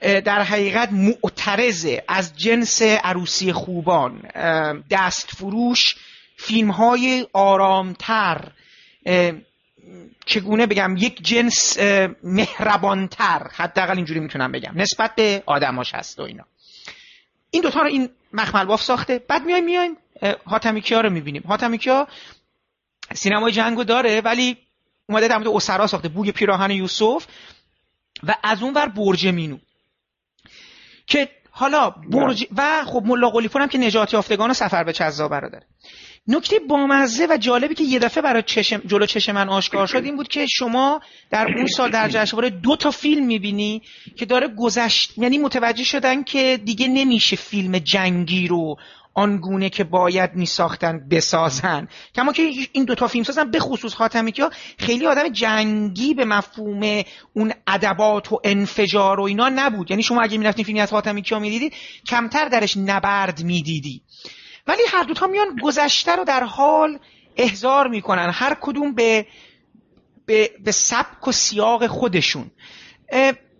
در 0.00 0.42
حقیقت 0.42 0.92
معترضه 0.92 2.04
از 2.08 2.36
جنس 2.36 2.82
عروسی 2.82 3.52
خوبان 3.52 4.22
دست 4.90 5.30
فروش 5.36 5.96
فیلم 6.36 6.70
های 6.70 7.26
آرامتر 7.32 8.52
چگونه 10.26 10.66
بگم 10.66 10.94
یک 10.98 11.22
جنس 11.22 11.78
مهربانتر 12.22 13.50
حداقل 13.52 13.96
اینجوری 13.96 14.20
می‌تونم 14.20 14.52
بگم 14.52 14.72
نسبت 14.76 15.14
به 15.14 15.42
آدماش 15.46 15.94
هست 15.94 16.20
و 16.20 16.22
اینا. 16.22 16.44
این 17.50 17.62
دوتا 17.62 17.80
رو 17.80 17.86
این 17.86 18.10
مخمل 18.32 18.64
باف 18.64 18.82
ساخته. 18.82 19.18
بعد 19.18 19.44
میایم 19.44 19.64
میایم. 19.64 19.96
هاتمیکیا 20.46 21.00
رو 21.00 21.10
می‌بینیم. 21.10 21.42
هاتمیکیا 21.42 22.08
سینمای 23.14 23.52
جنگو 23.52 23.84
داره 23.84 24.20
ولی 24.20 24.56
اومده 25.08 25.28
در 25.28 25.38
مورد 25.38 25.48
اسرا 25.48 25.86
ساخته 25.86 26.08
بوی 26.08 26.32
پیراهن 26.32 26.70
یوسف 26.70 27.26
و 28.22 28.34
از 28.42 28.62
اون 28.62 28.74
ور 28.74 28.88
برج 28.88 29.26
مینو. 29.26 29.58
که 31.06 31.28
حالا 31.50 31.90
برج 31.90 32.46
و 32.56 32.84
خب 32.84 33.02
ملا 33.06 33.30
قلیپور 33.30 33.62
هم 33.62 33.68
که 33.68 33.78
نجات 33.78 34.12
یافتگان 34.12 34.50
و 34.50 34.54
سفر 34.54 34.84
به 34.84 34.92
چذا 34.92 35.28
برادر 35.28 35.62
نکته 36.28 36.58
بامزه 36.58 37.26
و 37.30 37.36
جالبی 37.36 37.74
که 37.74 37.84
یه 37.84 37.98
دفعه 37.98 38.22
برای 38.22 38.42
چشم 38.46 38.82
جلو 38.86 39.06
چشم 39.06 39.32
من 39.32 39.48
آشکار 39.48 39.86
شد 39.86 40.04
این 40.04 40.16
بود 40.16 40.28
که 40.28 40.46
شما 40.46 41.00
در 41.30 41.46
اون 41.56 41.66
سال 41.66 41.90
در 41.90 42.08
جشنواره 42.08 42.50
دو 42.50 42.76
تا 42.76 42.90
فیلم 42.90 43.26
می‌بینی 43.26 43.82
که 44.16 44.26
داره 44.26 44.48
گذشت 44.48 45.18
یعنی 45.18 45.38
متوجه 45.38 45.84
شدن 45.84 46.22
که 46.22 46.60
دیگه 46.64 46.88
نمیشه 46.88 47.36
فیلم 47.36 47.78
جنگی 47.78 48.48
رو 48.48 48.76
آنگونه 49.14 49.70
که 49.70 49.84
باید 49.84 50.34
میساختن 50.34 51.08
بسازن. 51.10 51.88
کما 52.14 52.32
که 52.32 52.50
این 52.72 52.84
دوتا 52.84 53.06
فیلم 53.08 53.24
سازن 53.24 53.50
به 53.50 53.58
خصوص 53.58 53.94
خاتمی 53.94 54.32
که 54.32 54.50
خیلی 54.78 55.06
آدم 55.06 55.28
جنگی 55.28 56.14
به 56.14 56.24
مفهوم 56.24 57.02
اون 57.32 57.52
ادبات 57.66 58.32
و 58.32 58.40
انفجار 58.44 59.20
و 59.20 59.22
اینا 59.22 59.48
نبود. 59.48 59.90
یعنی 59.90 60.02
شما 60.02 60.22
اگه 60.22 60.38
می‌رفتین 60.38 60.64
فیلمی 60.64 60.80
از 60.80 60.90
خاتمی 60.90 61.22
کیا 61.22 61.38
می‌دیدید 61.38 61.72
کمتر 62.06 62.48
درش 62.48 62.76
نبرد 62.76 63.42
می‌دیدی. 63.42 64.02
ولی 64.68 64.82
هر 64.88 65.02
دوتا 65.02 65.26
میان 65.26 65.56
گذشته 65.62 66.16
رو 66.16 66.24
در 66.24 66.44
حال 66.44 66.98
احضار 67.36 67.88
می‌کنن. 67.88 68.30
هر 68.34 68.56
کدوم 68.60 68.94
به 68.94 69.26
به, 70.26 70.50
به 70.64 70.72
سبک 70.72 71.28
و 71.28 71.32
سیاق 71.32 71.86
خودشون. 71.86 72.50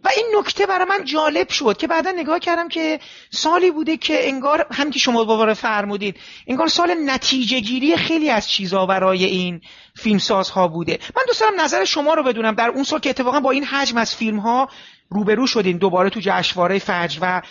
و 0.04 0.08
این 0.16 0.26
نکته 0.38 0.66
برای 0.66 0.84
من 0.88 1.04
جالب 1.04 1.48
شد 1.48 1.76
که 1.76 1.86
بعدا 1.86 2.10
نگاه 2.10 2.38
کردم 2.38 2.68
که 2.68 3.00
سالی 3.30 3.70
بوده 3.70 3.96
که 3.96 4.28
انگار 4.28 4.66
هم 4.70 4.90
که 4.90 4.98
شما 4.98 5.24
باور 5.24 5.54
فرمودید 5.54 6.16
انگار 6.46 6.68
سال 6.68 6.94
نتیجه 7.04 7.60
گیری 7.60 7.96
خیلی 7.96 8.30
از 8.30 8.48
چیزا 8.48 8.86
برای 8.86 9.24
این 9.24 9.60
فیلمسازها 9.96 10.68
بوده. 10.68 10.98
من 11.16 11.22
دوست 11.26 11.40
دارم 11.40 11.60
نظر 11.60 11.84
شما 11.84 12.14
رو 12.14 12.22
بدونم. 12.22 12.54
در 12.54 12.68
اون 12.68 12.84
سال 12.84 13.00
که 13.00 13.10
اتفاقا 13.10 13.40
با 13.40 13.50
این 13.50 13.64
حجم 13.64 13.96
از 13.96 14.16
فیلم 14.16 14.38
ها 14.38 14.68
روبرو 15.10 15.46
شدین 15.46 15.78
دوباره 15.78 16.10
تو 16.10 16.20
جشنواره 16.22 16.78
فجر 16.78 17.18
و 17.22 17.42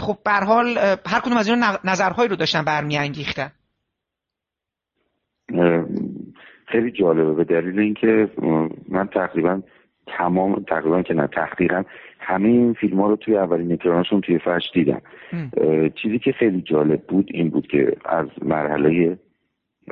خب 0.00 0.18
به 0.24 0.46
حال 0.46 0.78
هر 1.06 1.20
کدوم 1.20 1.36
از 1.36 1.48
اینا 1.48 1.78
نظرهایی 1.84 2.28
رو 2.28 2.36
داشتن 2.36 2.64
برمیانگیختن. 2.64 3.52
خیلی 6.66 6.90
جالبه. 6.90 7.34
به 7.34 7.44
دلیل 7.44 7.78
اینکه 7.78 8.28
من 8.88 9.06
تقریبا 9.06 9.62
تمام 10.06 10.64
تقریبا 10.68 11.02
که 11.02 11.14
نه 11.14 11.26
تحقیقا 11.26 11.82
همه 12.20 12.48
این 12.48 12.72
فیلم 12.72 13.00
ها 13.00 13.08
رو 13.08 13.16
توی 13.16 13.36
اولین 13.36 13.72
اکرانشون 13.72 14.20
توی 14.20 14.38
فش 14.38 14.62
دیدم. 14.74 15.02
چیزی 16.02 16.18
که 16.18 16.32
خیلی 16.32 16.62
جالب 16.62 17.02
بود 17.06 17.30
این 17.34 17.50
بود 17.50 17.66
که 17.66 17.96
از 18.04 18.26
مرحله 18.42 19.18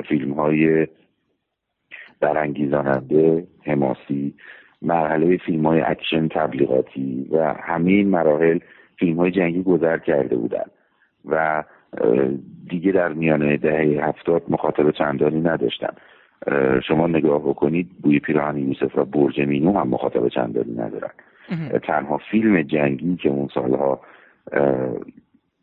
فیلم 0.09 0.33
های 0.33 0.87
برانگیزاننده 2.21 3.47
حماسی 3.67 4.35
مرحله 4.83 5.37
فیلم 5.37 5.67
های 5.67 5.81
اکشن 5.81 6.29
تبلیغاتی 6.29 7.29
و 7.31 7.55
همه 7.55 7.91
این 7.91 8.09
مراحل 8.09 8.59
فیلم 8.99 9.17
های 9.17 9.31
جنگی 9.31 9.63
گذر 9.63 9.99
کرده 9.99 10.37
بودن. 10.37 10.65
و 11.25 11.65
دیگه 12.69 12.93
در 12.93 13.13
میانه 13.13 13.57
دهه 13.57 14.09
هفتاد 14.09 14.43
مخاطب 14.49 14.91
چندانی 14.91 15.41
نداشتن. 15.41 15.95
شما 16.89 17.07
نگاه 17.07 17.43
بکنید 17.43 17.89
بوی 18.03 18.19
پیراهن 18.19 18.59
یوسف 18.59 18.99
و 18.99 19.05
برج 19.05 19.41
مینو 19.41 19.79
هم 19.79 19.89
مخاطب 19.89 20.29
چندانی 20.29 20.73
ندارن. 20.73 21.11
تنها 21.83 22.21
فیلم 22.31 22.63
جنگی 22.63 23.17
که 23.17 23.29
اون 23.29 23.49
سالها 23.55 24.01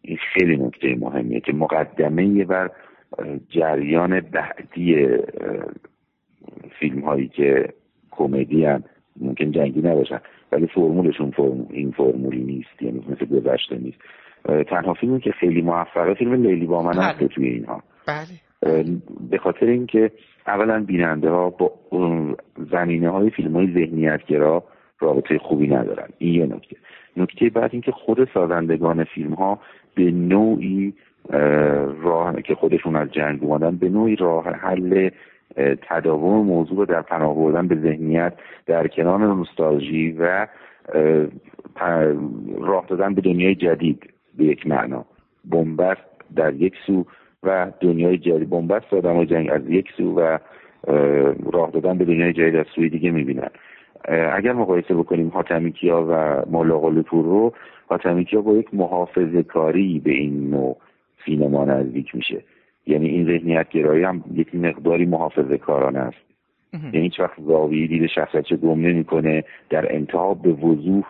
این 0.02 0.18
خیلی 0.34 0.58
نکته 0.58 0.96
مهمیه 0.96 1.40
که 1.40 1.54
مقدمه 1.54 2.46
بر 2.46 2.72
جریان 3.50 4.20
بعدی 4.20 5.08
فیلم 6.80 7.00
هایی 7.00 7.28
که 7.28 7.74
کمدی 8.12 8.66
ممکن 9.22 9.52
جنگی 9.52 9.82
نباشن 9.82 10.20
ولی 10.52 10.68
فرمولشون 10.68 11.32
فرم... 11.32 11.68
این 11.70 11.92
فرمولی 11.92 12.44
نیست 12.44 12.82
یعنی 12.82 13.06
مثل 13.10 13.26
گذشته 13.26 13.78
نیست. 13.78 13.98
تنها 14.68 14.94
فیلمی 14.94 15.20
که 15.20 15.32
خیلی 15.32 15.62
موفقه 15.62 16.14
فیلم 16.14 16.34
لیلی 16.34 16.66
با 16.66 16.84
من 16.84 16.94
هست 16.94 17.20
بله. 17.20 17.28
توی 17.28 17.48
اینها. 17.48 17.84
بله. 18.08 18.84
به 19.30 19.38
خاطر 19.38 19.66
اینکه 19.66 20.12
اولا 20.48 20.84
بیننده 20.84 21.30
ها 21.30 21.50
با 21.50 21.72
زمینه 22.72 23.10
های 23.10 23.30
فیلم 23.30 23.56
های 23.56 23.74
ذهنیتگرا 23.74 24.64
رابطه 25.00 25.38
خوبی 25.38 25.68
ندارن. 25.68 26.08
این 26.18 26.34
یه 26.34 26.46
نکته. 26.46 26.76
نکته 27.18 27.50
بعد 27.50 27.70
اینکه 27.74 27.92
خود 27.92 28.30
سازندگان 28.34 29.04
فیلم 29.04 29.34
ها 29.34 29.60
به 29.96 30.12
نوعی 30.12 30.94
راه 32.02 32.42
که 32.42 32.56
خودشون 32.56 32.96
از 32.96 33.12
جنگ 33.12 33.44
اومدن 33.44 33.76
به 33.76 33.90
نوعی 33.90 34.16
راه 34.16 34.46
حل 34.46 35.10
تداوم 35.90 36.46
موضوع 36.46 36.86
در 36.86 37.02
پناه 37.02 37.36
بردن 37.36 37.68
به 37.68 37.76
ذهنیت 37.76 38.34
در 38.66 38.88
کنار 38.88 39.20
نوستالژی 39.20 40.12
و 40.12 40.48
راه 42.60 42.86
دادن 42.88 43.14
به 43.14 43.22
دنیای 43.22 43.56
جدید 43.56 44.14
به 44.38 44.44
یک 44.44 44.68
معنا. 44.68 45.06
بنبست 45.46 46.02
در 46.36 46.54
یک 46.54 46.74
سو 46.86 47.06
و 47.44 47.72
دنیای 47.80 48.18
جدید 48.18 48.50
بنبست 48.50 48.94
آدم 48.94 49.26
جنگ 49.26 49.50
از 49.52 49.70
یک 49.70 49.88
سو 49.98 50.16
و 50.16 50.38
راه 51.52 51.72
دادن 51.72 51.98
به 51.98 52.06
دنیای 52.06 52.34
جدید 52.34 52.56
از 52.56 52.66
سوی 52.76 52.90
دیگه 52.90 53.12
می‌بینن. 53.12 53.50
اگر 54.34 54.54
مقایسه 54.54 54.94
بکنیم 54.94 55.32
حاتمیکیا 55.34 56.06
و 56.10 56.44
ملاقالپور 56.52 57.26
رو 57.26 57.54
حاتمیکیا 57.88 58.42
با 58.42 58.54
یک 58.54 58.74
محافظه 58.74 59.44
کاری 59.44 60.00
به 60.00 60.12
این 60.12 60.50
نوع 60.50 60.78
سینما 61.26 61.66
نزدیک 61.66 62.16
میشه. 62.16 62.44
یعنی 62.88 63.08
این 63.08 63.26
ذهنیت 63.26 63.70
گرایی 63.70 64.04
هم 64.04 64.24
یک 64.34 64.56
مقداری 64.56 65.06
محافظه 65.06 65.58
کارانه 65.58 66.00
است 66.00 66.18
یعنی 66.74 67.02
هیچ 67.02 67.20
وقت 67.20 67.42
زاویه 67.42 67.88
دید 67.88 68.08
شخصیتش 68.08 68.54
گم 68.54 68.82
نمی‌کنه. 68.82 69.44
در 69.70 69.96
انتها 69.96 70.34
به 70.34 70.50
وضوح 70.50 71.04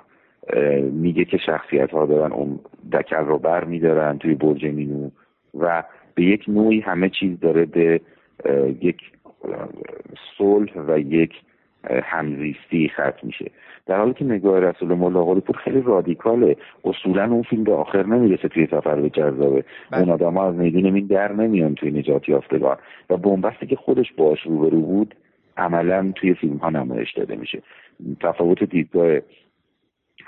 میگه 0.91 1.25
که 1.25 1.37
شخصیت 1.37 1.91
ها 1.91 2.05
دارن 2.05 2.31
اون 2.31 2.59
دکل 2.93 3.25
رو 3.25 3.37
بر 3.37 3.63
میدارن 3.63 4.17
توی 4.17 4.35
برج 4.35 4.65
مینو 4.65 5.09
و 5.59 5.83
به 6.15 6.23
یک 6.23 6.43
نوعی 6.47 6.79
همه 6.79 7.09
چیز 7.09 7.39
داره 7.39 7.65
به 7.65 8.01
یک 8.81 8.97
صلح 10.37 10.71
و 10.87 10.99
یک 10.99 11.33
همزیستی 12.03 12.89
ختم 12.89 13.19
میشه. 13.23 13.51
در 13.85 13.97
حالی 13.97 14.13
که 14.13 14.25
نگاه 14.25 14.59
رسول 14.59 14.93
ملا 14.93 15.23
پور 15.23 15.57
خیلی 15.63 15.81
رادیکاله. 15.81 16.55
اصولا 16.83 17.23
اون 17.23 17.41
فیلم 17.41 17.63
به 17.63 17.73
آخر 17.73 18.05
نمی‌رسه 18.05 18.47
توی 18.47 18.65
سفر 18.65 19.01
به 19.01 19.09
جذابه. 19.09 19.63
بله. 19.91 20.01
اون 20.01 20.09
آدم 20.09 20.33
ها 20.33 20.49
از 20.49 20.55
میدون 20.55 20.95
این 20.95 21.07
در 21.07 21.31
نمیان 21.31 21.75
توی 21.75 21.91
نجات 21.91 22.29
یافتگان. 22.29 22.77
و 23.09 23.17
بنبستی 23.17 23.67
که 23.67 23.75
خودش 23.75 24.13
باش 24.13 24.41
روبرو 24.41 24.81
بود 24.81 25.15
عملا 25.57 26.11
توی 26.15 26.33
فیلم 26.33 26.57
ها 26.57 26.69
نمایش 26.69 27.13
داده 27.13 27.35
میشه. 27.35 27.61
تفاوت 28.21 28.63
دیدگاه 28.63 29.19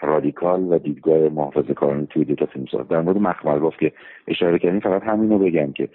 رادیکال 0.02 0.74
و 0.74 0.80
دیدگاه 0.80 1.30
محافظه 1.30 1.74
کارانی 1.74 2.08
توی 2.10 2.26
دوتا 2.26 2.46
فیلم 2.46 2.66
ساز. 2.72 2.88
در 2.88 3.02
مورد 3.02 3.18
مخمل 3.18 3.70
که 3.80 3.92
اشاره 4.28 4.60
کردیم 4.60 4.80
فقط 4.80 5.04
همینو 5.04 5.40
بگم 5.40 5.72
که 5.72 5.90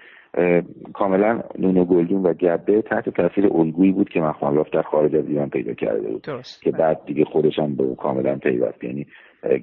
کاملا 0.93 1.41
نونو 1.59 1.85
گلدون 1.85 2.23
و 2.23 2.33
گبه 2.33 2.83
تحت 2.83 3.09
تاثیر 3.09 3.47
الگویی 3.47 3.93
بود 3.93 4.09
که 4.09 4.21
مخمل 4.21 4.63
در 4.73 4.83
خارج 4.83 5.17
از 5.17 5.29
ایران 5.29 5.51
پیدا 5.51 5.75
کرده 5.75 6.09
بود. 6.09 6.23
که 6.63 6.71
بعد 6.71 7.01
دیگه 7.07 7.25
خودش 7.25 7.59
هم 7.59 7.75
به 7.75 7.95
کاملا 7.95 8.37
پیوست. 8.37 8.85
یعنی 8.85 9.07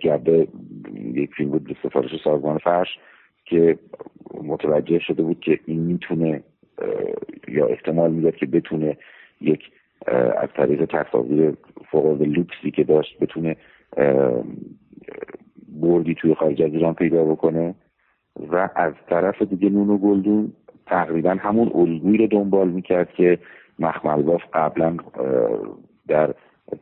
گبه 0.04 0.48
یک 1.14 1.34
فیلم 1.34 1.50
بود 1.50 1.64
به 1.64 1.76
سفارش 1.84 2.24
سازمان 2.24 2.58
فرش 2.58 2.88
که 3.46 3.78
متوجه 4.44 5.00
شده 5.00 5.24
بود 5.24 5.40
که 5.40 5.60
این 5.66 5.80
می‌تونه 5.80 6.44
یا 7.48 7.68
احتمال 7.68 8.12
می‌داد 8.12 8.36
که 8.36 8.46
بتونه 8.46 8.98
یک 9.42 9.60
از 10.38 10.50
طریق 10.56 10.86
تصاویر 10.86 11.54
فوق 11.92 12.22
لوکسی 12.22 12.72
که 12.72 12.84
داشت 12.84 13.20
بتونه 13.20 13.56
بردی 15.82 16.16
توی 16.16 16.36
خارج 16.36 16.62
از 16.62 16.74
ایران 16.74 16.94
پیدا 16.94 17.26
بکنه 17.26 17.76
و 18.52 18.70
از 18.76 18.94
طرف 19.10 19.42
دیگه 19.42 19.70
نونو 19.70 19.98
گلدون 19.98 20.54
تقریبا 20.86 21.38
همون 21.40 21.72
الگویی 21.76 22.18
رو 22.18 22.28
دنبال 22.28 22.70
می‌کرد 22.70 23.14
که 23.14 23.40
مخملباف 23.80 24.42
قبلا 24.54 24.98
در 26.08 26.34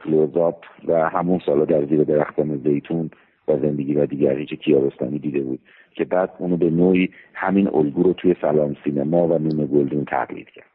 کلوزاپ 0.04 0.66
و 0.88 1.10
همون 1.10 1.40
سالا 1.46 1.66
در 1.66 1.86
زیر 1.86 2.04
درختان 2.04 2.58
زیتون 2.58 3.10
و 3.48 3.58
زندگی 3.58 3.94
و 3.94 4.06
دیگری 4.06 4.46
که 4.46 4.56
کیارستانی 4.56 5.20
دیده 5.20 5.40
بود 5.40 5.60
که 5.92 6.06
بعد 6.06 6.34
اونو 6.38 6.58
به 6.58 6.70
نوعی 6.70 7.10
همین 7.34 7.70
الگو 7.74 8.04
رو 8.04 8.14
توی 8.14 8.36
سلام 8.42 8.76
سینما 8.84 9.28
و 9.28 9.38
نون 9.38 9.66
گلدون 9.66 10.06
تقلید 10.06 10.50
کرد. 10.50 10.69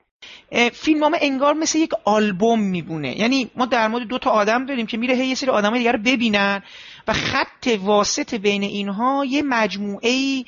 فیلمنامه 0.72 1.18
انگار 1.20 1.54
مثل 1.54 1.78
یک 1.78 1.90
آلبوم 2.04 2.60
میبونه. 2.60 3.20
یعنی 3.20 3.50
ما 3.56 3.66
در 3.66 3.88
مورد 3.88 4.06
دو 4.06 4.18
تا 4.18 4.30
آدم 4.30 4.66
داریم 4.66 4.86
که 4.86 4.96
میره 4.96 5.14
هی 5.14 5.26
یه 5.26 5.34
سری 5.34 5.50
آدم 5.50 5.78
دیگر 5.78 5.92
رو 5.92 5.98
ببینن 5.98 6.62
و 7.08 7.12
خط 7.12 7.68
واسط 7.80 8.34
بین 8.34 8.62
اینها 8.62 9.24
یه 9.24 9.42
مجموعه 9.42 10.44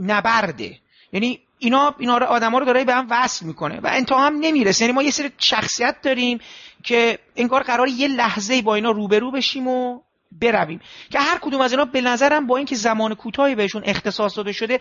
نبرده. 0.00 0.78
یعنی 1.12 1.40
اینا 1.58 1.94
اینا 1.98 2.18
رو 2.18 2.26
آدما 2.26 2.58
رو 2.58 2.64
داره 2.64 2.84
به 2.84 2.94
هم 2.94 3.06
وصل 3.10 3.46
می‌کنه 3.46 3.80
و 3.80 3.86
انتها 3.92 4.26
هم 4.26 4.38
نمی‌رسه. 4.40 4.84
یعنی 4.84 4.94
ما 4.94 5.02
یه 5.02 5.10
سری 5.10 5.30
شخصیت 5.38 5.96
داریم 6.02 6.38
که 6.82 7.18
انگار 7.36 7.62
قرار 7.62 7.88
یه 7.88 8.08
لحظه 8.08 8.62
با 8.62 8.74
اینا 8.74 8.90
روبرو 8.90 9.30
بشیم 9.30 9.68
و 9.68 10.00
برویم. 10.40 10.80
که 11.10 11.20
هر 11.20 11.38
کدوم 11.38 11.60
از 11.60 11.72
اینا 11.72 11.84
به 11.84 12.00
نظرم 12.00 12.46
با 12.46 12.56
اینکه 12.56 12.76
زمان 12.76 13.14
کوتاهی 13.14 13.54
بهشون 13.54 13.82
اختصاص 13.84 14.36
داده 14.36 14.52
شده 14.52 14.80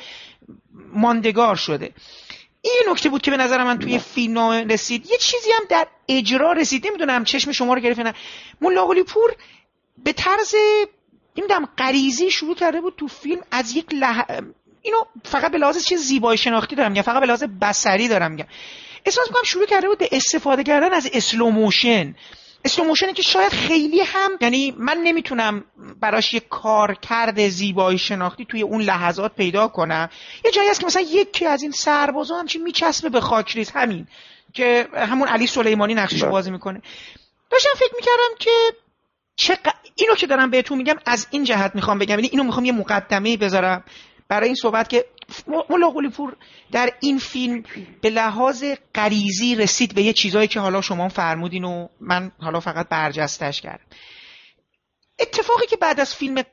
ماندگار 0.94 1.56
شده. 1.56 1.92
این 2.62 2.84
نکته 2.90 3.10
بود 3.10 3.22
که 3.22 3.32
به 3.32 3.38
نظر 3.38 3.64
من 3.64 3.80
توی 3.80 4.00
فیلم 4.00 4.38
رسید. 4.40 5.12
یه 5.12 5.18
چیزی 5.18 5.52
هم 5.52 5.66
در 5.70 5.88
اجرا 6.08 6.52
رسید. 6.52 6.88
نمی‌دونم 6.88 7.24
چشم 7.24 7.52
شما 7.52 7.74
رو 7.74 7.82
گرفت 7.82 8.00
نه. 8.00 8.14
ملاقلی 8.62 9.04
پور 9.04 9.36
به 10.04 10.14
طرز 10.14 10.56
نمی‌دونم 11.38 11.70
غریزی 11.78 12.32
شروع 12.32 12.56
کرده 12.56 12.82
بود 12.82 12.94
تو 12.98 13.08
فیلم. 13.08 13.42
از 13.52 13.76
یک 13.76 13.86
لح... 13.92 14.26
اینو 14.82 15.04
فقط 15.24 15.52
به 15.52 15.58
لحاظ 15.58 15.86
چیز 15.86 16.02
زیبایی 16.02 16.38
شناختی 16.38 16.76
دارم 16.76 16.92
میگم. 16.92 17.02
فقط 17.02 17.20
به 17.20 17.26
لحاظ 17.26 17.44
بصری 17.44 18.08
دارم 18.08 18.32
میگم. 18.32 18.48
احساس 19.06 19.28
می‌کنم 19.28 19.44
شروع 19.44 19.66
کرده 19.66 19.88
بود 19.88 19.98
به 19.98 20.10
استفاده 20.12 20.64
کردن 20.64 20.94
از 20.94 21.10
اسلوموشن 21.14 22.16
اسلوموشنی 22.66 23.14
که 23.14 23.22
شاید 23.22 23.52
خیلی 23.52 24.02
هم 24.02 24.32
یعنی 24.42 24.74
من 24.78 24.98
نمی‌تونم 24.98 25.64
براش 26.02 26.34
یه 26.34 26.40
کارکرد 26.40 27.50
زیبایی 27.50 27.98
شناختی 27.98 28.46
توی 28.46 28.62
اون 28.62 28.82
لحظات 28.82 29.36
پیدا 29.36 29.68
کنم. 29.68 30.10
یه 30.46 30.52
جایی 30.52 30.70
هست 30.70 30.80
که 30.80 30.86
مثلا 30.86 31.02
یکی 31.02 31.46
از 31.46 31.62
این 31.62 31.72
سربازا 31.72 32.36
همچین 32.36 32.64
میچسبه 32.64 33.10
به 33.10 33.22
خاکریز 33.22 33.72
همین. 33.72 34.08
که 34.54 34.88
همون 34.94 35.28
علی 35.28 35.48
سلیمانی 35.48 35.94
نقشش 35.94 36.22
بله. 36.22 36.32
بازی 36.32 36.52
می‌کنه. 36.52 36.82
داشتم 37.52 37.70
فکر 37.76 37.96
می‌کردم 37.96 38.36
که 38.40 38.52
چه 39.36 39.58
اینو 39.96 40.16
که 40.16 40.28
دارم 40.28 40.50
بهتون 40.50 40.78
میگم 40.78 40.96
از 41.06 41.28
این 41.32 41.44
جهت 41.44 41.76
می‌خوام 41.76 42.00
بگم. 42.00 42.16
یعنی 42.16 42.30
اینو 42.32 42.44
می‌خوام 42.44 42.66
یه 42.66 42.72
مقدمه 42.72 43.38
بذارم 43.38 43.84
برای 44.28 44.48
این 44.48 44.56
صحبت 44.56 44.90
که 44.90 45.06
مولا 45.48 46.10
پور 46.10 46.38
در 46.72 46.90
این 47.00 47.18
فیلم 47.18 47.64
به 48.02 48.10
لحاظ 48.10 48.64
غریزی 48.96 49.56
رسید 49.56 49.96
به 49.96 50.02
یه 50.02 50.14
چیزایی 50.14 50.48
که 50.48 50.60
حالا 50.60 50.82
شما 50.82 51.10
فرمودین 51.10 51.64
و 51.64 51.88
من 52.00 52.32
حالا 52.40 52.60
فقط 52.60 52.90
برجستش 52.90 53.62
کردم. 53.62 53.86
اتفاقی 55.20 55.68
که 55.68 55.78
بعد 55.78 56.00
از 56.00 56.16
فیلم 56.16 56.44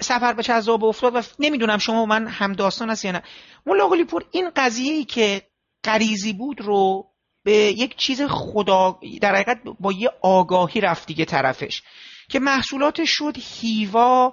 سفر 0.00 0.32
به 0.32 0.42
چذاب 0.42 0.84
افتاد 0.84 1.16
و 1.16 1.22
نمی‌دونم 1.38 1.78
شما 1.78 2.02
و 2.02 2.06
من 2.06 2.26
هم 2.26 2.52
داستان 2.52 2.90
هست 2.90 3.04
یا 3.04 3.12
نه. 3.12 3.22
مولا 3.66 4.04
پور 4.04 4.24
این 4.30 4.50
قضیه 4.56 4.92
ای 4.92 5.04
که 5.04 5.42
غریزی 5.84 6.32
بود 6.32 6.60
رو 6.60 7.10
به 7.44 7.52
یک 7.52 7.96
چیز 7.96 8.22
خدا 8.22 8.98
در 9.20 9.34
حقیقت 9.34 9.60
با 9.80 9.92
یه 9.92 10.10
آگاهی 10.22 10.80
رفت 10.80 11.06
دیگه 11.06 11.24
طرفش 11.24 11.82
که 12.28 12.38
محصولاتش 12.38 13.10
شد 13.10 13.34
هیوا 13.36 14.32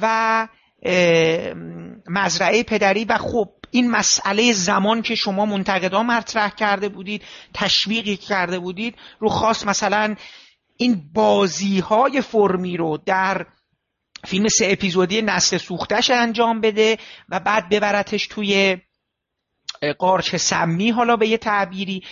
و 0.00 0.48
مزرعه 2.06 2.62
پدری 2.62 3.04
و 3.04 3.18
خب 3.18 3.48
این 3.70 3.90
مسئله 3.90 4.52
زمان 4.52 5.02
که 5.02 5.14
شما 5.14 5.46
منتقدا 5.46 6.02
مطرح 6.02 6.50
کرده 6.50 6.88
بودید 6.88 7.22
تشویقی 7.54 8.16
کرده 8.16 8.58
بودید 8.58 8.94
رو 9.18 9.28
خاص 9.28 9.66
مثلا 9.66 10.14
این 10.76 11.10
بازی 11.14 11.80
های 11.80 12.20
فرمی 12.20 12.76
رو 12.76 12.98
در 13.06 13.46
فیلم 14.26 14.48
سه 14.48 14.66
اپیزودی 14.70 15.22
نسل 15.22 15.58
سوختش 15.58 16.10
انجام 16.10 16.60
بده 16.60 16.98
و 17.28 17.40
بعد 17.40 17.68
ببرتش 17.68 18.26
توی 18.26 18.76
قارچ 19.98 20.36
سمی 20.36 20.90
حالا 20.90 21.16
به 21.16 21.28
یه 21.28 21.36
تعبیری. 21.36 22.04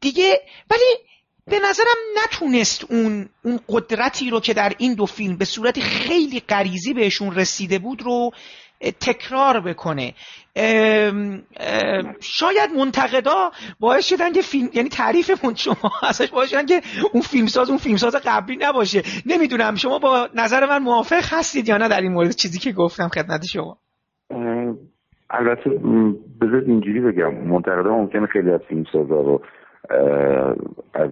دیگه 0.00 0.40
ولی 0.70 1.07
به 1.50 1.58
نظرم 1.68 1.96
نتونست 2.24 2.92
اون 2.92 3.28
اون 3.44 3.60
قدرتی 3.68 4.30
رو 4.30 4.40
که 4.40 4.54
در 4.54 4.72
این 4.78 4.94
دو 4.94 5.06
فیلم 5.06 5.36
به 5.36 5.44
صورت 5.44 5.80
خیلی 5.80 6.40
غریزی 6.40 6.94
بهشون 6.94 7.34
رسیده 7.34 7.78
بود 7.78 8.02
رو 8.02 8.30
تکرار 8.80 9.60
بکنه. 9.60 10.14
شاید 12.20 12.70
منتقدا 12.76 13.50
باعث 13.80 14.08
شدن 14.08 14.32
که 14.32 14.42
فیلم 14.42 14.68
یعنی 14.74 14.88
تعریف 14.88 15.44
من 15.44 15.54
شما 15.54 15.92
ازش 16.08 16.30
باعث 16.30 16.50
شدن 16.50 16.66
که 16.66 16.80
اون 17.12 17.22
فیلمساز 17.22 17.68
اون 17.68 17.78
فیلمساز 17.78 18.16
قبلی 18.26 18.56
نباشه. 18.60 19.02
نمی‌دونم 19.26 19.74
شما 19.74 19.98
با 19.98 20.28
نظر 20.34 20.66
من 20.66 20.78
موافق 20.78 21.22
هستید 21.30 21.68
یا 21.68 21.76
نه 21.76 21.88
در 21.88 22.00
این 22.00 22.12
مورد 22.12 22.30
چیزی 22.30 22.58
که 22.58 22.72
گفتم 22.72 23.08
خدمت 23.08 23.44
شما. 23.44 23.78
البته 25.30 25.70
بذارید 26.40 26.68
اینجوری 26.68 27.00
بگم. 27.00 27.34
منتقدا 27.34 27.90
ممکنه 27.90 28.26
خیلی 28.26 28.50
از 28.50 28.60
فیلمسازا 28.68 29.20
رو 29.20 29.42
از 30.94 31.10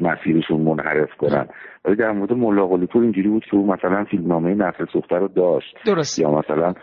مسیرشون 0.00 0.60
منحرف 0.60 1.10
کنن 1.18 1.46
ولی 1.84 1.96
در 1.96 2.12
مورد 2.12 2.32
ملا 2.32 2.66
پور 2.66 3.02
اینجوری 3.02 3.28
بود 3.28 3.44
که 3.44 3.56
او 3.56 3.66
مثلا 3.66 4.04
فیلمنامه 4.04 4.54
نسل 4.54 4.86
سوخته 4.92 5.16
رو 5.16 5.28
داشت 5.28 5.76
درست. 5.86 6.18
یا 6.18 6.30
مثلا 6.30 6.74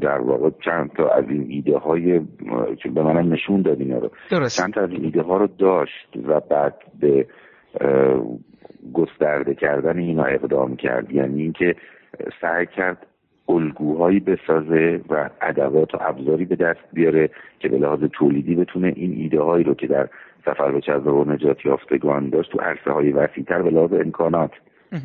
در 0.00 0.18
واقع 0.18 0.50
چند 0.64 0.90
تا 0.92 1.08
از 1.08 1.24
این 1.28 1.46
ایده 1.48 1.78
های 1.78 2.20
که 2.82 2.88
به 2.88 3.02
منم 3.02 3.32
نشون 3.32 3.62
داد 3.62 3.80
اینا 3.80 3.98
رو 3.98 4.10
درست. 4.30 4.62
چند 4.62 4.74
تا 4.74 4.80
از 4.80 4.90
این 4.90 5.04
ایده 5.04 5.22
ها 5.22 5.36
رو 5.36 5.48
داشت 5.58 6.16
و 6.26 6.40
بعد 6.40 6.74
به 7.00 7.26
گسترده 8.92 9.54
کردن 9.54 9.98
اینا 9.98 10.24
اقدام 10.24 10.76
کرد 10.76 11.12
یعنی 11.12 11.42
اینکه 11.42 11.74
سعی 12.40 12.66
کرد 12.66 13.06
الگوهایی 13.48 14.20
بسازه 14.20 15.00
و 15.08 15.30
ادوات 15.40 15.94
و 15.94 15.98
ابزاری 16.00 16.44
به 16.44 16.56
دست 16.56 16.80
بیاره 16.92 17.30
که 17.58 17.68
به 17.68 17.78
لحاظ 17.78 18.00
تولیدی 18.12 18.54
بتونه 18.54 18.92
این 18.96 19.12
ایده 19.12 19.40
هایی 19.40 19.64
رو 19.64 19.74
که 19.74 19.86
در 19.86 20.08
سفر 20.44 20.70
به 20.72 20.80
چذاب 20.80 21.16
و 21.16 21.24
نجات 21.24 21.66
یافتگان 21.66 22.28
داشت 22.28 22.52
تو 22.52 22.58
عرصه 22.58 22.90
های 22.90 23.12
وسیعتر 23.12 23.62
به 23.62 23.70
لحاظ 23.70 23.92
امکانات 23.92 24.50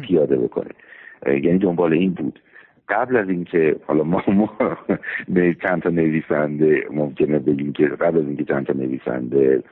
پیاده 0.02 0.36
بکنه. 0.38 0.70
یعنی 1.28 1.58
دنبال 1.58 1.94
این 1.94 2.14
بود. 2.14 2.40
قبل 2.90 3.18
از 3.18 3.30
اینکه 3.30 3.76
حالا 3.88 4.04
ما, 4.04 4.24
ما 4.28 4.58
چند 5.64 5.82
تا 5.82 5.90
نویسنده 5.90 6.84
ممکنه 6.92 7.40
بگیم 7.40 7.74
که 7.74 7.86
قبل 7.86 8.18
از 8.18 8.26
اینکه 8.26 8.44
چند 8.44 8.66
تا 8.66 8.74
نویسنده 8.74 9.64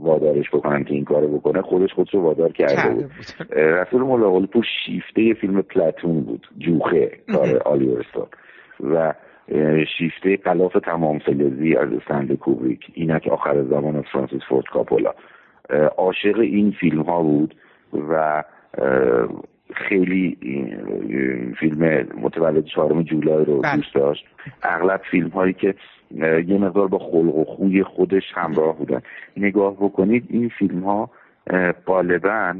وادارش 0.00 0.50
بکنن 0.50 0.84
که 0.84 0.94
این 0.94 1.04
کارو 1.04 1.38
بکنه 1.38 1.62
خودش 1.62 1.92
خودش 1.92 2.14
رو 2.14 2.20
وادار 2.20 2.52
کرده 2.52 2.94
بود. 2.94 3.10
رسول 3.56 4.02
ملاقل 4.02 4.46
پور 4.46 4.64
شیفته 4.86 5.34
فیلم 5.40 5.62
پلاتون 5.62 6.20
بود 6.20 6.46
جوخه 6.58 7.10
کار 7.32 7.58
آلیورستون 7.64 8.26
و 8.80 9.14
شیفته 9.98 10.36
قلاف 10.36 10.72
تمام 10.72 11.18
فلزی 11.18 11.76
از 11.76 11.92
استند 11.92 12.32
کوبریک. 12.32 12.80
اینک 12.94 13.28
آخر 13.28 13.62
زمان 13.62 14.02
فرانسیس 14.02 14.40
فورد 14.48 14.64
کاپولا. 14.66 15.14
عاشق 15.96 16.38
این 16.38 16.70
فیلم 16.70 17.02
ها 17.02 17.22
بود 17.22 17.54
و 18.10 18.44
خیلی 19.74 20.36
فیلم 21.60 22.06
متولد 22.20 22.64
چهارم 22.64 23.02
جولای 23.02 23.44
رو 23.44 23.60
بله. 23.60 23.76
دوست 23.76 23.94
داشت. 23.94 24.26
اغلب 24.62 25.00
فیلم 25.10 25.28
هایی 25.28 25.52
که 25.52 25.74
یه 26.46 26.58
مقدار 26.58 26.88
با 26.88 26.98
خلق 26.98 27.36
و 27.36 27.44
خوی 27.44 27.82
خودش 27.82 28.22
همراه 28.34 28.78
بودن. 28.78 29.00
نگاه 29.36 29.76
بکنید 29.76 30.24
این 30.28 30.48
فیلم 30.48 30.80
ها 30.80 31.10
غالبا 31.86 32.54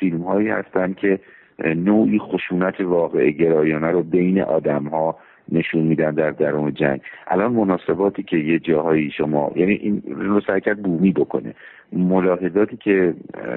فیلم 0.00 0.22
هایی 0.22 0.48
هستن 0.48 0.92
که 0.92 1.20
نوعی 1.58 2.18
خشونت 2.18 2.80
واقع 2.80 3.30
گرایانه 3.30 3.90
رو 3.90 4.02
بین 4.02 4.40
آدم 4.40 4.84
ها 4.84 5.18
نشون 5.52 5.82
میدن 5.82 6.14
در 6.14 6.30
درون 6.30 6.74
جنگ. 6.74 7.00
الان 7.26 7.52
مناسباتی 7.52 8.22
که 8.22 8.36
یه 8.36 8.58
جاهایی 8.58 9.10
شما 9.10 9.52
یعنی 9.56 9.72
این 9.72 10.02
رو 10.06 10.40
سعی 10.40 10.60
کرد 10.60 10.82
بومی 10.82 11.12
بکنه. 11.12 11.54
ملاحظاتی 11.92 12.76
که 12.76 13.14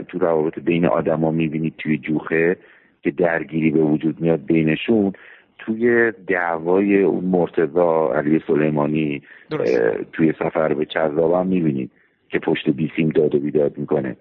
تو 0.08 0.20
روابط 0.20 0.60
بین 0.60 0.86
آدما 0.86 1.32
می‌بینید 1.32 1.74
توی 1.78 1.98
جوخه 1.98 2.58
که 3.02 3.12
درگیری 3.12 3.72
به 3.72 3.82
وجود 3.82 4.22
میاد 4.22 4.46
بینشون 4.46 5.14
توی 5.60 6.12
دعوای 6.28 7.04
اون 7.04 7.24
مرتضا 7.24 8.14
علی 8.14 8.42
سلیمانی 8.48 9.22
درست. 9.50 9.82
توی 10.14 10.34
سفر 10.40 10.74
به 10.74 10.86
چذاب 10.86 11.34
هم 11.34 11.48
می‌بینید 11.48 11.92
که 12.30 12.40
پشت 12.40 12.70
بیسیم 12.70 13.10
داد 13.10 13.36
و 13.36 13.40
بیداد 13.40 13.78
می‌کنه. 13.78 14.16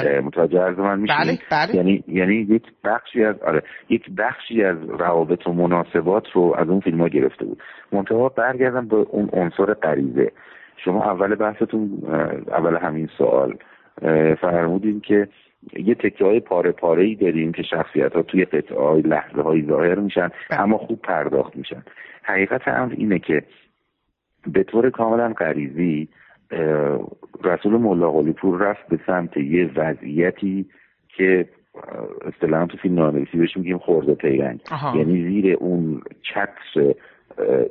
بله. 0.00 0.20
متوجه 0.20 0.60
عرض 0.60 0.78
من 0.78 1.00
میشین 1.00 1.16
بله 1.16 1.38
بله. 1.50 1.76
یعنی 1.76 2.04
یعنی 2.08 2.34
یک 2.34 2.62
بخشی 2.84 3.24
از 3.24 3.42
آره. 3.42 3.62
یک 3.88 4.10
بخشی 4.18 4.64
از 4.64 4.76
روابط 4.88 5.46
و 5.46 5.52
مناسبات 5.52 6.24
رو 6.32 6.54
از 6.58 6.68
اون 6.68 6.80
فیلم 6.80 7.00
ها 7.00 7.08
گرفته 7.08 7.44
بود. 7.44 7.62
منتها 7.92 8.28
برگردم 8.28 8.88
به 8.88 8.96
اون 8.96 9.28
عنصر 9.32 9.74
غریزه. 9.74 10.32
شما 10.84 11.04
اول 11.04 11.34
بحثتون 11.34 12.02
اول 12.48 12.76
همین 12.76 13.08
سوال 13.18 13.56
فرمودین 14.40 15.00
که 15.00 15.28
یه 15.76 15.94
تکه 15.94 16.24
های 16.24 16.40
پاره 16.40 16.72
پاره 16.72 17.04
ای 17.04 17.14
داریم 17.14 17.52
که 17.52 17.62
شخصیت 17.62 18.12
ها 18.12 18.22
توی 18.22 18.44
قطعه 18.44 18.78
های 18.78 19.02
لحظه 19.02 19.42
های 19.42 19.62
ظاهر 19.66 19.94
میشن 19.94 20.28
بله. 20.50 20.60
اما 20.60 20.78
خوب 20.78 21.00
پرداخت 21.02 21.56
میشن. 21.56 21.82
حقیقت 22.22 22.68
امر 22.68 22.94
اینه 22.96 23.18
که 23.18 23.42
به 24.46 24.62
طور 24.62 24.90
کاملا 24.90 25.32
غریزی 25.32 26.08
رسول 27.44 27.72
ملا 27.72 28.10
قلیپور 28.10 28.58
رفت 28.58 28.88
به 28.88 28.98
سمت 29.06 29.36
یه 29.36 29.70
وضعیتی 29.76 30.66
که 31.08 31.48
اصطلاحا 32.24 32.66
تو 32.66 32.76
فیلم 32.76 32.94
نامنویسی 32.94 33.38
بهش 33.38 33.56
میگیم 33.56 33.78
خورده 33.78 34.14
پیرنگ. 34.14 34.60
یعنی 34.94 35.22
زیر 35.22 35.56
اون 35.60 36.02
چتر 36.22 36.94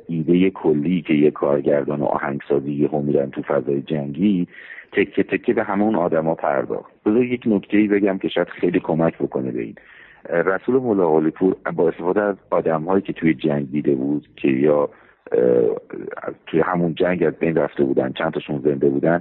ایده 0.08 0.50
کلی 0.50 1.02
که 1.02 1.14
یه 1.14 1.30
کارگردان 1.30 2.00
و 2.00 2.04
آهنگسازی 2.04 2.72
یهو 2.72 3.02
میرن 3.02 3.30
تو 3.30 3.42
فضای 3.42 3.82
جنگی 3.82 4.48
تکه 4.92 5.22
تکه 5.22 5.52
به 5.52 5.64
همون 5.64 5.94
آدما 5.94 6.34
پرداخت. 6.34 6.92
بذار 7.06 7.24
یک 7.24 7.42
نکته 7.46 7.76
ای 7.76 7.88
بگم 7.88 8.18
که 8.18 8.28
شاید 8.28 8.48
خیلی 8.48 8.80
کمک 8.80 9.18
بکنه 9.18 9.50
به 9.50 9.62
این. 9.62 9.74
رسول 10.28 10.74
ملا 10.74 11.12
قلیپور 11.12 11.56
با 11.76 11.88
استفاده 11.88 12.22
از 12.22 12.36
آدم 12.50 12.82
هایی 12.82 13.02
که 13.02 13.12
توی 13.12 13.34
جنگ 13.34 13.70
دیده 13.70 13.94
بود 13.94 14.28
که 14.36 14.48
یا 14.48 14.88
توی 16.46 16.60
همون 16.60 16.94
جنگ 16.94 17.22
از 17.22 17.32
بین 17.38 17.56
رفته 17.56 17.84
بودن 17.84 18.12
چند 18.12 18.32
تاشون 18.32 18.60
زنده 18.64 18.88
بودن 18.88 19.20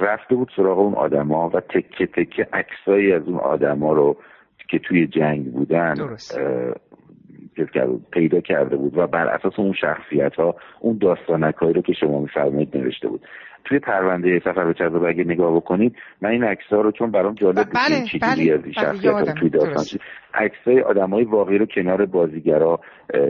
رفته 0.00 0.34
بود 0.34 0.50
سراغ 0.56 0.78
اون 0.78 0.94
آدما 0.94 1.48
و 1.48 1.60
تکه 1.60 2.06
تکه 2.06 2.46
عکسایی 2.52 3.12
از 3.12 3.22
اون 3.28 3.38
آدما 3.38 3.92
رو 3.92 4.16
که 4.68 4.78
توی 4.78 5.06
جنگ 5.06 5.52
بودن 5.52 5.94
درست. 5.94 6.40
پیدا 8.12 8.40
کرده 8.40 8.76
بود 8.76 8.98
و 8.98 9.06
بر 9.06 9.26
اساس 9.28 9.52
اون 9.58 9.72
شخصیت 9.72 10.34
ها 10.34 10.54
اون 10.80 10.98
داستانک 10.98 11.54
هایی 11.54 11.72
رو 11.72 11.82
که 11.82 11.92
شما 11.92 12.20
میفرمایید 12.20 12.76
نوشته 12.76 13.08
بود 13.08 13.20
توی 13.64 13.78
پرونده 13.78 14.38
سفر 14.38 14.64
به 14.64 14.74
چذاب 14.74 15.04
اگه 15.04 15.24
نگاه 15.24 15.56
بکنید 15.56 15.96
من 16.22 16.30
این 16.30 16.44
عکس 16.44 16.66
ها 16.70 16.80
رو 16.80 16.92
چون 16.92 17.10
برام 17.10 17.34
جالب 17.34 17.56
بود 17.56 17.74
بله، 17.74 18.04
چجوری 18.06 18.20
بله، 18.20 18.52
از 18.52 18.64
این 18.64 18.74
بله، 18.76 18.92
شخصیت 18.92 19.12
ها 19.12 19.32
توی 19.32 19.48
داستان. 19.48 19.84
چی- 19.84 20.00
عکسای 20.34 20.80
آدمای 20.80 21.24
واقعی 21.24 21.58
رو 21.58 21.66
کنار 21.66 22.06
بازیگرا 22.06 22.80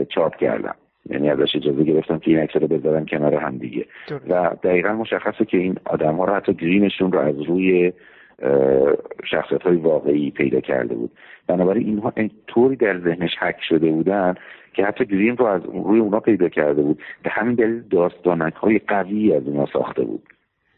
چاپ 0.09 0.35
کردم 0.35 0.75
یعنی 1.09 1.29
ازش 1.29 1.55
اجازه 1.55 1.83
گرفتم 1.83 2.19
که 2.19 2.31
این 2.31 2.39
عکس 2.39 2.55
رو 2.55 2.67
بذارم 2.67 3.05
کنار 3.05 3.35
هم 3.35 3.57
دیگه. 3.57 3.85
و 4.29 4.51
دقیقا 4.63 4.93
مشخصه 4.93 5.45
که 5.45 5.57
این 5.57 5.75
آدم 5.85 6.15
ها 6.15 6.25
رو 6.25 6.33
حتی 6.33 6.53
گرینشون 6.53 7.11
رو 7.11 7.19
از 7.19 7.41
روی 7.41 7.93
شخصیت 9.31 9.61
های 9.61 9.75
واقعی 9.75 10.31
پیدا 10.31 10.59
کرده 10.59 10.95
بود. 10.95 11.11
بنابراین 11.47 11.87
اینها 11.87 12.13
طوری 12.47 12.75
در 12.75 12.99
ذهنش 12.99 13.35
حک 13.39 13.57
شده 13.69 13.91
بودن 13.91 14.35
که 14.73 14.85
حتی 14.85 15.05
گرین 15.05 15.37
رو 15.37 15.45
از 15.45 15.61
روی 15.65 15.99
اونا 15.99 16.19
پیدا 16.19 16.49
کرده 16.49 16.81
بود. 16.81 17.01
به 17.23 17.29
همین 17.29 17.55
دلیل 17.55 17.83
داستانک 17.89 18.53
های 18.53 18.79
قوی 18.79 19.33
از 19.33 19.47
اونا 19.47 19.65
ساخته 19.73 20.03
بود. 20.03 20.23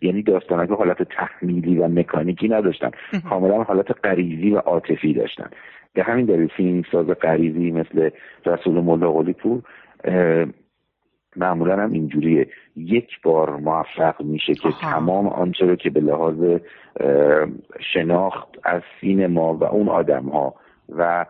یعنی 0.02 0.24
داستانک 0.24 0.70
حالت 0.70 1.04
تحمیلی 1.04 1.78
و 1.78 1.88
مکانیکی 1.88 2.48
نداشتن. 2.48 2.92
کاملا 3.30 3.64
حالت 3.64 4.06
غریزی 4.06 4.52
و 4.52 4.58
عاطفی 4.58 5.14
داشتن. 5.14 5.50
به 5.94 6.04
همین 6.04 6.26
دلیل 6.26 6.48
فیلمساز 6.48 7.06
غریزی 7.08 7.72
مثل 7.72 8.10
رسول 8.46 8.82
ملا 8.82 9.12
پور 9.12 9.62
معمولا 11.36 11.84
هم 11.84 11.92
اینجوریه 11.92 12.48
یک 12.76 13.22
بار 13.24 13.56
موفق 13.56 14.22
میشه 14.22 14.54
که 14.54 14.68
آها. 14.68 14.92
تمام 14.92 15.28
آنچه 15.28 15.66
رو 15.66 15.76
که 15.76 15.90
به 15.90 16.00
لحاظ 16.00 16.60
شناخت 17.94 18.48
از 18.64 18.82
سینما 19.02 19.54
و 19.54 19.64
اون 19.64 19.90
آدم 19.90 20.24
ها 20.24 20.56
و 20.90 21.26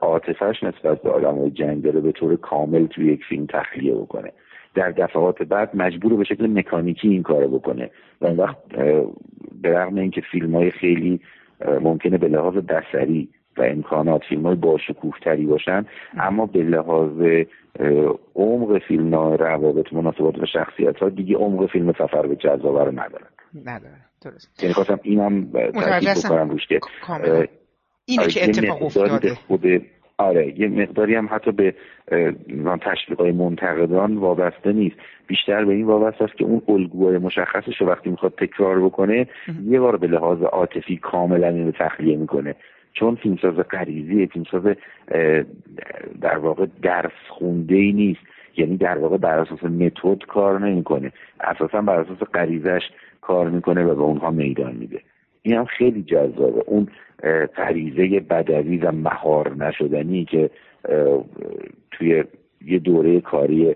عاطفش 0.00 0.62
نسبت 0.62 1.02
به 1.02 1.10
آدم 1.10 1.38
های 1.38 1.50
جنگ 1.50 1.82
داره 1.82 2.00
به 2.00 2.12
طور 2.12 2.36
کامل 2.36 2.86
توی 2.86 3.12
یک 3.12 3.24
فیلم 3.28 3.46
تخلیه 3.46 3.94
بکنه 3.94 4.32
در 4.74 4.90
دفعات 4.90 5.42
بعد 5.42 5.70
مجبور 5.76 6.16
به 6.16 6.24
شکل 6.24 6.46
مکانیکی 6.46 7.08
این 7.08 7.22
کارو 7.22 7.48
بکنه 7.48 7.90
و 8.20 8.26
اون 8.26 8.36
وقت 8.36 8.56
به 9.62 9.78
رغم 9.78 9.94
اینکه 9.94 10.20
فیلم 10.20 10.56
های 10.56 10.70
خیلی 10.70 11.20
ممکنه 11.80 12.18
به 12.18 12.28
لحاظ 12.28 12.54
بصری 12.54 13.28
و 13.58 13.62
امکانات 13.62 14.22
فیلم 14.28 14.46
های 14.46 14.54
باشکوهتری 14.54 15.46
باشن 15.46 15.86
اما 16.18 16.46
به 16.46 16.62
لحاظ 16.62 17.44
عمق 18.34 18.78
فیلم 18.78 19.14
روابط 19.14 19.92
مناسبات 19.92 20.38
و 20.38 20.46
شخصیت 20.46 20.96
ها 20.96 21.08
دیگه 21.08 21.36
عمق 21.36 21.70
فیلم 21.70 21.92
سفر 21.92 22.26
به 22.26 22.36
جذابه 22.36 22.84
رو 22.84 22.90
ندارن. 22.90 23.26
نداره 23.64 23.96
درست. 24.24 24.62
یعنی 24.62 24.74
خواستم 24.74 25.00
اینم 25.02 25.50
تاکید. 25.52 26.24
بکنم 26.24 26.50
روش 26.50 26.66
که 26.66 26.80
اینه 28.06 28.22
آره، 28.22 28.30
که 28.30 28.44
اتفاق 28.44 28.82
افتاده. 28.82 29.34
خود 29.34 29.64
آره 30.18 30.60
یه 30.60 30.68
مقداری 30.68 31.14
هم 31.14 31.28
حتی 31.32 31.52
به 31.52 31.74
تشویق 32.80 33.20
های 33.20 33.32
منتقدان 33.32 34.16
وابسته 34.16 34.72
نیست. 34.72 34.96
بیشتر 35.26 35.64
به 35.64 35.72
این 35.72 35.86
وابسته 35.86 36.24
است 36.24 36.36
که 36.36 36.44
اون 36.44 36.62
الگوهای 36.68 37.18
مشخصش 37.18 37.80
رو 37.80 37.86
وقتی 37.86 38.10
می‌خواد 38.10 38.34
تکرار 38.38 38.84
بکنه 38.84 39.28
یه 39.64 39.80
بار 39.80 39.96
به 39.96 40.06
لحاظ 40.06 40.42
عاطفی 40.42 40.96
کاملا 40.96 41.48
اینو 41.48 41.70
تخلیه 41.70 42.16
می‌کنه. 42.16 42.54
چون 42.98 43.14
فیلمساز 43.14 43.54
غریزی 43.54 44.26
فیلمساز 44.26 44.62
در 46.20 46.38
واقع 46.38 46.66
درس 46.82 47.12
خونده 47.28 47.74
ای 47.74 47.92
نیست. 47.92 48.20
یعنی 48.56 48.76
در 48.76 48.98
واقع 48.98 49.16
بر 49.16 49.38
اساس 49.38 49.64
متد 49.64 50.26
کار 50.28 50.60
نمی‌کنه. 50.60 51.12
اساسا 51.40 51.80
بر 51.80 52.00
اساس 52.00 52.18
غریزش 52.18 52.82
کار 53.20 53.50
می‌کنه 53.50 53.84
و 53.84 53.94
به 53.94 54.02
اونها 54.02 54.30
میدان 54.30 54.76
میده. 54.76 55.00
این 55.42 55.56
هم 55.56 55.64
خیلی 55.64 56.02
جذابه. 56.02 56.62
اون 56.66 56.88
غریزه 57.56 58.20
بدوی 58.20 58.76
و 58.78 58.92
مهار 58.92 59.54
نشدنی 59.56 60.24
که 60.24 60.50
توی 61.90 62.24
یه 62.66 62.78
دوره 62.78 63.20
کاری 63.20 63.74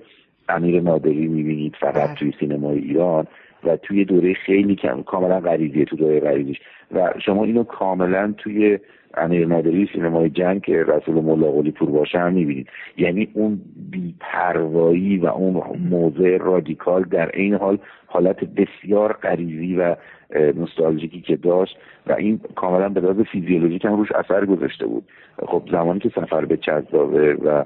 امیر 0.49 0.81
نادری 0.81 1.27
می‌بینید 1.27 1.77
بله. 1.83 1.93
فقط 1.93 2.15
توی 2.15 2.33
سینمای 2.41 2.79
ایران 2.79 3.27
و 3.65 3.77
توی 3.77 4.05
دوره 4.05 4.35
خیلی 4.35 4.77
کم 4.77 5.03
کاملا 5.03 5.41
غریزیه 5.41 5.85
تو 5.85 5.97
دوره 5.97 6.21
غریزیش 6.21 6.61
و 6.93 7.13
شما 7.25 7.45
اینو 7.45 7.65
کاملا 7.65 8.35
توی 8.39 8.79
امیر 9.15 9.47
نادری 9.47 9.89
سینمای 9.93 10.31
جنگ 10.31 10.63
که 10.63 10.85
رسول 10.85 11.15
ملا 11.15 11.53
قلی 11.53 11.71
پور 11.71 11.91
باشه 11.91 12.19
هم 12.19 12.33
می‌بینید. 12.33 12.69
یعنی 12.97 13.29
اون 13.35 13.61
بیپروایی 13.91 15.19
و 15.19 15.27
اون 15.27 15.63
موضع 15.91 16.37
رادیکال 16.37 17.03
در 17.03 17.31
این 17.35 17.55
حال 17.55 17.79
حالت 18.07 18.45
بسیار 18.45 19.13
غریزی 19.13 19.77
و 19.77 19.97
نوستالژیکی 20.35 21.21
که 21.21 21.37
داشت 21.37 21.77
و 22.07 22.13
این 22.13 22.41
کاملا 22.57 22.89
به 22.89 23.01
لحاظ 23.01 23.21
فیزیولوژیک 23.21 23.85
هم 23.85 23.97
روش 23.97 24.13
اثر 24.13 24.47
گذاشته 24.47 24.87
بود. 24.87 25.05
خب 25.47 25.63
زمانی 25.73 26.01
که 26.01 26.09
سفر 26.09 26.45
به 26.45 26.57
چذابه 26.57 27.35
و 27.35 27.65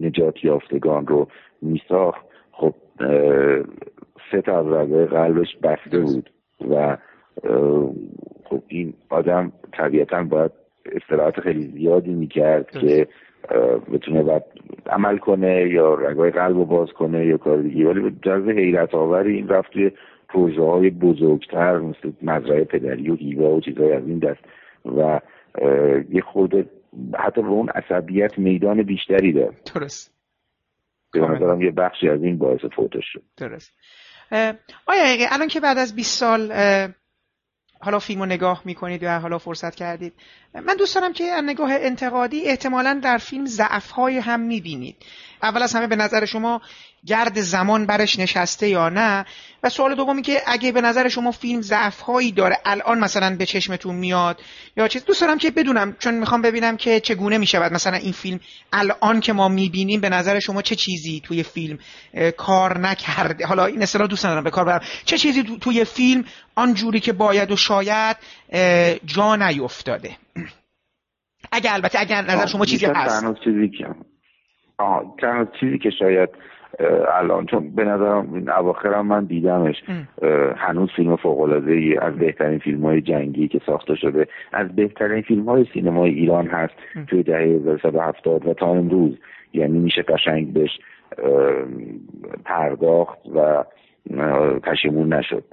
نجات 0.00 0.44
یافتگان 0.44 1.06
رو 1.06 1.28
میساخت 1.62 2.26
خب 2.52 2.74
سه 4.30 4.42
تا 4.42 4.58
از 4.58 4.88
قلبش 5.10 5.56
بسته 5.62 5.98
بود 5.98 6.30
و 6.70 6.96
خب 8.44 8.62
این 8.68 8.94
آدم 9.08 9.52
طبیعتا 9.72 10.22
باید 10.22 10.50
استراحت 10.92 11.40
خیلی 11.40 11.62
زیادی 11.62 12.14
می‌کرد 12.14 12.70
که 12.70 13.06
بتونه 13.92 14.22
بعد 14.22 14.44
عمل 14.86 15.18
کنه 15.18 15.68
یا 15.70 15.94
رگای 15.94 16.30
قلب 16.30 16.56
رو 16.56 16.64
باز 16.64 16.88
کنه 16.88 17.26
یا 17.26 17.36
کار 17.36 17.62
دیگه. 17.62 17.88
ولی 17.88 18.00
به 18.00 18.12
جز 18.22 18.48
حیرت 18.48 18.94
آوری 18.94 19.36
این 19.36 19.48
رفت 19.48 19.72
توی 19.72 19.90
پروژه 20.28 20.62
های 20.62 20.90
بزرگتر 20.90 21.78
مثل 21.78 22.12
مزرعه 22.22 22.64
پدری 22.64 23.10
و 23.10 23.14
هیوا 23.14 23.50
و 23.50 23.60
چیزهای 23.60 23.92
از 23.92 24.06
این 24.06 24.18
دست. 24.18 24.40
و 24.84 25.20
یه 26.10 26.20
خورده 26.20 26.66
حتی 27.18 27.42
به 27.42 27.48
اون 27.48 27.68
عصبیت 27.68 28.38
میدان 28.38 28.82
بیشتری 28.82 29.32
داد. 29.32 29.54
درست. 29.74 30.14
به. 31.12 31.20
نظرم 31.20 31.62
یه 31.62 31.70
بخشی 31.70 32.08
از 32.08 32.22
این 32.22 32.38
باعث 32.38 32.60
فوتش 32.76 33.04
شد. 33.12 33.22
درست. 33.36 33.74
آیا 34.86 35.02
الان 35.32 35.48
که 35.48 35.60
بعد 35.60 35.78
از 35.78 35.96
20 35.96 36.18
سال 36.18 36.52
حالا 37.80 37.98
فیلم 37.98 38.20
رو 38.20 38.26
نگاه 38.26 38.62
می‌کنید 38.64 39.02
و 39.02 39.18
حالا 39.18 39.38
فرصت 39.38 39.74
کردید. 39.74 40.12
من 40.54 40.76
دوست 40.76 40.94
دارم 40.94 41.12
که 41.12 41.24
از 41.24 41.44
نگاه 41.44 41.70
انتقادی 41.72 42.44
احتمالا 42.44 43.00
در 43.02 43.18
فیلم 43.18 43.46
ضعف 43.46 43.98
هم 43.98 44.40
می‌بینید. 44.40 44.96
اول 45.42 45.62
از 45.62 45.74
همه 45.74 45.86
به 45.86 45.96
نظر 45.96 46.24
شما 46.24 46.60
گرد 47.06 47.40
زمان 47.40 47.86
برش 47.86 48.18
نشسته 48.18 48.68
یا 48.68 48.88
نه؟ 48.88 49.24
و 49.62 49.68
سوال 49.68 49.94
دومی 49.94 50.22
که 50.22 50.40
اگه 50.46 50.72
به 50.72 50.80
نظر 50.80 51.08
شما 51.08 51.30
فیلم 51.30 51.60
ضعف 51.60 52.00
هایی 52.00 52.32
داره 52.32 52.56
الان 52.64 52.98
مثلا 52.98 53.36
به 53.36 53.46
چشمتون 53.46 53.94
میاد 53.94 54.40
یا 54.76 54.88
چیز 54.88 55.04
دوست 55.04 55.20
دارم 55.20 55.38
که 55.38 55.50
بدونم 55.50 55.96
چون 55.98 56.14
می‌خوام 56.14 56.42
ببینم 56.42 56.76
که 56.76 57.00
چگونه 57.00 57.38
می‌شود 57.38 57.72
مثلا 57.72 57.96
این 57.96 58.12
فیلم 58.12 58.40
الان 58.72 59.20
که 59.20 59.32
ما 59.32 59.48
می‌بینیم 59.48 60.00
به 60.00 60.08
نظر 60.08 60.38
شما 60.38 60.62
چه 60.62 60.74
چیزی 60.74 61.20
توی 61.24 61.42
فیلم 61.42 61.78
کار 62.36 62.78
نکرده؟ 62.78 63.46
حالا 63.46 63.66
این 63.66 63.82
اصطلاح 63.82 64.06
دوست 64.06 64.26
ندارم 64.26 64.44
به 64.44 64.50
کار 64.50 64.64
برم. 64.64 64.80
چه 65.04 65.18
چیزی 65.18 65.42
تو- 65.42 65.58
توی 65.58 65.84
فیلم 65.84 66.24
آنجوری 66.54 67.00
که 67.00 67.12
باید 67.12 67.50
و 67.50 67.56
شاید 67.56 68.16
جا 69.06 69.36
نیفتاده؟ 69.36 70.16
اگر 71.52 71.72
البته 71.74 72.00
اگر 72.00 72.22
نظر 72.22 72.46
شما 72.46 72.64
چیزی 72.66 72.86
هست. 72.86 73.24
چیزی 73.44 73.68
که 73.78 73.86
تنها 75.20 75.44
چیزی 75.60 75.78
که 75.78 75.90
شاید 75.98 76.28
الان. 77.18 77.46
چون 77.46 77.70
به 77.70 77.84
نظرم 77.84 78.34
این 78.34 78.50
اواخرم 78.50 79.06
من 79.06 79.24
دیدمش. 79.24 79.82
هنوز 80.56 80.90
فیلم 80.96 81.16
فوق 81.16 81.62
ای 81.66 81.96
از 81.96 82.14
بهترین 82.14 82.58
فیلم 82.58 82.82
های 82.82 83.00
جنگی 83.00 83.48
که 83.48 83.60
ساخته 83.66 83.94
شده 83.94 84.26
از 84.52 84.76
بهترین 84.76 85.22
فیلم 85.22 85.44
های 85.44 85.66
سینمای 85.72 86.10
ایران 86.10 86.46
هست. 86.46 86.74
توی 87.06 87.22
دهه 87.22 87.40
1370 87.40 88.46
و 88.46 88.54
تا 88.54 88.66
امروز. 88.66 89.18
یعنی 89.52 89.78
میشه 89.78 90.02
قشنگ 90.02 90.52
بهش 90.52 90.78
پرداخت 92.44 93.18
و 93.34 93.64
پشیمون 94.62 95.12
نشد. 95.12 95.44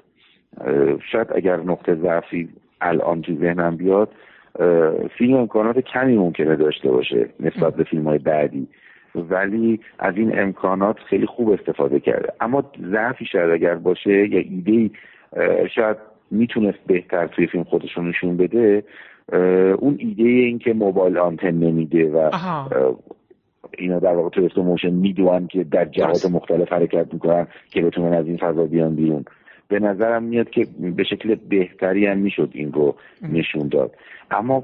شاید 1.12 1.28
اگر 1.36 1.58
نقطه 1.58 1.95
ضعفی 1.95 2.49
الان 2.82 3.22
تو 3.22 3.36
ذهنم 3.36 3.76
بیاد 3.76 4.10
فیلم 5.18 5.34
امکانات 5.34 5.80
کمی 5.80 6.18
ممکنه 6.18 6.56
داشته 6.56 6.91
باشه 6.91 7.30
نسبت 7.40 7.76
به 7.76 7.84
فیلم 7.84 8.04
های 8.04 8.18
بعدی. 8.18 8.68
ولی 9.30 9.80
از 9.99 10.14
این 10.18 10.39
امکانات 10.39 10.98
خیلی 11.10 11.26
خوب 11.26 11.49
استفاده 11.49 11.99
کرده 11.99 12.34
اما 12.39 12.64
ضعفی 12.91 13.26
شاید 13.26 13.49
اگر 13.49 13.76
باشه 13.76 14.27
یا 14.30 14.39
ایده 14.39 14.89
شاید 15.76 15.98
می‌تونست 16.31 16.80
بهتر 16.88 17.27
توی 17.27 17.48
فیلم 17.48 17.64
خودشون 17.64 18.10
نشون 18.10 18.38
بده 18.38 18.84
اون 19.80 19.95
ایده 19.99 20.23
این 20.23 20.60
که 20.60 20.73
موبایل 20.73 21.18
آنتن 21.18 21.52
نمیده 21.52 22.10
و 22.10 22.18
آها. 22.18 22.69
اینا 23.77 23.99
در 23.99 24.14
واقع 24.14 24.48
اسلوموشن 24.48 24.90
می‌دوئن 24.90 25.48
که 25.48 25.64
در 25.64 25.85
جهات. 25.85 26.26
مختلف 26.26 26.73
حرکت 26.73 27.14
می‌کنن 27.14 27.48
که 27.69 27.81
بتونن 27.81 28.14
از 28.14 28.27
این 28.27 28.38
فضا 28.38 28.65
بیان 28.65 28.95
بیرون 28.95 29.26
به 29.68 29.80
نظرم 29.80 30.23
میاد 30.23 30.49
که 30.49 30.68
به 30.80 31.03
شکل 31.03 31.35
بهتری 31.49 32.06
هم 32.06 32.18
می‌شد 32.18 32.49
این 32.53 32.73
رو 32.73 32.95
نشون 33.31 33.68
داد 33.68 33.95
اما 34.31 34.64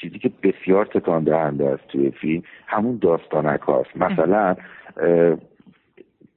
چیزی 0.00 0.18
که 0.18 0.30
بسیار 0.42 0.86
تکان 0.86 1.24
دهنده 1.24 1.68
است 1.68 1.86
توی 1.88 2.10
فیلم 2.10 2.42
همون 2.66 2.98
داستانک 3.02 3.60
هاست 3.60 3.96
مثلا 3.96 4.56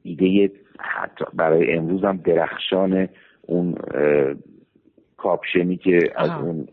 ایده 0.04 0.52
حتی 0.80 1.26
برای 1.34 1.74
امروز 1.74 2.04
هم 2.04 2.18
درخشان 2.18 3.08
اون 3.42 3.76
کاپشنی 5.18 5.78
که 5.78 6.00
از. 6.16 6.30
اون 6.30 6.68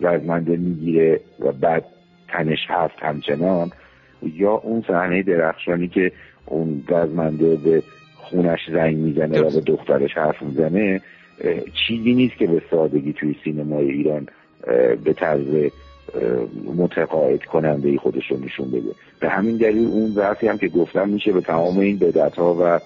رزمنده 0.00 0.56
می‌گیره 0.56 1.20
و 1.40 1.52
بعد 1.52 1.84
تنش 2.28 2.66
هست 2.68 2.94
همچنان 2.98 3.70
یا 4.22 4.52
اون 4.52 4.84
صحنه 4.88 5.22
درخشانی 5.22 5.88
که 5.88 6.12
اون 6.46 6.84
رزمنده 6.88 7.56
به 7.56 7.82
خونش 8.14 8.60
زنگ 8.72 8.96
می‌زنه 8.96 9.40
و. 9.40 9.50
به 9.50 9.60
دخترش 9.60 10.14
حرف 10.14 10.42
می‌زنه 10.42 11.00
چیزی 11.86 12.14
نیست 12.14 12.36
که 12.36 12.46
به 12.46 12.62
سادگی 12.70 13.12
توی 13.12 13.36
سینمای 13.44 13.90
ایران 13.90 14.26
به 15.04 15.12
طرز 15.12 15.70
متقاعد 16.76 17.44
کننده 17.44 17.98
خودش 17.98 18.30
رو 18.30 18.36
نشون 18.44 18.70
بده. 18.70 18.94
به 19.20 19.28
همین 19.28 19.56
دلیل 19.56 19.88
اون 19.88 20.10
ضعفی 20.10 20.48
هم 20.48 20.58
که 20.58 20.68
گفتم 20.68 21.08
میشه 21.08 21.32
به 21.32 21.40
تمام 21.40 21.78
این 21.78 21.98
بدعت 21.98 22.36
ها 22.36 22.56
و 22.60 22.80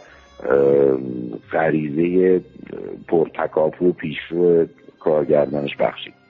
غریزه 1.53 2.41
پرتکاپو 3.09 3.89
و 3.89 3.93
پیشرو 3.93 4.67
کارگردانش 5.01 5.77
بخشید. 5.77 6.24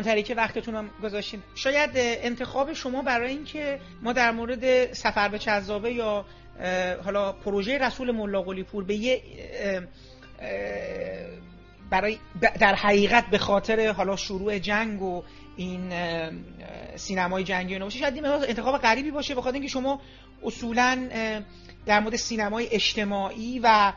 کلانتری 0.00 0.22
که 0.22 0.34
وقتتون 0.34 0.74
هم 0.74 0.90
گذاشتین. 1.02 1.42
شاید 1.54 1.90
انتخاب 1.94 2.72
شما 2.72 3.02
برای 3.02 3.30
اینکه 3.30 3.80
ما 4.02 4.12
در 4.12 4.30
مورد 4.30 4.92
سفر 4.92 5.28
به 5.28 5.38
چذابه 5.38 5.92
یا 5.92 6.24
حالا 7.04 7.32
پروژه 7.32 7.78
رسول 7.78 8.10
ملا 8.10 8.42
قلی 8.42 8.62
پور 8.62 8.84
به 8.84 8.94
یه 8.94 9.22
برای 11.90 12.18
در 12.40 12.74
حقیقت 12.74 13.26
به 13.26 13.38
خاطر 13.38 13.92
حالا 13.92 14.16
شروع 14.16 14.58
جنگ 14.58 15.02
و 15.02 15.22
این 15.56 15.92
سینمای 16.96 17.44
جنگی 17.44 17.68
و 17.68 17.72
اینا 17.72 17.84
باشه 17.84 17.98
شاید 17.98 18.14
این 18.14 18.26
انتخاب 18.26 18.78
غریبی 18.78 19.10
باشه 19.10 19.34
بخاطر 19.34 19.54
اینکه 19.54 19.68
شما 19.68 20.00
اصولا 20.44 21.08
در 21.86 22.00
مورد 22.00 22.16
سینمای 22.16 22.68
اجتماعی 22.70 23.58
و 23.58 23.92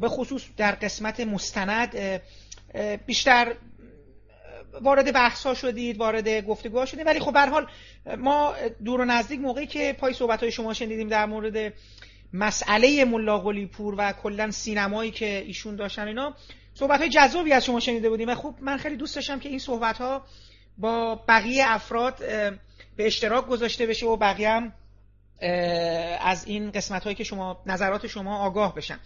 به 0.00 0.08
خصوص 0.08 0.42
در 0.56 0.72
قسمت 0.72 1.20
مستند 1.20 2.20
بیشتر 3.06 3.54
وارد 4.82 5.12
بحث 5.12 5.46
ها 5.46 5.54
شدید 5.54 5.96
وارد 5.96 6.46
گفتگوها 6.46 6.86
شدید. 6.86 7.06
ولی 7.06 7.20
خب 7.20 7.32
به 7.32 7.40
حال 7.40 7.66
ما 8.18 8.54
دور 8.84 9.00
و 9.00 9.04
نزدیک 9.04 9.40
موقعی 9.40 9.66
که 9.66 9.92
پای 9.92 10.12
صحبت 10.12 10.40
های 10.40 10.52
شما 10.52 10.74
شنیدیم 10.74 11.08
در 11.08 11.26
مورد 11.26 11.72
مسئله 12.32 13.04
ملا 13.04 13.66
پور 13.66 13.94
و 13.98 14.12
کلا 14.12 14.50
سینمایی 14.50 15.10
که 15.10 15.38
ایشون 15.46 15.76
داشتن 15.76 16.08
اینا 16.08 16.34
صحبت 16.74 17.00
های 17.00 17.08
جذابی 17.08 17.52
از 17.52 17.64
شما 17.64 17.80
شنیده 17.80 18.10
بودیم 18.10 18.34
خب 18.34 18.54
من 18.60 18.76
خیلی 18.76 18.96
دوست 18.96 19.14
داشتم 19.14 19.38
که 19.38 19.48
این 19.48 19.58
صحبت 19.58 19.98
ها 19.98 20.26
با 20.78 21.14
بقیه 21.28 21.64
افراد 21.66 22.18
به 22.96 23.06
اشتراک 23.06 23.46
گذاشته 23.46 23.86
بشه 23.86 24.06
و 24.06 24.16
بقیه 24.16 24.50
هم 24.50 24.72
از 26.20 26.46
این 26.46 26.70
قسمت 26.70 27.04
هایی 27.04 27.16
که 27.16 27.24
شما 27.24 27.62
نظرات 27.66 28.06
شما 28.06 28.38
آگاه 28.38 28.74
بشن. 28.74 28.98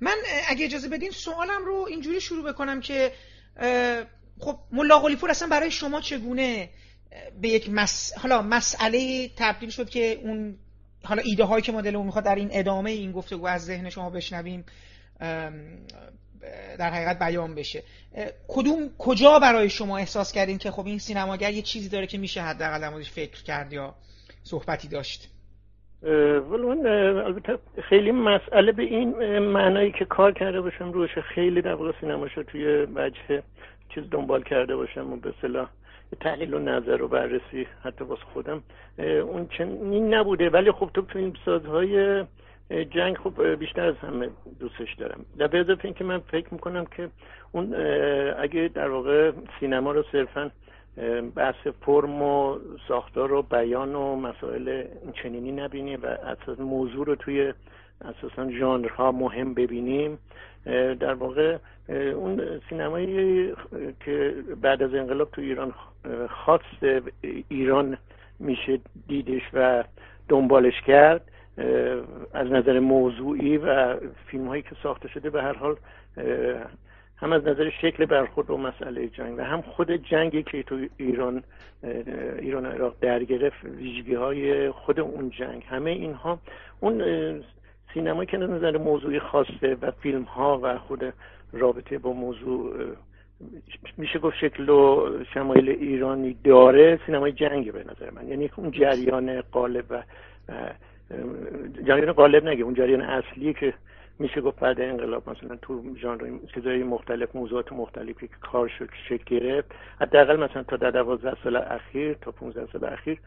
من 0.00 0.16
اگه 0.48 0.64
اجازه 0.64 0.88
بدین 0.88 1.10
سوالم 1.10 1.64
رو 1.64 1.86
اینجوری 1.90 2.20
شروع 2.20 2.52
بکنم 2.52 2.80
که 2.80 3.12
خب 4.40 4.58
ملا 4.72 4.98
قلیپور 4.98 5.30
اصلا 5.30 5.48
برای 5.48 5.70
شما 5.70 6.00
چگونه 6.00 6.68
به 7.40 7.48
یک 7.48 7.70
مس... 7.70 8.18
حالا 8.18 8.42
مسئله 8.42 9.30
تبدیل 9.36 9.70
شد 9.70 9.88
که 9.88 10.20
اون 10.22 10.58
حالا 11.04 11.22
ایده 11.22 11.44
هایی 11.44 11.62
که 11.62 11.72
ما 11.72 11.80
دلمون 11.80 12.06
می‌خواد 12.06 12.24
در 12.24 12.34
این 12.34 12.48
ادامه 12.52 12.90
این 12.90 13.12
گفتگو 13.12 13.46
از 13.46 13.64
ذهن 13.64 13.90
شما 13.90 14.10
بشنویم 14.10 14.64
در 16.78 16.90
حقیقت 16.90 17.18
بیان 17.18 17.54
بشه. 17.54 17.82
کدوم 18.48 18.90
کجا 18.98 19.38
برای 19.38 19.70
شما 19.70 19.98
احساس 19.98 20.32
کردین 20.32 20.58
که 20.58 20.70
خب 20.70 20.86
این 20.86 20.98
سینماگر 20.98 21.52
یه 21.52 21.62
چیزی 21.62 21.88
داره 21.88 22.06
که 22.06 22.18
میشه 22.18 22.42
حداقل 22.42 22.80
در 22.80 23.02
فکر 23.02 23.42
کرد 23.42 23.72
یا 23.72 23.94
صحبتی 24.42 24.88
داشت؟ 24.88 25.30
ولی 26.02 26.62
من 26.62 26.86
البته 27.26 27.58
خیلی 27.88 28.12
مسئله 28.12 28.72
به 28.72 28.82
این 28.82 29.38
معنایی 29.38 29.92
که 29.98 30.04
کار 30.04 30.32
کرده 30.32 30.60
باشم 30.60 30.92
روش 30.92 31.10
خیلی 31.34 31.62
در 31.62 31.74
واقع 31.74 31.92
سینماشو 32.00 32.42
توی 32.42 32.86
وجه 32.94 33.42
چیز 33.94 34.04
دنبال 34.10 34.42
کرده 34.42 34.76
باشم 34.76 35.12
و 35.12 35.16
به 35.16 35.34
صلاح 35.42 35.68
تحلیل 36.20 36.54
و 36.54 36.58
نظر 36.58 37.02
و 37.02 37.08
بررسی 37.08 37.66
حتی 37.84 38.04
واسه 38.04 38.22
خودم 38.32 38.62
اون 38.98 39.48
چنین 39.58 40.14
نبوده. 40.14 40.50
ولی 40.50 40.72
خب 40.72 40.90
تو 40.94 41.02
فیلم 41.02 41.32
سازهای 41.44 42.24
جنگ 42.90 43.16
خب 43.16 43.46
بیشتر 43.54 43.86
از 43.86 43.96
همه 43.96 44.28
دوستش 44.60 44.94
دارم. 44.94 45.24
در 45.38 45.46
به 45.46 45.60
اضافه 45.60 45.84
اینکه 45.84 46.04
من 46.04 46.18
فکر 46.18 46.54
می‌کنم 46.54 46.84
که 46.84 47.08
اون 47.52 47.74
اگه 48.38 48.70
در 48.74 48.88
واقع 48.88 49.32
سینما 49.60 49.92
رو 49.92 50.04
صرفا 50.12 50.50
بحث 51.36 51.66
فرم 51.80 52.22
و 52.22 52.58
ساختار 52.88 53.32
و 53.32 53.42
بیان 53.42 53.94
و 53.94 54.16
مسائل 54.16 54.84
چنینی 55.22 55.52
نبینیم 55.52 56.00
و 56.02 56.06
اساس 56.06 56.60
موضوع 56.60 57.06
رو 57.06 57.14
توی 57.14 57.52
اساسا 58.00 58.50
ژانرها 58.50 59.12
مهم 59.12 59.54
ببینیم 59.54 60.18
در 61.00 61.14
واقع 61.14 61.56
اون 61.88 62.60
سینمایی 62.68 63.52
که 64.04 64.34
بعد 64.62 64.82
از 64.82 64.94
انقلاب 64.94 65.30
تو 65.30 65.40
ایران 65.40 65.74
خاص 66.28 66.60
ایران 67.48 67.96
میشه 68.38 68.78
دیدش 69.08 69.42
و 69.52 69.84
دنبالش 70.28 70.80
کرد 70.86 71.20
از 72.34 72.50
نظر 72.50 72.78
موضوعی 72.78 73.56
و 73.56 73.96
فیلم 74.26 74.48
هایی 74.48 74.62
که 74.62 74.76
ساخته 74.82 75.08
شده 75.08 75.30
به 75.30 75.42
هر 75.42 75.52
حال 75.52 75.76
هم 77.16 77.32
از 77.32 77.46
نظر 77.46 77.70
شکل 77.70 78.04
برخورد 78.04 78.50
و 78.50 78.56
مسئله 78.56 79.08
جنگ 79.08 79.38
و 79.38 79.42
هم 79.42 79.62
خود 79.62 79.90
جنگی 79.90 80.42
که 80.42 80.62
تو 80.62 80.78
ایران 80.96 81.42
ایران 82.38 82.66
و 82.66 82.68
عراق 82.68 82.94
در 83.00 83.24
گرفت 83.24 83.64
ویژگی 83.64 84.14
های 84.14 84.70
خود 84.70 85.00
اون 85.00 85.30
جنگ. 85.30 85.64
همه 85.68 85.90
اینها 85.90 86.38
اون 86.80 87.02
سینما 87.94 88.24
که 88.24 88.36
نظر 88.36 88.78
موضوعی 88.78 89.18
خواسته 89.18 89.76
و 89.82 89.90
فیلم 89.90 90.22
ها 90.22 90.60
و 90.62 90.78
خود 90.78 91.14
رابطه 91.52 91.98
با 91.98 92.12
موضوع 92.12 92.74
میشه 93.98 94.18
گفت 94.18 94.36
شکل 94.36 94.68
و 94.68 95.08
شمایل 95.34 95.68
ایرانی 95.68 96.36
داره 96.44 97.00
سینمای 97.06 97.32
جنگی 97.32 97.70
به 97.70 97.84
نظر 97.84 98.10
من. 98.10 98.28
یعنی 98.28 98.50
اون 98.56 98.70
جریان 98.70 99.40
قالب 99.40 99.84
و 99.90 100.02
جریان 101.86 102.12
قالب 102.12 102.44
نگه 102.48 102.64
اون 102.64 102.74
جریان 102.74 103.00
اصلی 103.00 103.54
که 103.54 103.74
میشه 104.18 104.40
گفت 104.40 104.60
بعد 104.60 104.80
انقلاب 104.80 105.30
مثلا 105.30 105.56
تو 105.62 105.96
ژانر 105.96 106.38
چیزای 106.54 106.82
مختلف 106.82 107.36
موضوعات 107.36 107.72
مختلفی 107.72 108.28
که 108.28 108.34
کار 108.40 108.70
شکل 109.08 109.24
گرفت. 109.26 109.72
حداقل 110.00 110.36
مثلا 110.36 110.62
تا 110.62 110.76
در 110.76 110.90
دوازده 110.90 111.36
سال 111.44 111.56
اخیر 111.56 112.14
تا 112.14 112.30
15 112.30 112.66
سال 112.72 112.84
اخیر 112.84 113.18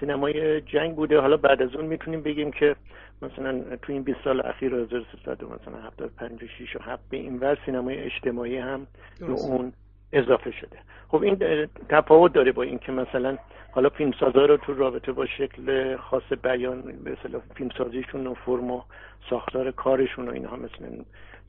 سینمای 0.00 0.60
جنگ 0.60 0.96
بوده. 0.96 1.20
حالا 1.20 1.36
بعد 1.36 1.62
از 1.62 1.74
اون 1.74 1.86
می‌تونیم 1.86 2.22
بگیم 2.22 2.50
که 2.50 2.76
مثلا 3.22 3.76
تو 3.82 3.92
این 3.92 4.02
20 4.02 4.18
سال 4.24 4.46
اخیر 4.46 4.74
1300 4.74 5.44
مثلا 5.44 5.82
75 5.86 6.42
و 6.42 6.46
6 6.46 6.76
و 6.76 6.78
7 6.82 7.02
به 7.10 7.16
این 7.16 7.38
ور 7.38 7.58
سینمای 7.66 7.98
اجتماعی 7.98 8.58
هم 8.58 8.86
به 9.20 9.32
اون 9.32 9.72
اضافه 10.12 10.50
شده. 10.50 10.78
خب 11.08 11.22
این 11.22 11.66
تفاوت 11.88 12.32
داره 12.32 12.52
با 12.52 12.62
اینکه 12.62 12.92
مثلا 12.92 13.38
حالا 13.70 13.88
فیلمسازا 13.88 14.46
رو 14.46 14.56
تو 14.56 14.74
رابطه 14.74 15.12
با 15.12 15.26
شکل 15.26 15.96
خاص 15.96 16.32
بیان 16.42 16.82
به 16.82 17.12
اصطلاح 17.12 17.42
فیلمسازیشون 17.54 18.26
و 18.26 18.34
فرم 18.34 18.70
و 18.70 18.82
ساختار 19.30 19.70
کارشون 19.70 20.28
و 20.28 20.32
اینها 20.32 20.56
مثلا 20.56 20.88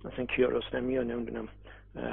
مثلا 0.06 0.26
کیارستمی 0.26 0.94
یا 0.94 1.03
نمی‌دونم 1.03 1.48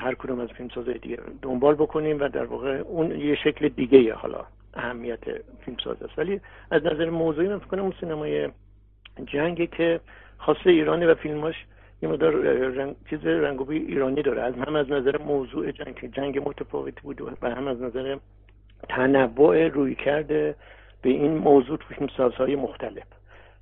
هر 0.00 0.14
کدوم 0.14 0.40
از 0.40 0.48
فیلمسازای 0.48 0.98
دیگه 0.98 1.18
دنبال 1.42 1.74
بکنیم 1.74 2.20
و 2.20 2.28
در 2.28 2.44
واقع 2.44 2.70
اون 2.70 3.20
یه 3.20 3.34
شکل 3.34 3.68
دیگه 3.68 4.14
حالا 4.14 4.44
اهمیت 4.74 5.20
فیلمساز 5.64 6.02
است. 6.02 6.18
ولی 6.18 6.40
از 6.70 6.82
نظر 6.84 7.10
موضوعی 7.10 7.48
من 7.48 7.58
فکر 7.58 7.66
کنم 7.66 7.92
سینمای 8.00 8.48
جنگی 9.26 9.66
که 9.66 10.00
خاص 10.38 10.56
ایرانی 10.64 11.04
و 11.04 11.14
فیلماش 11.14 11.54
یه 12.02 12.08
مدار 12.08 12.32
رنگ، 12.32 12.96
چیز 13.10 13.26
رنگوبی 13.26 13.76
ایرانی 13.76 14.22
داره. 14.22 14.42
از 14.42 14.54
هم 14.54 14.76
از 14.76 14.90
نظر 14.90 15.18
موضوع 15.18 15.70
جنگ 15.70 16.14
جنگ 16.14 16.48
متفاوتی 16.48 17.00
بود 17.02 17.20
و 17.20 17.48
هم 17.48 17.68
از 17.68 17.82
نظر 17.82 18.16
تنوع 18.88 19.68
روی 19.68 19.94
کرده. 19.94 20.54
به 21.02 21.10
این 21.10 21.38
موضوع 21.38 21.78
تو 21.78 21.94
فیلمسازهای 21.94 22.56
مختلف. 22.56 23.06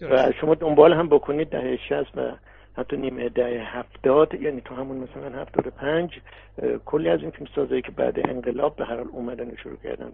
و 0.00 0.32
شما 0.40 0.54
دنبال 0.54 0.92
هم 0.92 1.08
بکنید 1.08 1.48
دهه 1.48 1.78
60 1.88 2.18
و 2.18 2.32
حتی 2.76 2.96
نیمه 2.96 3.28
دهه 3.28 3.78
هفتاد 3.78 4.34
یعنی 4.34 4.60
تو 4.60 4.74
همون 4.74 4.96
مثلا 4.96 5.40
هفتاد 5.40 5.66
پنج 5.66 6.10
کلی 6.84 7.08
از 7.08 7.20
این 7.20 7.30
فیلمسازهایی 7.30 7.82
که 7.82 7.90
بعد 7.90 8.30
انقلاب 8.30 8.76
به 8.76 8.84
هر 8.84 8.96
حال 8.96 9.08
اومدن 9.12 9.56
شروع 9.56 9.76
کردن. 9.76 10.12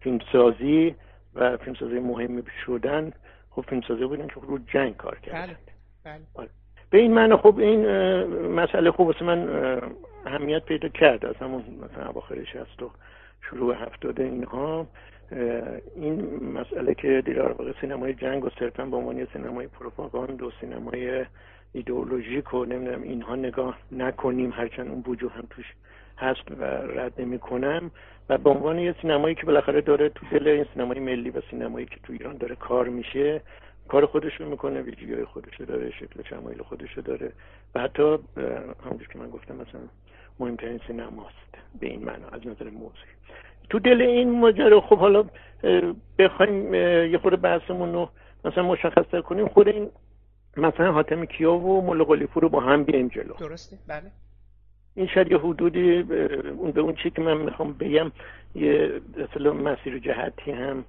فیلمسازی 0.00 0.94
و 1.34 1.56
فیلمسازی 1.56 1.98
مهمی 1.98 2.42
شدن 2.66 3.12
خب 3.50 3.64
فیلمسازی 3.68 4.04
بودن 4.04 4.26
که 4.26 4.34
رو 4.42 4.58
جنگ 4.58 4.96
کار 4.96 5.18
کردن. 5.18 5.56
بله. 6.04 6.20
بله. 6.36 6.48
به 6.94 7.00
این 7.00 7.12
معنی 7.12 7.36
خب 7.36 7.58
این 7.58 7.86
مسئله 8.46 8.90
خوب 8.90 9.06
واسه 9.06 9.24
من 9.24 9.48
اهمیت 10.26 10.64
پیدا 10.64 10.88
کرد. 10.88 11.26
از 11.26 11.36
همون 11.36 11.64
مثلا 11.84 12.08
اواخر 12.08 12.44
60 12.44 12.82
و 12.82 12.90
شروع 13.42 13.74
هفتاد 13.74 14.20
اینها 14.20 14.86
این 15.96 16.40
مسئله 16.54 16.94
که 16.94 17.22
دیگر 17.26 17.42
واقع 17.42 17.72
سینمای 17.80 18.14
جنگ 18.14 18.44
و 18.44 18.48
صرفا 18.58 18.84
به 18.84 18.96
عنوان 18.96 19.26
سینمای 19.32 19.66
پروپاگاند 19.66 20.42
و 20.42 20.50
سینمای 20.60 21.24
ایدئولوژیک 21.72 22.54
و 22.54 22.64
نمی‌دونم 22.64 23.02
اینها 23.02 23.36
نگاه 23.36 23.78
نکنیم 23.92 24.52
هرچند 24.56 24.88
اون 24.88 25.04
وجود 25.06 25.32
هم 25.32 25.44
توش 25.50 25.66
هست 26.18 26.50
و 26.60 26.64
رد 26.64 27.12
نمی 27.18 27.38
کنم 27.38 27.90
و 28.28 28.38
به 28.38 28.50
عنوان 28.50 28.78
یه 28.78 28.94
سینمایی 29.02 29.34
که 29.34 29.46
بالاخره 29.46 29.80
داره 29.80 30.08
تو 30.08 30.26
دل 30.30 30.48
این 30.48 30.66
سینمای 30.74 31.00
ملی 31.00 31.30
و 31.30 31.40
سینمایی 31.50 31.86
که 31.86 31.96
تو 32.02 32.12
ایران 32.12 32.36
داره 32.36 32.54
کار 32.54 32.88
میشه 32.88 33.40
کار 33.88 34.06
خودش 34.06 34.40
رو 34.40 34.48
می‌کنه 34.48 34.82
ویژگی 34.82 35.24
خودش 35.24 35.60
رو 35.60 35.66
داره 35.66 35.90
شکل 35.90 36.22
شمایل 36.22 36.62
خودش 36.62 36.92
رو 36.92 37.02
داره. 37.02 37.32
و 37.74 37.80
حتی 37.80 38.18
همونجور 38.84 39.08
که 39.12 39.18
من 39.18 39.30
گفتم 39.30 39.54
مثلا 39.54 39.80
مهمترین 40.40 40.80
سینماست 40.86 41.54
به 41.80 41.86
این 41.86 42.04
معنا 42.04 42.28
از 42.28 42.46
نظر 42.46 42.70
موضوعی 42.70 43.14
تو 43.70 43.78
دل 43.78 44.02
این 44.02 44.40
ماجرا 44.40 44.80
خب 44.80 44.98
حالا 44.98 45.24
بخوایم 46.18 46.74
یه 46.74 47.18
خورده 47.18 47.36
بحثمون 47.36 47.92
رو 47.92 48.08
مثلا 48.44 48.62
مشخص 48.62 49.22
کنیم. 49.24 49.48
خود 49.48 49.68
این 49.68 49.90
مثلا 50.56 50.92
حاتم 50.92 51.24
کیا 51.24 51.52
و 51.52 51.82
مولا 51.82 52.04
رو 52.34 52.48
با 52.48 52.60
هم 52.60 52.84
بیایم 52.84 53.08
جلو. 53.08 53.34
درسته. 53.34 53.76
بله. 53.88 54.10
این 54.94 55.06
شاید 55.06 55.30
یه 55.30 55.38
حدودی 55.38 55.98
اون 56.58 56.70
به 56.70 56.80
اون 56.80 56.94
چی 56.94 57.10
که 57.10 57.22
من 57.22 57.36
می‌خوام 57.36 57.72
بگم 57.72 58.12
یه 58.54 59.00
مثلا 59.16 59.52
مسیر 59.52 59.98
جهتی 59.98 60.50
هم 60.50 60.84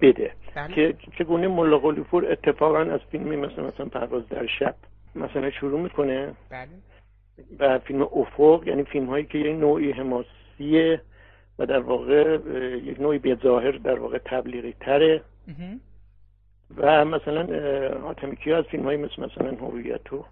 بده 0.00 0.32
بله. 0.54 0.74
که 0.74 0.94
چگونه 1.18 1.48
مولا 1.48 1.78
قلیپور 1.78 2.32
اتفاقا 2.32 2.78
از 2.78 3.00
فیلمی 3.10 3.36
مثلا 3.36 3.66
مثلا 3.66 3.86
پرواز 3.86 4.28
در 4.28 4.46
شب 4.46 4.74
مثلا 5.14 5.50
شروع 5.50 5.80
می‌کنه 5.80 6.34
بله. 6.50 6.68
و 7.58 7.78
فیلم 7.78 8.02
افق 8.02 8.62
یعنی 8.66 8.82
فیلم 8.82 9.06
هایی 9.06 9.24
که 9.24 9.38
یه 9.38 9.52
نوعی 9.52 9.92
حماسیه 9.92 11.00
و 11.58 11.66
در 11.66 11.80
واقع 11.80 12.38
یک 12.84 13.00
نوعی 13.00 13.18
به 13.18 13.38
ظاهر 13.42 13.70
در 13.70 13.98
واقع 13.98 14.18
تبلیغی 14.18 14.74
تره 14.80 15.22
و 16.76 17.04
مثلا 17.04 17.46
آتمیکی 18.04 18.52
از 18.52 18.64
فیلم 18.64 18.84
های 18.84 18.96
مثل 18.96 19.22
مثلا 19.22 19.50
هویت 19.50 20.12
و 20.12 20.24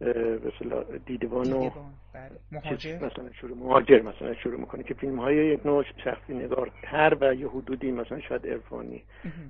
مثلا 0.00 0.82
دیدوان 1.06 1.52
و 1.52 1.70
بله. 2.12 2.30
مهاجر؟ 2.52 2.96
مثلا 2.96 3.32
شروع 3.40 3.56
مهاجر 3.56 4.02
مثلا 4.02 4.34
شروع 4.34 4.60
می‌کنه 4.60 4.82
که 4.82 4.94
فیلم 4.94 5.18
های 5.20 5.36
یک 5.36 5.66
نوع 5.66 5.84
شخصی 6.04 6.34
نگار 6.34 6.70
تر 6.82 7.16
و 7.20 7.34
یه 7.34 7.48
حدودی 7.48 7.92
مثلا 7.92 8.20
شاید 8.20 8.46
عرفانی 8.46 9.02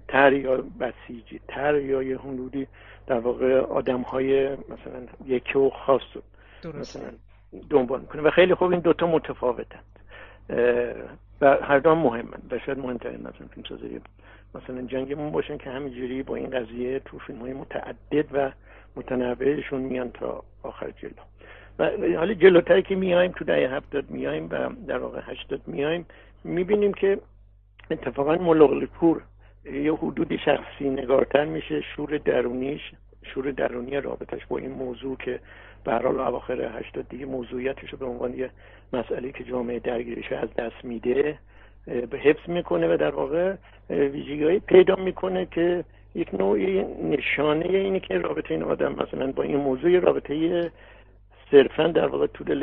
تر 0.08 0.32
یا 0.32 0.64
بسیجی 0.80 1.40
تر 1.48 1.80
یا 1.80 2.02
یه 2.02 2.18
حدودی 2.18 2.66
در 3.06 3.18
واقع 3.18 3.60
آدم 3.60 4.00
های 4.00 4.48
مثلا 4.50 5.06
یکی 5.26 5.58
و 5.58 5.70
خاص 5.70 6.02
مثلا 6.64 7.10
دنبال 7.70 8.00
می‌کنه. 8.00 8.22
و 8.22 8.30
خیلی 8.30 8.54
خوب 8.54 8.70
این 8.70 8.80
دوتا 8.80 9.06
متفاوتند 9.06 9.84
و 11.40 11.56
هر 11.62 11.78
دو 11.78 11.90
هم 11.90 11.98
مهمن 11.98 12.42
و 12.50 12.58
شاید 12.58 12.78
مهمترین 12.78 13.20
مثلا 13.20 13.46
فیلم 13.54 13.66
سازی 13.68 14.00
مثلا 14.54 14.82
جنگمون 14.82 15.32
باشن 15.32 15.56
که 15.56 15.70
همینجوری 15.70 16.22
با 16.22 16.36
این 16.36 16.50
قضیه 16.50 16.98
تو 16.98 17.18
فیلم 17.18 17.38
های 17.38 17.52
متعدد 17.52 18.26
و 18.32 18.50
متنوعشون 18.96 19.80
میان 19.80 20.10
تا 20.10 20.42
آخر 20.62 20.90
جلو. 20.90 21.12
و 21.78 21.90
حالا 22.16 22.34
جلوتر 22.34 22.80
که 22.80 22.94
میایم 22.94 23.32
تو 23.32 23.44
دهه 23.44 23.74
هفتاد 23.74 24.10
میایم 24.10 24.48
و 24.50 24.68
در 24.86 24.98
واقع 24.98 25.20
هشتاد 25.24 25.60
میایم 25.66 26.06
می‌بینیم 26.44 26.92
که 26.92 27.18
اتفاقا 27.90 28.34
ملغلی 28.34 28.86
پور 28.86 29.22
یه 29.64 29.94
حدودی 29.94 30.38
شخصی 30.38 30.90
نگارتر 30.90 31.44
میشه. 31.44 31.80
شور 31.80 32.18
درونیش 32.18 32.92
شور 33.22 33.50
درونی 33.50 34.00
رابطش 34.00 34.46
با 34.48 34.58
این 34.58 34.70
موضوع 34.70 35.16
که 35.16 35.40
به 35.84 35.92
هر 35.92 36.02
حال 36.02 36.20
اواخر 36.20 36.78
هشتاد 36.78 37.08
دیگه 37.08 37.26
موضوعیتش 37.26 37.90
رو 37.90 37.98
به 37.98 38.06
عنوان 38.06 38.34
یه 38.38 38.50
مسئله 38.92 39.32
که 39.32 39.44
جامعه 39.44 39.78
درگیرش 39.78 40.32
از 40.32 40.54
دست 40.54 40.84
میده 40.84 41.38
به 41.86 42.18
حفظ 42.18 42.48
می‌کنه 42.48 42.94
و 42.94 42.96
در 42.96 43.10
واقع 43.10 43.54
ویژگی 43.90 44.58
پیدا 44.58 44.96
می‌کنه 44.96 45.46
که 45.46 45.84
یک 46.14 46.34
نوعی 46.34 46.82
نشانه 46.82 47.68
اینه 47.68 48.00
که 48.00 48.18
رابطه 48.18 48.54
این 48.54 48.62
آدم 48.62 48.92
مثلا 48.92 49.32
با 49.32 49.42
این 49.42 49.56
موضوع 49.56 49.98
رابطه 49.98 50.70
صرفا 51.50 51.86
در 51.86 52.06
واقع 52.06 52.26
تو 52.26 52.44
دل 52.44 52.60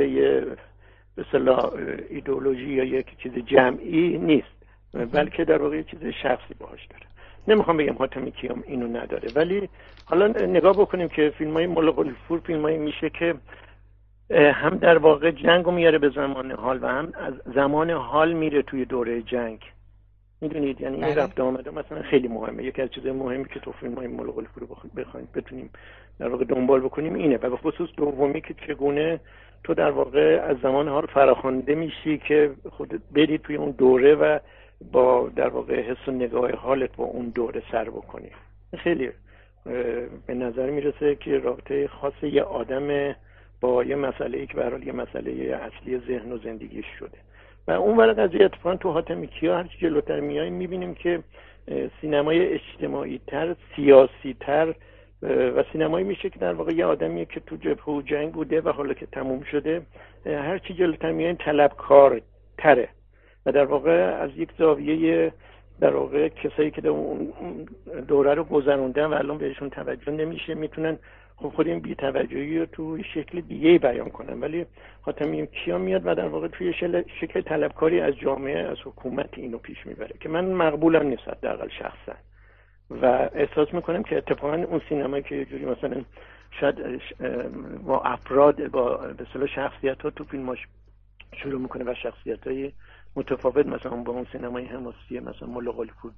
به 1.15 1.25
ایدئولوژی 2.09 2.73
یا 2.73 2.83
یک 2.83 3.17
چیز 3.17 3.31
جمعی 3.45 4.17
نیست 4.17 4.55
بلکه 5.11 5.45
در 5.45 5.61
واقع 5.61 5.81
چیز 5.81 5.99
شخصی 6.23 6.53
باهاش 6.59 6.85
داره. 6.85 7.05
نمی‌خوام 7.47 7.77
بگم 7.77 7.93
حاتمی 7.93 8.31
کیام 8.31 8.63
اینو 8.67 8.87
نداره 8.87 9.29
ولی 9.35 9.69
حالا 10.05 10.27
نگاه 10.27 10.73
بکنیم 10.73 11.07
که 11.07 11.33
فیلم 11.37 11.53
های 11.53 11.67
ملقلیفور 11.67 12.39
فیلم 12.39 12.79
میشه 12.79 13.09
که 13.09 13.35
هم 14.31 14.77
در 14.77 14.97
واقع 14.97 15.31
جنگ 15.31 15.65
رو 15.65 15.71
میاره 15.71 15.97
به 15.97 16.09
زمان 16.09 16.51
حال 16.51 16.83
و 16.83 16.87
هم 16.87 17.13
از 17.15 17.33
زمان 17.55 17.91
حال 17.91 18.33
میره 18.33 18.61
توی 18.61 18.85
دوره 18.85 19.21
جنگ. 19.21 19.59
می‌دونید 20.41 20.81
یعنی 20.81 21.03
این. 21.03 21.15
رفت 21.15 21.39
آمده. 21.39 21.71
مثلا 21.71 22.01
خیلی 22.01 22.27
مهمه. 22.27 22.63
یکی 22.63 22.81
از 22.81 22.89
چیزهای 22.91 23.11
مهمی 23.11 23.45
که 23.45 23.59
تو 23.59 23.71
فیلم 23.71 23.93
های 23.93 24.07
ملقلیفور 24.07 24.63
رو 24.63 24.67
بخوایم 24.97 25.27
بتونیم 25.35 25.69
در 26.19 26.27
واقع 26.27 26.45
دنبال 26.45 26.81
بکنیم 26.81 27.13
اینه. 27.13 27.37
و 27.37 27.49
به 27.49 27.57
خصوص 27.57 27.89
دومی 27.97 28.41
که 28.41 28.55
چگونه 28.67 29.19
تو 29.63 29.73
در 29.73 29.91
واقع 29.91 30.41
از 30.47 30.57
زمان 30.63 30.87
حال 30.87 31.05
فراخوانده 31.05 31.75
میشی 31.75 32.17
که 32.17 32.51
خود 32.69 33.01
بری 33.11 33.37
توی 33.37 33.55
اون 33.55 33.71
دوره 33.71 34.15
و 34.15 34.39
با 34.91 35.29
در 35.35 35.47
واقع 35.47 35.81
حس 35.81 36.07
و 36.07 36.11
نگاه 36.11 36.51
حالت 36.51 36.95
با 36.95 37.03
اون 37.03 37.29
دوره 37.29 37.63
سر 37.71 37.83
بکنی. 37.83 38.29
خیلی 38.77 39.09
به 40.27 40.33
نظر 40.33 40.69
می‌رسه 40.69 41.15
که 41.15 41.37
رابطه 41.37 41.87
خاص 41.87 42.23
یه 42.23 42.43
آدم 42.43 43.15
با 43.61 43.83
یه 43.83 43.95
مسئله 43.95 44.37
ای 44.37 44.47
که 44.47 44.53
برحال 44.53 44.83
یه 44.83 44.91
مسئله 44.91 45.31
اصلی 45.55 45.97
ذهن 46.07 46.31
و 46.31 46.37
زندگیش 46.37 46.85
شده. 46.99 47.17
و 47.67 47.71
اون 47.71 47.97
ورق 47.97 48.19
از 48.19 48.29
اتفاقا 48.41 48.75
تو 48.75 48.91
حاتم 48.91 49.25
کیا 49.25 49.57
هرچی 49.57 49.77
جلوتر 49.77 50.19
میاییم 50.19 50.53
می‌بینیم 50.53 50.93
که 50.93 51.23
سینمای 52.01 52.53
اجتماعی 52.53 53.21
تر 53.27 53.55
سیاسی 53.75 54.35
تر 54.39 54.73
و 55.21 55.63
سینمایی 55.73 56.05
میشه 56.05 56.29
که 56.29 56.39
در 56.39 56.53
واقع 56.53 56.71
یه 56.71 56.85
آدمیه 56.85 57.25
که 57.25 57.39
تو 57.39 57.55
جبهه 57.55 57.89
و 57.89 58.01
جنگ 58.01 58.31
بوده 58.31 58.61
و 58.61 58.69
حالا 58.69 58.93
که 58.93 59.05
تموم 59.05 59.43
شده 59.43 59.81
هرچی 60.25 60.73
جلوتر 60.73 61.11
میاییم 61.11 61.37
طلبکار 61.39 62.21
تره 62.57 62.89
و 63.45 63.51
در 63.51 63.65
واقع 63.65 64.17
از 64.21 64.29
یک 64.37 64.49
زاویه 64.59 65.33
در 65.79 65.95
واقع 65.95 66.27
کسایی 66.27 66.71
که 66.71 66.87
اون 66.87 67.33
دوره 68.07 68.33
رو 68.33 68.43
گذروندن 68.43 69.05
و 69.05 69.13
الان 69.13 69.37
بهشون 69.37 69.69
توجه 69.69 70.11
نمیشه 70.11 70.53
می‌تونن 70.53 70.97
خب 71.37 71.49
خود 71.49 71.67
این 71.67 71.79
بیتوجهی 71.79 72.59
رو 72.59 72.65
تو 72.65 73.03
شکل 73.03 73.41
دیگه 73.41 73.79
بیان 73.79 74.09
کنن 74.09 74.39
ولی 74.39 74.65
خاتمی 75.01 75.47
کیا 75.47 75.77
میاد 75.77 76.01
و 76.05 76.15
در 76.15 76.27
واقع 76.27 76.47
توی 76.47 76.73
شکل 77.21 77.41
طلبکاری 77.41 77.99
از 77.99 78.13
جامعه 78.13 78.59
از 78.59 78.77
حکومت 78.85 79.29
اینو 79.37 79.57
پیش 79.57 79.85
می‌بره 79.85 80.15
که 80.19 80.29
من 80.29 80.45
مقبولم 80.45 81.07
نیست 81.07 81.27
حداقل 81.27 81.69
شخصا. 81.69 82.13
و 83.01 83.29
احساس 83.33 83.73
می‌کنم 83.73 84.03
که 84.03 84.17
اتفاقا 84.17 84.55
اون 84.55 84.81
سینمایی 84.89 85.23
که 85.23 85.35
یه 85.35 85.45
جوری 85.45 85.65
مثلا 85.65 86.01
شاید 86.59 87.01
با 87.85 88.01
افراد 88.01 88.67
با 88.67 88.97
به 89.33 89.47
شخصیت 89.47 90.01
ها 90.01 90.09
تو 90.09 90.23
فیلماش 90.23 90.67
شروع 91.33 91.61
می‌کنه 91.61 91.83
و 91.83 91.93
شخصیت 92.03 92.47
های 92.47 92.71
متفاوت 93.15 93.65
مثلا 93.65 93.91
با 93.91 94.13
اون 94.13 94.27
سینمای 94.31 94.65
حماسی 94.65 95.19
مثلا 95.19 95.47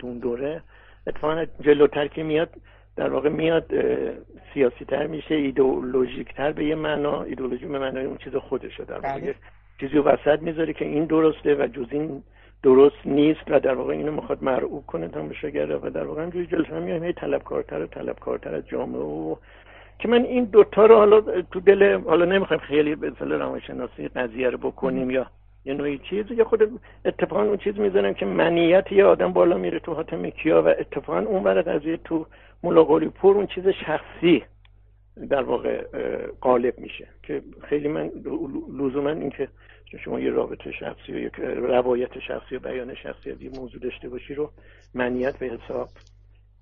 اون 0.04 0.20
دوره 0.20 0.62
اتفاقا 1.08 1.46
جلوتر 1.62 2.08
که 2.08 2.24
میاد 2.24 2.50
در 2.98 3.10
واقع 3.10 3.30
میاد 3.30 3.66
سیاسی 4.54 4.86
تر 4.86 5.08
میشه 5.08 5.36
ایدئولوژیک 5.36 6.34
تر 6.34 6.52
به 6.52 6.66
یه 6.66 6.76
معنا 6.76 7.24
ایدئولوژی 7.24 7.66
به 7.66 7.80
معنای 7.80 8.06
اون 8.06 8.18
چیز 8.18 8.36
خودشه 8.36 8.84
در 8.86 9.00
واقع 9.00 9.20
بله. 9.20 9.36
چیزی 9.80 9.98
وسط 9.98 10.42
می‌ذاره 10.42 10.74
که 10.74 10.86
این 10.86 11.06
درسته 11.06 11.56
و 11.56 11.68
جز 11.68 11.88
این 11.92 12.24
درست 12.64 13.06
نیست 13.06 13.44
و 13.48 13.60
در 13.60 13.74
واقع 13.74 13.94
اینو 13.94 14.12
می‌خواد 14.12 14.44
مرعوب 14.44 14.86
کنه 14.86 15.08
تماشاگر 15.08 15.76
و 15.76 15.90
در 15.90 16.04
واقع 16.04 16.24
همجوری 16.24 16.48
جلوتر 16.48 16.80
میایم 16.80 17.04
هی 17.04 17.14
طلبکارتر 17.14 17.82
و 17.82 17.88
طلبکارتر 17.88 18.56
از 18.56 18.68
جامعه 18.68 19.02
و 19.02 19.36
که 20.00 20.08
من 20.08 20.24
این 20.24 20.44
دوتا 20.44 20.86
رو 20.86 20.96
حالا 20.96 21.22
تو 21.52 21.60
دل 21.60 22.02
حالا 22.02 22.26
نمی‌خوایم 22.26 22.62
خیلی 22.62 22.96
به 22.96 23.08
اصطلاح 23.08 23.40
روانشناسی 23.40 24.08
قضیه 24.08 24.50
رو 24.50 24.58
بکنیم 24.58 25.10
یا 25.10 25.28
یه 25.66 25.74
نوعی 25.74 25.98
چیز 25.98 26.26
یا 26.32 26.44
خود 26.44 26.80
اتفاقا 27.06 27.44
اون 27.44 27.58
چیز 27.58 27.80
می‌زنم 27.80 28.14
که 28.14 28.26
منیت 28.26 28.92
یه 28.92 29.06
آدم 29.06 29.34
بالا 29.34 29.58
میره 29.58 29.80
تو 29.80 29.94
حاتم 29.94 30.30
کیا 30.30 30.64
و 30.64 30.68
اتفاقا 30.68 31.20
اون 31.20 31.62
قضیه 31.62 31.98
تو 31.98 32.26
ملاقالی 32.64 33.10
پور 33.10 33.36
اون 33.36 33.48
چیز 33.48 33.68
شخصی 33.68 34.44
در 35.30 35.44
واقع 35.44 35.84
غالب 36.42 36.80
میشه. 36.80 37.08
که 37.24 37.42
خیلی 37.70 37.88
من 37.88 38.12
لزوما 38.80 39.10
اینکه 39.10 39.50
شما 40.04 40.20
یه 40.20 40.30
رابطه 40.30 40.72
شخصی 40.72 41.12
و 41.12 41.18
یک 41.18 41.34
روایت 41.40 42.20
شخصی 42.20 42.56
و 42.56 42.60
بیان 42.60 42.96
شخصی 42.96 43.32
از 43.32 43.42
یه 43.42 43.50
موضوع 43.50 43.82
داشته 43.82 44.10
باشی 44.10 44.34
رو 44.34 44.52
منیت 44.94 45.38
به 45.38 45.46
حساب 45.46 45.90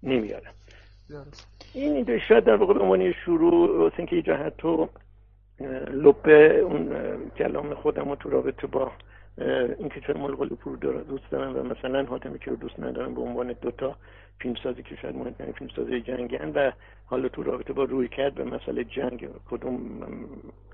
نمیارم 0.03 0.53
این 1.73 2.19
شاید 2.19 2.43
در 2.43 2.55
واقع 2.55 2.73
به 2.73 2.80
عنوان 2.80 3.11
شروع 3.11 3.77
واسه 3.77 3.95
اینکه 3.97 4.22
جهت 4.22 4.57
تو 4.57 4.89
لپه 5.91 6.61
اون 6.63 6.91
کلام 7.38 7.73
خودم 7.73 8.09
رو 8.09 8.15
تو 8.15 8.30
رابطه 8.30 8.67
با 8.67 8.91
اینکه 9.80 10.02
چرا 10.07 10.22
ملغا 10.22 10.45
پور 10.45 10.78
دوست 11.03 11.32
دارم 11.32 11.56
و 11.56 11.64
مثلا 11.64 12.06
حاتمی 12.06 12.40
که 12.40 12.52
رو 12.52 12.56
دوست 12.56 12.80
ندارم 12.80 13.16
به 13.16 13.22
عنوان 13.22 13.56
دوتا 13.62 13.95
فیلمسازی 14.40 14.84
که 14.84 14.95
شاید 15.02 15.16
مهمترین 15.16 15.53
فیلمسازی 15.53 16.02
جنگن 16.02 16.49
و 16.49 16.72
حالا 17.06 17.30
تو 17.30 17.44
رابطه 17.44 17.74
با 17.74 17.84
روی 17.84 18.07
کرد 18.07 18.36
به 18.36 18.44
مسئله 18.44 18.84
جنگ 18.84 19.30
کدوم 19.49 19.99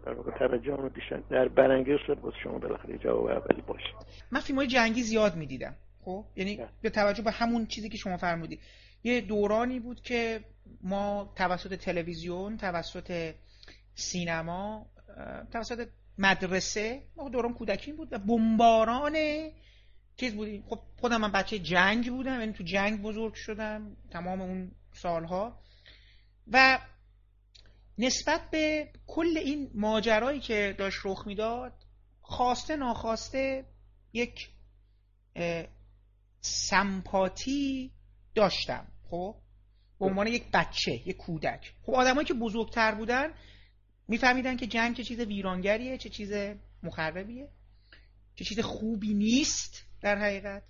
در 0.05 0.13
واقع 0.13 0.31
توجه 0.31 0.75
رو 0.75 0.89
بیشتر 0.89 1.19
در 1.29 1.47
برانگیز 1.47 1.97
شد 2.07 2.19
باز 2.19 2.33
شما 2.43 2.57
بالاخره 2.57 2.97
جواب 2.97 3.25
اولی 3.25 3.61
باشه. 3.67 3.93
من 4.31 4.39
فیلم 4.39 4.57
های 4.59 4.67
جنگی 4.67 5.01
زیاد 5.01 5.35
می‌دیدم 5.35 5.75
خب؟ 6.05 6.25
یعنی. 6.35 6.59
به 6.81 6.89
توجه 6.89 7.23
به 7.23 7.31
همون 7.31 7.65
چیزی 7.65 7.89
که 7.89 7.97
شما 7.97 8.17
فرمودید 8.17 8.59
یه 9.03 9.21
دورانی 9.21 9.79
بود 9.79 10.01
که 10.01 10.39
ما 10.83 11.33
توسط 11.35 11.73
تلویزیون 11.73 12.57
توسط 12.57 13.33
سینما 13.95 14.85
توسط 15.51 15.87
مدرسه 16.21 17.03
ما 17.15 17.29
دوران 17.29 17.53
کودکی 17.53 17.91
بود 17.91 18.13
و 18.13 18.17
بمباران 18.17 19.15
چیز 20.17 20.35
بودیم. 20.35 20.63
خب 20.69 20.79
خودم 20.99 21.21
من 21.21 21.31
بچه 21.31 21.59
جنگ 21.59 22.09
بودم 22.09 22.39
یعنی 22.39 22.53
تو 22.53 22.63
جنگ 22.63 23.01
بزرگ 23.01 23.33
شدم 23.33 23.97
تمام 24.11 24.41
اون 24.41 24.71
سالها. 24.93 25.59
و 26.47 26.79
نسبت 27.97 28.49
به 28.51 28.91
کل 29.07 29.37
این 29.37 29.71
ماجرایی 29.73 30.39
که 30.39 30.75
داشت 30.77 30.99
رخ 31.05 31.27
می‌داد 31.27 31.73
خواسته 32.21 32.75
ناخواسته 32.75 33.65
یک 34.13 34.49
سمپاتی 36.41 37.91
داشتم. 38.35 38.87
خب؟ 39.09 39.35
به 39.99 40.05
عنوان 40.05 40.27
یک 40.27 40.43
بچه 40.53 40.91
یک 41.05 41.17
کودک. 41.17 41.73
خب 41.85 41.93
آدمایی 41.93 42.27
که 42.27 42.33
بزرگتر 42.33 42.95
بودن 42.95 43.33
میفهمیدن 44.11 44.57
که 44.57 44.67
جنگ 44.67 44.95
چه 44.95 45.03
چیز 45.03 45.19
ویرانگریه 45.19 45.97
چه 45.97 46.09
چیز 46.09 46.33
مخربیه 46.83 47.49
چه 48.35 48.45
چیز 48.45 48.59
خوبی 48.59 49.13
نیست 49.13 49.83
در 50.01 50.17
حقیقت. 50.17 50.63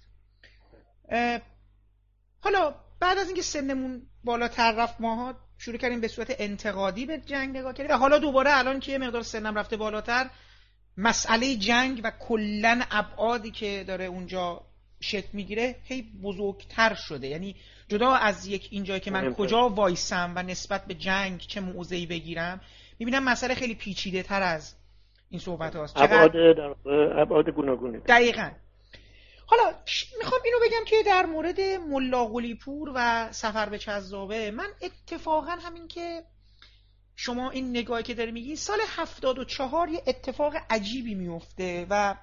حالا 2.40 2.76
بعد 3.00 3.18
از 3.18 3.28
اینکه 3.28 3.42
سنمون 3.42 4.02
بالاتر 4.24 4.72
رفت 4.72 5.02
ماها 5.02 5.36
شروع 5.58 5.78
کردیم 5.78 6.02
به 6.02 6.08
صورت 6.08 6.36
انتقادی 6.40 7.06
به 7.06 7.18
جنگ 7.18 7.58
نگاه 7.58 7.74
کردیم 7.74 7.96
و 7.96 7.98
حالا 7.98 8.20
دوباره 8.20 8.58
الان 8.58 8.80
که 8.80 8.92
یه 8.92 8.98
مقدار 8.98 9.24
سنم 9.24 9.58
رفته 9.58 9.78
بالاتر 9.78 10.30
مسئله 10.98 11.56
جنگ 11.56 12.02
و 12.04 12.12
کلا 12.20 12.82
ابعادی 12.92 13.52
که 13.52 13.84
داره 13.88 14.06
اونجا 14.06 14.66
شکل 15.00 15.30
می‌گیره 15.34 15.76
هی 15.84 16.02
بزرگتر 16.02 16.94
شده. 16.94 17.28
یعنی 17.28 17.56
جدا 17.88 18.14
از 18.14 18.48
یک 18.48 18.68
اینجایی 18.72 19.00
که 19.00 19.12
من 19.12 19.34
کجا 19.34 19.70
وایسم 19.70 20.34
و 20.36 20.44
نسبت 20.44 20.86
به 20.86 20.94
جنگ 20.94 21.40
چه 21.40 21.62
موضعی 21.62 22.06
بگیرم 22.06 22.62
می‌بینم 23.02 23.24
مسئله 23.24 23.56
خیلی 23.56 23.76
پیچیده 23.76 24.24
تر 24.24 24.42
از 24.42 24.76
این 25.30 25.40
صحبت 25.40 25.76
هاست. 25.76 25.98
ابعاد 25.98 26.32
ابعاد 27.18 27.50
گوناگونه. 27.50 28.00
دقیقا. 28.00 28.52
حالا 29.46 29.64
می‌خوام 30.20 30.42
اینو 30.46 30.58
بگم 30.66 30.86
که 30.86 30.96
در 31.06 31.26
مورد 31.26 31.62
ملا 31.62 32.30
پور 32.66 32.92
و 32.96 33.32
سفر 33.32 33.70
به 33.70 33.78
چذابه 33.78 34.52
من 34.52 34.68
اتفاقا 34.82 35.52
همین 35.52 35.88
که 35.88 36.24
شما 37.16 37.50
این 37.50 37.70
نگاهی 37.70 38.04
که 38.04 38.14
داری 38.14 38.32
میگی 38.32 38.56
سال 38.56 38.80
74 38.88 39.90
یه 39.90 40.04
اتفاق 40.08 40.54
عجیبی 40.70 41.16
میفته 41.16 41.88
و 41.90 42.16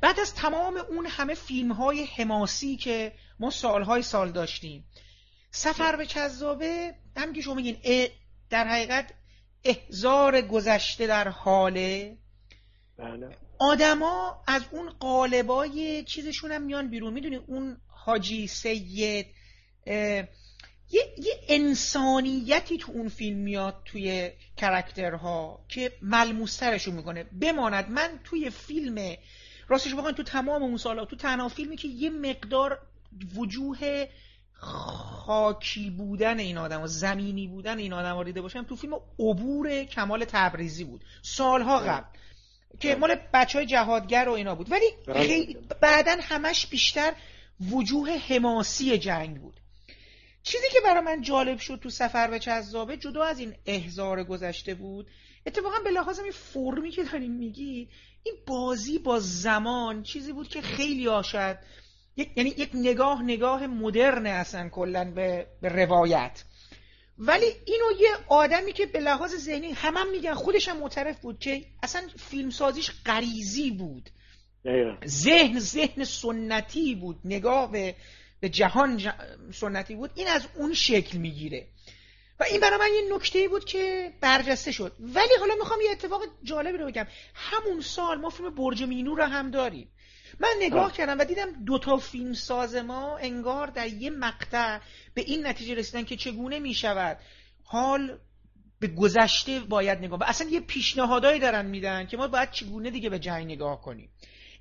بعد 0.00 0.20
از 0.20 0.34
تمام 0.34 0.76
اون 0.76 1.06
همه 1.06 1.34
فیلم 1.34 1.72
های 1.72 2.04
حماسی 2.04 2.76
که 2.76 3.12
ما 3.40 3.50
سالهای 3.50 4.02
سال 4.02 4.32
داشتیم. 4.32 4.84
سفر 5.50 5.96
به 5.96 6.06
چذابه 6.06 6.94
هم 7.16 7.32
که 7.32 7.40
شما 7.40 7.54
میگین 7.54 7.76
در 8.50 8.68
حقیقت 8.68 9.14
احزار 9.64 10.40
گذشته 10.40 11.06
در 11.06 11.28
حاله 11.28 12.16
بله. 12.98 13.36
آدما 13.58 14.42
از 14.46 14.62
اون 14.70 14.90
قالبای 14.90 16.04
چیزشون 16.04 16.52
هم 16.52 16.62
میان 16.62 16.90
بیرون 16.90 17.12
می‌دونی 17.12 17.36
اون 17.36 17.76
حاجی 17.86 18.46
سید 18.46 19.26
یه, 20.92 21.02
یه 21.18 21.34
انسانیتی 21.48 22.78
تو 22.78 22.92
اون 22.92 23.08
فیلم 23.08 23.38
میاد 23.38 23.82
توی 23.84 24.30
کرکترها 24.56 25.64
که 25.68 25.92
ملموسترشون 26.02 26.94
می‌کنه 26.94 27.24
بماند 27.24 27.90
من 27.90 28.20
توی 28.24 28.50
فیلم 28.50 29.16
راستش 29.68 29.94
واقعا 29.94 30.12
تو 30.12 30.22
تمام 30.22 30.62
اون 30.62 30.76
سالا 30.76 31.04
تو 31.04 31.16
تنها 31.16 31.48
فیلمی 31.48 31.76
که 31.76 31.88
یه 31.88 32.10
مقدار 32.10 32.78
وجوه 33.36 34.06
خاکی 34.60 35.90
بودن 35.90 36.38
این 36.38 36.58
آدم 36.58 36.82
و 36.82 36.86
زمینی 36.86 37.46
بودن 37.46 37.78
این 37.78 37.92
آدم 37.92 38.18
رو 38.18 38.24
دیده 38.24 38.40
باشم 38.40 38.62
تو 38.62 38.76
فیلم 38.76 38.94
عبور 39.18 39.84
کمال 39.84 40.24
تبریزی 40.24 40.84
بود. 40.84 41.04
سالها 41.22 41.78
قبل. 41.78 42.18
که 42.80 42.96
مال 42.96 43.16
بچه 43.34 43.58
های 43.58 43.66
جهادگر 43.66 44.28
و 44.28 44.32
اینا 44.32 44.54
بود. 44.54 44.72
ولی 44.72 44.86
خیلی 45.26 45.56
بعدا 45.80 46.16
همش 46.20 46.66
بیشتر 46.66 47.12
وجوه 47.70 48.10
حماسی 48.10 48.98
جنگ 48.98 49.40
بود. 49.40 49.60
چیزی 50.42 50.66
که 50.72 50.78
برای 50.84 51.04
من 51.04 51.22
جالب 51.22 51.58
شد 51.58 51.80
تو 51.82 51.90
سفر 51.90 52.30
به 52.30 52.38
چذابه 52.38 52.96
جدا 52.96 53.24
از 53.24 53.38
این 53.38 53.54
احزار 53.66 54.24
گذشته 54.24 54.74
بود 54.74 55.06
اتفاقا 55.46 55.78
به 55.84 55.90
لحاظ 55.90 56.18
این 56.18 56.32
فرمی 56.32 56.90
که 56.90 57.04
داریم 57.04 57.32
میگی 57.32 57.88
این 58.22 58.34
بازی 58.46 58.98
با 58.98 59.20
زمان 59.20 60.02
چیزی 60.02 60.32
بود 60.32 60.48
که 60.48 60.62
خیلی 60.62 61.08
آشد. 61.08 61.58
یعنی 62.36 62.54
یک 62.56 62.70
نگاه 62.74 63.22
نگاه 63.22 63.66
مدرن 63.66 64.26
اصلا 64.26 64.68
کلا 64.68 65.04
به, 65.04 65.46
به 65.62 65.68
روایت. 65.68 66.44
ولی 67.18 67.46
اینو 67.66 68.00
یه 68.00 68.10
آدمی 68.28 68.72
که 68.72 68.86
به 68.86 69.00
لحاظ 69.00 69.34
ذهنی 69.34 69.72
همم 69.72 69.96
هم 69.96 70.10
میگن 70.10 70.34
خودش 70.34 70.68
هم 70.68 70.76
معترف 70.76 71.20
بود 71.20 71.38
که 71.38 71.64
اصلا 71.82 72.02
فیلمسازیش 72.16 72.90
غریزی 73.06 73.70
بود. 73.70 74.10
ذهن 75.06 75.58
ذهن 75.58 76.04
سنتی 76.04 76.94
بود. 76.94 77.20
نگاه 77.24 77.72
به, 77.72 77.94
به 78.40 78.48
جهان 78.48 79.12
سنتی 79.52 79.94
بود. 79.94 80.10
این 80.14 80.28
از 80.28 80.46
اون 80.54 80.74
شکل 80.74 81.18
می‌گیره. 81.18 81.66
و 82.40 82.44
این 82.44 82.60
برای 82.60 82.78
من 82.78 82.90
یه 82.94 83.16
نکته 83.16 83.48
بود 83.48 83.64
که 83.64 84.12
برجسته 84.20 84.72
شد. 84.72 84.96
ولی 85.00 85.34
حالا 85.40 85.54
می‌خوام 85.54 85.80
یه 85.80 85.90
اتفاق 85.90 86.22
جالبی 86.42 86.78
رو 86.78 86.86
بگم. 86.86 87.06
همون 87.34 87.80
سال 87.80 88.18
ما 88.18 88.30
فیلم 88.30 88.54
برج 88.54 88.82
مینو 88.82 89.14
رو 89.14 89.24
هم 89.24 89.50
داریم. 89.50 89.88
من 90.40 90.54
نگاه 90.60 90.92
کردم 90.92 91.18
و 91.18 91.24
دیدم 91.24 91.64
دوتا 91.64 91.96
فیلم 91.96 92.32
ساز 92.32 92.74
ما 92.74 93.16
انگار 93.16 93.66
در 93.66 93.88
یه 93.88 94.10
مقطع 94.10 94.78
به 95.14 95.20
این 95.20 95.46
نتیجه 95.46 95.74
رسیدن 95.74 96.04
که 96.04 96.16
چگونه 96.16 96.58
می‌شود. 96.58 97.18
حال 97.64 98.18
به 98.78 98.86
گذشته 98.86 99.60
باید 99.60 99.98
نگاه 99.98 100.18
و 100.18 100.24
اصلا 100.24 100.48
یه 100.48 100.60
پیشنهادایی 100.60 101.40
دارن 101.40 101.66
میدن 101.66 102.06
که 102.06 102.16
ما 102.16 102.28
باید 102.28 102.50
چگونه 102.50 102.90
دیگه 102.90 103.10
به 103.10 103.18
جنگ 103.18 103.52
نگاه 103.52 103.80
کنیم. 103.82 104.10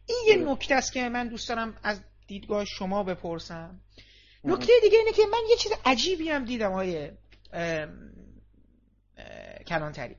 این 0.06 0.18
یه 0.28 0.36
نکته 0.52 0.76
است 0.76 0.94
که 0.94 1.10
من 1.10 1.28
دوست 1.28 1.50
دارم 1.50 1.78
از 1.84 2.02
دیدگاه 2.28 2.66
شما 2.66 3.04
بپرسم. 3.04 3.82
نکته 4.44 4.74
دیگه 4.82 4.98
اینه 4.98 5.12
که 5.12 5.22
من 5.32 5.50
یه 5.50 5.56
چیز 5.56 5.72
عجیبی 5.86 6.30
هم 6.30 6.46
دیدم 6.46 6.72
های 6.72 7.12
کلانتری. 9.68 10.16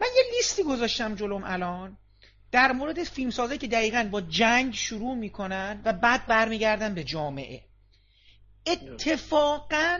من 0.00 0.06
یه 0.16 0.22
لیستی 0.36 0.62
گذاشتم 0.62 1.14
جلوم 1.14 1.44
الان. 1.44 1.98
در 2.52 2.72
مورد 2.72 3.04
فیلمسازی 3.04 3.58
که 3.58 3.68
دقیقا 3.68 4.08
با 4.10 4.20
جنگ 4.20 4.74
شروع 4.74 5.14
می‌کنن 5.14 5.82
و 5.84 5.92
بعد 5.92 6.26
برمیگردن 6.26 6.94
به 6.94 7.04
جامعه. 7.04 7.62
اتفاقا 8.66 9.98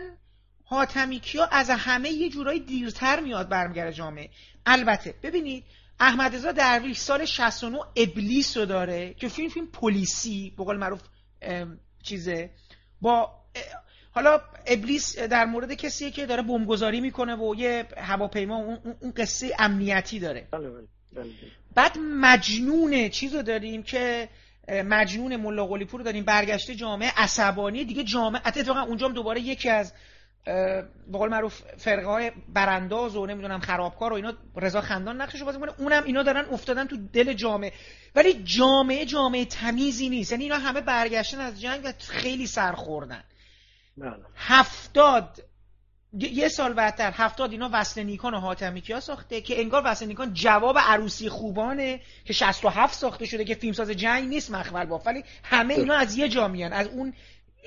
حاتمی 0.63 1.19
کیا 1.19 1.45
از 1.45 1.69
همه 1.69 2.09
یه 2.09 2.29
جورایی 2.29 2.59
دیرتر 2.59 3.19
میاد 3.19 3.49
برمیگرده 3.49 3.93
جامعه. 3.93 4.29
البته 4.65 5.15
ببینید 5.23 5.63
احمد 5.99 6.35
رضا 6.35 6.51
درویش 6.51 6.97
سال 6.97 7.25
69 7.25 7.79
ابلیس 7.95 8.57
رو 8.57 8.65
داره 8.65 9.13
که 9.13 9.27
فیلم 9.27 9.49
فیلم 9.49 9.67
پلیسی 9.67 10.53
به 10.57 10.63
قول 10.63 10.77
معروف 10.77 11.01
چیزه. 12.03 12.49
با 13.01 13.31
حالا 14.11 14.41
ابلیس 14.67 15.19
در 15.19 15.45
مورد 15.45 15.73
کسیه 15.73 16.11
که 16.11 16.25
داره 16.25 16.41
بمبگذاری 16.41 17.01
می‌کنه 17.01 17.35
و 17.35 17.55
یه 17.55 17.87
هواپیما 17.97 18.55
اون 18.55 19.11
قصه 19.17 19.55
امنیتی 19.59 20.19
داره. 20.19 20.47
بله، 20.51 20.69
بله. 20.69 20.87
بعد 21.75 21.97
مجنون 21.97 23.09
چیز 23.09 23.35
رو 23.35 23.41
داریم 23.41 23.83
که 23.83 24.29
مجنون 24.69 25.35
ملا 25.35 25.67
قلیپور 25.67 25.99
رو 25.99 26.03
داریم 26.03 26.23
برگشته 26.23 26.75
جامعه 26.75 27.11
عصبانی 27.17 27.85
دیگه 27.85 28.03
جامعه 28.03 28.41
اتفاقا 28.45 28.81
اونجا 28.81 29.07
دوباره 29.07 29.41
یکی 29.41 29.69
از 29.69 29.93
به 30.45 31.17
قول 31.17 31.29
معروف 31.29 31.61
فرقه 31.77 32.05
های 32.05 32.31
برانداز 32.49 33.15
و 33.15 33.25
نمی‌دونم 33.25 33.59
خرابکار 33.59 34.13
و 34.13 34.15
اینا 34.15 34.33
رضا 34.55 34.81
خندان 34.81 35.21
نقشش 35.21 35.43
بازی 35.43 35.57
می‌کنه 35.57 35.73
اونم 35.77 36.03
اینا 36.03 36.23
دارن 36.23 36.45
افتادن 36.51 36.87
تو 36.87 36.97
دل 37.13 37.33
جامعه. 37.33 37.73
ولی 38.15 38.43
جامعه 38.43 39.05
جامعه 39.05 39.45
تمیزی 39.45 40.09
نیست. 40.09 40.31
یعنی 40.31 40.43
اینا 40.43 40.57
همه 40.57 40.81
برگشتن 40.81 41.39
از 41.39 41.61
جنگ 41.61 41.81
و 41.83 41.93
خیلی 41.99 42.47
سر 42.47 42.71
خوردن 42.71 43.23
بله. 43.97 44.13
هفتاد 44.35 45.43
یه 46.13 46.47
سال 46.47 46.73
بعدتر 46.73 47.11
هفتاد 47.15 47.51
اینا 47.51 47.69
وصل 47.73 48.03
نیکان 48.03 48.33
و 48.33 48.39
حاتمی 48.39 48.81
کیا 48.81 48.99
ساخته 48.99 49.41
که 49.41 49.59
انگار 49.59 49.81
وصل 49.85 50.05
نیکان 50.05 50.33
جواب 50.33 50.77
عروسی 50.79 51.29
خوبانه 51.29 52.01
که 52.25 52.33
67 52.33 52.93
ساخته 52.93 53.25
شده 53.25 53.45
که 53.45 53.55
فیلمساز 53.55 53.89
جنگ 53.89 54.29
نیست 54.29 54.51
مخمل 54.51 54.85
با 54.85 55.01
ولی 55.05 55.23
همه 55.43 55.73
اینا 55.73 55.95
از 55.95 56.17
یه 56.17 56.29
جا 56.29 56.47
میان 56.47 56.73
از 56.73 56.87
اون 56.87 57.13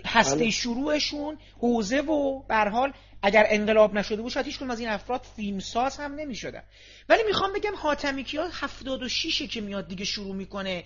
هسته 0.06 0.36
بله. 0.36 0.50
شروعشون 0.50 1.38
حوزه 1.58 2.00
و 2.00 2.42
به 2.42 2.56
حال 2.56 2.92
اگر 3.22 3.46
انقلاب 3.48 3.94
نشده 3.94 4.22
بود 4.22 4.32
شاید 4.32 4.46
هیچ 4.46 4.62
از 4.62 4.80
این 4.80 4.88
افراد 4.88 5.26
فیلمساز 5.36 5.96
هم 5.96 6.14
نمی‌شدن. 6.14 6.62
ولی 7.08 7.22
می‌خوام 7.26 7.52
بگم 7.52 7.74
حاتمی 7.76 8.24
کیا 8.24 8.48
76 8.52 9.42
که 9.42 9.60
میاد 9.60 9.88
دیگه 9.88 10.04
شروع 10.04 10.34
می‌کنه 10.34 10.84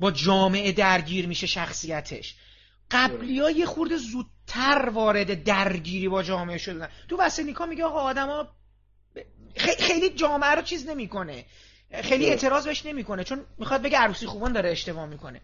با 0.00 0.10
جامعه 0.10 0.72
درگیر 0.72 1.26
میشه 1.26 1.46
شخصیتش. 1.46 2.34
قبلی 2.92 3.40
ها 3.40 3.50
یه 3.50 3.66
خورده 3.66 3.96
زودتر 3.96 4.88
وارد 4.88 5.44
درگیری 5.44 6.08
با 6.08 6.22
جامعه 6.22 6.58
شدن. 6.58 6.88
تو 7.08 7.16
وسنیکا 7.16 7.66
میگه 7.66 7.84
آقا 7.84 8.00
آدما 8.00 8.48
خیلی 9.56 10.10
جامعه 10.10 10.50
رو 10.50 10.62
چیز 10.62 10.88
نمی‌کنه. 10.88 11.44
خیلی 12.02 12.26
اعتراض 12.26 12.66
بهش 12.66 12.86
نمی‌کنه. 12.86 13.24
چون 13.24 13.44
می‌خواد 13.58 13.82
بگه 13.82 13.98
عروسی 13.98 14.26
خوبان 14.26 14.52
داره 14.52 14.70
اشتباه 14.70 15.06
می‌کنه. 15.06 15.40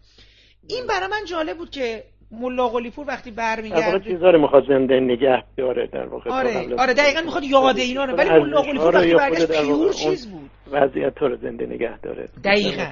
این 0.67 0.87
برای 0.87 1.07
من 1.07 1.25
جالب 1.25 1.57
بود 1.57 1.71
که 1.71 2.05
ملا 2.31 2.67
قلیپور 2.67 3.07
وقتی 3.07 3.31
برمیگرده 3.31 3.99
چیزا 3.99 4.29
رو 4.29 4.41
می‌خواد 4.41 4.63
زنده 4.67 4.99
نگه 4.99 5.43
داره 5.57 5.87
در 5.93 6.05
واقع. 6.05 6.29
آره 6.31 6.75
آره 6.77 6.93
دقیقا 6.93 7.21
می‌خواد 7.21 7.43
یاد 7.43 7.77
اینا 7.77 8.05
رو 8.05 8.15
ولی 8.15 8.29
ملا 8.29 8.61
قلیپور 8.61 8.95
وقتی 8.95 9.13
برگشت 9.13 9.51
پیور 9.51 9.93
چیز 9.93 10.31
بود. 10.31 10.49
وضعیت 10.71 11.17
رو 11.21 11.37
زنده 11.37 11.65
نگه 11.65 11.99
داره. 12.03 12.29
دقیقا. 12.43 12.91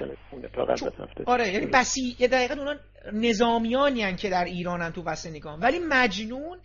آره 1.26 1.54
یعنی 1.54 1.66
بسی 1.66 2.16
یه 2.20 2.28
دقیقا 2.28 2.54
اونا 2.54 2.76
نظامیانی 3.14 4.02
هن 4.02 4.16
که 4.16 4.30
در 4.30 4.46
ایرانن 4.46 4.92
تو 4.92 5.04
نگاه 5.32 5.60
ولی 5.60 5.80
مجنون 5.80 6.60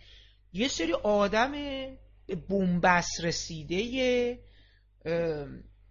یه 0.53 0.67
سری 0.67 0.93
آدم 1.03 1.51
بومبس 2.49 3.07
رسیده 3.23 4.37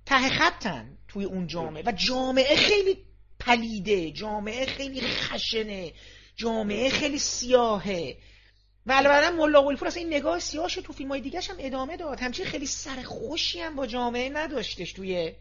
ته 0.07 0.29
خطن 0.39 0.99
توی 1.09 1.25
اون 1.25 1.47
جامعه. 1.47 1.83
و 1.87 1.93
جامعه 2.09 2.57
خیلی 2.57 2.97
پلیده 3.41 4.11
جامعه 4.11 4.67
خیلی 4.67 5.01
خشنه. 5.01 5.93
جامعه 6.37 6.89
خیلی 6.89 7.19
سیاهه. 7.19 8.17
و 8.87 8.93
البته 8.93 9.31
ملا 9.31 9.63
قلیپور 9.63 9.89
اصلا 9.89 10.03
این 10.03 10.15
نگاه 10.15 10.39
سیاهش 10.39 10.75
تو 10.75 10.93
فیلم 10.93 11.11
های 11.11 11.21
دیگه 11.21 11.41
هم 11.51 11.57
ادامه 11.59 11.97
داد. 11.97 12.21
همچین 12.21 12.47
خیلی 12.47 12.67
سر 12.67 13.03
خوشی 13.03 13.61
هم 13.61 13.77
با 13.77 13.87
جامعه 13.87 14.29
نداشتش 14.29 14.93
توی 14.93 15.33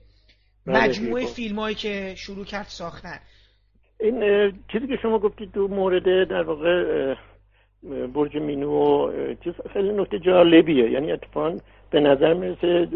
بله، 0.66 0.84
مجموعه 0.84 1.26
فیلم 1.26 1.60
هایی 1.60 1.76
که 1.76 2.16
شروع 2.18 2.46
کرد 2.46 2.66
ساختن. 2.68 3.20
این 4.00 4.22
چیزی 4.72 4.88
که 4.88 4.98
شما 5.02 5.20
گفتید 5.20 5.52
تو 5.52 5.68
مورد 5.68 6.30
در 6.30 6.44
واقع 6.44 7.16
برج 8.14 8.36
مینو 8.36 9.12
چیز 9.44 9.54
خیلی 9.74 9.94
نکته 9.94 10.20
جالبیه. 10.20 10.92
یعنی 10.92 11.12
اتفاقا 11.12 11.58
به 11.92 12.00
نظر 12.00 12.34
می‌رسه 12.34 12.88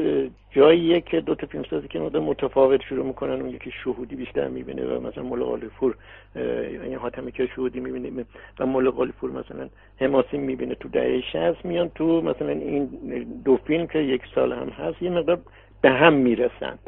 جاییه 0.51 1.01
که 1.01 1.21
دو 1.21 1.35
تا 1.35 1.47
فیلمسازی 1.47 1.87
که 1.87 1.99
مدام 1.99 2.23
متفاوت 2.23 2.81
شروع 2.81 3.05
می‌کنن. 3.05 3.41
اون 3.41 3.49
یکی 3.49 3.71
شهودی 3.83 4.15
بیشتر 4.15 4.47
می‌بینه 4.47 4.85
و 4.85 5.07
مثلا 5.07 5.23
مولا 5.23 5.45
غالیپور 5.45 5.95
یعنی 6.35 6.93
حاتمی 6.93 7.31
که 7.31 7.47
شهودی 7.55 7.79
می‌بینه 7.79 8.25
و 8.59 8.65
مولا 8.65 8.91
غالیپور 8.91 9.31
مثلا 9.31 9.69
حماسی 9.99 10.37
می‌بینه. 10.37 10.75
تو 10.75 10.89
دهه 10.89 11.21
60 11.21 11.65
میان 11.65 11.91
تو 11.95 12.21
مثلا 12.21 12.49
این 12.49 12.85
دو 13.45 13.57
فیلم 13.57 13.87
که 13.87 13.99
یک 13.99 14.21
سال 14.35 14.53
هم 14.53 14.69
هست 14.69 15.01
یه 15.01 15.09
مقدار 15.09 15.39
به 15.81 15.89
هم 15.89 16.13
می‌رسند. 16.13 16.79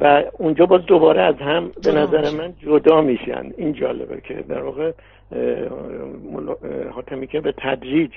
و 0.00 0.24
اونجا 0.38 0.66
باز 0.66 0.86
دوباره 0.86 1.22
از 1.22 1.34
هم 1.34 1.70
به 1.84 1.92
نظر 1.92 2.30
من 2.30 2.54
جدا 2.58 3.00
میشن. 3.00 3.52
این 3.56 3.72
جالبه 3.72 4.20
که 4.20 4.34
در 4.34 4.62
واقع 4.62 4.92
حاتمی 6.90 7.26
که 7.26 7.40
به 7.40 7.54
تدریج 7.58 8.10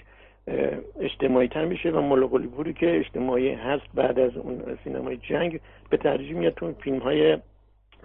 اجتماعی 0.99 1.48
تر 1.48 1.65
میشه 1.65 1.91
و 1.91 2.02
ملاقلی 2.02 2.48
پوری 2.48 2.74
که 2.74 2.98
اجتماعی 2.98 3.53
هست 3.53 3.84
بعد 3.94 4.20
از 4.20 4.38
اون 4.38 4.78
سینمای 4.84 5.18
جنگ 5.18 5.60
به 5.90 5.98
ترجیح 5.98 6.34
میاد 6.34 6.53
تو 6.53 6.74
فیلم 6.74 6.99
های 6.99 7.38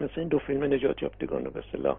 مثل 0.01 0.13
این 0.17 0.29
دو 0.29 0.39
فیلم 0.39 0.65
نجات 0.65 1.03
یافتگان 1.03 1.47
و 1.47 1.51
به 1.51 1.63
صلاح 1.73 1.97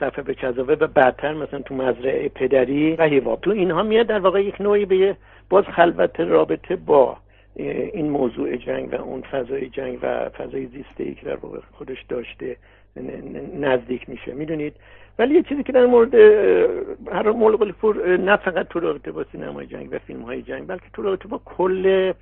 صفحه 0.00 0.22
به 0.22 0.34
کذابه 0.34 0.74
و 0.74 0.86
بعدتر 0.86 1.34
مثلا 1.34 1.62
تو 1.62 1.74
مزرعه 1.74 2.28
پدری 2.28 2.92
و 2.92 3.02
هیواب 3.02 3.40
تو 3.40 3.50
اینها 3.50 3.82
میاد 3.82 4.06
در 4.06 4.18
واقع 4.18 4.44
یک 4.44 4.60
نوعی 4.60 4.84
به 4.84 5.16
باز 5.50 5.64
خلوت 5.64 6.20
رابطه 6.20 6.76
با 6.76 7.16
این 7.56 8.10
موضوع 8.10 8.56
جنگ 8.56 8.92
و 8.92 8.96
اون 8.96 9.20
فضای 9.22 9.68
جنگ 9.68 9.98
و 10.02 10.28
فضای 10.28 10.66
زیسته 10.66 11.04
ای 11.04 11.14
که 11.14 11.26
در 11.26 11.36
واقع 11.36 11.58
خودش 11.72 12.02
داشته 12.08 12.56
نزدیک 13.54 14.08
میشه. 14.08 14.32
می‌دونید؟ 14.32 14.74
ولی 15.20 15.34
یه 15.34 15.42
چیزی 15.42 15.62
که 15.62 15.72
در 15.72 15.86
مورد 15.86 16.14
هر 17.12 17.30
مولق 17.30 17.70
پور 17.70 18.16
نه 18.16 18.36
فقط 18.36 18.68
تو 18.68 18.80
رابطه 18.80 19.12
با 19.12 19.24
سینمای 19.32 19.66
جنگ 19.66 19.88
و 19.92 19.98
فیلم 19.98 20.22
های 20.22 20.42
جنگ 20.42 20.66
بلکه 20.66 20.84
تو 20.92 21.02
رابطه 21.02 21.28
با 21.28 21.40
کل 21.44 22.12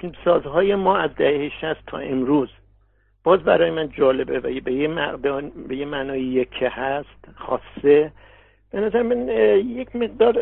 فیلم 0.00 0.12
سازهای 0.24 0.74
ما 0.74 0.96
از 0.96 1.10
دهه 1.16 1.50
60 1.60 1.86
تا 1.86 1.98
امروز. 1.98 2.48
باز 3.24 3.40
برای 3.40 3.70
من 3.70 3.88
جالبه 3.88 4.38
و 4.38 4.42
به 4.42 4.72
یه, 4.72 4.88
به 5.68 5.76
یه 5.76 5.86
معنای 5.86 6.22
یکه 6.22 6.68
هست 6.68 7.28
خاصه. 7.34 8.12
به 8.72 8.80
نظر 8.80 9.02
من 9.02 9.28
یک 9.66 9.96
مقدار 9.96 10.38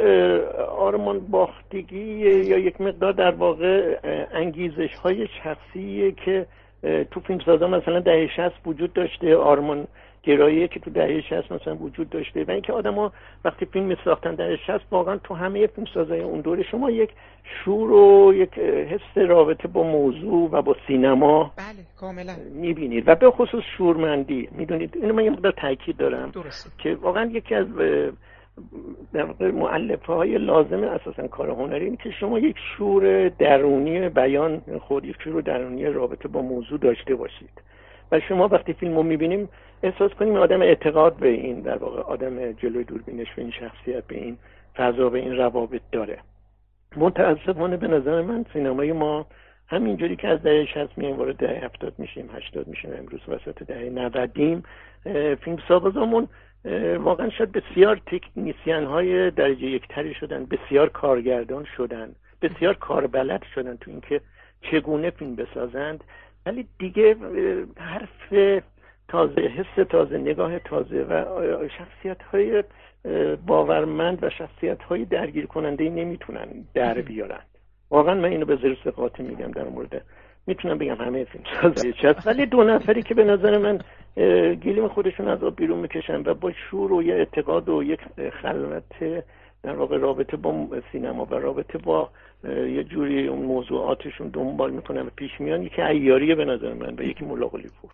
آرمان 0.60 1.20
باختگی 1.20 2.18
یا 2.44 2.58
یک 2.58 2.80
مقدار 2.80 3.12
در 3.12 3.30
واقع 3.30 3.98
انگیزش 4.32 4.94
های 4.94 5.28
شخصیه 5.42 6.12
که 6.12 6.46
تو 7.10 7.20
فیلم 7.20 7.38
سازا 7.38 7.66
مثلا 7.66 8.00
دهه 8.00 8.28
60 8.36 8.52
وجود 8.66 8.92
داشته 8.92 9.36
آرمان 9.36 9.86
گراییه 10.22 10.68
که 10.68 10.80
تو 10.80 10.90
دهه 10.90 11.20
60 11.20 11.52
مثلا 11.52 11.76
وجود 11.76 12.10
داشته 12.10 12.44
و 12.44 12.50
اینکه 12.50 12.72
آدما 12.72 13.12
وقتی 13.44 13.66
فیلم 13.66 13.96
ساختن 14.04 14.34
دهه 14.34 14.56
60 14.66 14.80
واقعا 14.90 15.16
تو 15.16 15.34
همه 15.34 15.66
فیلم 15.66 15.86
سازای 15.94 16.20
اون 16.20 16.40
دوره 16.40 16.62
شما 16.62 16.90
یک 16.90 17.10
شور 17.64 17.92
و 17.92 18.34
یک 18.34 18.58
حس 18.58 19.18
رابطه 19.28 19.68
با 19.68 19.82
موضوع 19.82 20.50
و 20.50 20.62
با 20.62 20.76
سینما 20.86 21.52
بله 21.56 21.66
کاملا. 22.00 22.32
می‌بینید. 22.54 23.08
و 23.08 23.14
به 23.14 23.30
خصوص 23.30 23.64
شورمندی. 23.76 24.48
می‌دونید 24.52 24.96
اینو 24.96 25.14
من 25.14 25.24
یه 25.24 25.30
مقدار 25.30 25.52
تاکید 25.52 25.96
دارم 25.96 26.30
درسته. 26.30 26.70
که 26.78 26.94
واقعا 26.94 27.24
یکی 27.24 27.54
از 27.54 27.66
در 29.12 29.50
معلفه 29.50 30.12
های 30.12 30.38
لازم 30.38 30.84
اساسا 30.84 31.28
کار 31.28 31.50
هنری 31.50 31.84
این 31.84 31.96
که 31.96 32.10
شما 32.10 32.38
یک 32.38 32.56
شور 32.76 33.28
درونی 33.28 34.08
بیان 34.08 34.62
خود 34.80 35.04
یک 35.04 35.16
شور 35.24 35.42
درونی 35.42 35.86
رابطه 35.86 36.28
با 36.28 36.42
موضوع 36.42 36.78
داشته 36.78 37.14
باشید. 37.14 37.50
و 38.12 38.20
شما 38.20 38.48
وقتی 38.48 38.72
فیلم 38.72 38.96
رو 38.96 39.02
می‌بینیم 39.02 39.48
احساس 39.82 40.10
کنیم 40.10 40.36
آدم 40.36 40.62
اعتقاد 40.62 41.16
به 41.16 41.28
این 41.28 41.60
در 41.60 41.78
واقع 41.78 42.00
آدم 42.00 42.52
جلوی 42.52 42.84
دوربینش 42.84 43.34
به 43.36 43.42
این 43.42 43.50
شخصیت 43.50 44.04
به 44.06 44.16
این 44.16 44.38
فضا 44.76 45.08
به 45.08 45.18
این 45.18 45.36
روابط 45.36 45.82
داره. 45.92 46.18
متاسفانه 46.96 47.76
به 47.76 47.88
نظر 47.88 48.22
من 48.22 48.44
سینمای 48.52 48.92
ما 48.92 49.26
همینجوری 49.68 50.16
که 50.16 50.28
از 50.28 50.42
دهه 50.42 50.64
60 50.64 50.98
میایم 50.98 51.16
وارد 51.16 51.36
دهه 51.36 51.64
70 51.64 51.94
میشیم 51.98 52.30
80 52.32 52.68
میشیم 52.68 52.90
امروز 52.98 53.20
وسط 53.28 53.62
دهه 53.62 53.90
90 53.90 54.64
فیلم 55.44 55.58
سازامون 55.68 56.28
واقعا 56.98 57.30
شاید 57.30 57.52
بسیار 57.52 58.00
تکنیسیان 58.06 58.84
های 58.84 59.30
درجه 59.30 59.66
یکتری 59.66 60.14
شدن 60.14 60.44
بسیار 60.44 60.88
کارگردان 60.88 61.64
شدن 61.76 62.14
بسیار 62.42 62.74
کاربلد 62.74 63.42
شدن 63.54 63.76
تو 63.76 63.90
اینکه 63.90 64.20
چگونه 64.62 65.10
فیلم 65.10 65.34
بسازند. 65.34 66.04
ولی 66.48 66.68
دیگه 66.78 67.16
حرف 67.76 68.62
تازه 69.08 69.40
حس 69.40 69.86
تازه 69.88 70.18
نگاه 70.18 70.58
تازه 70.58 71.02
و 71.02 71.24
شخصیت 71.68 72.22
های 72.22 72.64
باورمند 73.46 74.18
و 74.22 74.30
شخصیت 74.30 74.82
های 74.82 75.04
درگیر 75.04 75.46
کننده 75.46 75.88
نمی‌تونن 75.88 76.48
در 76.74 77.00
بیارن. 77.00 77.40
واقعا 77.90 78.14
من 78.14 78.24
اینو 78.24 78.46
به 78.46 78.56
زیر 78.56 78.90
قاطی 78.90 79.22
میگم 79.22 79.50
در 79.50 79.64
مورد 79.64 80.04
می‌تونم 80.46 80.78
بگم 80.78 80.94
همه 80.94 81.24
فیلم 81.24 81.44
سازی 81.62 81.94
ولی 82.26 82.46
دو 82.46 82.64
نفری 82.64 83.02
که 83.02 83.14
به 83.14 83.24
نظر 83.24 83.58
من 83.58 83.78
گلیم 84.54 84.88
خودشون 84.88 85.28
از 85.28 85.44
آب 85.44 85.56
بیرون 85.56 85.78
می‌کشن 85.78 86.22
و 86.24 86.34
با 86.34 86.52
شور 86.52 86.92
و 86.92 87.02
یه 87.02 87.14
اعتقاد 87.14 87.68
و 87.68 87.82
یک 87.82 88.00
خلوت 88.42 89.24
در 89.62 89.76
واقع 89.76 89.96
رابطه 89.96 90.36
با 90.36 90.68
سینما 90.92 91.24
و 91.24 91.34
رابطه 91.34 91.78
با 91.78 92.10
یه 92.44 92.84
جوری 92.84 93.28
اون 93.28 93.42
موضوعاتشون 93.42 94.28
دنبال 94.28 94.70
می‌کنن 94.70 95.06
و 95.06 95.10
پیش 95.16 95.40
میان. 95.40 95.62
یکی 95.62 95.82
ایاریه 95.82 96.34
به 96.34 96.44
نظر 96.44 96.74
من 96.74 96.94
و 96.98 97.02
یکی 97.02 97.24
ملاقالی 97.24 97.68
پور 97.80 97.90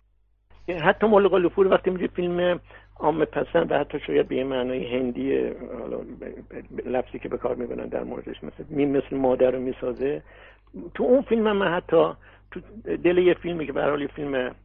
حتی 0.81 1.07
ملاقالی 1.07 1.49
پور 1.49 1.67
وقتی 1.67 1.89
میگه 1.89 2.07
فیلم 2.07 2.59
عام 2.99 3.25
پسند 3.25 3.71
و 3.71 3.77
حتی 3.77 3.99
شاید 3.99 4.27
به 4.27 4.43
معنای 4.43 4.95
هندی 4.95 5.47
حالا 5.79 5.99
لفظی 6.85 7.19
که 7.19 7.29
به 7.29 7.37
کار 7.37 7.55
می‌برن 7.55 7.87
در 7.87 8.03
موردش 8.03 8.43
مثل 8.43 8.63
می 8.69 8.85
مثل 8.85 9.17
مادر 9.17 9.51
رو 9.51 9.59
می‌سازه. 9.59 10.23
تو 10.93 11.03
اون 11.03 11.21
فیلم 11.21 11.51
من 11.51 11.67
حتی 11.67 12.13
تو 12.51 12.59
دل 13.03 13.17
یه 13.17 13.33
فیلمی 13.33 13.65
که 13.65 13.73
به 13.73 13.83
حال 13.83 14.01
یه 14.01 14.07
فیلم 14.07 14.55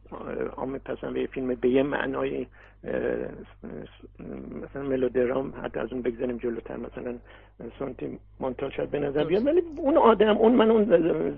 عام 0.57 0.77
پسند 0.77 1.17
یه 1.17 1.27
فیلم 1.27 1.55
به 1.55 1.69
یه 1.69 1.83
معنای 1.83 2.47
مثلا 4.63 4.83
ملودرام 4.83 5.53
حتی 5.63 5.79
از 5.79 5.93
اون 5.93 6.01
بگذاریم 6.01 6.37
جلوتر 6.37 6.77
مثلا 6.77 7.15
سانتی 7.79 8.19
مانتال 8.39 8.69
شاید 8.69 8.91
به 8.91 8.99
نظر 8.99 9.23
بیاد 9.23 9.45
ولی 9.45 9.61
اون 9.77 9.97
آدم 9.97 10.37
اون 10.37 10.51
من 10.51 10.71
اون 10.71 10.85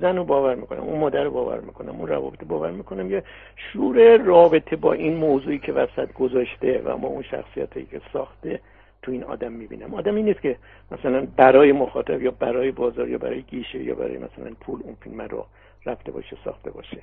زن 0.01 0.17
رو 0.17 0.23
باور 0.23 0.55
می‌کنم 0.55 0.79
اون 0.79 0.99
مادر 0.99 1.23
رو 1.23 1.31
باور 1.31 1.59
می‌کنم 1.59 1.95
اون 1.95 2.07
روابط 2.07 2.43
باور 2.43 2.71
می‌کنم. 2.71 3.11
یه 3.11 3.23
شور 3.55 4.17
رابطه 4.17 4.75
با 4.75 4.93
این 4.93 5.15
موضوعی 5.15 5.59
که 5.59 5.73
وسط 5.73 6.13
گذاشته 6.13 6.81
و 6.85 6.97
ما 6.97 7.07
اون 7.07 7.23
شخصیتی 7.23 7.85
که 7.85 8.01
ساخته 8.13 8.59
تو 9.01 9.11
این 9.11 9.23
آدم 9.23 9.51
می‌بینم. 9.51 9.93
آدمی 9.93 10.23
نیست 10.23 10.41
که 10.41 10.57
مثلا 10.91 11.27
برای 11.37 11.71
مخاطب 11.71 12.21
یا 12.21 12.31
برای 12.31 12.71
بازار 12.71 13.09
یا 13.09 13.17
برای 13.17 13.41
گیشه 13.41 13.83
یا 13.83 13.95
برای 13.95 14.17
مثلا 14.17 14.53
پول 14.59 14.79
اون 14.83 14.95
فیلم 15.01 15.21
رو 15.21 15.45
رفته 15.85 16.11
باشه 16.11 16.37
ساخته 16.45 16.71
باشه. 16.71 16.97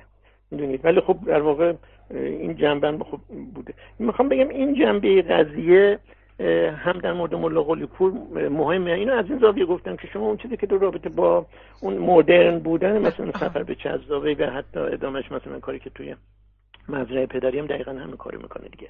می‌دونید 0.51 0.85
ولی 0.85 1.01
خب 1.01 1.17
در 1.25 1.41
واقع 1.41 1.73
این 2.11 2.55
جنبه 2.55 3.03
خب 3.03 3.19
بوده. 3.55 3.73
می‌خوام 3.99 4.29
بگم 4.29 4.49
این 4.49 4.73
جنبه 4.73 5.21
قضیه 5.21 5.99
هم 6.77 6.99
در 7.03 7.13
مورد 7.13 7.35
ملا 7.35 7.63
پور 7.63 8.13
مهمه. 8.49 8.91
اینو 8.91 9.13
از 9.13 9.25
این 9.29 9.39
زاویه 9.39 9.65
گفتم 9.65 9.95
که 9.95 10.07
شما 10.07 10.25
اون 10.27 10.37
چیزی 10.37 10.57
که 10.57 10.67
در 10.67 10.77
رابطه 10.77 11.09
با 11.09 11.45
اون 11.81 11.97
مدرن 11.97 12.59
بودن 12.59 13.07
مثلا 13.07 13.31
سفر 13.31 13.63
به 13.63 13.75
چزداوی 13.75 14.33
و 14.33 14.49
حتی 14.49 14.79
ادامش 14.79 15.31
مثلا 15.31 15.59
کاری 15.59 15.79
که 15.79 15.89
توی 15.89 16.15
مزرعه 16.89 17.25
پدری 17.25 17.59
هم 17.59 17.65
دقیقا 17.65 17.91
همین 17.91 18.17
کاری 18.17 18.37
می‌کنه 18.37 18.67
دیگه. 18.67 18.87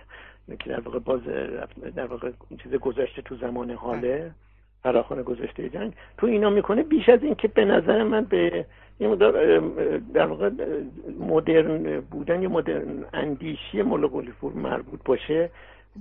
که 0.59 0.69
در 0.69 0.79
واقع 0.79 0.99
باز 0.99 1.21
در 1.95 2.05
واقع 2.05 2.31
چیز 2.63 2.75
گذشته 2.75 3.21
تو 3.21 3.35
زمان 3.35 3.71
حاله 3.71 4.31
فراخان 4.83 5.23
گذشته 5.23 5.69
جنگ. 5.69 5.93
تو 6.17 6.27
اینا 6.27 6.49
می‌کنه 6.49 6.83
بیش 6.83 7.09
از 7.09 7.23
این 7.23 7.35
که 7.35 7.47
به 7.47 7.65
نظر 7.65 8.03
من 8.03 8.23
به 8.23 8.65
یه 9.01 9.15
در 10.13 10.25
واقع 10.25 10.49
مدرن 11.19 11.99
بودن 11.99 12.41
یا 12.41 12.49
مدرن 12.49 13.05
اندیشی 13.13 13.81
مولا 13.81 14.09
مربوط 14.55 14.99
باشه. 15.05 15.49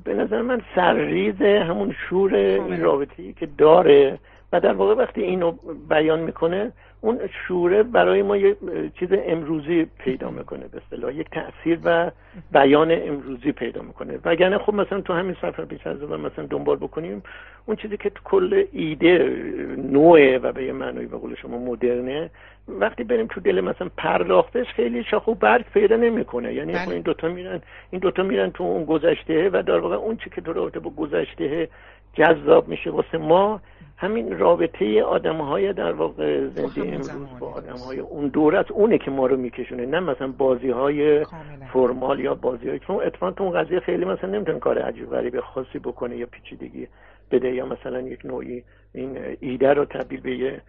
به 0.04 0.14
نظر 0.14 0.42
من 0.42 0.62
سرریز 0.74 1.42
همون 1.42 1.94
شور 2.08 2.34
این 2.34 2.80
رابطه 2.80 3.32
که 3.32 3.48
داره 3.58 4.18
و 4.52 4.60
در 4.60 4.72
واقع 4.72 4.94
وقتی 4.94 5.22
اینو 5.22 5.52
بیان 5.88 6.20
می‌کنه 6.20 6.72
اون 7.00 7.18
شوره 7.46 7.82
برای 7.82 8.22
ما 8.22 8.36
یه 8.36 8.56
چیز 8.98 9.08
امروزی 9.12 9.86
پیدا 9.98 10.30
می‌کنه. 10.30 10.68
به 10.68 10.78
اصطلاح 10.78 11.14
یک 11.14 11.26
تاثیر 11.30 11.78
و 11.84 12.10
بیان 12.52 12.90
امروزی 12.90 13.52
پیدا 13.52 13.82
می‌کنه. 13.82 14.18
وگرنه 14.24 14.58
خب 14.58 14.74
مثلا 14.74 15.00
تو 15.00 15.12
همین 15.12 15.36
سفر 15.42 15.64
پیش 15.64 15.86
از 15.86 16.02
مثلا 16.02 16.46
دنبال 16.46 16.76
بکنیم 16.76 17.22
اون 17.66 17.76
چیزی 17.76 17.96
که 17.96 18.10
تو 18.10 18.20
کل 18.24 18.64
ایده 18.72 19.36
نوعه 19.76 20.38
و 20.38 20.52
به 20.52 20.64
یه 20.64 20.72
معنی 20.72 21.06
به 21.06 21.16
قول 21.16 21.34
شما 21.34 21.58
مدرنه 21.58 22.30
وقتی 22.80 23.04
بریم 23.04 23.26
تو 23.26 23.40
دل 23.40 23.60
مثلا 23.60 23.88
پرداختش 23.96 24.66
خیلی 24.66 25.04
شاخ 25.04 25.28
و 25.28 25.34
برگ 25.34 25.64
پیدا 25.74 25.96
نمی‌کنه. 25.96 26.54
یعنی 26.54 26.72
بله. 26.72 26.88
این 26.88 27.02
دوتا 27.02 27.28
میرن 27.28 27.60
این 27.90 28.00
دوتا 28.00 28.22
میرن 28.22 28.50
تو 28.50 28.64
اون 28.64 28.84
گذشته 28.84 29.50
و 29.52 29.62
در 29.62 29.78
واقع 29.78 29.96
اون 29.96 30.16
چی 30.16 30.30
که 30.30 30.40
تو 30.40 30.52
رابطه 30.52 30.80
با 30.80 30.90
گذشته 30.90 31.68
جذاب 32.14 32.68
میشه 32.68 32.90
واسه 32.90 33.18
ما 33.18 33.60
همین 33.96 34.38
رابطه 34.38 35.02
آدم 35.02 35.36
های 35.36 35.72
در 35.72 35.92
واقع 35.92 36.46
زنده 36.46 36.80
امروز 36.80 37.38
با 37.40 37.52
آدم 37.52 37.76
های 37.76 37.98
اون 37.98 38.28
دور 38.28 38.56
از 38.56 38.64
اونه 38.70 38.98
که 38.98 39.10
ما 39.10 39.26
رو 39.26 39.36
میکشونه 39.36 39.86
نه 39.86 40.00
مثلا 40.00 40.28
بازی 40.38 40.70
های 40.70 41.24
فرمال 41.72 42.20
یا 42.20 42.34
بازی 42.34 42.68
های 42.68 42.78
چون 42.78 42.96
اتفاقا 42.96 43.32
تو 43.32 43.44
اون 43.44 43.62
قضیه 43.62 43.80
خیلی 43.80 44.04
مثلا 44.04 44.30
نمی‌تونه 44.30 44.58
کار 44.58 44.78
عجیب 44.78 45.10
غریب 45.10 45.40
خاصی 45.40 45.78
بکنه 45.78 46.16
یا 46.16 46.26
پیچیدگی 46.26 46.88
بده 47.30 47.54
یا 47.54 47.66
مثلا 47.66 48.00
یک 48.00 48.20
نوعی 48.24 48.62
این 48.94 49.18
ایده 49.40 49.72
رو 49.72 49.84
تبدیل 49.84 50.20
به 50.20 50.36
یه 50.36 50.60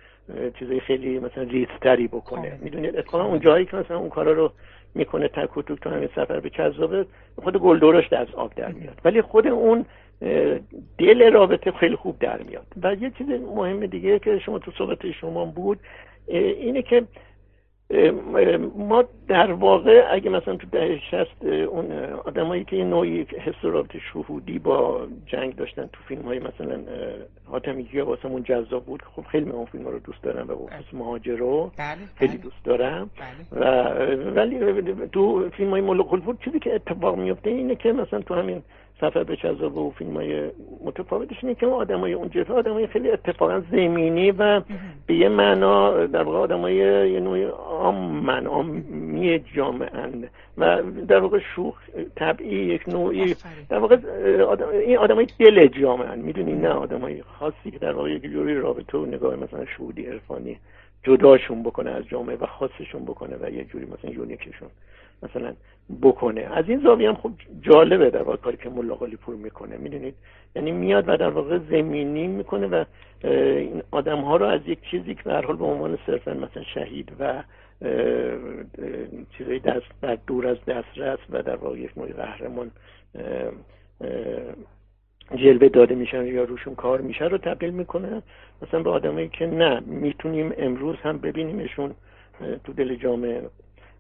چیزای 0.59 0.79
خیلی 0.79 1.19
مثلا 1.19 1.43
ریستری 1.43 2.07
بکنه. 2.07 2.59
می‌دونید؟ 2.61 2.95
اتفاقا 2.97 3.25
اون 3.25 3.39
جایی 3.39 3.65
که 3.65 3.77
مثلا 3.77 3.97
اون 3.97 4.09
کارا 4.09 4.31
رو 4.31 4.51
می‌کنه 4.95 5.27
تک 5.27 5.57
و 5.57 5.61
تو 5.61 5.89
همین 5.89 6.09
سفر 6.15 6.39
به 6.39 6.49
کذابه 6.49 7.05
خود 7.35 7.57
گلدورش 7.57 8.13
از 8.13 8.27
آب 8.35 8.53
در 8.55 8.71
میاد. 8.71 9.01
ولی 9.05 9.21
خود 9.21 9.47
اون 9.47 9.85
دل 10.97 11.33
رابطه 11.33 11.71
خیلی 11.71 11.95
خوب 11.95 12.19
در 12.19 12.43
میاد. 12.43 12.67
و 12.83 12.93
یه 12.93 13.11
چیز 13.17 13.27
مهم 13.29 13.85
دیگه 13.85 14.19
که 14.19 14.39
شما 14.39 14.59
تو 14.59 14.71
صحبت 14.71 15.11
شما 15.11 15.45
بود 15.45 15.79
اینه 16.27 16.81
که 16.81 17.03
ما 18.75 19.03
در 19.27 19.51
واقع 19.51 20.07
اگه 20.11 20.29
مثلا 20.29 20.55
تو 20.55 20.67
دهه 20.71 20.99
شست 21.11 21.45
اون 21.45 21.91
آدمایی 22.25 22.63
که 22.63 22.75
یه 22.75 22.83
نوعی 22.83 23.21
حس 23.21 23.55
رابطه 23.63 23.99
شهودی 24.13 24.59
با 24.59 25.07
جنگ 25.25 25.55
داشتن 25.55 25.89
تو 25.93 26.03
فیلم 26.07 26.21
های 26.21 26.39
مثلا 26.39 26.79
حاتمیگی 27.45 27.99
ها 27.99 28.05
واسه 28.05 28.41
جذاب 28.41 28.85
بود 28.85 29.03
خب 29.15 29.25
خیلی 29.25 29.45
من 29.45 29.51
اون 29.51 29.65
فیلم 29.65 29.87
رو 29.87 29.99
دوست 29.99 30.23
دارم 30.23 30.49
و 30.49 30.55
بله. 30.55 30.79
مهاجرو 30.93 31.71
بله، 31.77 31.97
خیلی 32.15 32.33
بله. 32.33 32.43
دوست 32.43 32.63
دارم 32.63 33.09
و 33.51 33.65
ولی 34.35 34.81
تو 35.11 35.49
فیلم 35.49 35.69
های 35.69 35.81
ملک 35.81 36.05
چیزی 36.43 36.59
که 36.59 36.75
اتفاق 36.75 37.17
میفته 37.17 37.49
اینه 37.49 37.75
که 37.75 37.93
مثلا 37.93 38.21
تو 38.21 38.35
همین 38.35 38.61
سفر 39.01 39.23
به 39.23 39.35
جذاب 39.35 39.77
و 39.77 39.91
فیلم 39.91 40.13
های 40.13 40.49
متفاوتش 40.85 41.35
اینه 41.41 41.55
که 41.55 41.65
آدم 41.65 41.99
های 41.99 42.13
اونجا 42.13 42.45
آدم 42.49 42.73
های 42.73 42.87
خیلی 42.87 43.11
اتفاقا 43.11 43.59
زمینی 43.71 44.31
و 44.31 44.61
به 45.05 45.15
یه 45.15 45.29
معنا 45.29 46.05
در 46.05 46.23
واقع 46.23 46.37
آدم 46.37 46.59
های 46.59 46.75
یه 47.11 47.19
نوعی 47.19 47.45
آمن 47.69 48.47
آمی 48.47 49.39
جامعه 49.55 50.29
و 50.57 50.81
در 51.07 51.19
واقع 51.19 51.39
شوخ 51.55 51.75
طبعی 52.15 52.55
یک 52.55 52.89
نوعی 52.89 53.35
در 53.69 53.77
واقع 53.77 53.97
آدم 54.41 54.67
این 54.67 54.97
آدم 54.97 55.15
های 55.15 55.27
دل 55.39 55.67
جامعه 55.67 56.15
می‌دونی 56.15 56.53
نه 56.53 56.69
آدم 56.69 57.01
های 57.01 57.21
خاصی 57.21 57.71
که 57.71 57.79
در 57.79 57.93
واقع 57.93 58.11
یک 58.11 58.23
جوری 58.23 58.55
رابطه 58.55 58.97
و 58.97 59.05
نگاه 59.05 59.35
مثلا 59.35 59.65
شهودی 59.65 60.05
عرفانی 60.05 60.57
جداشون 61.03 61.63
بکنه 61.63 61.89
از 61.89 62.07
جامعه 62.07 62.35
و 62.35 62.45
خاصشون 62.45 63.05
بکنه 63.05 63.37
و 63.41 63.49
یه 63.49 63.63
جوری 63.63 63.85
مثلا 63.85 64.11
یونیکشون. 64.11 64.69
مثلا 65.23 65.53
بکنه. 66.01 66.41
از 66.41 66.69
این 66.69 66.79
زاویه 66.83 67.09
هم 67.09 67.15
خب 67.15 67.31
جالبه 67.61 68.09
در 68.09 68.23
واقع 68.23 68.37
کاری 68.37 68.57
که 68.57 68.69
ملاقالی 68.69 69.15
پور 69.15 69.35
می‌کنه 69.35 69.77
می‌دونید؟ 69.77 70.15
یعنی 70.55 70.71
میاد 70.71 71.09
و 71.09 71.17
در 71.17 71.29
واقع 71.29 71.59
زمینی 71.69 72.27
می‌کنه 72.27 72.67
و 72.67 72.83
این 73.23 73.83
آدم 73.91 74.21
ها 74.21 74.35
رو 74.35 74.45
از 74.45 74.61
یک 74.65 74.81
چیزی 74.81 75.15
که 75.15 75.23
به 75.23 75.33
حال 75.33 75.55
به 75.55 75.65
عنوان 75.65 75.97
صرفا 76.05 76.33
مثلا 76.33 76.63
شهید 76.63 77.11
و 77.19 77.43
چیزای 79.37 79.59
دست 79.59 79.85
در 80.01 80.17
دور 80.27 80.47
از 80.47 80.57
دسترس 80.67 81.19
و 81.29 81.43
در 81.43 81.55
واقع 81.55 81.79
یک 81.79 81.93
قهرمان 81.93 82.71
جلوه 85.35 85.69
داده 85.69 85.95
میشن 85.95 86.25
یا 86.25 86.43
روشون 86.43 86.75
کار 86.75 87.01
میشه 87.01 87.25
رو 87.25 87.37
تبدیل 87.37 87.69
می‌کنه. 87.69 88.21
مثلا 88.61 88.83
به 88.83 88.89
آدمایی 88.89 89.29
که 89.29 89.45
نه 89.45 89.79
می‌تونیم 89.79 90.53
امروز 90.57 90.95
هم 90.95 91.17
ببینیمشون 91.17 91.95
تو 92.63 92.73
دل 92.73 92.95
جامعه 92.95 93.41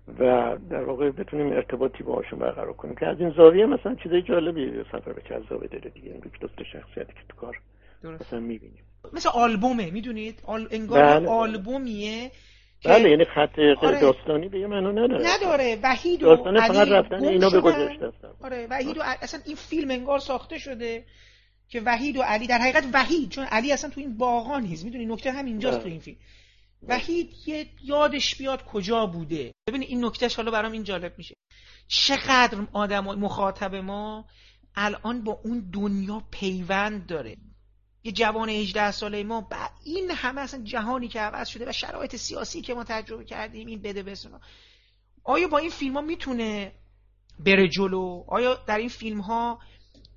و 0.07 0.57
در 0.69 0.83
واقع 0.83 1.11
بتونیم 1.11 1.53
ارتباطی 1.53 2.03
باهاشون 2.03 2.39
برقرار 2.39 2.73
کنیم. 2.73 2.95
که 2.95 3.07
از 3.07 3.19
این 3.19 3.33
زاویه 3.37 3.65
مثلا 3.65 3.95
چیزای 4.03 4.21
جالبی 4.21 4.83
سفر 4.91 5.13
به 5.13 5.21
جذابه 5.29 5.67
داره 5.67 5.89
دیگه. 5.89 6.11
این 6.11 6.21
دوست 6.41 6.63
شخصیتی 6.73 7.13
که 7.13 7.21
تو 7.29 7.35
کار 7.35 7.57
درست. 8.03 8.21
مثلا 8.21 8.39
می‌بینیم. 8.39 8.83
مثل 9.13 9.29
آلبومه 9.33 9.91
می‌دونید؟ 9.91 10.41
آل... 10.45 10.67
انگار 10.71 11.03
بله. 11.03 11.29
آلبومیه 11.29 12.31
بله 12.85 13.09
یعنی 13.09 13.25
خط 13.25 13.59
آره. 13.83 14.01
داستانی 14.01 14.49
به 14.49 14.59
یه 14.59 14.67
معنا 14.67 14.91
نداره. 14.91 15.25
نداره. 15.35 15.77
وحید 15.83 16.23
و 16.23 16.25
داستان 16.25 16.59
فقط 16.59 16.87
رفتن 16.87 17.25
اینا 17.25 17.49
به 17.49 17.61
گذشته 17.61 18.07
هستن 18.07 18.27
آره 18.43 18.67
وحید 18.69 18.97
و 18.97 19.01
اصلا 19.21 19.39
این 19.45 19.55
فیلم 19.55 19.91
انگار 19.91 20.19
ساخته 20.19 20.57
شده 20.57 21.03
که 21.69 21.81
وحید 21.85 22.17
و 22.17 22.21
علی 22.21 22.47
در 22.47 22.57
حقیقت 22.57 22.83
وحید 22.93 23.29
چون 23.29 23.45
علی 23.51 23.71
اصلا 23.71 23.89
تو 23.89 24.01
این 24.01 24.17
باغا 24.17 24.59
نیست. 24.59 24.85
می‌دونی؟ 24.85 25.05
نکته 25.05 25.31
هم 25.31 25.45
اینجاست 25.45 25.83
تو 25.83 25.89
این 25.89 25.99
فیلم. 25.99 26.17
وحید 26.87 27.33
یه 27.45 27.69
یادش 27.83 28.35
بیاد 28.35 28.65
کجا 28.65 29.05
بوده. 29.05 29.51
ببین 29.67 29.81
این 29.81 30.05
نکتهش 30.05 30.35
حالا 30.35 30.51
برام 30.51 30.71
این 30.71 30.83
جالب 30.83 31.17
میشه. 31.17 31.35
چقدر 31.87 32.67
آدم 32.73 33.05
مخاطب 33.05 33.75
ما 33.75 34.25
الان 34.75 35.23
با 35.23 35.41
اون 35.43 35.69
دنیا 35.73 36.23
پیوند 36.31 37.05
داره. 37.05 37.37
یه 38.03 38.11
جوان 38.11 38.49
18 38.49 38.91
ساله 38.91 39.23
ما 39.23 39.41
با 39.41 39.57
این 39.83 40.11
همه 40.11 40.41
اصلا 40.41 40.63
جهانی 40.63 41.07
که 41.07 41.19
عوض 41.19 41.47
شده 41.47 41.69
و 41.69 41.71
شرایط 41.71 42.15
سیاسی 42.15 42.61
که 42.61 42.73
ما 42.73 42.83
تجربه 42.83 43.25
کردیم 43.25 43.67
این 43.67 43.81
بده 43.81 44.03
بسنا 44.03 44.39
آیا 45.23 45.47
با 45.47 45.57
این 45.57 45.69
فیلم 45.69 45.93
ها 45.93 46.01
می‌تونه 46.01 46.71
بره 47.39 47.67
جلو؟ 47.67 48.23
آیا 48.27 48.55
در 48.67 48.77
این 48.77 48.89
فیلم 48.89 49.21
ها 49.21 49.59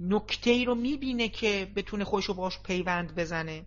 نکته 0.00 0.50
ای 0.50 0.64
رو 0.64 0.74
می‌بینه 0.74 1.28
که 1.28 1.72
بتونه 1.76 2.04
خوش 2.04 2.24
رو 2.24 2.34
باش 2.34 2.58
پیوند 2.62 3.14
بزنه؟ 3.14 3.66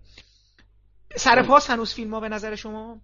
سر 1.17 1.43
پاس 1.47 1.69
هنوز 1.69 1.95
فیلم 1.95 2.13
ها 2.13 2.19
به 2.19 2.29
نظر 2.29 2.55
شما؟ 2.55 2.97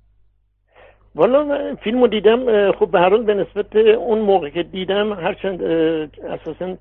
والا 1.15 1.43
من 1.43 1.75
فیلم 1.75 2.07
دیدم 2.07 2.71
خب 2.71 2.91
به 2.91 2.99
هر 2.99 3.09
حال 3.09 3.23
به 3.23 3.33
نسبت 3.33 3.75
اون 3.75 4.19
موقع 4.19 4.49
که 4.49 4.63
دیدم 4.63 5.13
هرچند 5.13 5.63
اساسا 5.63 6.77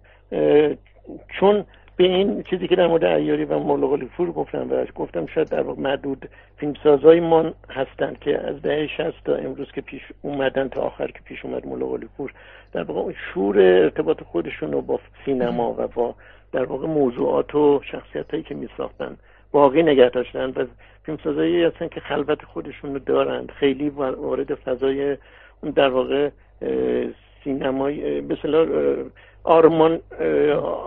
چون 1.40 1.64
به 1.96 2.04
این 2.04 2.42
چیزی 2.42 2.68
که 2.68 2.76
در 2.76 2.86
مورد 2.86 3.04
ایاری 3.04 3.44
و 3.44 3.58
مرلقالی 3.58 4.10
فور 4.16 4.32
گفتم 4.32 4.70
و 4.70 4.84
گفتم 4.94 5.26
شاید 5.26 5.48
در 5.48 5.62
واقع 5.62 5.80
معدود 5.80 6.28
فیلمسازهای 6.56 7.20
ما 7.20 7.52
هستند 7.70 8.18
که 8.18 8.38
از 8.38 8.62
دهه 8.62 8.86
60 8.86 9.24
تا 9.24 9.34
امروز 9.34 9.72
که 9.74 9.80
پیش 9.80 10.02
اومدن 10.22 10.68
تا 10.68 10.80
آخر 10.80 11.06
که 11.06 11.20
پیش 11.24 11.44
اومد 11.44 11.66
مرلقالی 11.66 12.08
فور 12.16 12.32
در 12.72 12.82
واقع 12.82 13.12
شور 13.34 13.58
ارتباط 13.58 14.22
خودشون 14.22 14.72
رو 14.72 14.82
با 14.82 15.00
سینما 15.24 15.74
و 15.78 15.88
با 15.88 16.14
در 16.52 16.64
واقع 16.64 16.86
موضوعات 16.86 17.54
و 17.54 17.80
شخصیت 17.92 18.30
هایی 18.30 18.42
که 18.42 18.54
می 18.54 18.68
ساختن 18.76 19.16
باقی 19.52 19.82
نگه 19.82 20.08
داشتن 20.08 20.50
و 20.50 20.66
فیلمسازایی 21.02 21.64
هستن 21.64 21.88
که 21.88 22.00
خلوت 22.00 22.44
خودشون 22.44 22.92
رو 22.92 22.98
دارند 22.98 23.50
خیلی 23.50 23.88
وارد 23.88 24.54
فضای 24.54 25.16
اون 25.62 25.72
در 25.72 25.88
واقع 25.88 26.30
سینمای 27.44 28.20
به 28.20 28.36
آرمان 29.44 30.00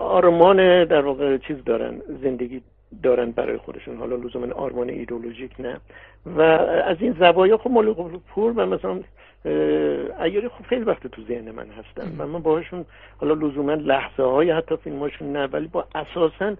آرمان 0.00 0.84
در 0.84 1.00
واقع 1.00 1.38
چیز 1.38 1.64
دارن 1.64 2.02
زندگی 2.22 2.62
دارن 3.02 3.30
برای 3.30 3.56
خودشون 3.56 3.96
حالا 3.96 4.16
لزوما 4.16 4.54
آرمان 4.54 4.90
ایدولوژیک 4.90 5.50
نه. 5.58 5.80
و 6.26 6.40
از 6.40 6.96
این 7.00 7.12
زوایا 7.12 7.56
خب 7.56 7.70
مال 7.70 7.94
پور 8.34 8.52
و 8.52 8.66
مثلا 8.66 9.00
ایاری 9.44 10.48
خب 10.48 10.64
خیلی 10.64 10.84
وقت 10.84 11.06
تو 11.06 11.22
ذهن 11.22 11.50
من 11.50 11.66
هستن 11.66 12.16
و 12.18 12.26
من 12.26 12.42
باهاشون 12.42 12.84
حالا 13.18 13.34
لزوما 13.34 13.74
لحظه 13.74 14.22
های 14.22 14.50
حتی 14.50 14.76
فیلماشون 14.76 15.32
نه 15.32 15.46
ولی 15.46 15.66
با 15.66 15.86
اساسا 15.94 16.56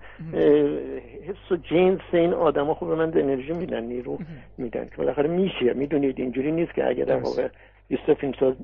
حس 1.29 1.53
و 1.53 1.57
جنس 1.57 2.01
این 2.13 2.33
آدما 2.33 2.75
خب 2.75 2.87
به 2.87 2.95
من 2.95 3.19
انرژی 3.19 3.53
میدن 3.53 3.85
نیرو 3.85 4.19
میدن. 4.59 4.85
که 4.85 4.97
بالاخره 4.97 5.29
میشه. 5.29 5.73
می‌دونید 5.75 6.21
اینجوری 6.21 6.53
نیست 6.53 6.75
که 6.75 6.89
اگر 6.89 7.05
در 7.05 7.17
واقع 7.17 7.49
یه 7.91 8.15
فیلم 8.15 8.33
ساز 8.41 8.55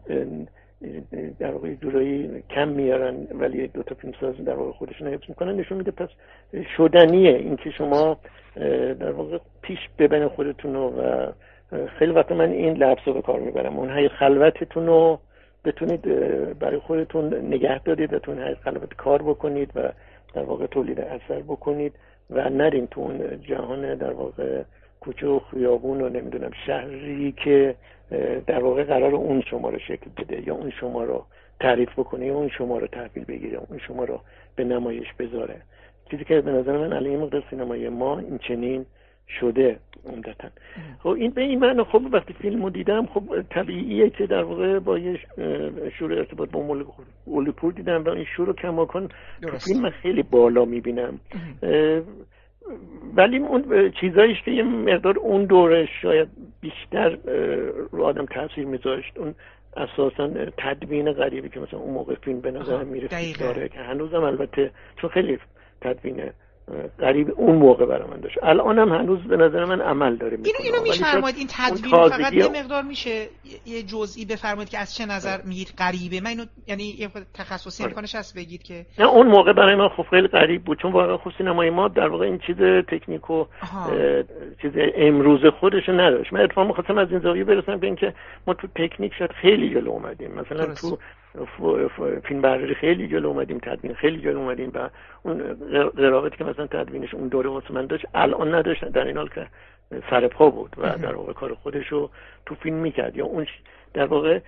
در 1.39 1.51
واقع 1.51 1.75
جورایی 1.75 2.43
کم 2.51 2.69
میارن 2.69 3.27
ولی 3.41 3.69
دو 3.69 3.83
تا 3.83 3.95
فیلم 3.95 4.13
ساز 4.21 4.45
در 4.45 4.55
واقع 4.55 4.73
خودشون 4.73 5.09
حفظ 5.09 5.25
می‌کنن 5.29 5.57
نشون 5.57 5.79
میده 5.79 5.91
پس 5.91 6.09
شدنیه 6.77 7.37
اینکه 7.37 7.71
شما 7.71 8.17
در 9.01 9.13
واقع 9.13 9.39
پیش 9.63 9.79
ببین 9.99 10.29
خودتون 10.29 10.77
و 10.77 10.93
خیلی 11.99 12.13
وقت 12.13 12.33
من 12.33 12.51
این 12.51 12.73
لفظ 12.77 13.03
رو 13.07 13.13
به 13.13 13.23
کار 13.23 13.41
می‌برم. 13.41 13.79
اون 13.79 13.91
های 13.91 14.09
خلوتتون 14.09 14.87
رو 14.87 15.19
بتونید 15.65 16.03
برای 16.59 16.79
خودتون 16.79 17.35
نگه 17.35 17.79
دارید 17.79 18.29
و 18.29 18.35
های 18.35 18.55
خلوت 18.55 18.95
کار 18.95 19.23
بکنید 19.23 19.71
و 19.75 19.93
در 20.35 20.43
واقع 20.43 20.67
تولید 20.67 21.01
اثر 21.01 21.41
بکنید 21.41 21.93
و 22.31 22.51
نرین 22.51 22.87
تو 22.87 23.01
اون 23.01 23.41
جهان 23.43 23.95
در 23.95 24.13
واقع 24.13 24.63
کوچه 25.01 25.27
و 25.27 25.39
خیابون 25.39 26.01
و 26.01 26.09
نمی‌دونم 26.09 26.51
شهری 26.67 27.33
که 27.45 27.75
در 28.47 28.65
واقع 28.65 28.85
قرار 28.85 29.15
اون 29.15 29.41
شما 29.41 29.71
رو 29.71 29.79
شکل 29.79 30.11
بده 30.17 30.49
یا 30.49 30.55
اون 30.55 30.71
شما 30.71 31.05
رو 31.05 31.25
تعریف 31.61 31.99
بکنه 31.99 32.27
یا 32.27 32.35
اون 32.35 32.49
شما 32.49 32.79
رو 32.79 32.87
تحویل 32.87 33.25
بگیره 33.25 33.59
اون 33.69 33.79
شما 33.79 34.05
رو 34.05 34.21
به 34.57 34.65
نمایش 34.65 35.07
بذاره. 35.19 35.57
چیزی 36.11 36.25
که 36.25 36.41
به 36.41 36.51
نظر 36.51 36.79
من 36.79 36.93
علیه 36.93 37.17
مقدار 37.17 37.43
سینمای 37.51 37.89
ما 37.89 38.19
این 38.19 38.39
چنین 38.39 38.87
شده 39.29 39.79
عمدتا. 40.07 40.49
خب 41.03 41.09
این 41.09 41.31
به 41.31 41.41
این 41.41 41.59
معنی 41.59 41.85
خب 41.85 42.03
وقتی 42.13 42.33
فیلمو 42.33 42.71
دیدم 42.71 43.07
خب 43.07 43.43
طبیعیه 43.51 44.11
که 44.11 44.27
در 44.27 44.43
واقع 44.43 44.79
با 44.79 44.99
یه 44.99 45.21
شور 45.99 46.13
ارتباط 46.13 46.51
با 46.51 46.87
اولیپور 47.25 47.73
دیدم 47.73 48.05
و 48.05 48.09
این 48.09 48.25
شور 48.37 48.47
رو 48.47 48.53
کماکان 48.53 49.09
تو 49.43 49.59
فیلم 49.59 49.91
خیلی 49.91 50.23
بالا 50.23 50.65
می‌بینم. 50.65 51.21
ولی 53.17 53.39
اون 53.39 53.91
چیزایش 54.01 54.43
که 54.45 54.51
یه 54.51 54.63
مقدار 54.63 55.19
اون 55.19 55.45
دوره 55.45 55.89
شاید 56.03 56.29
بیشتر 56.61 57.19
رو 57.93 58.05
آدم 58.05 58.27
تاثیر 58.27 58.67
میذاشت 58.67 59.19
اون 59.19 59.35
اساسا 59.77 60.31
تدوین 60.57 61.13
غریبی 61.13 61.49
که 61.49 61.61
مثلا 61.61 61.81
اون 61.81 61.95
موقع 61.95 62.15
فیلم 62.15 62.41
به 62.41 62.51
نظر 62.51 62.85
می‌رسید 62.85 63.39
داره 63.39 63.69
که 63.69 63.79
هنوزم 63.79 64.23
البته 64.23 64.71
چون 64.97 65.11
خیلی 65.11 65.39
تدوین 65.81 66.23
قریب 66.99 67.33
اون 67.37 67.57
موقع 67.57 67.87
برای 67.87 68.11
من 68.11 68.21
داشت. 68.21 68.39
الان 68.43 68.79
هم 68.79 68.89
هنوز 68.89 69.19
به 69.19 69.37
نظر 69.37 69.65
من 69.65 69.81
عمل 69.81 70.17
داره 70.17 70.37
می‌کنه. 70.37 70.53
اینو, 70.61 70.77
اینو 70.77 70.89
میفرمایید 70.89 71.37
این 71.39 71.49
تدوین 71.51 72.09
فقط 72.09 72.33
یه 72.33 72.49
مقدار 72.49 72.83
میشه 72.83 73.27
یه 73.67 73.83
جزئی 73.83 74.25
بفرمایید 74.25 74.69
که 74.69 74.79
از 74.79 74.95
چه 74.95 75.07
نظر 75.07 75.39
میگید 75.45 75.73
غریبه؟ 75.79 76.21
من 76.21 76.31
اینو 76.31 76.45
یعنی 76.67 76.85
یه 76.99 77.09
تخصصی 77.35 77.83
آره. 77.83 77.91
امکانش 77.93 78.15
هست 78.15 78.37
بگید 78.37 78.63
که 78.63 78.87
نه 78.99 79.07
اون 79.07 79.27
موقع 79.27 79.53
برای 79.53 79.75
من 79.75 79.89
خب 79.89 80.07
خیلی 80.11 80.29
غریب 80.29 80.65
بود 80.65 80.79
چون 80.83 80.93
واقعا 80.93 81.17
خب 81.17 81.33
سینمای 81.39 81.71
ما 81.71 81.89
در 81.89 82.09
واقع 82.09 82.25
این 82.25 82.39
چیز 82.39 82.57
تکنیک 82.89 83.31
و 83.31 83.45
چیز 84.63 84.73
امروز 84.97 85.41
خودش 85.61 85.89
نداشت. 85.89 86.33
من 86.33 86.41
اتفاقا 86.41 86.69
می‌خواستم 86.69 86.99
از 86.99 87.11
این 87.11 87.21
زاویه 87.21 87.45
برسم 87.45 87.77
به 87.77 87.87
اینکه 87.87 88.15
ما 88.47 88.55
تو 88.55 88.67
تکنیک 88.75 89.13
شاید 89.19 89.33
خیلی 89.33 89.75
جلو 89.75 89.91
اومدیم. 89.91 90.31
مثلا 90.31 90.75
تو 90.75 90.99
فیلم 92.25 92.41
برداری 92.41 92.75
خیلی 92.75 93.09
جلو 93.09 93.29
اومدیم 93.29 93.59
تدوین 93.59 93.95
خیلی 93.95 94.21
جلو 94.21 94.39
اومدیم 94.39 94.73
و 94.75 94.89
اون 95.23 95.55
قرابتی 95.97 96.37
که 96.37 96.45
مثلا 96.45 96.67
تدوینش 96.67 97.15
اون 97.15 97.29
دوره 97.29 97.51
واسه 97.51 97.73
من 97.73 97.87
داشت 97.87 98.07
الان 98.15 98.55
نداشتن 98.55 98.89
در 98.89 99.05
این 99.05 99.17
حال 99.17 99.29
که 99.29 99.47
سر 100.11 100.29
پا 100.29 100.51
بود 100.51 100.77
و 100.79 100.99
در 100.99 101.15
واقع 101.15 101.33
کار 101.33 101.55
خودش 101.55 101.87
رو 101.87 102.11
تو 102.47 102.55
فیلم 102.55 102.77
می‌کرد. 102.77 103.17
یا 103.17 103.25
اون 103.25 103.47
در 103.95 104.07
واقع 104.07 104.41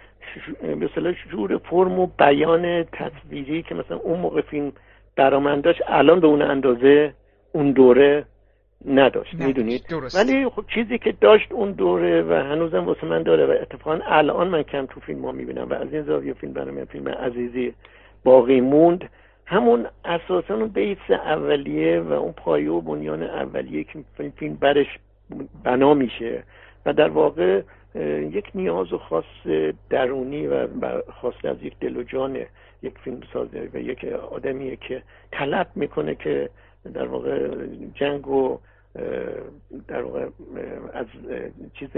مثلا 0.62 1.14
شعور 1.14 1.58
فرم 1.58 1.98
و 1.98 2.06
بیان 2.06 2.84
تصویری 2.84 3.62
که 3.62 3.74
مثلا 3.74 3.96
اون 3.96 4.20
موقع 4.20 4.40
فیلم 4.40 4.72
برامن 5.16 5.60
داشت 5.60 5.82
الان 5.86 6.20
به 6.20 6.26
اون 6.26 6.42
اندازه 6.42 7.14
اون 7.52 7.72
دوره 7.72 8.24
نداشت 8.86 9.34
می‌دونید؟ 9.34 9.84
ولی 10.14 10.48
خب 10.48 10.64
چیزی 10.74 10.98
که 10.98 11.14
داشت 11.20 11.52
اون 11.52 11.72
دوره 11.72 12.22
و 12.22 12.32
هنوزم 12.32 12.84
واسه 12.84 13.06
من 13.06 13.22
داره 13.22 13.46
و 13.46 13.50
اتفاقا 13.50 13.98
الان 14.06 14.48
من 14.48 14.62
کم 14.62 14.86
تو 14.86 15.00
فیلم 15.00 15.24
ها 15.24 15.32
می‌بینم 15.32 15.68
و 15.70 15.74
از 15.74 15.92
این 15.92 16.02
زاویه 16.02 16.32
فیلم 16.32 16.52
برای 16.52 16.84
فیلم 16.84 17.08
عزیزی 17.08 17.74
باقی 18.24 18.60
موند. 18.60 19.10
همون 19.46 19.86
اساسا 20.04 20.54
اون 20.54 20.68
بیس 20.68 21.10
اولیه 21.10 22.00
و 22.00 22.12
اون 22.12 22.32
پایه 22.32 22.70
و 22.70 22.80
بنیان 22.80 23.22
اولیه 23.22 23.84
که 23.84 23.98
فیلم 24.36 24.54
برش 24.54 24.98
بنا 25.64 25.94
میشه 25.94 26.42
و 26.86 26.92
در 26.92 27.08
واقع 27.08 27.62
یک 28.30 28.50
نیاز 28.54 28.92
و 28.92 28.98
خاص 28.98 29.24
درونی 29.90 30.46
و 30.46 30.66
خاص 31.20 31.34
از 31.44 31.56
یک 31.62 31.78
دل 31.80 31.96
و 31.96 32.02
جان 32.02 32.36
یک 32.82 32.98
فیلم 33.04 33.20
سازه 33.32 33.70
و 33.74 33.78
یک 33.78 34.04
آدمیه 34.30 34.76
که 34.76 35.02
طلب 35.32 35.66
می‌کنه 35.74 36.14
که 36.14 36.50
در 36.94 37.06
واقع 37.06 37.48
جنگ 37.94 38.28
و 38.28 38.58
در 39.88 40.02
واقع 40.02 40.26
از 40.92 41.06
چیز 41.74 41.88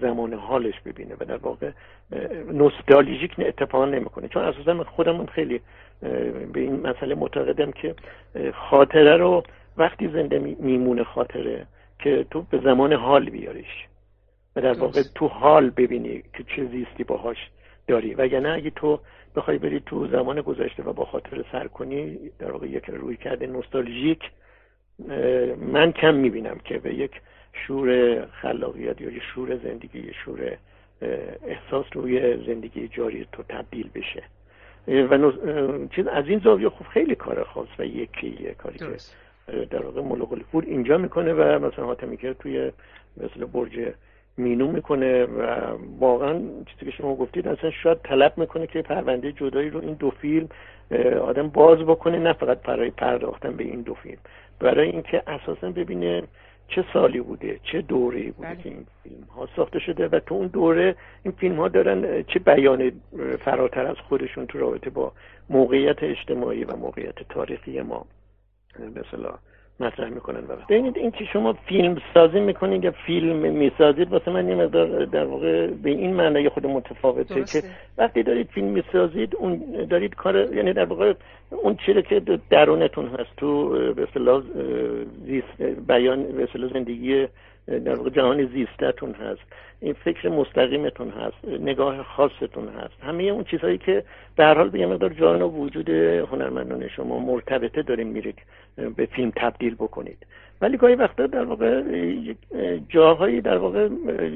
زمان 0.00 0.32
حالش 0.34 0.80
ببینه 0.80 1.14
و 1.20 1.24
در 1.24 1.36
واقع 1.36 1.70
نوستالژیک 2.52 3.34
اتفاق 3.38 3.88
نمی‌کنه. 3.88 4.28
چون 4.28 4.42
اساسا 4.42 4.74
من 4.74 4.84
خودم 4.84 5.26
خیلی 5.26 5.60
به 6.52 6.60
این 6.60 6.80
مسئله 6.80 7.14
معتقدم 7.14 7.70
که 7.70 7.94
خاطره 8.54 9.16
رو 9.16 9.42
وقتی 9.76 10.08
زنده 10.08 10.38
میمونه 10.38 11.04
خاطره 11.04 11.66
که 11.98 12.26
تو 12.30 12.42
به 12.42 12.58
زمان 12.58 12.92
حال 12.92 13.30
بیاریش 13.30 13.86
و 14.56 14.60
در 14.60 14.78
واقع 14.78 15.02
تو 15.14 15.26
حال 15.26 15.70
ببینی 15.70 16.22
که 16.32 16.44
چه 16.56 16.64
زیستی 16.64 17.04
باهاش 17.04 17.36
داری. 17.88 18.14
و 18.14 18.26
یعنی 18.26 18.46
اگه 18.46 18.70
تو 18.70 19.00
بخوای 19.36 19.58
بری 19.58 19.80
تو 19.80 20.06
زمان 20.06 20.40
گذشته 20.40 20.82
و 20.82 20.92
با 20.92 21.04
خاطر 21.04 21.44
سر 21.52 21.66
کنی 21.66 22.18
در 22.38 22.52
واقع 22.52 22.66
یک 22.66 22.84
روی 22.84 23.16
کرده 23.16 23.46
نوستالژیک 23.46 24.20
من 25.72 25.92
کم 25.92 26.14
می‌بینم 26.14 26.58
که 26.64 26.78
به 26.78 26.94
یک 26.94 27.20
شور 27.52 28.20
خلاقیت 28.26 29.00
یا 29.00 29.10
یه 29.10 29.20
شور 29.34 29.56
زندگی 29.56 29.98
یه 29.98 30.12
شور 30.24 30.56
احساس 31.46 31.86
روی 31.94 32.46
زندگی 32.46 32.88
جاری 32.88 33.26
تو 33.32 33.42
تبدیل 33.42 33.90
بشه. 33.94 34.22
و 34.88 35.32
چیز 35.88 36.06
از 36.06 36.28
این 36.28 36.38
زاویه 36.38 36.68
خب 36.68 36.84
خیلی 36.84 37.14
کار 37.14 37.44
خاص 37.44 37.68
و 37.78 37.84
یکیه 37.84 38.54
کاری 38.58 38.78
که 38.78 38.96
در 39.70 39.82
واقع 39.82 40.02
ملوغ 40.02 40.40
اینجا 40.66 40.98
می‌کنه 40.98 41.32
و 41.32 41.66
مثلا 41.66 41.84
حاتمی 41.84 42.16
که 42.16 42.34
توی 42.34 42.72
مثل 43.16 43.44
برج 43.44 43.92
مینو 44.36 44.72
می‌کنه 44.72 45.24
و 45.24 45.56
واقعا 45.98 46.40
چیزی 46.66 46.90
که 46.90 46.96
شما 46.96 47.14
گفتید 47.14 47.48
اصلا 47.48 47.70
شاید 47.70 47.98
طلب 48.04 48.38
می‌کنه 48.38 48.66
که 48.66 48.82
پرونده 48.82 49.32
جدایی 49.32 49.70
رو 49.70 49.80
این 49.80 49.94
دو 49.94 50.10
فیلم 50.10 50.48
آدم 51.22 51.48
باز 51.48 51.78
بکنه 51.78 52.18
نه 52.18 52.32
فقط 52.32 52.62
برای 52.62 52.90
پرداختن 52.90 53.56
به 53.56 53.64
این 53.64 53.80
دو 53.80 53.94
فیلم. 53.94 54.18
برای 54.58 54.90
اینکه 54.90 55.22
اساسا 55.26 55.70
ببینه 55.70 56.22
چه 56.68 56.84
سالی 56.92 57.20
بوده 57.20 57.60
چه 57.62 57.82
دوره 57.82 58.30
بوده 58.30 58.48
بله. 58.48 58.62
که 58.62 58.68
این 58.68 58.86
فیلم 59.02 59.24
ها 59.36 59.48
ساخته 59.56 59.78
شده 59.78 60.08
و 60.08 60.20
تو 60.20 60.34
اون 60.34 60.46
دوره 60.46 60.96
این 61.22 61.32
فیلم 61.32 61.56
ها 61.56 61.68
دارن 61.68 62.22
چه 62.22 62.38
بیان 62.38 62.92
فراتر 63.44 63.86
از 63.86 63.96
خودشون 63.96 64.46
تو 64.46 64.58
رابطه 64.58 64.90
با 64.90 65.12
موقعیت 65.50 66.02
اجتماعی 66.02 66.64
و 66.64 66.76
موقعیت 66.76 67.28
تاریخی 67.28 67.80
ما 67.80 68.06
مثلا 68.78 69.34
مطرح 69.80 70.08
می‌کنن 70.08 70.40
و 70.40 70.56
ببینید 70.68 70.96
اینکه 70.96 71.24
شما 71.24 71.52
فیلم 71.52 71.96
سازی 72.14 72.40
می‌کنید 72.40 72.84
یا 72.84 72.90
فیلم 72.90 73.36
می‌سازید 73.36 74.12
واسه 74.12 74.30
من 74.30 74.48
یه 74.48 74.54
مقدار 74.54 75.04
در 75.04 75.24
واقع 75.24 75.66
به 75.66 75.90
این 75.90 76.14
معنای 76.14 76.48
خود 76.48 76.66
متفاوته 76.66 77.44
که 77.44 77.62
وقتی 77.98 78.22
دارید 78.22 78.48
فیلم 78.48 78.66
می‌سازید 78.66 79.36
اون 79.36 79.62
دارید 79.90 80.14
کار 80.14 80.54
یعنی 80.54 80.72
در 80.72 80.84
واقع 80.84 81.12
اون 81.50 81.76
چیزی 81.76 82.02
که 82.02 82.22
درونتون 82.50 83.06
هست 83.06 83.36
تو 83.36 83.68
به 83.94 84.02
اصطلاح 84.02 84.42
بیان 85.88 86.22
به 86.22 86.48
زندگی 86.72 87.26
در 87.66 87.94
واقع 87.94 88.10
جهان 88.10 88.46
زیستتون 88.46 89.12
هست. 89.12 89.40
این 89.80 89.92
فکر 89.92 90.28
مستقیمتون 90.28 91.10
هست 91.10 91.60
نگاه 91.60 92.02
خاصتون 92.02 92.68
هست. 92.68 92.94
همه 93.02 93.22
اون 93.22 93.44
چیزهایی 93.44 93.78
که 93.78 94.04
به 94.36 94.44
هر 94.44 94.54
حال 94.54 94.68
به 94.68 94.78
یه 94.78 94.86
مقدار 94.86 95.10
جان 95.10 95.42
و 95.42 95.48
وجود 95.48 95.90
هنرمندان 96.30 96.88
شما 96.88 97.18
مرتبطه 97.18 97.82
داریم 97.82 98.06
میرید. 98.06 98.38
به 98.76 99.06
فیلم 99.06 99.32
تبدیل 99.36 99.74
بکنید. 99.74 100.26
ولی 100.60 100.76
گاهی 100.76 100.94
وقتا 100.94 101.26
در 101.26 101.44
واقع 101.44 101.82
جاهایی 102.88 103.40
در 103.40 103.58
واقع 103.58 103.88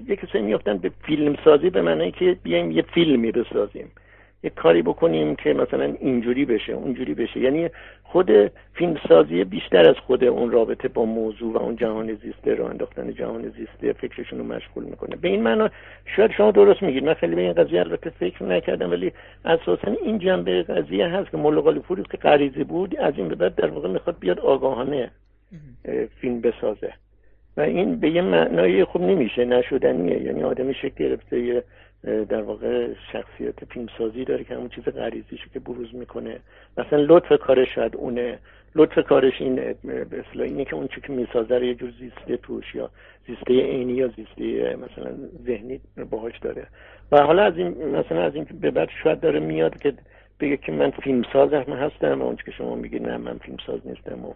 یک 0.08 0.20
کسی 0.20 0.38
میفتن 0.38 0.78
به 0.78 0.90
فیلم 1.02 1.36
سازی 1.44 1.70
به 1.70 1.82
معنی 1.82 2.12
که 2.12 2.36
بیایم 2.42 2.70
یه 2.70 2.82
فیلمی 2.82 3.32
بسازیم. 3.32 3.90
یک 4.42 4.54
کاری 4.54 4.82
بکنیم 4.82 5.36
که 5.36 5.54
مثلا 5.54 5.84
اینجوری 6.00 6.44
بشه 6.44 6.72
اونجوری 6.72 7.14
بشه. 7.14 7.40
یعنی 7.40 7.68
خود 8.02 8.30
فیلمسازی 8.74 9.44
بیشتر 9.44 9.88
از 9.88 9.96
خود 10.06 10.24
اون 10.24 10.50
رابطه 10.50 10.88
با 10.88 11.04
موضوع 11.04 11.52
و 11.52 11.56
اون 11.56 11.76
جهان 11.76 12.14
زیسته 12.14 12.54
رو 12.54 12.64
انداختن. 12.64 13.12
جهان 13.12 13.48
زیسته 13.48 13.92
فکرشون 13.92 14.38
رو 14.38 14.44
مشغول 14.44 14.84
می‌کنه. 14.84 15.16
به 15.16 15.28
این 15.28 15.42
معنا 15.42 15.70
شاید 16.16 16.30
شما 16.30 16.50
درست 16.50 16.82
میگید. 16.82 17.04
من 17.04 17.14
خیلی 17.14 17.34
به 17.34 17.40
این 17.40 17.52
قضیه 17.52 17.80
البته 17.80 18.10
فکر 18.10 18.44
نکردم 18.44 18.90
ولی 18.90 19.12
اساسا 19.44 19.96
این 20.04 20.18
جنبه 20.18 20.62
قضیه 20.62 21.06
هست 21.06 21.30
که 21.30 21.36
مولا 21.36 21.62
پوری 21.62 22.02
که 22.10 22.16
غریزی 22.16 22.64
بود 22.64 22.96
از 22.96 23.14
این 23.16 23.28
به 23.28 23.34
بعد 23.34 23.54
در 23.54 23.66
واقع 23.66 23.88
می‌خواد 23.88 24.16
بیاد 24.20 24.40
آگاهانه 24.40 25.10
فیلم 26.20 26.40
بسازه. 26.40 26.92
و 27.56 27.60
این 27.60 28.00
به 28.00 28.10
یه 28.10 28.22
معنای 28.22 28.84
خوب 28.84 29.02
نمیشه 29.02 29.44
نشدنیه. 29.44 30.22
یعنی 30.22 30.42
آدمی 30.42 30.74
شکل 30.74 30.94
گرفته 31.08 31.62
در 32.04 32.42
واقع 32.42 32.88
شخصیت 33.12 33.64
فیلمسازی 33.64 34.24
داره 34.24 34.44
که 34.44 34.54
همون 34.54 34.68
چیز 34.68 34.84
غریزیشه 34.84 35.44
که 35.52 35.60
بروز 35.60 35.94
می‌کنه. 35.94 36.40
مثلا 36.78 36.98
لطف 36.98 37.32
کارش 37.40 37.74
شاید 37.74 37.96
اونه. 37.96 38.38
لطف 38.74 38.98
کارش 38.98 39.40
این 39.40 39.54
به 39.84 40.24
اینه 40.34 40.64
که 40.64 40.74
اون 40.74 40.88
چی 40.88 41.00
که 41.00 41.12
می‌سازه 41.12 41.58
رو 41.58 41.64
یه 41.64 41.74
جور 41.74 41.90
زیسته 41.90 42.36
توش 42.36 42.74
یا 42.74 42.90
زیسته 43.26 43.52
عینی 43.52 43.92
یا 43.92 44.08
زیسته 44.08 44.76
مثلا 44.76 45.16
ذهنی 45.46 45.80
باهاش 46.10 46.38
داره. 46.38 46.66
و 47.12 47.22
حالا 47.22 47.42
از 47.42 47.56
این 47.56 47.68
مثلا 47.96 48.22
از 48.22 48.34
این 48.34 48.46
به 48.60 48.70
بعد 48.70 48.88
شاید 49.02 49.20
داره 49.20 49.40
میاد 49.40 49.78
که 49.78 49.94
بگه 50.40 50.56
که 50.56 50.72
من 50.72 50.90
فیلمساز 50.90 51.52
هم 51.52 51.72
هستم 51.72 52.22
اون 52.22 52.36
که 52.36 52.50
شما 52.50 52.74
میگید 52.74 53.02
نه 53.02 53.16
من 53.16 53.38
فیلمساز 53.38 53.80
نیستم 53.84 54.24
و 54.24 54.32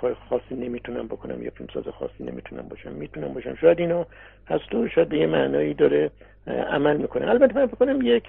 کار 0.00 0.16
خاصی 0.28 0.54
نمی‌تونم 0.54 1.06
بکنم 1.06 1.42
یا 1.42 1.50
فیلمساز 1.50 1.84
خاصی 1.88 2.24
نمی‌تونم 2.24 2.68
باشم. 2.68 2.92
می‌تونم 2.92 3.34
باشم. 3.34 3.54
شاید 3.54 3.80
اینو 3.80 4.04
هست 4.48 4.74
و 4.74 4.88
شاید 4.88 5.08
به 5.08 5.18
یه 5.18 5.26
معنایی 5.26 5.74
داره 5.74 6.10
عمل 6.46 6.96
می‌کنه. 6.96 7.30
البته 7.30 7.54
من 7.54 7.66
بکنم 7.66 7.98
یک 8.02 8.24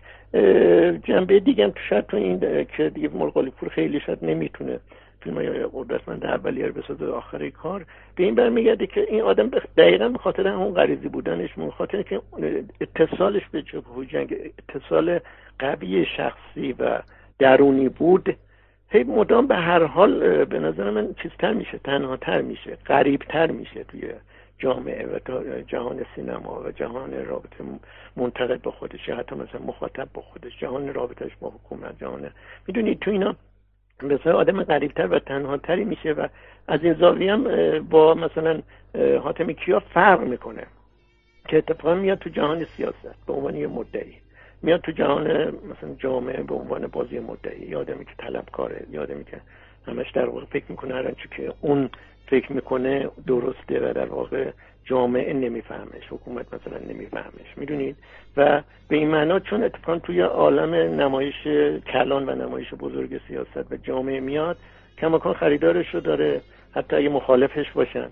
جنبه 1.04 1.40
دیگه 1.40 1.68
تو 1.70 1.80
شاید 1.90 2.06
تو 2.06 2.18
این 2.18 2.66
که 2.78 2.90
دیگه 2.90 3.10
مرغالی 3.10 3.50
پور 3.50 3.70
خیلی 3.70 4.00
شاید 4.00 4.20
نمی‌تونه 4.22 4.80
فیلم 5.22 5.36
های 5.38 5.66
قدرتمند 5.74 6.26
اولیه 6.26 6.68
رو 6.68 6.74
بسازه 6.74 7.06
آخری 7.06 7.52
کار. 7.52 7.86
به 8.16 8.24
این 8.24 8.36
برمیگرده 8.36 8.88
که 8.88 9.02
این 9.10 9.22
آدم 9.22 9.50
دقیقا 9.78 10.10
به 10.10 10.18
خاطر 10.18 10.48
اون 10.48 10.74
غریزی 10.74 11.08
بودنش 11.10 11.54
به 11.54 11.72
خاطر 11.72 12.02
که 12.02 12.22
اتصالش 12.82 13.44
به 13.52 13.62
جبهه 13.62 14.06
جنگ 14.06 14.36
اتصال 14.70 15.20
قوی 15.60 16.06
شخصی 16.06 16.76
و 16.80 17.02
درونی 17.40 17.90
بود 17.90 18.36
هی 18.90 19.04
مدام 19.04 19.48
به 19.48 19.56
هر 19.56 19.84
حال 19.84 20.46
به 20.46 20.60
نظر 20.60 20.90
من 20.90 21.14
چیزتر 21.14 21.54
میشه 21.54 21.78
تنها 21.78 22.18
تر 22.18 22.42
میشه 22.42 22.78
قریبتر 22.86 23.52
میشه 23.52 23.84
توی 23.84 24.12
جامعه 24.60 25.08
و 25.08 25.20
جهان 25.62 26.06
سینما 26.16 26.62
و 26.66 26.72
جهان 26.72 27.26
رابطه 27.26 27.64
منتقد 28.16 28.62
با 28.62 28.72
خودش 28.72 29.08
یا 29.08 29.16
حتی 29.16 29.36
مثلا 29.36 29.62
مخاطب 29.62 30.08
با 30.14 30.22
خودش. 30.22 30.60
جهان 30.60 30.94
رابطش 30.94 31.32
با 31.40 31.50
حکومت 31.50 32.00
جهان 32.00 32.32
می‌دونید 32.68 33.00
تو 33.00 33.12
اینا 33.12 33.36
مثلا 34.04 34.38
آدم 34.38 34.64
قریبتر 34.64 35.08
و 35.08 35.20
تنها 35.20 35.58
تری 35.58 35.86
میشه 35.86 36.12
و 36.12 36.28
از 36.68 36.84
این 36.84 36.94
زاویه 36.94 37.34
هم 37.34 37.44
با 37.90 38.14
مثلا 38.14 38.62
حاتم 39.24 39.52
کیا 39.52 39.80
فرق 39.80 40.22
می‌کنه 40.22 40.64
که 41.48 41.58
اتفاقا 41.58 41.96
میاد 41.96 42.18
تو 42.18 42.30
جهان 42.30 42.66
سیاست 42.66 43.26
به 43.28 43.34
عنوان 43.34 43.56
یه 43.56 43.68
مدعی. 43.68 44.14
میاد 44.62 44.82
تو 44.82 44.92
جهان 44.92 45.28
مثلا 45.48 45.96
جامعه 45.98 46.44
به 46.44 46.56
عنوان 46.56 46.88
بازی 46.88 47.20
مدعی 47.20 47.66
یادمی 47.66 48.06
که 48.06 48.12
طلبکاره 48.18 48.86
یادمی 48.92 49.24
که 49.24 49.42
همش 49.88 50.12
در 50.12 50.30
واقع 50.30 50.46
فکر 50.46 50.66
می‌کنه 50.70 50.94
هر 50.94 51.12
که 51.12 51.54
اون 51.62 51.90
فکر 52.28 52.54
می‌کنه 52.54 53.10
درسته 53.28 53.90
و 53.90 53.94
در 53.94 54.06
واقع 54.06 54.52
جامعه 54.86 55.34
نمیفهمش 55.34 56.04
حکومت 56.10 56.46
مثلا 56.54 56.78
نمیفهمش 56.90 57.58
می‌دونید؟ 57.58 57.96
و 58.38 58.62
به 58.88 58.96
این 58.96 59.08
معنا 59.08 59.40
چون 59.40 59.64
اتفاقا 59.64 60.00
توی 60.00 60.22
عالم 60.22 60.74
نمایش 61.02 61.48
کلان 61.94 62.30
و 62.30 62.36
نمایش 62.36 62.74
بزرگ 62.74 63.22
سیاست 63.28 63.72
و 63.72 63.78
جامعه 63.78 64.20
میاد 64.20 64.58
کماکان 64.98 65.34
خریدارش 65.34 65.94
رو 65.94 66.00
داره 66.00 66.42
حتی 66.72 66.96
اگه 66.96 67.10
مخالفش 67.10 67.72
باشن 67.72 68.10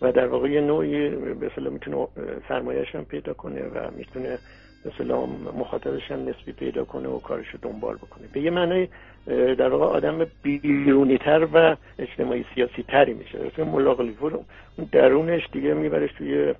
و 0.00 0.12
در 0.12 0.26
واقع 0.26 0.48
یه 0.48 0.60
نوعی 0.60 1.08
به 1.08 1.50
می‌تونه 1.70 2.06
سرمایهش 2.48 2.94
هم 2.94 3.04
پیدا 3.04 3.34
کنه 3.34 3.62
و 3.62 3.90
می‌تونه 3.96 4.38
مثلا 4.84 5.26
مخاطبش 5.58 6.10
هم 6.10 6.28
نسبی 6.28 6.52
پیدا 6.52 6.84
کنه 6.84 7.08
و 7.08 7.18
کارش 7.18 7.46
رو 7.48 7.58
دنبال 7.62 7.96
بکنه. 7.96 8.26
به 8.32 8.40
یه 8.40 8.50
معنی 8.50 8.88
در 9.26 9.68
واقع 9.68 9.84
آدم 9.84 10.26
بیرونی 10.42 11.18
تر 11.18 11.48
و 11.52 11.76
اجتماعی 11.98 12.44
سیاسی 12.54 12.82
تری 12.82 13.14
میشه 13.14 13.38
مثل 13.46 13.64
ملاقلیفور 13.64 14.34
اون 14.76 14.88
درونش 14.92 15.42
دیگه 15.52 15.74
میبرش 15.74 16.10
توی 16.12 16.54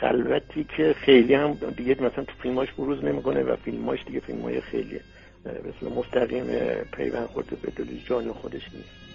خلوتی 0.00 0.66
که 0.76 0.92
خیلی 0.92 1.34
هم 1.34 1.52
دیگه 1.76 1.94
مثلا 1.94 2.24
تو 2.24 2.32
فیلماش 2.42 2.72
بروز 2.72 3.04
نمی‌کنه 3.04 3.42
و 3.42 3.56
فیلماش 3.56 4.04
دیگه 4.04 4.20
فیلمای 4.20 4.60
خیلی 4.60 5.00
مثل 5.46 5.94
مستقیم 5.94 6.46
پیوند 6.92 7.26
خورده 7.26 7.56
به 7.56 7.70
دل 7.70 7.84
جان 8.06 8.32
خودش 8.32 8.62
نیست. 8.74 9.11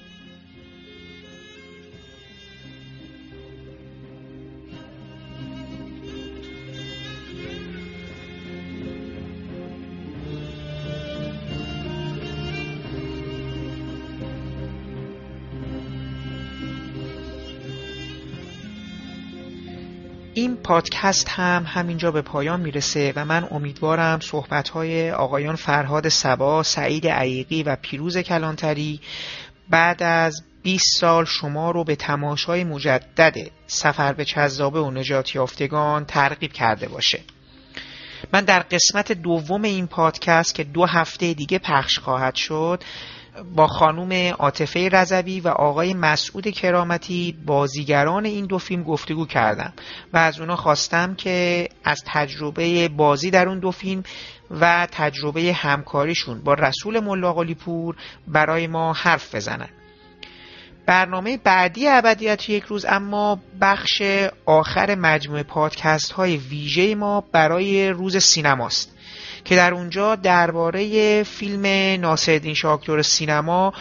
پادکست 20.68 21.30
هم 21.30 21.66
همینجا 21.68 22.12
به 22.12 22.22
پایان 22.22 22.60
می‌رسه 22.60 23.14
و 23.16 23.26
من 23.26 23.48
امیدوارم 23.52 24.20
صحبتهای 24.20 25.12
آقایان 25.12 25.56
فرهاد 25.56 26.10
سبا، 26.10 26.64
سعید 26.64 27.08
عیقی 27.08 27.64
و 27.64 27.76
پیروز 27.76 28.18
کلانتری 28.18 29.00
بعد 29.70 30.04
از 30.04 30.44
20 30.64 30.86
سال 31.00 31.26
شما 31.26 31.72
رو 31.72 31.84
به 31.84 31.96
تماشای 31.96 32.64
مجدد 32.64 33.38
سفر 33.68 34.14
به 34.14 34.26
چذابه 34.26 34.80
و 34.80 34.92
نجات 34.92 35.36
یافتگان 35.36 36.06
ترغیب 36.06 36.54
کرده 36.54 36.88
باشه. 36.88 37.20
من 38.34 38.42
در 38.42 38.60
قسمت 38.60 39.12
دوم 39.12 39.64
این 39.64 39.88
پادکست 39.88 40.56
که 40.56 40.64
دو 40.64 40.86
هفته 40.86 41.34
دیگه 41.34 41.60
پخش 41.60 42.00
خواهد 42.00 42.36
شد 42.36 42.84
با 43.56 43.68
خانوم 43.68 44.14
عاطفه 44.40 44.90
رضوی 44.90 45.40
و 45.40 45.48
آقای 45.48 45.94
مسعود 45.94 46.48
کرامتی 46.50 47.38
بازیگران 47.46 48.26
این 48.26 48.46
دو 48.46 48.58
فیلم 48.58 48.84
گفتگو 48.84 49.26
کردم 49.26 49.74
و 50.14 50.18
از 50.18 50.40
اونا 50.40 50.56
خواستم 50.56 51.16
که 51.16 51.68
از 51.84 52.04
تجربه 52.06 52.88
بازی 52.88 53.32
در 53.32 53.50
اون 53.50 53.60
دو 53.60 53.72
فیلم 53.72 54.04
و 54.52 54.88
تجربه 54.92 55.54
همکاریشون 55.54 56.42
با 56.42 56.54
رسول 56.54 57.00
ملاقالی 57.00 57.56
پور 57.56 57.96
برای 58.28 58.68
ما 58.68 58.94
حرف 58.94 59.36
بزنن. 59.36 59.70
برنامه 60.86 61.38
بعدی 61.38 61.88
ابدیت 61.88 62.50
یک 62.50 62.64
روز 62.64 62.86
اما 62.90 63.40
بخش 63.62 64.02
آخر 64.46 64.96
مجموعه 64.96 65.44
پادکست 65.44 66.12
های 66.12 66.38
ویژه 66.38 66.96
ما 66.96 67.22
برای 67.32 67.90
روز 67.90 68.18
سینماست. 68.18 68.97
که 69.48 69.56
در 69.56 69.74
اونجا 69.74 70.16
درباره 70.16 71.24
فیلم 71.24 71.66
ناصرالدین 72.02 72.54
شاکدور 72.54 73.02
سینما 73.02 73.74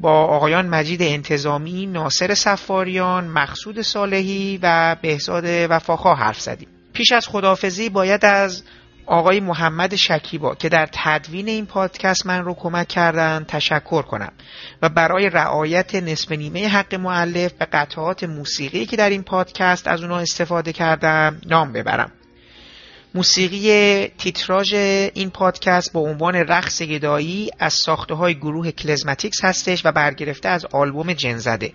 با 0.00 0.24
آقایان 0.24 0.66
مجید 0.66 1.02
انتظامی، 1.02 1.86
ناصر 1.86 2.34
سفاریان، 2.34 3.26
مقصود 3.26 3.80
صالحی 3.80 4.58
و 4.62 4.96
بهزاد 5.02 5.44
وفاخا 5.46 6.14
حرف 6.14 6.40
زدیم. 6.40 6.68
پیش 6.92 7.12
از 7.12 7.28
خدافزی 7.28 7.88
باید 7.88 8.24
از 8.24 8.62
آقای 9.06 9.40
محمد 9.40 9.94
شکیبا 9.94 10.54
که 10.54 10.68
در 10.68 10.88
تدوین 10.92 11.48
این 11.48 11.66
پادکست 11.66 12.26
من 12.26 12.44
رو 12.44 12.54
کمک 12.54 12.88
کردن 12.88 13.44
تشکر 13.48 14.02
کنم 14.02 14.32
و 14.82 14.88
برای 14.88 15.30
رعایت 15.30 15.94
نصف 15.94 16.32
نیمه 16.32 16.68
حق 16.68 16.94
معلف 16.94 17.52
به 17.52 17.64
قطعات 17.64 18.24
موسیقی 18.24 18.86
که 18.86 18.96
در 18.96 19.10
این 19.10 19.22
پادکست 19.22 19.88
از 19.88 20.02
اونا 20.02 20.18
استفاده 20.18 20.72
کردم 20.72 21.40
نام 21.46 21.72
ببرم 21.72 22.12
موسیقی 23.16 24.06
تیتراژ 24.18 24.74
این 25.14 25.30
پادکست 25.30 25.92
با 25.92 26.00
عنوان 26.00 26.34
رقص 26.34 26.82
گدایی 26.82 27.50
از 27.58 27.72
ساخته 27.72 28.14
های 28.14 28.34
گروه 28.34 28.70
کلزماتیکس 28.70 29.44
هستش 29.44 29.86
و 29.86 29.92
برگرفته 29.92 30.48
از 30.48 30.66
آلبوم 30.72 31.12
جنزده 31.12 31.72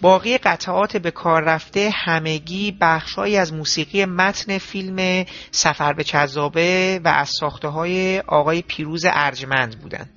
باقی 0.00 0.38
قطعات 0.38 0.96
به 0.96 1.10
کار 1.10 1.42
رفته 1.42 1.90
همگی 1.94 2.76
بخشهایی 2.80 3.36
از 3.36 3.52
موسیقی 3.52 4.04
متن 4.04 4.58
فیلم 4.58 5.24
سفر 5.50 5.92
به 5.92 6.04
چذابه 6.04 7.00
و 7.04 7.08
از 7.08 7.30
ساخته 7.40 7.68
های 7.68 8.20
آقای 8.20 8.62
پیروز 8.62 9.04
ارجمند 9.08 9.78
بودند. 9.78 10.10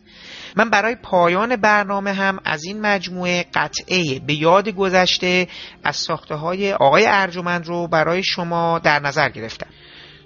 من 0.56 0.70
برای 0.70 0.96
پایان 0.96 1.56
برنامه 1.56 2.14
هم 2.14 2.40
از 2.46 2.64
این 2.64 2.82
مجموعه 2.82 3.46
قطعه 3.54 4.20
به 4.20 4.34
یاد 4.34 4.70
گذشته 4.70 5.48
از 5.84 5.96
ساخته 5.96 6.36
های 6.36 6.74
آقای 6.74 7.06
ارجمند 7.08 7.68
رو 7.68 7.88
برای 7.88 8.24
شما 8.24 8.80
در 8.80 9.00
نظر 9.00 9.30
گرفتم. 9.30 9.70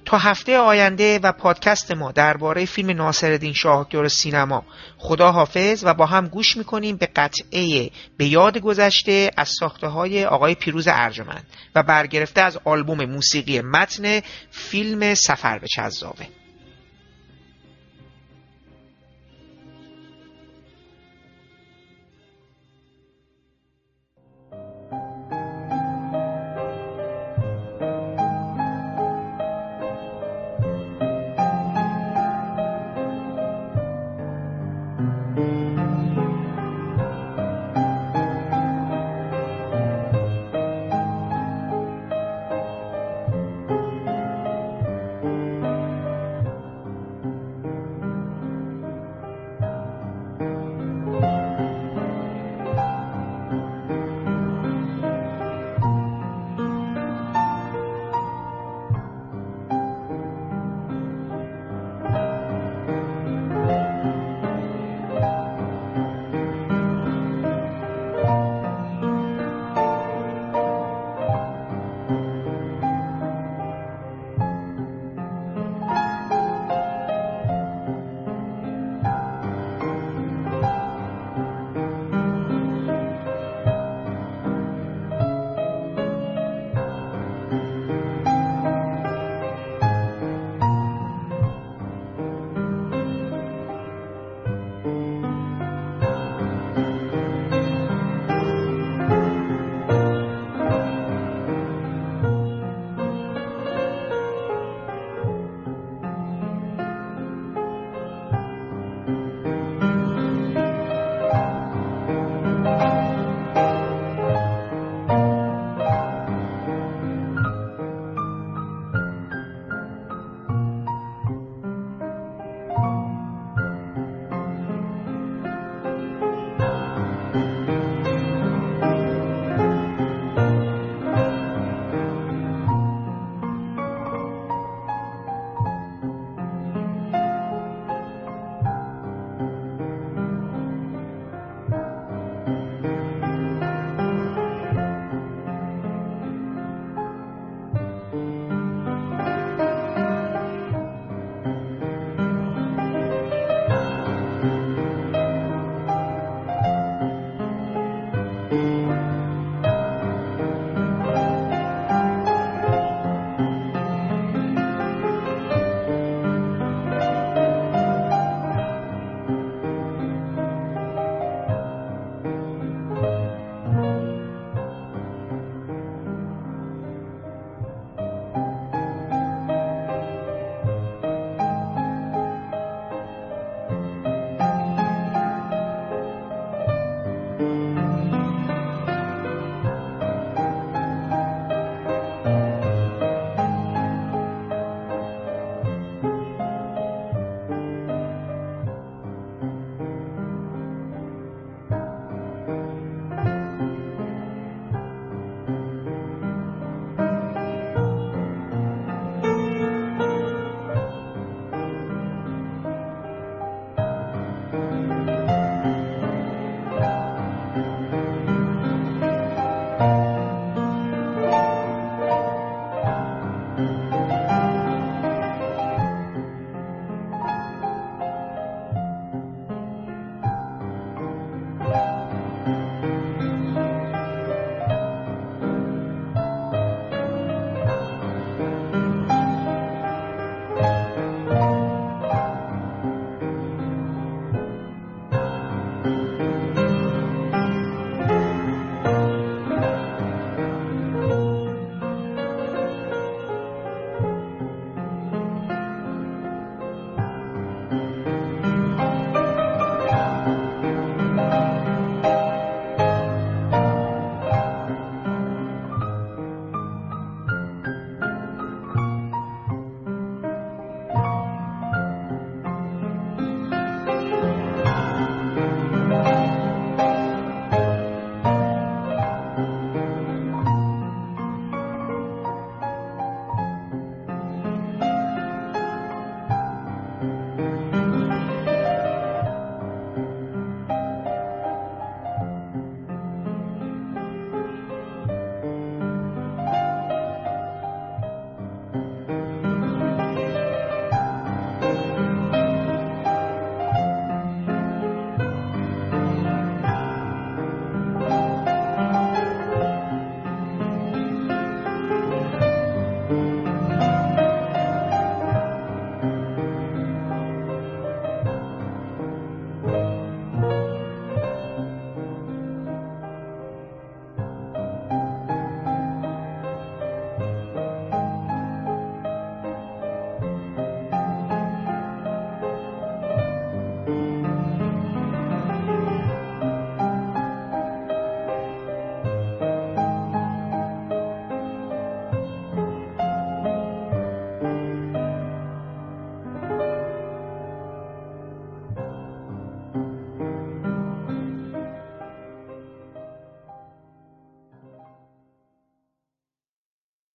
تا 0.05 0.17
هفته 0.17 0.57
آینده 0.57 1.19
و 1.23 1.31
پادکست 1.31 1.91
ما 1.91 2.11
درباره 2.11 2.65
فیلم 2.65 2.89
ناصرالدین 2.89 3.53
شاهکار 3.53 4.07
سینما. 4.07 4.65
خدا 4.97 5.31
حافظ 5.31 5.83
و 5.85 5.93
با 5.93 6.05
هم 6.05 6.27
گوش 6.27 6.57
می‌کنیم 6.57 6.97
به 6.97 7.05
قطعه 7.15 7.89
به 8.17 8.25
یاد 8.25 8.57
گذشته 8.57 9.31
از 9.37 9.49
ساخته 9.59 9.87
های 9.87 10.25
آقای 10.25 10.55
پیروز 10.55 10.87
ارجمند 10.87 11.47
و 11.75 11.83
برگرفته 11.83 12.41
از 12.41 12.59
آلبوم 12.65 13.05
موسیقی 13.05 13.61
متن 13.61 14.21
فیلم 14.51 15.13
سفر 15.13 15.59
به 15.59 15.67
چذابه 15.67 16.40